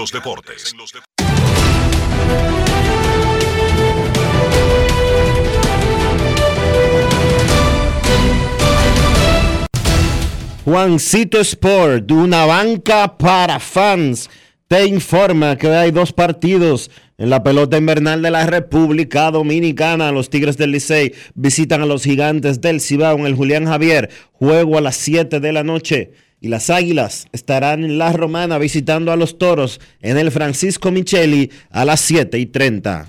Juancito 10.65 11.41
Sport, 11.41 12.11
una 12.13 12.45
banca 12.45 13.17
para 13.17 13.59
fans, 13.59 14.29
te 14.69 14.85
informa 14.85 15.57
que 15.57 15.69
hay 15.69 15.91
dos 15.91 16.13
partidos 16.13 16.91
en 17.17 17.31
la 17.31 17.43
pelota 17.43 17.79
invernal 17.79 18.21
de 18.21 18.31
la 18.31 18.45
República 18.45 19.31
Dominicana. 19.31 20.13
Los 20.13 20.29
Tigres 20.29 20.59
del 20.59 20.73
Licey 20.73 21.15
visitan 21.35 21.81
a 21.81 21.87
los 21.87 22.05
Gigantes 22.05 22.61
del 22.61 22.83
Cibao 22.83 23.19
en 23.19 23.27
el 23.27 23.37
Julián 23.37 23.65
Javier. 23.65 24.11
Juego 24.33 24.77
a 24.77 24.83
las 24.83 24.97
7 24.97 25.41
de 25.41 25.53
la 25.53 25.65
noche. 25.65 26.13
Y 26.43 26.49
las 26.49 26.69
Águilas 26.69 27.27
estarán 27.33 27.83
en 27.83 27.97
La 27.97 28.13
Romana 28.13 28.59
visitando 28.59 29.13
a 29.13 29.17
los 29.17 29.39
Toros 29.39 29.81
en 30.03 30.19
el 30.19 30.31
Francisco 30.31 30.91
Micheli 30.91 31.51
a 31.71 31.87
las 31.87 32.01
7 32.01 32.39
y 32.39 32.47
30. 32.47 33.09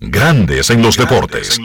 Grandes 0.00 0.70
en 0.70 0.80
los 0.80 0.96
deportes. 0.96 1.58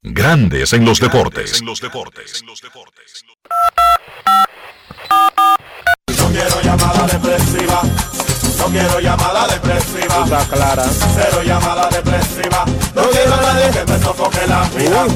Grandes 0.03 0.73
en 0.75 0.85
los 0.85 1.01
deportes. 1.01 1.63
No 1.65 1.73
quiero 6.31 6.61
llamada 6.63 7.07
depresiva. 7.07 7.83
No 8.59 8.67
quiero 8.67 9.01
llamada 9.01 9.49
depresiva. 9.49 10.25
Está 10.25 10.47
clara. 10.49 10.85
Cero 10.85 11.43
llamada 11.43 11.89
depresiva. 11.89 12.67
No 12.95 13.09
quiero 13.09 13.35
a 13.35 13.41
nadie 13.41 13.71
que 13.71 13.87
me 13.91 13.99
sofoque 13.99 14.47
la 14.47 14.69
vida. 14.77 15.07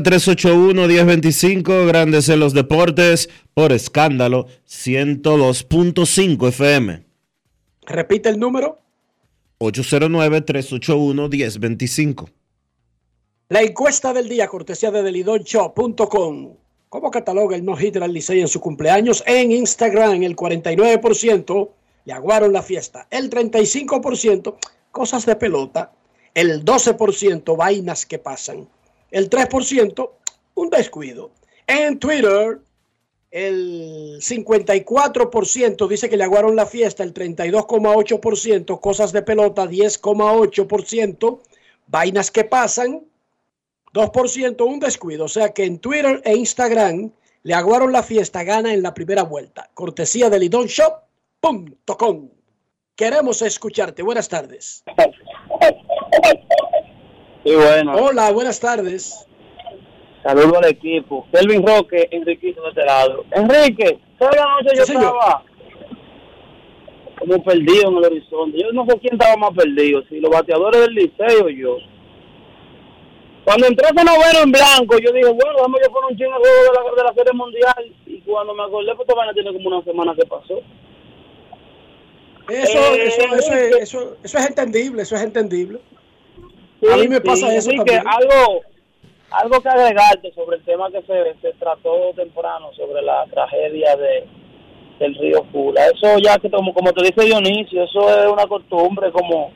381-1025, 0.00 1.86
Grandes 1.86 2.30
en 2.30 2.40
los 2.40 2.54
Deportes, 2.54 3.28
por 3.52 3.72
escándalo 3.72 4.46
102.5 4.66 6.48
FM. 6.48 7.04
Repite 7.86 8.30
el 8.30 8.40
número. 8.40 8.78
809-381-1025. 9.60 12.30
La 13.50 13.60
encuesta 13.60 14.14
del 14.14 14.30
día, 14.30 14.48
cortesía 14.48 14.90
de 14.90 15.02
delidonshop.com. 15.02 16.54
¿Cómo 16.88 17.10
cataloga 17.10 17.56
el 17.56 17.64
no-hit 17.64 17.94
del 17.94 18.12
Licey 18.12 18.40
en 18.40 18.48
su 18.48 18.60
cumpleaños? 18.60 19.22
En 19.26 19.52
Instagram, 19.52 20.22
el 20.22 20.34
49% 20.34 21.68
le 22.06 22.12
aguaron 22.12 22.52
la 22.52 22.62
fiesta. 22.62 23.06
El 23.10 23.30
35% 23.30 24.56
cosas 24.90 25.26
de 25.26 25.36
pelota. 25.36 25.92
El 26.34 26.64
12% 26.64 27.56
vainas 27.56 28.06
que 28.06 28.18
pasan. 28.18 28.66
El 29.12 29.30
3% 29.30 30.10
un 30.54 30.70
descuido. 30.70 31.30
En 31.66 31.98
Twitter, 31.98 32.60
el 33.30 34.18
54% 34.20 35.86
dice 35.88 36.08
que 36.08 36.16
le 36.16 36.24
aguaron 36.24 36.56
la 36.56 36.66
fiesta, 36.66 37.04
el 37.04 37.14
32,8% 37.14 38.80
cosas 38.80 39.12
de 39.12 39.22
pelota, 39.22 39.66
10,8% 39.66 41.40
vainas 41.86 42.30
que 42.30 42.44
pasan, 42.44 43.02
2% 43.92 44.66
un 44.66 44.80
descuido. 44.80 45.26
O 45.26 45.28
sea 45.28 45.52
que 45.52 45.64
en 45.64 45.78
Twitter 45.78 46.20
e 46.24 46.34
Instagram 46.34 47.12
le 47.42 47.54
aguaron 47.54 47.92
la 47.92 48.02
fiesta, 48.02 48.42
gana 48.44 48.72
en 48.72 48.82
la 48.82 48.94
primera 48.94 49.22
vuelta. 49.24 49.70
Cortesía 49.74 50.30
de 50.30 50.38
lidonshop.com. 50.38 52.30
Queremos 52.96 53.42
escucharte. 53.42 54.02
Buenas 54.02 54.28
tardes. 54.28 54.84
Sí, 57.44 57.54
bueno. 57.54 57.94
Hola, 57.96 58.30
buenas 58.32 58.60
tardes. 58.60 59.26
Saludos 60.22 60.58
al 60.58 60.70
equipo. 60.70 61.26
Kelvin 61.32 61.66
Roque, 61.66 62.08
Enriquito 62.12 62.62
de 62.62 62.68
este 62.68 62.84
lado. 62.84 63.24
Enrique, 63.32 63.98
toda 64.18 64.30
la 64.32 64.62
noche 64.62 64.76
yo 64.76 64.82
estaba 64.82 65.42
como 67.18 67.42
perdido 67.42 67.88
en 67.88 67.96
el 67.96 68.04
horizonte. 68.04 68.58
Yo 68.58 68.72
no 68.72 68.86
sé 68.86 68.98
quién 69.00 69.14
estaba 69.14 69.36
más 69.36 69.50
perdido, 69.56 70.02
si 70.08 70.20
los 70.20 70.30
bateadores 70.30 70.80
del 70.82 70.94
liceo 70.94 71.46
o 71.46 71.48
yo. 71.48 71.76
Cuando 73.44 73.66
entró 73.66 73.86
ese 73.86 74.04
noveno 74.04 74.38
en 74.44 74.52
blanco, 74.52 74.98
yo 74.98 75.12
dije, 75.12 75.28
bueno, 75.28 75.52
déjame 75.56 75.78
yo 75.84 75.92
poner 75.92 76.10
un 76.12 76.16
chingo 76.16 76.32
de 76.32 76.38
juego 76.38 76.62
de 76.62 76.72
la, 76.72 77.02
de 77.02 77.08
la 77.08 77.14
Serie 77.14 77.32
Mundial. 77.32 77.92
Y 78.06 78.20
cuando 78.20 78.54
me 78.54 78.62
acordé, 78.62 78.94
pues 78.94 79.08
vaina 79.16 79.32
tiene 79.34 79.52
como 79.52 79.68
una 79.68 79.82
semana 79.82 80.14
que 80.14 80.24
pasó. 80.26 80.60
Eso, 82.48 82.78
Eh, 82.78 83.06
eso, 83.06 83.22
eso, 83.34 83.54
eso, 83.54 84.16
eso 84.22 84.38
es 84.38 84.46
entendible, 84.46 85.02
eso 85.02 85.16
es 85.16 85.22
entendible. 85.22 85.80
Sí, 86.82 86.88
A 86.92 86.96
mí 86.96 87.08
me 87.08 87.16
sí, 87.16 87.22
pasa 87.24 87.54
eso 87.54 87.70
Enrique, 87.70 87.96
también. 87.96 88.08
algo, 88.08 88.60
algo 89.30 89.60
que 89.62 89.68
agregarte 89.68 90.32
sobre 90.34 90.56
el 90.56 90.64
tema 90.64 90.90
que 90.90 91.00
se, 91.02 91.40
se 91.40 91.52
trató 91.54 92.12
temprano, 92.16 92.70
sobre 92.76 93.00
la 93.02 93.24
tragedia 93.32 93.96
de 93.96 94.26
del 94.98 95.14
río 95.16 95.44
Fula. 95.50 95.80
Eso 95.86 96.18
ya 96.18 96.38
que 96.38 96.48
como, 96.50 96.72
como 96.74 96.92
te 96.92 97.02
dice 97.02 97.24
Dionisio, 97.24 97.82
eso 97.84 98.08
es 98.08 98.30
una 98.30 98.46
costumbre, 98.46 99.10
como, 99.10 99.50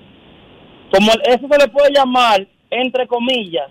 como 0.93 1.13
eso 1.25 1.47
se 1.49 1.59
le 1.59 1.69
puede 1.69 1.93
llamar, 1.93 2.47
entre 2.71 3.07
comillas. 3.07 3.69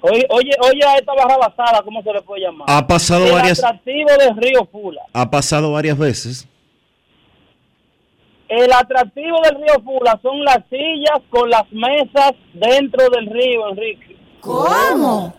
Oye, 0.00 0.26
oye, 0.30 0.50
oye 0.60 0.84
a 0.84 0.96
esta 0.96 1.12
barra 1.14 1.36
basada, 1.36 1.80
¿cómo 1.84 2.02
se 2.02 2.12
le 2.12 2.22
puede 2.22 2.42
llamar? 2.42 2.66
Ha 2.68 2.84
pasado 2.86 3.24
el 3.26 3.32
varias- 3.32 3.62
atractivo 3.62 4.08
del 4.18 4.36
río 4.36 4.64
Fula. 4.72 5.02
Ha 5.12 5.30
pasado 5.30 5.70
varias 5.72 5.96
veces. 5.96 6.48
El 8.54 8.70
atractivo 8.70 9.38
del 9.44 9.54
río 9.56 9.82
Fula 9.82 10.18
son 10.22 10.44
las 10.44 10.58
sillas 10.68 11.20
con 11.30 11.48
las 11.48 11.64
mesas 11.72 12.32
dentro 12.52 13.08
del 13.08 13.26
río, 13.30 13.68
Enrique. 13.70 14.16
¿Cómo? 14.40 15.32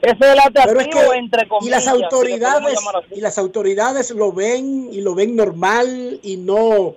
Ese 0.00 0.14
es 0.20 0.26
el 0.26 0.38
Pero 0.54 0.60
atractivo 0.62 1.00
es 1.00 1.08
que, 1.10 1.18
entre 1.18 1.48
comillas. 1.48 1.66
y 1.66 1.70
las 1.70 1.88
autoridades 1.88 2.78
y 3.14 3.20
las 3.20 3.38
autoridades 3.38 4.10
lo 4.12 4.32
ven 4.32 4.88
y 4.92 5.00
lo 5.02 5.14
ven 5.14 5.36
normal 5.36 6.18
y 6.22 6.36
no 6.38 6.94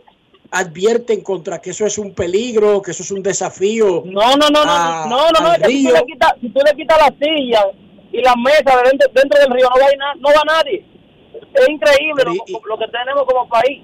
advierten 0.51 1.21
contra 1.23 1.59
que 1.59 1.71
eso 1.71 1.85
es 1.85 1.97
un 1.97 2.13
peligro, 2.13 2.81
que 2.81 2.91
eso 2.91 3.03
es 3.03 3.11
un 3.11 3.21
desafío. 3.21 4.03
No, 4.05 4.35
no, 4.37 4.49
no, 4.49 4.63
no, 4.63 4.71
a- 4.71 5.05
no, 5.09 5.17
no, 5.31 5.39
no, 5.57 5.65
si 5.67 5.83
tú 5.87 5.91
le 5.93 6.05
quitas, 6.05 6.33
si 6.39 6.49
tú 6.49 6.59
le 6.65 6.75
quitas 6.75 6.97
la 6.99 7.13
silla 7.25 7.65
y 8.11 8.21
la 8.21 8.33
mesa 8.35 8.77
de 8.81 8.89
dentro, 8.89 9.09
dentro 9.13 9.39
del 9.41 9.49
río, 9.51 9.69
no 9.69 9.75
va, 9.81 9.87
na- 9.97 10.15
no 10.15 10.29
va 10.29 10.43
nadie. 10.55 10.85
Es 11.53 11.67
increíble 11.69 12.23
lo, 12.25 12.33
lo 12.65 12.77
que 12.77 12.87
tenemos 12.87 13.23
como 13.25 13.47
país. 13.49 13.81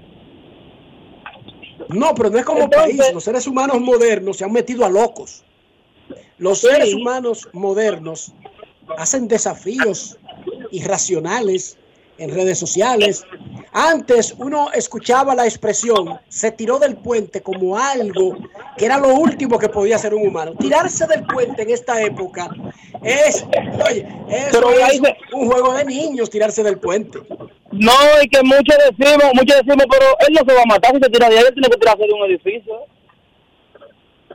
No, 1.89 2.13
pero 2.15 2.29
no 2.29 2.37
es 2.39 2.45
como 2.45 2.61
Entonces- 2.63 2.97
país. 2.97 3.13
Los 3.13 3.23
seres 3.23 3.47
humanos 3.47 3.79
modernos 3.81 4.37
se 4.37 4.45
han 4.45 4.51
metido 4.51 4.85
a 4.85 4.89
locos. 4.89 5.43
Los 6.37 6.59
Sí. 6.59 6.67
seres 6.67 6.93
humanos 6.93 7.47
modernos 7.53 8.33
hacen 8.97 9.27
desafíos 9.27 10.17
irracionales 10.71 11.77
en 12.17 12.29
redes 12.33 12.57
sociales. 12.59 13.23
Antes 13.73 14.33
uno 14.37 14.71
escuchaba 14.73 15.35
la 15.35 15.45
expresión, 15.45 16.17
se 16.29 16.51
tiró 16.51 16.79
del 16.79 16.95
puente 16.95 17.41
como 17.41 17.77
algo 17.77 18.37
que 18.77 18.85
era 18.85 18.97
lo 18.97 19.13
último 19.15 19.59
que 19.59 19.67
podía 19.67 19.97
hacer 19.97 20.13
un 20.13 20.27
humano. 20.27 20.53
Tirarse 20.57 21.05
del 21.07 21.25
puente 21.25 21.63
en 21.63 21.71
esta 21.71 22.01
época 22.01 22.49
es, 23.03 23.45
oye, 23.89 24.07
Pero 24.51 24.69
es 24.71 24.93
se- 24.93 25.15
un 25.35 25.49
juego 25.51 25.73
de 25.73 25.83
niños, 25.85 26.29
tirarse 26.29 26.63
del 26.63 26.77
puente. 26.79 27.19
No, 27.71 27.91
y 28.23 28.29
que 28.29 28.41
muchos 28.43 28.75
decimos, 28.97 29.25
muchos 29.33 29.57
decimos, 29.57 29.85
pero 29.91 30.05
él 30.27 30.33
no 30.33 30.41
se 30.47 30.55
va 30.55 30.61
a 30.61 30.65
matar 30.65 30.93
si 30.95 30.99
se 31.01 31.09
tira 31.09 31.29
de 31.29 31.37
ahí, 31.39 31.43
él 31.45 31.53
tiene 31.53 31.69
que 31.69 31.77
tirarse 31.77 32.03
de 32.07 32.13
un 32.13 32.31
edificio. 32.31 32.73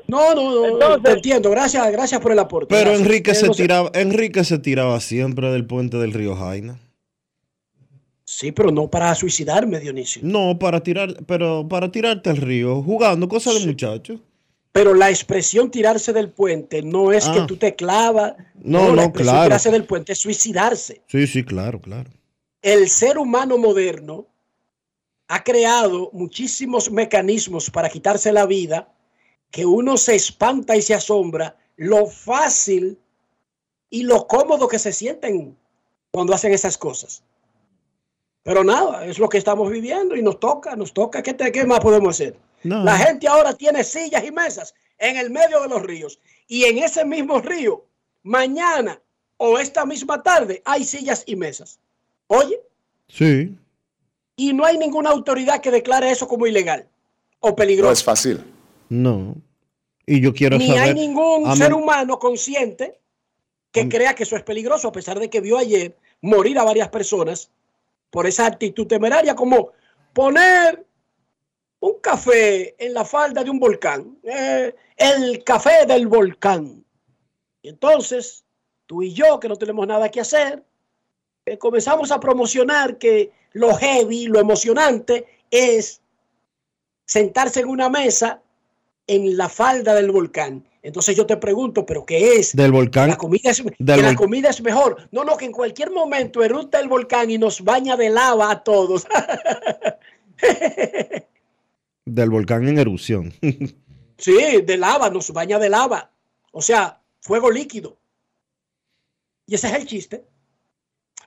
No, 0.07 0.35
no, 0.35 0.43
no, 0.51 0.67
Entonces- 0.67 1.03
te 1.05 1.11
entiendo. 1.13 1.51
Gracias, 1.51 1.91
gracias 1.93 2.21
por 2.21 2.33
el 2.33 2.39
aporte. 2.41 2.67
Pero 2.75 2.91
Gracias. 2.91 3.07
Enrique 3.07 3.35
se 3.35 3.49
tiraba, 3.51 3.91
Enrique 3.95 4.45
se 4.45 4.59
tiraba 4.59 4.99
siempre 5.01 5.51
del 5.53 5.65
puente 5.67 5.97
del 5.99 6.13
río 6.13 6.35
Jaina. 6.37 6.79
Sí, 8.33 8.53
pero 8.53 8.71
no 8.71 8.89
para 8.89 9.13
suicidarme, 9.17 9.81
Dionisio. 9.81 10.23
No, 10.25 10.57
para 10.57 10.81
tirar, 10.85 11.17
pero 11.27 11.67
para 11.69 11.91
tirarte 11.91 12.31
al 12.31 12.37
río, 12.37 12.81
jugando, 12.81 13.29
cosas 13.29 13.55
de 13.59 13.67
muchachos. 13.67 14.21
Pero 14.71 14.95
la 14.95 15.11
expresión 15.11 15.69
tirarse 15.69 16.13
del 16.13 16.31
puente 16.31 16.81
no 16.81 17.11
es 17.13 17.29
que 17.29 17.41
Ah. 17.41 17.47
tú 17.49 17.57
te 17.57 17.75
clavas. 17.75 18.35
No, 18.55 18.91
la 18.95 18.95
no, 18.95 19.03
expresión 19.03 19.35
claro. 19.35 19.45
tirarse 19.49 19.71
del 19.73 19.85
puente 19.85 20.13
es 20.13 20.19
suicidarse. 20.21 21.03
Sí, 21.09 21.27
sí, 21.27 21.43
claro, 21.43 21.81
claro. 21.81 22.09
El 22.63 22.89
ser 22.89 23.19
humano 23.19 23.59
moderno 23.59 24.29
ha 25.27 25.43
creado 25.43 26.11
muchísimos 26.13 26.89
mecanismos 26.89 27.69
para 27.69 27.89
quitarse 27.91 28.33
la 28.33 28.47
vida 28.47 28.93
que 29.51 29.67
uno 29.67 29.97
se 29.97 30.15
espanta 30.15 30.77
y 30.77 30.83
se 30.83 30.95
asombra 30.95 31.57
lo 31.77 32.07
fácil 32.07 32.97
y 33.91 34.05
lo 34.05 34.29
cómodo 34.29 34.69
que 34.69 34.79
se 34.79 34.93
sienten 34.93 35.57
cuando 36.13 36.33
hacen 36.33 36.53
esas 36.53 36.79
cosas. 36.79 37.25
Pero 38.43 38.65
nada, 38.65 39.05
es 39.07 39.19
lo 39.19 39.29
que 39.29 39.39
estamos 39.39 39.71
viviendo 39.71 40.17
y 40.17 40.23
nos 40.23 40.41
toca, 40.41 40.75
nos 40.77 40.93
toca. 40.95 41.23
¿Qué, 41.23 41.35
te- 41.35 41.53
qué 41.53 41.65
más 41.67 41.81
podemos 41.81 42.17
hacer? 42.17 42.37
No. 42.63 42.83
La 42.85 42.97
gente 42.97 43.29
ahora 43.29 43.55
tiene 43.55 43.85
sillas 43.85 44.25
y 44.25 44.31
mesas 44.33 44.75
en 44.99 45.17
el 45.17 45.31
medio 45.31 45.61
de 45.63 45.69
los 45.69 45.83
ríos. 45.83 46.19
Y 46.47 46.65
en 46.65 46.79
ese 46.79 47.05
mismo 47.05 47.41
río, 47.41 47.85
mañana 48.23 49.01
o 49.37 49.59
esta 49.59 49.85
misma 49.87 50.23
tarde, 50.23 50.63
hay 50.65 50.85
sillas 50.85 51.23
y 51.27 51.37
mesas. 51.37 51.79
Oye, 52.29 52.61
Sí. 53.09 53.57
y 54.37 54.53
no 54.53 54.65
hay 54.65 54.79
ninguna 54.79 55.11
autoridad 55.11 55.61
que 55.61 55.71
declare 55.71 56.11
eso 56.11 56.29
como 56.29 56.47
ilegal 56.47 56.87
o 57.41 57.55
peligroso. 57.57 58.05
fácil. 58.05 58.45
No. 58.89 59.35
Y 60.07 60.21
yo 60.21 60.33
quiero 60.35 60.59
Ni 60.59 60.67
saber. 60.69 60.83
hay 60.83 60.95
ningún 60.95 61.57
ser 61.57 61.73
humano 61.75 62.19
consciente 62.19 62.99
que 63.73 63.89
crea 63.89 64.15
que 64.15 64.25
eso 64.25 64.37
es 64.37 64.43
peligroso, 64.43 64.89
a 64.89 64.93
pesar 64.93 65.19
de 65.21 65.31
que 65.31 65.41
vio 65.41 65.57
ayer 65.59 65.97
morir 66.21 66.59
a 66.59 66.65
varias 66.65 66.89
personas 66.89 67.51
por 68.11 68.27
esa 68.27 68.47
actitud 68.47 68.87
temeraria, 68.87 69.35
como 69.35 69.73
poner 70.13 70.85
un 71.81 72.01
café 72.01 72.75
en 72.85 72.93
la 72.95 73.05
falda 73.05 73.43
de 73.43 73.51
un 73.51 73.59
volcán, 73.59 74.19
eh, 74.23 74.75
el 74.97 75.43
café 75.45 75.87
del 75.87 76.07
volcán. 76.07 76.85
Entonces, 77.63 78.45
tú 78.87 79.03
y 79.03 79.15
yo, 79.15 79.41
que 79.41 79.49
no 79.49 79.57
tenemos 79.57 79.87
nada 79.87 80.11
que 80.11 80.21
hacer, 80.21 80.63
eh, 81.47 81.59
comenzamos 81.59 82.11
a 82.11 82.21
promocionar 82.21 82.99
que 82.99 83.33
lo 83.53 83.75
heavy, 83.75 84.27
lo 84.27 84.41
emocionante 84.41 85.27
es 85.51 86.01
sentarse 87.07 87.61
en 87.61 87.69
una 87.69 87.89
mesa 87.89 88.43
en 89.07 89.37
la 89.37 89.49
falda 89.49 89.95
del 89.95 90.11
volcán. 90.11 90.65
Entonces 90.83 91.15
yo 91.17 91.27
te 91.27 91.37
pregunto, 91.37 91.85
¿pero 91.85 92.07
qué 92.07 92.37
es? 92.37 92.57
Del 92.57 92.73
volcán. 92.73 93.11
La 93.11 93.19
comida 93.19 93.51
es, 93.51 93.63
que 93.63 93.75
la 93.79 94.15
comida 94.15 94.49
es 94.49 94.63
mejor. 94.63 95.09
No, 95.11 95.25
no, 95.25 95.37
que 95.37 95.45
en 95.45 95.53
cualquier 95.53 95.91
momento 95.91 96.43
eructa 96.43 96.81
el 96.81 96.89
volcán 96.89 97.31
y 97.31 97.39
nos 97.39 97.63
baña 97.63 97.97
de 97.97 98.09
lava 98.09 98.51
a 98.51 98.65
todos. 98.65 99.07
Del 102.07 102.31
volcán 102.31 102.67
en 102.69 102.79
erupción. 102.79 103.33
Sí, 104.21 104.61
de 104.61 104.77
lava, 104.77 105.09
nos 105.09 105.33
baña 105.33 105.59
de 105.59 105.71
lava. 105.71 106.13
O 106.53 106.61
sea, 106.61 107.01
fuego 107.23 107.51
líquido. 107.51 107.97
Y 109.47 109.55
ese 109.55 109.69
es 109.69 109.73
el 109.73 109.87
chiste. 109.87 110.27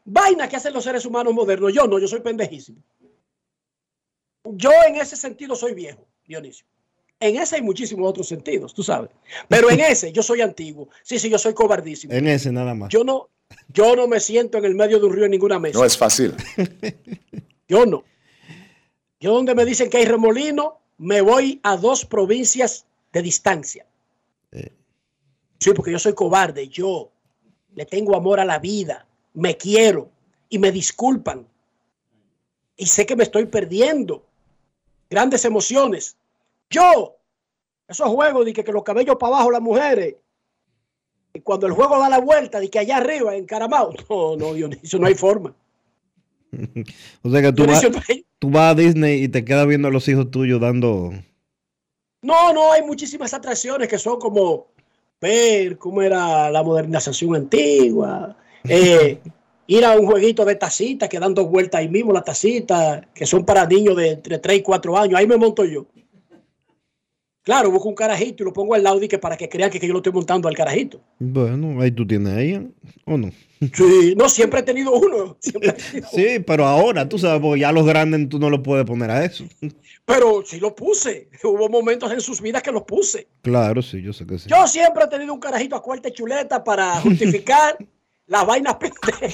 Vaina 0.06 0.48
que 0.48 0.58
hacen 0.58 0.74
los 0.74 0.84
seres 0.84 1.04
humanos 1.04 1.34
modernos. 1.34 1.74
Yo 1.74 1.88
no, 1.88 1.98
yo 1.98 2.08
soy 2.08 2.20
pendejísimo. 2.20 2.84
Yo 4.44 4.72
en 4.88 4.98
ese 4.98 5.16
sentido 5.16 5.56
soy 5.56 5.74
viejo, 5.74 6.06
Dionisio. 6.28 6.68
En 7.19 7.38
ese 7.38 7.56
hay 7.56 7.61
muchísimos 7.61 8.10
otros 8.10 8.27
sentidos, 8.27 8.73
tú 8.73 8.84
sabes. 8.84 9.10
Pero 9.48 9.69
en 9.69 9.80
ese 9.91 10.11
yo 10.11 10.23
soy 10.23 10.41
antiguo. 10.41 10.90
Sí, 11.03 11.19
sí, 11.19 11.30
yo 11.30 11.38
soy 11.38 11.53
cobardísimo. 11.53 12.14
en 12.14 12.27
ese 12.27 12.52
nada 12.52 12.73
más. 12.73 12.90
Yo 12.90 13.03
no, 13.03 13.30
yo 13.69 13.95
no 13.95 14.07
me 14.07 14.19
siento 14.19 14.57
en 14.57 14.65
el 14.65 14.76
medio 14.76 14.99
de 14.99 15.06
un 15.06 15.14
río 15.14 15.26
en 15.26 15.31
ninguna 15.31 15.60
mesa. 15.60 15.80
No 15.80 15.85
es 15.85 15.98
fácil. 15.98 16.35
Yo 17.68 17.85
no. 17.85 18.03
Yo 19.19 19.34
donde 19.34 19.56
me 19.56 19.64
dicen 19.64 19.90
que 19.90 19.98
hay 19.98 20.06
remolino, 20.06 20.81
me 20.98 21.22
voy 21.22 21.60
a 21.64 21.77
dos 21.77 22.06
provincias 22.06 22.85
de 23.14 23.22
distancia. 23.22 23.85
Sí, 25.60 25.72
porque 25.73 25.91
yo 25.91 25.98
soy 25.98 26.14
cobarde. 26.14 26.68
Yo 26.68 27.10
le 27.73 27.85
tengo 27.85 28.18
amor 28.18 28.41
a 28.41 28.45
la 28.45 28.60
vida, 28.60 29.07
me 29.34 29.56
quiero 29.56 30.10
y 30.49 30.60
me 30.60 30.73
disculpan. 30.73 31.48
Y 32.76 32.85
sé 32.85 33.06
que 33.06 33.15
me 33.15 33.23
estoy 33.23 33.45
perdiendo 33.45 34.26
grandes 35.10 35.45
emociones. 35.45 36.18
Yo, 36.74 37.18
esos 37.88 38.08
juegos 38.10 38.45
de 38.45 38.54
que, 38.54 38.64
que 38.64 38.72
los 38.72 38.84
cabellos 38.84 39.16
para 39.20 39.36
abajo 39.36 39.52
las 39.52 39.62
mujeres, 39.62 40.16
y 41.36 41.40
cuando 41.41 41.68
el 41.68 41.74
juego 41.74 42.00
da 42.00 42.10
la 42.10 42.20
vuelta, 42.20 42.60
de 42.60 42.70
que 42.70 42.80
allá 42.80 42.98
arriba, 42.98 43.36
en 43.36 43.45
Caramao, 43.45 43.94
no, 44.10 44.36
no, 44.36 44.54
Dionisio, 44.54 45.00
no 45.00 45.08
hay 45.08 45.16
forma. 45.16 45.56
O 47.24 47.30
sea 47.32 47.41
que 47.41 47.52
tú 47.54 47.66
vas, 47.66 47.84
no 47.90 48.00
hay- 48.08 48.26
tú 48.40 48.50
vas 48.50 48.72
a 48.72 48.76
Disney 48.76 49.24
y 49.24 49.28
te 49.28 49.44
quedas 49.44 49.66
viendo 49.68 49.88
a 49.88 49.91
los 49.91 50.08
hijos 50.08 50.30
tuyos 50.30 50.60
dando. 50.62 51.12
No, 52.22 52.54
no, 52.54 52.72
hay 52.72 52.84
muchísimas 52.84 53.34
atracciones 53.34 53.88
que 53.88 53.98
son 53.98 54.20
como 54.20 54.68
ver 55.20 55.78
cómo 55.78 56.02
era 56.02 56.52
la 56.52 56.62
modernización 56.64 57.36
antigua, 57.36 58.38
eh, 58.66 59.20
ir 59.68 59.86
a 59.86 59.98
un 59.98 60.06
jueguito 60.06 60.45
de 60.45 60.56
tacita 60.56 61.08
que 61.10 61.20
dan 61.20 61.34
dos 61.34 61.50
vueltas 61.50 61.80
ahí 61.80 61.90
mismo, 61.90 62.14
la 62.14 62.24
tacita, 62.24 63.08
que 63.14 63.26
son 63.26 63.45
para 63.45 63.66
niños 63.66 63.95
de 63.98 64.12
entre 64.12 64.38
3 64.40 64.60
y 64.60 64.62
4 64.62 64.98
años, 64.98 65.20
ahí 65.20 65.26
me 65.28 65.38
monto 65.38 65.66
yo. 65.66 65.86
Claro, 67.44 67.70
busco 67.72 67.90
un 67.90 67.95
carajito 67.95 68.41
y 68.41 68.45
lo 68.45 68.53
pongo 68.53 68.74
al 68.74 68.84
lado 68.84 69.03
y 69.03 69.07
que 69.10 69.20
para 69.20 69.36
que 69.36 69.49
crean 69.49 69.70
que, 69.70 69.78
que 69.80 69.86
yo 69.88 69.91
lo 69.94 69.99
estoy 69.99 70.14
montando 70.14 70.48
al 70.48 70.56
carajito. 70.56 71.02
Bueno, 71.20 71.82
ahí 71.82 71.91
tú 71.91 72.07
tienes 72.07 72.34
ahí, 72.34 72.72
¿o 73.06 73.18
no? 73.18 73.32
Sí, 73.74 74.14
no, 74.18 74.30
siempre 74.30 74.61
he 74.61 74.64
tenido 74.64 74.94
uno. 74.94 75.36
siempre 75.41 75.70
he 75.72 75.74
tenido 75.74 76.07
uno. 76.14 76.18
Sí, 76.24 76.40
pero 76.40 76.65
ahora, 76.65 77.07
tú 77.07 77.20
sabes, 77.20 77.41
porque 77.41 77.60
ya 77.60 77.74
los 77.74 77.86
grandes 77.86 78.30
tú 78.30 78.40
no 78.40 78.49
lo 78.49 78.64
puedes 78.64 78.86
poner 78.86 79.11
a 79.11 79.26
eso. 79.26 79.44
Pero 80.06 80.44
sí 80.45 80.60
lo 80.61 80.74
puse. 80.74 81.30
Hubo 81.44 81.68
momentos 81.68 82.11
en 82.14 82.22
sus 82.22 82.40
vidas 82.41 82.64
que 82.64 82.72
los 82.72 82.84
puse. 82.84 83.28
Claro, 83.41 83.82
sí, 83.82 84.02
yo 84.02 84.14
sé 84.14 84.26
que 84.26 84.40
sí. 84.40 84.48
Yo 84.49 84.65
siempre 84.65 85.03
he 85.03 85.07
tenido 85.07 85.34
un 85.34 85.40
carajito 85.41 85.76
a 85.76 85.82
cuarta 85.82 86.10
chuleta 86.11 86.64
para 86.64 86.95
justificar 87.02 87.78
las 88.26 88.45
vainas 88.45 88.76
pendejas. 88.76 89.32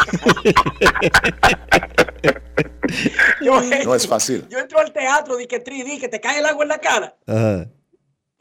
Yo, 3.42 3.62
No 3.86 3.94
es 3.94 4.08
fácil. 4.08 4.46
yo 4.50 4.58
entro 4.58 4.80
al 4.80 4.92
teatro 4.92 5.38
de 5.38 5.48
que 5.48 5.64
3D, 5.64 6.00
que 6.00 6.08
te 6.08 6.20
cae 6.20 6.40
el 6.40 6.46
agua 6.48 6.64
en 6.64 6.70
la 6.70 6.80
cara. 6.80 7.16
Ajá. 7.28 7.70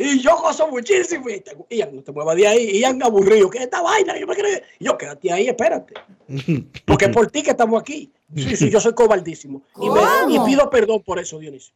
Y 0.00 0.20
yo 0.20 0.36
gozo 0.40 0.68
muchísimo. 0.68 1.28
Y 1.28 1.40
te, 1.40 1.56
Ian, 1.70 1.96
no 1.96 2.02
te 2.04 2.12
muevas 2.12 2.36
de 2.36 2.46
ahí. 2.46 2.78
Ian 2.80 3.02
aburrido. 3.02 3.50
¿Qué 3.50 3.58
es 3.58 3.64
esta 3.64 3.82
vaina? 3.82 4.16
Yo 4.16 4.28
me 4.28 4.36
creo. 4.36 4.60
Y 4.78 4.84
yo, 4.84 4.96
quédate 4.96 5.32
ahí, 5.32 5.48
espérate. 5.48 5.94
Porque 6.86 7.06
es 7.06 7.10
por 7.10 7.28
ti 7.30 7.42
que 7.42 7.50
estamos 7.50 7.80
aquí. 7.80 8.12
Sí, 8.34 8.54
sí, 8.56 8.70
yo 8.70 8.78
soy 8.80 8.94
cobardísimo. 8.94 9.62
Y, 9.80 9.88
y 10.36 10.38
pido 10.46 10.70
perdón 10.70 11.02
por 11.02 11.18
eso, 11.18 11.38
Dionisio. 11.40 11.74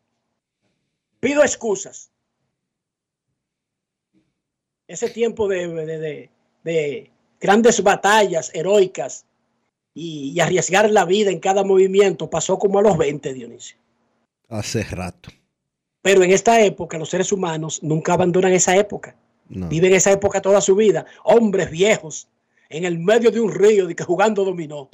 Pido 1.19 1.43
excusas. 1.43 2.11
Ese 4.87 5.09
tiempo 5.11 5.49
de, 5.49 5.67
de- 5.69 5.99
de- 5.99 6.31
de 6.65 7.11
grandes 7.41 7.83
batallas 7.83 8.51
heroicas 8.55 9.25
y, 9.95 10.33
y 10.33 10.41
arriesgar 10.41 10.89
la 10.91 11.05
vida 11.05 11.31
en 11.31 11.41
cada 11.41 11.65
movimiento 11.65 12.31
pasó 12.31 12.57
como 12.59 12.79
a 12.79 12.83
los 12.83 12.97
20, 12.97 13.33
Dionisio. 13.35 13.79
Hace 14.49 14.85
rato. 14.85 15.31
Pero 16.03 16.23
en 16.25 16.33
esta 16.33 16.61
época 16.61 16.99
los 16.99 17.09
seres 17.09 17.33
humanos 17.33 17.83
nunca 17.83 18.15
abandonan 18.15 18.53
esa 18.53 18.77
época. 18.77 19.17
No. 19.49 19.69
Viven 19.69 19.95
esa 19.95 20.11
época 20.11 20.43
toda 20.43 20.61
su 20.61 20.75
vida. 20.75 21.07
Hombres 21.25 21.71
viejos 21.71 22.29
en 22.69 22.85
el 22.85 22.99
medio 22.99 23.31
de 23.31 23.41
un 23.41 23.53
río 23.53 23.87
de 23.87 23.95
que 23.95 24.03
jugando 24.03 24.45
dominó. 24.45 24.91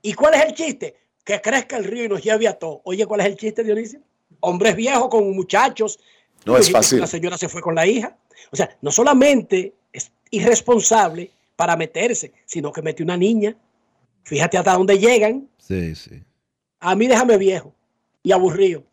¿Y 0.00 0.14
cuál 0.14 0.34
es 0.34 0.46
el 0.46 0.54
chiste? 0.54 0.96
Que 1.24 1.40
crezca 1.40 1.76
el 1.76 1.84
río 1.84 2.04
y 2.04 2.08
nos 2.08 2.22
lleve 2.22 2.48
a 2.48 2.54
todo. 2.54 2.80
Oye, 2.84 3.04
¿cuál 3.06 3.20
es 3.20 3.26
el 3.26 3.36
chiste, 3.36 3.62
Dionisio? 3.62 4.00
Hombres 4.40 4.74
viejos 4.76 5.08
con 5.08 5.34
muchachos. 5.34 5.98
No 6.46 6.56
es 6.56 6.70
fácil. 6.70 7.00
La 7.00 7.06
señora 7.06 7.36
se 7.36 7.48
fue 7.48 7.60
con 7.60 7.74
la 7.74 7.86
hija. 7.86 8.16
O 8.50 8.56
sea, 8.56 8.74
no 8.80 8.90
solamente 8.90 9.74
es 9.92 10.10
irresponsable 10.30 11.30
para 11.56 11.76
meterse, 11.76 12.32
sino 12.46 12.72
que 12.72 12.82
mete 12.82 13.02
una 13.02 13.16
niña. 13.16 13.56
Fíjate 14.22 14.56
hasta 14.56 14.74
dónde 14.74 14.98
llegan. 14.98 15.48
Sí, 15.58 15.94
sí. 15.94 16.22
A 16.80 16.94
mí 16.94 17.08
déjame 17.08 17.36
viejo 17.36 17.74
y 18.22 18.32
aburrido. 18.32 18.84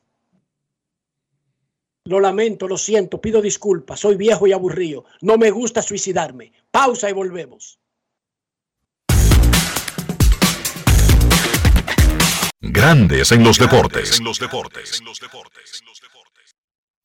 Lo 2.08 2.20
lamento, 2.20 2.68
lo 2.68 2.78
siento, 2.78 3.20
pido 3.20 3.42
disculpas. 3.42 4.02
Soy 4.02 4.16
viejo 4.16 4.46
y 4.46 4.54
aburrido. 4.54 5.06
No 5.22 5.40
me 5.40 5.50
gusta 5.50 5.82
suicidarme. 5.82 6.52
Pausa 6.70 7.10
y 7.10 7.14
volvemos. 7.14 7.80
Grandes 12.62 13.32
en 13.32 13.44
los 13.44 13.58
deportes. 13.58 14.22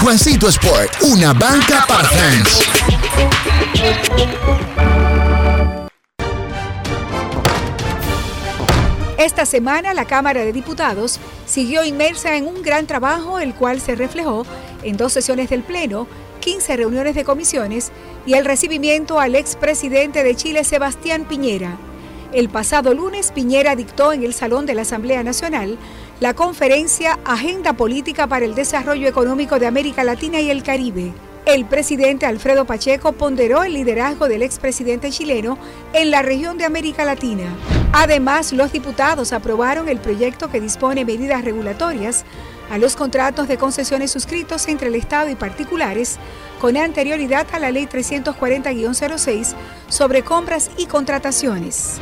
Juancito 0.00 0.48
Sport, 0.48 1.02
una 1.02 1.32
banca 1.32 1.84
para 1.86 2.08
fans. 2.08 2.60
Esta 9.18 9.46
semana 9.46 9.94
la 9.94 10.06
Cámara 10.06 10.44
de 10.44 10.52
Diputados 10.52 11.20
siguió 11.46 11.84
inmersa 11.84 12.36
en 12.36 12.46
un 12.46 12.62
gran 12.62 12.86
trabajo, 12.86 13.38
el 13.38 13.54
cual 13.54 13.80
se 13.80 13.94
reflejó 13.94 14.44
en 14.82 14.96
dos 14.96 15.12
sesiones 15.12 15.50
del 15.50 15.62
Pleno, 15.62 16.06
15 16.40 16.76
reuniones 16.76 17.14
de 17.14 17.24
comisiones 17.24 17.92
y 18.26 18.34
el 18.34 18.44
recibimiento 18.44 19.20
al 19.20 19.34
expresidente 19.34 20.24
de 20.24 20.34
Chile, 20.34 20.64
Sebastián 20.64 21.26
Piñera. 21.28 21.76
El 22.32 22.48
pasado 22.48 22.94
lunes, 22.94 23.32
Piñera 23.32 23.76
dictó 23.76 24.12
en 24.12 24.22
el 24.22 24.34
Salón 24.34 24.64
de 24.64 24.74
la 24.74 24.82
Asamblea 24.82 25.22
Nacional 25.22 25.78
la 26.20 26.34
conferencia 26.34 27.18
Agenda 27.24 27.72
Política 27.72 28.26
para 28.26 28.44
el 28.44 28.54
Desarrollo 28.54 29.08
Económico 29.08 29.58
de 29.58 29.66
América 29.66 30.04
Latina 30.04 30.38
y 30.40 30.50
el 30.50 30.62
Caribe. 30.62 31.14
El 31.46 31.64
presidente 31.64 32.26
Alfredo 32.26 32.66
Pacheco 32.66 33.12
ponderó 33.12 33.64
el 33.64 33.72
liderazgo 33.72 34.28
del 34.28 34.42
expresidente 34.42 35.10
chileno 35.10 35.56
en 35.94 36.10
la 36.10 36.20
región 36.20 36.58
de 36.58 36.66
América 36.66 37.06
Latina. 37.06 37.56
Además, 37.94 38.52
los 38.52 38.70
diputados 38.70 39.32
aprobaron 39.32 39.88
el 39.88 39.98
proyecto 39.98 40.50
que 40.50 40.60
dispone 40.60 41.06
medidas 41.06 41.42
regulatorias 41.42 42.26
a 42.70 42.76
los 42.76 42.96
contratos 42.96 43.48
de 43.48 43.56
concesiones 43.56 44.10
suscritos 44.10 44.68
entre 44.68 44.88
el 44.88 44.96
Estado 44.96 45.30
y 45.30 45.34
particulares 45.36 46.18
con 46.60 46.76
anterioridad 46.76 47.46
a 47.52 47.58
la 47.58 47.70
Ley 47.70 47.86
340-06 47.86 49.54
sobre 49.88 50.22
compras 50.22 50.70
y 50.76 50.84
contrataciones. 50.84 51.98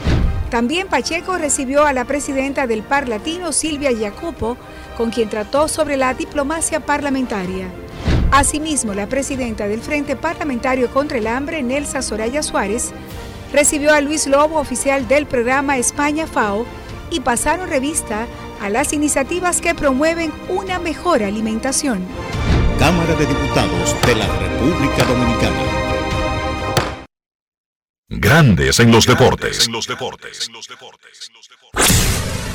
También 0.50 0.88
Pacheco 0.88 1.36
recibió 1.36 1.84
a 1.84 1.92
la 1.92 2.04
presidenta 2.04 2.66
del 2.66 2.82
Par 2.82 3.06
Latino, 3.08 3.52
Silvia 3.52 3.90
Jacopo, 3.96 4.56
con 4.96 5.10
quien 5.10 5.28
trató 5.28 5.68
sobre 5.68 5.96
la 5.96 6.14
diplomacia 6.14 6.80
parlamentaria. 6.80 7.66
Asimismo, 8.30 8.94
la 8.94 9.06
presidenta 9.06 9.68
del 9.68 9.80
Frente 9.80 10.16
Parlamentario 10.16 10.90
contra 10.90 11.18
el 11.18 11.26
Hambre, 11.26 11.62
Nelsa 11.62 12.02
Soraya 12.02 12.42
Suárez, 12.42 12.92
recibió 13.52 13.92
a 13.92 14.00
Luis 14.00 14.26
Lobo, 14.26 14.58
oficial 14.58 15.06
del 15.06 15.26
programa 15.26 15.76
España 15.76 16.26
FAO, 16.26 16.66
y 17.10 17.20
pasaron 17.20 17.68
revista 17.68 18.26
a 18.60 18.68
las 18.68 18.92
iniciativas 18.92 19.60
que 19.60 19.74
promueven 19.74 20.32
una 20.48 20.78
mejor 20.78 21.22
alimentación. 21.22 22.00
Cámara 22.78 23.14
de 23.14 23.26
Diputados 23.26 23.96
de 24.06 24.14
la 24.14 24.26
República 24.26 25.04
Dominicana. 25.04 25.87
Grandes 28.10 28.80
en 28.80 28.90
los 28.90 29.06
deportes. 29.06 29.68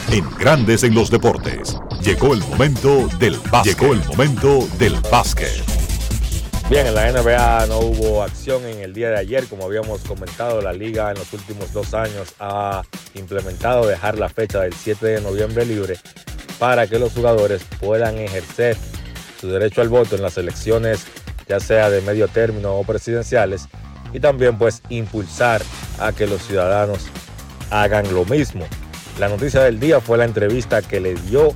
En 0.10 0.30
Grandes 0.40 0.84
en 0.84 0.96
los 0.96 1.12
deportes. 1.12 1.78
Llegó 2.02 2.34
el 2.34 2.40
momento 2.40 3.08
del 3.20 3.38
básquet. 3.52 3.80
Llegó 3.80 3.94
el 3.94 4.04
momento 4.04 4.68
del 4.80 4.96
básquet. 5.12 5.64
Bien, 6.72 6.88
en 6.88 6.96
la 6.96 7.12
NBA 7.12 7.68
no 7.68 7.82
hubo 7.82 8.24
acción 8.24 8.66
en 8.66 8.80
el 8.80 8.96
día 8.96 9.12
de 9.12 9.20
ayer, 9.20 9.46
como 9.46 9.66
habíamos 9.66 10.02
comentado, 10.02 10.60
la 10.60 10.74
liga 10.74 11.12
en 11.12 11.20
los 11.20 11.32
últimos 11.34 11.72
dos 11.72 11.94
años 11.94 12.34
ha 12.40 12.82
implementado 13.14 13.86
dejar 13.86 14.18
la 14.18 14.30
fecha 14.30 14.62
del 14.62 14.74
7 14.74 15.06
de 15.06 15.22
noviembre 15.22 15.68
libre 15.68 16.00
para 16.58 16.88
que 16.88 16.98
los 16.98 17.14
jugadores 17.14 17.64
puedan 17.80 18.18
ejercer 18.18 18.76
su 19.40 19.50
derecho 19.50 19.82
al 19.82 19.90
voto 19.90 20.16
en 20.16 20.24
las 20.24 20.36
elecciones, 20.40 21.06
ya 21.48 21.60
sea 21.60 21.92
de 21.92 22.02
medio 22.02 22.28
término 22.28 22.74
o 22.74 22.84
presidenciales, 22.84 23.68
y 24.14 24.20
también 24.20 24.58
pues 24.58 24.82
impulsar 24.90 25.62
a 26.00 26.12
que 26.12 26.28
los 26.28 26.42
ciudadanos 26.44 27.08
hagan 27.72 28.14
lo 28.14 28.26
mismo. 28.26 28.66
La 29.20 29.30
noticia 29.30 29.62
del 29.62 29.80
día 29.80 30.00
fue 30.00 30.18
la 30.18 30.26
entrevista 30.26 30.82
que 30.82 31.00
le 31.00 31.16
dio 31.16 31.54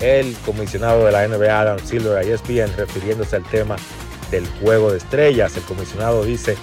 el 0.00 0.36
comisionado 0.44 1.06
de 1.06 1.12
la 1.12 1.26
NBA, 1.26 1.60
Adam 1.60 1.78
Silver, 1.78 2.18
a 2.18 2.22
ESPN, 2.22 2.76
refiriéndose 2.76 3.36
al 3.36 3.44
tema 3.44 3.76
del 4.30 4.46
juego 4.60 4.90
de 4.90 4.98
estrellas. 4.98 5.56
El 5.56 5.62
comisionado 5.62 6.24
dice 6.24 6.56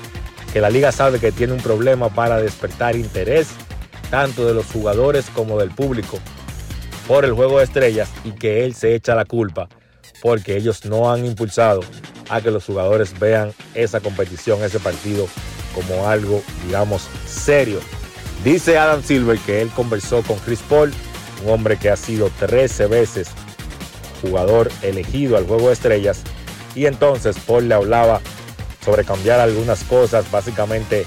que 0.52 0.62
la 0.62 0.70
liga 0.70 0.91
sabe 0.91 1.20
que 1.20 1.32
tiene 1.32 1.54
un 1.54 1.62
problema 1.62 2.10
para 2.10 2.38
despertar 2.38 2.95
interés 2.95 3.50
tanto 4.12 4.45
de 4.45 4.54
los 4.54 4.68
jugadores 4.68 5.30
como 5.34 5.58
del 5.58 5.72
público 5.72 6.20
por 7.08 7.26
el 7.26 7.34
juego 7.34 7.58
de 7.58 7.66
estrellas 7.66 8.10
y 8.24 8.32
que 8.32 8.64
él 8.64 8.76
se 8.76 8.94
echa 8.94 9.16
la 9.16 9.26
culpa 9.26 9.68
porque 10.24 10.56
ellos 10.56 10.86
no 10.86 11.12
han 11.12 11.26
impulsado 11.26 11.82
a 12.30 12.40
que 12.40 12.50
los 12.50 12.64
jugadores 12.64 13.20
vean 13.20 13.54
esa 13.76 14.00
competición, 14.00 14.64
ese 14.64 14.80
partido 14.80 15.28
como 15.76 16.08
algo, 16.08 16.41
digamos, 16.66 17.10
serio. 17.28 17.82
Dice 18.41 18.78
Adam 18.78 19.04
Silver 19.04 19.38
que 19.40 19.62
él 19.62 19.70
conversó 19.76 20.22
con 20.22 20.40
Chris 20.40 20.62
Paul, 20.70 20.94
un 21.44 21.52
hombre 21.52 21.78
que 21.78 21.90
ha 21.90 21.98
sido 21.98 22.32
13 22.40 22.88
veces 22.88 23.28
jugador 24.22 24.72
elegido 24.82 25.36
al 25.36 25.45
juego 25.45 25.68
de 25.68 25.74
estrellas 25.74 26.22
y 26.74 26.86
entonces 26.86 27.36
Paul 27.45 27.68
le 27.68 27.76
hablaba 27.76 28.22
sobre 28.86 29.04
cambiar 29.04 29.41
algunas 29.41 29.84
cosas, 29.84 30.32
básicamente 30.32 31.06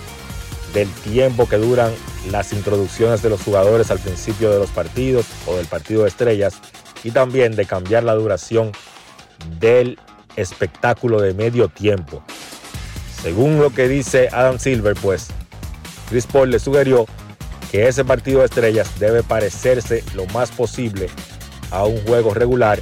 del 0.74 0.90
tiempo 0.90 1.48
que 1.48 1.56
duran 1.56 1.90
las 2.30 2.52
introducciones 2.52 3.22
de 3.22 3.30
los 3.30 3.40
jugadores 3.40 3.90
al 3.90 3.98
principio 3.98 4.50
de 4.50 4.58
los 4.58 4.68
partidos 4.68 5.24
o 5.46 5.56
del 5.56 5.66
partido 5.66 6.02
de 6.02 6.08
estrellas 6.08 6.56
y 7.02 7.12
también 7.12 7.56
de 7.56 7.64
cambiar 7.64 8.04
la 8.04 8.14
duración 8.14 8.72
del 9.58 9.98
espectáculo 10.36 11.20
de 11.20 11.34
medio 11.34 11.68
tiempo. 11.68 12.22
Según 13.22 13.58
lo 13.58 13.70
que 13.70 13.88
dice 13.88 14.28
Adam 14.32 14.58
Silver, 14.58 14.94
pues 15.00 15.28
Chris 16.08 16.26
Paul 16.26 16.50
le 16.50 16.58
sugirió 16.58 17.06
que 17.70 17.88
ese 17.88 18.04
partido 18.04 18.40
de 18.40 18.46
estrellas 18.46 18.98
debe 18.98 19.22
parecerse 19.22 20.04
lo 20.14 20.26
más 20.26 20.50
posible 20.50 21.08
a 21.70 21.84
un 21.84 22.00
juego 22.04 22.32
regular 22.34 22.80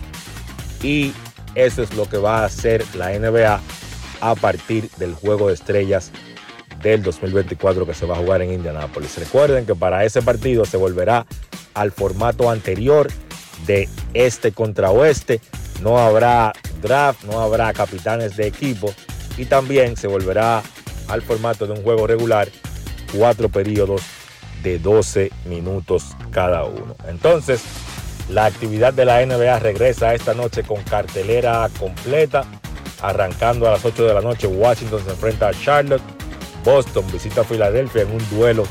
y 0.83 1.13
eso 1.55 1.83
es 1.83 1.95
lo 1.95 2.09
que 2.09 2.19
va 2.19 2.41
a 2.41 2.45
hacer 2.45 2.85
la 2.95 3.11
NBA 3.19 3.61
a 4.21 4.35
partir 4.35 4.91
del 4.99 5.15
juego 5.15 5.49
de 5.49 5.55
estrellas 5.55 6.11
del 6.83 7.03
2024 7.03 7.87
que 7.87 7.95
se 7.95 8.07
va 8.07 8.17
a 8.17 8.19
jugar 8.19 8.43
en 8.43 8.53
Indianápolis. 8.53 9.17
Recuerden 9.19 9.65
que 9.65 9.75
para 9.75 10.05
ese 10.05 10.21
partido 10.21 10.65
se 10.65 10.77
volverá 10.77 11.27
al 11.73 11.93
formato 11.93 12.51
anterior 12.51 13.09
de 13.67 13.89
este 14.13 14.53
contra 14.53 14.91
oeste. 14.91 15.41
No 15.81 15.99
habrá 15.99 16.53
draft, 16.81 17.25
no 17.25 17.41
habrá 17.41 17.73
capitanes 17.73 18.37
de 18.37 18.47
equipo 18.47 18.93
y 19.37 19.47
también 19.47 19.97
se 19.97 20.07
volverá 20.07 20.63
al 21.09 21.23
formato 21.23 21.67
de 21.67 21.73
un 21.73 21.83
juego 21.83 22.07
regular, 22.07 22.49
cuatro 23.17 23.49
periodos 23.49 24.03
de 24.63 24.79
12 24.79 25.31
minutos 25.45 26.05
cada 26.31 26.65
uno. 26.65 26.97
Entonces, 27.07 27.63
la 28.29 28.47
actividad 28.47 28.95
de 28.95 29.05
la 29.05 29.25
NBA 29.25 29.59
regresa 29.59 30.15
esta 30.15 30.35
noche 30.35 30.63
con 30.63 30.83
cartelera 30.83 31.69
completa. 31.79 32.45
Arrancando 33.03 33.69
a 33.69 33.73
las 33.73 33.85
8 33.85 34.07
de 34.07 34.15
la 34.15 34.23
noche, 34.23 34.47
Washington 34.47 35.05
se 35.05 35.11
enfrenta 35.11 35.49
a 35.49 35.53
Charlotte. 35.53 36.03
Boston 36.65 37.05
visita 37.13 37.43
a 37.43 37.45
Filadelfia 37.45 38.03
en 38.03 38.13
un 38.13 38.31
duelo 38.31 38.65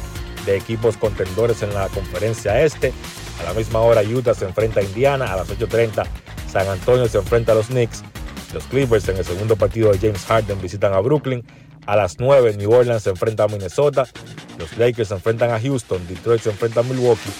de 0.48 0.58
equipos 0.58 0.98
contendores 0.98 1.62
en 1.62 1.72
la 1.74 1.88
conferencia 1.90 2.60
este. 2.64 2.92
A 3.40 3.44
la 3.44 3.54
misma 3.54 3.80
hora, 3.80 4.02
Utah 4.02 4.34
se 4.34 4.46
enfrenta 4.46 4.80
a 4.80 4.84
Indiana. 4.84 5.32
A 5.32 5.36
las 5.38 5.50
8.30, 5.50 6.04
San 6.54 6.70
Antonio 6.70 7.08
se 7.08 7.18
enfrenta 7.18 7.54
a 7.54 7.56
los 7.56 7.66
Knicks. 7.68 8.04
Los 8.54 8.64
Clippers 8.66 9.10
en 9.10 9.18
el 9.18 9.26
segundo 9.26 9.56
partido 9.56 9.92
de 9.92 9.98
James 9.98 10.24
Harden 10.26 10.62
visitan 10.62 10.94
a 10.94 11.00
Brooklyn. 11.00 11.44
A 11.88 11.96
las 11.96 12.20
9, 12.20 12.58
New 12.58 12.72
Orleans 12.72 13.02
se 13.02 13.10
enfrenta 13.10 13.46
a 13.46 13.48
Minnesota. 13.48 14.06
Los 14.60 14.78
Lakers 14.78 15.08
se 15.08 15.16
enfrentan 15.16 15.50
a 15.50 15.60
Houston. 15.60 16.08
Detroit 16.08 16.42
se 16.42 16.52
enfrenta 16.52 16.82
a 16.82 16.84
Milwaukee. 16.84 17.32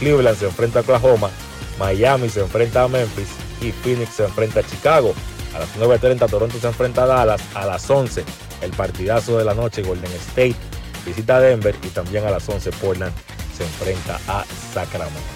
Cleveland 0.00 0.36
se 0.36 0.46
enfrenta 0.46 0.80
a 0.80 0.82
Oklahoma. 0.82 1.30
Miami 1.78 2.28
se 2.28 2.40
enfrenta 2.40 2.82
a 2.82 2.88
Memphis 2.88 3.28
y 3.60 3.70
Phoenix 3.70 4.14
se 4.14 4.24
enfrenta 4.24 4.58
a 4.58 4.62
Chicago. 4.64 5.14
A 5.54 5.60
las 5.60 5.68
9.30 5.76 6.28
Toronto 6.28 6.58
se 6.58 6.66
enfrenta 6.66 7.04
a 7.04 7.06
Dallas. 7.06 7.42
A 7.54 7.66
las 7.66 7.88
11 7.88 8.24
el 8.62 8.72
partidazo 8.72 9.38
de 9.38 9.44
la 9.44 9.54
noche 9.54 9.82
Golden 9.82 10.10
State 10.12 10.56
visita 11.04 11.36
a 11.36 11.40
Denver 11.40 11.76
y 11.84 11.88
también 11.88 12.24
a 12.26 12.32
las 12.32 12.48
11 12.48 12.72
Portland 12.72 13.12
se 13.56 13.62
enfrenta 13.62 14.18
a 14.26 14.44
Sacramento. 14.74 15.35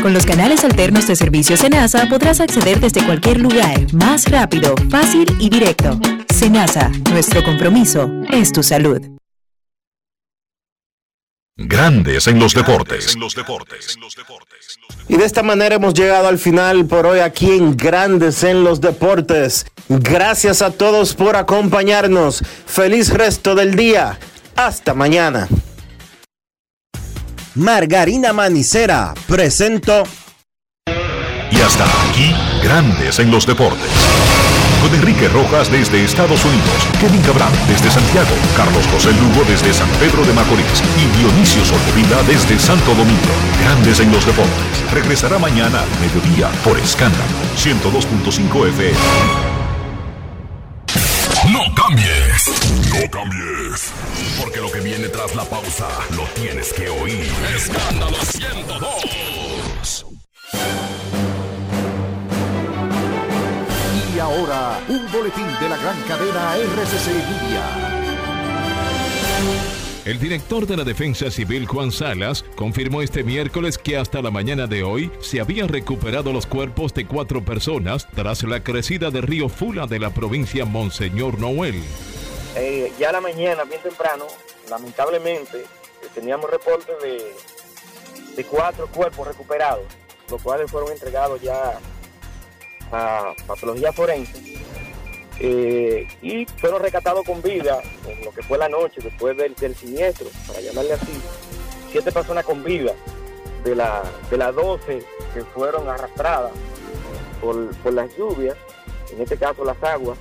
Con 0.00 0.14
los 0.14 0.24
canales 0.24 0.64
alternos 0.64 1.06
de 1.06 1.14
servicio 1.14 1.58
Senasa 1.58 2.06
podrás 2.08 2.40
acceder 2.40 2.80
desde 2.80 3.04
cualquier 3.04 3.38
lugar, 3.38 3.92
más 3.92 4.30
rápido, 4.30 4.74
fácil 4.90 5.36
y 5.38 5.50
directo. 5.50 6.00
Senasa, 6.34 6.90
nuestro 7.10 7.44
compromiso 7.44 8.10
es 8.30 8.52
tu 8.52 8.62
salud. 8.62 9.00
Grandes 11.58 12.26
en 12.28 12.38
los 12.38 12.54
deportes. 12.54 13.16
Y 15.08 15.16
de 15.16 15.24
esta 15.24 15.42
manera 15.42 15.74
hemos 15.74 15.92
llegado 15.92 16.28
al 16.28 16.38
final 16.38 16.86
por 16.86 17.06
hoy 17.06 17.20
aquí 17.20 17.50
en 17.50 17.76
Grandes 17.76 18.42
en 18.42 18.64
los 18.64 18.80
Deportes. 18.80 19.66
Gracias 19.88 20.62
a 20.62 20.70
todos 20.70 21.14
por 21.14 21.36
acompañarnos. 21.36 22.42
Feliz 22.66 23.10
resto 23.10 23.54
del 23.54 23.74
día. 23.74 24.18
Hasta 24.54 24.94
mañana. 24.94 25.46
Margarina 27.56 28.34
Manicera 28.34 29.14
presento. 29.26 30.02
Y 31.50 31.60
hasta 31.62 31.84
aquí, 32.10 32.34
Grandes 32.62 33.18
en 33.18 33.30
los 33.30 33.46
Deportes. 33.46 33.90
Con 34.82 34.94
Enrique 34.94 35.26
Rojas 35.28 35.72
desde 35.72 36.04
Estados 36.04 36.44
Unidos, 36.44 36.86
Kevin 37.00 37.22
Cabral 37.22 37.50
desde 37.66 37.90
Santiago, 37.90 38.28
Carlos 38.58 38.86
José 38.92 39.10
Lugo 39.12 39.42
desde 39.48 39.72
San 39.72 39.88
Pedro 39.98 40.22
de 40.26 40.34
Macorís 40.34 40.82
y 41.00 41.18
Dionisio 41.18 41.64
Solterida 41.64 42.22
desde 42.24 42.58
Santo 42.58 42.94
Domingo. 42.94 43.32
Grandes 43.62 44.00
en 44.00 44.12
los 44.12 44.26
Deportes. 44.26 44.92
Regresará 44.92 45.38
mañana 45.38 45.80
al 45.80 46.00
mediodía 46.00 46.50
por 46.62 46.78
Escándalo 46.78 47.24
102.5 47.56 48.68
FM. 48.68 48.98
No 51.50 51.74
cambies. 51.74 52.25
No 53.06 53.10
cambies. 53.12 53.92
Porque 54.40 54.60
lo 54.60 54.70
que 54.72 54.80
viene 54.80 55.08
tras 55.08 55.36
la 55.36 55.44
pausa 55.44 55.86
lo 56.16 56.24
tienes 56.34 56.72
que 56.72 56.88
oír. 56.88 57.28
Escándalo 57.54 58.16
102. 58.16 60.06
Y 64.12 64.18
ahora, 64.18 64.80
un 64.88 65.12
boletín 65.12 65.46
de 65.60 65.68
la 65.68 65.76
gran 65.76 66.02
cadena 66.08 66.56
RCC 66.56 67.06
Media. 67.06 67.62
El 70.04 70.18
director 70.18 70.66
de 70.66 70.76
la 70.76 70.82
Defensa 70.84 71.30
Civil, 71.30 71.66
Juan 71.66 71.92
Salas, 71.92 72.44
confirmó 72.56 73.02
este 73.02 73.22
miércoles 73.22 73.78
que 73.78 73.96
hasta 73.96 74.20
la 74.20 74.32
mañana 74.32 74.66
de 74.66 74.82
hoy 74.82 75.12
se 75.20 75.40
habían 75.40 75.68
recuperado 75.68 76.32
los 76.32 76.46
cuerpos 76.46 76.92
de 76.94 77.06
cuatro 77.06 77.44
personas 77.44 78.08
tras 78.14 78.42
la 78.42 78.64
crecida 78.64 79.12
del 79.12 79.22
río 79.22 79.48
Fula 79.48 79.86
de 79.86 80.00
la 80.00 80.10
provincia 80.10 80.64
Monseñor 80.64 81.38
Noel. 81.38 81.82
Eh, 82.58 82.90
ya 82.98 83.10
a 83.10 83.12
la 83.12 83.20
mañana, 83.20 83.64
bien 83.64 83.82
temprano, 83.82 84.26
lamentablemente, 84.70 85.60
eh, 85.60 86.08
teníamos 86.14 86.50
reportes 86.50 86.96
de, 87.02 87.34
de 88.34 88.44
cuatro 88.44 88.86
cuerpos 88.86 89.28
recuperados, 89.28 89.84
los 90.30 90.40
cuales 90.40 90.70
fueron 90.70 90.90
entregados 90.90 91.40
ya 91.42 91.78
a 92.92 93.34
patología 93.46 93.92
forense 93.92 94.56
eh, 95.38 96.08
y 96.22 96.46
fueron 96.46 96.80
rescatados 96.80 97.26
con 97.26 97.42
vida 97.42 97.82
en 98.06 98.24
lo 98.24 98.32
que 98.32 98.42
fue 98.42 98.56
la 98.56 98.70
noche 98.70 99.02
después 99.02 99.36
del, 99.36 99.54
del 99.54 99.74
siniestro, 99.74 100.28
para 100.46 100.60
llamarle 100.60 100.94
así, 100.94 101.20
siete 101.92 102.10
personas 102.10 102.44
con 102.46 102.64
vida 102.64 102.94
de, 103.64 103.70
de 104.30 104.36
las 104.38 104.54
12 104.54 105.04
que 105.34 105.44
fueron 105.54 105.88
arrastradas 105.90 106.52
por, 107.40 107.76
por 107.76 107.92
las 107.92 108.16
lluvias, 108.16 108.56
en 109.12 109.20
este 109.20 109.36
caso 109.36 109.62
las 109.62 109.82
aguas. 109.82 110.16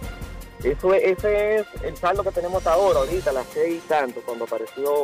Eso 0.66 0.96
es, 0.96 1.20
ese 1.20 1.58
es 1.58 1.66
el 1.84 1.96
saldo 1.96 2.24
que 2.24 2.32
tenemos 2.32 2.66
ahora, 2.66 3.00
ahorita 3.00 3.32
las 3.32 3.46
seis 3.54 3.84
y 3.86 3.88
tanto, 3.88 4.22
cuando 4.22 4.46
apareció 4.46 5.04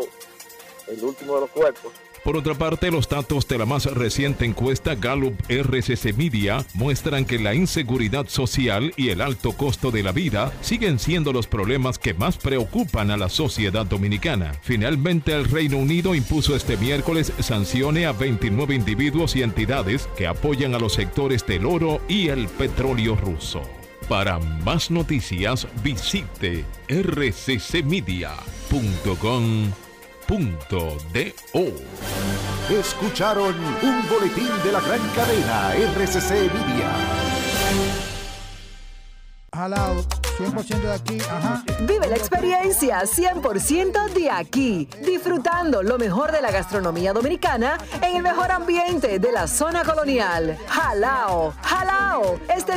el 0.87 1.03
último 1.03 1.35
de 1.35 1.41
los 1.41 1.49
cuerpos. 1.51 1.91
Por 2.23 2.35
otra 2.35 2.55
parte, 2.55 2.91
los 2.91 3.07
datos 3.07 3.47
de 3.47 3.57
la 3.59 3.65
más 3.65 3.85
reciente 3.85 4.45
encuesta 4.45 4.93
Gallup 4.93 5.35
RCC 5.49 6.15
Media 6.15 6.65
muestran 6.73 7.25
que 7.25 7.39
la 7.39 7.53
inseguridad 7.53 8.27
social 8.27 8.91
y 8.95 9.09
el 9.09 9.21
alto 9.21 9.53
costo 9.53 9.91
de 9.91 10.03
la 10.03 10.11
vida 10.11 10.51
siguen 10.61 10.97
siendo 10.97 11.31
los 11.31 11.47
problemas 11.47 11.99
que 11.99 12.13
más 12.15 12.37
preocupan 12.37 13.09
a 13.09 13.17
la 13.17 13.29
sociedad 13.29 13.85
dominicana. 13.85 14.53
Finalmente, 14.61 15.33
el 15.33 15.45
Reino 15.45 15.77
Unido 15.77 16.13
impuso 16.13 16.55
este 16.55 16.77
miércoles 16.77 17.33
sanciones 17.39 18.05
a 18.07 18.13
29 18.13 18.75
individuos 18.75 19.35
y 19.35 19.43
entidades 19.43 20.07
que 20.15 20.27
apoyan 20.27 20.75
a 20.75 20.79
los 20.79 20.93
sectores 20.93 21.45
del 21.45 21.65
oro 21.65 22.01
y 22.07 22.29
el 22.29 22.47
petróleo 22.47 23.15
ruso. 23.15 23.63
Para 24.11 24.39
más 24.39 24.91
noticias, 24.91 25.65
visite 25.81 26.65
rccmedia.com 26.89 28.41
.do. 30.27 30.67
Escucharon 32.77 33.55
un 33.81 34.09
boletín 34.09 34.49
de 34.65 34.73
la 34.73 34.81
gran 34.81 34.99
cadena 35.15 35.71
RCC 35.95 36.31
Media. 36.53 36.91
Jalao, 39.53 40.01
100% 40.37 40.79
de 40.79 40.93
aquí, 40.93 41.17
ajá. 41.19 41.63
Vive 41.81 42.07
la 42.07 42.15
experiencia 42.15 43.01
100% 43.03 44.13
de 44.13 44.31
aquí, 44.31 44.87
disfrutando 45.05 45.83
lo 45.83 45.97
mejor 45.97 46.31
de 46.31 46.41
la 46.41 46.51
gastronomía 46.51 47.11
dominicana 47.11 47.77
en 48.01 48.15
el 48.15 48.23
mejor 48.23 48.49
ambiente 48.49 49.19
de 49.19 49.31
la 49.31 49.47
zona 49.47 49.83
colonial. 49.83 50.57
Jalao, 50.67 51.53
jalao, 51.61 52.39
este 52.55 52.71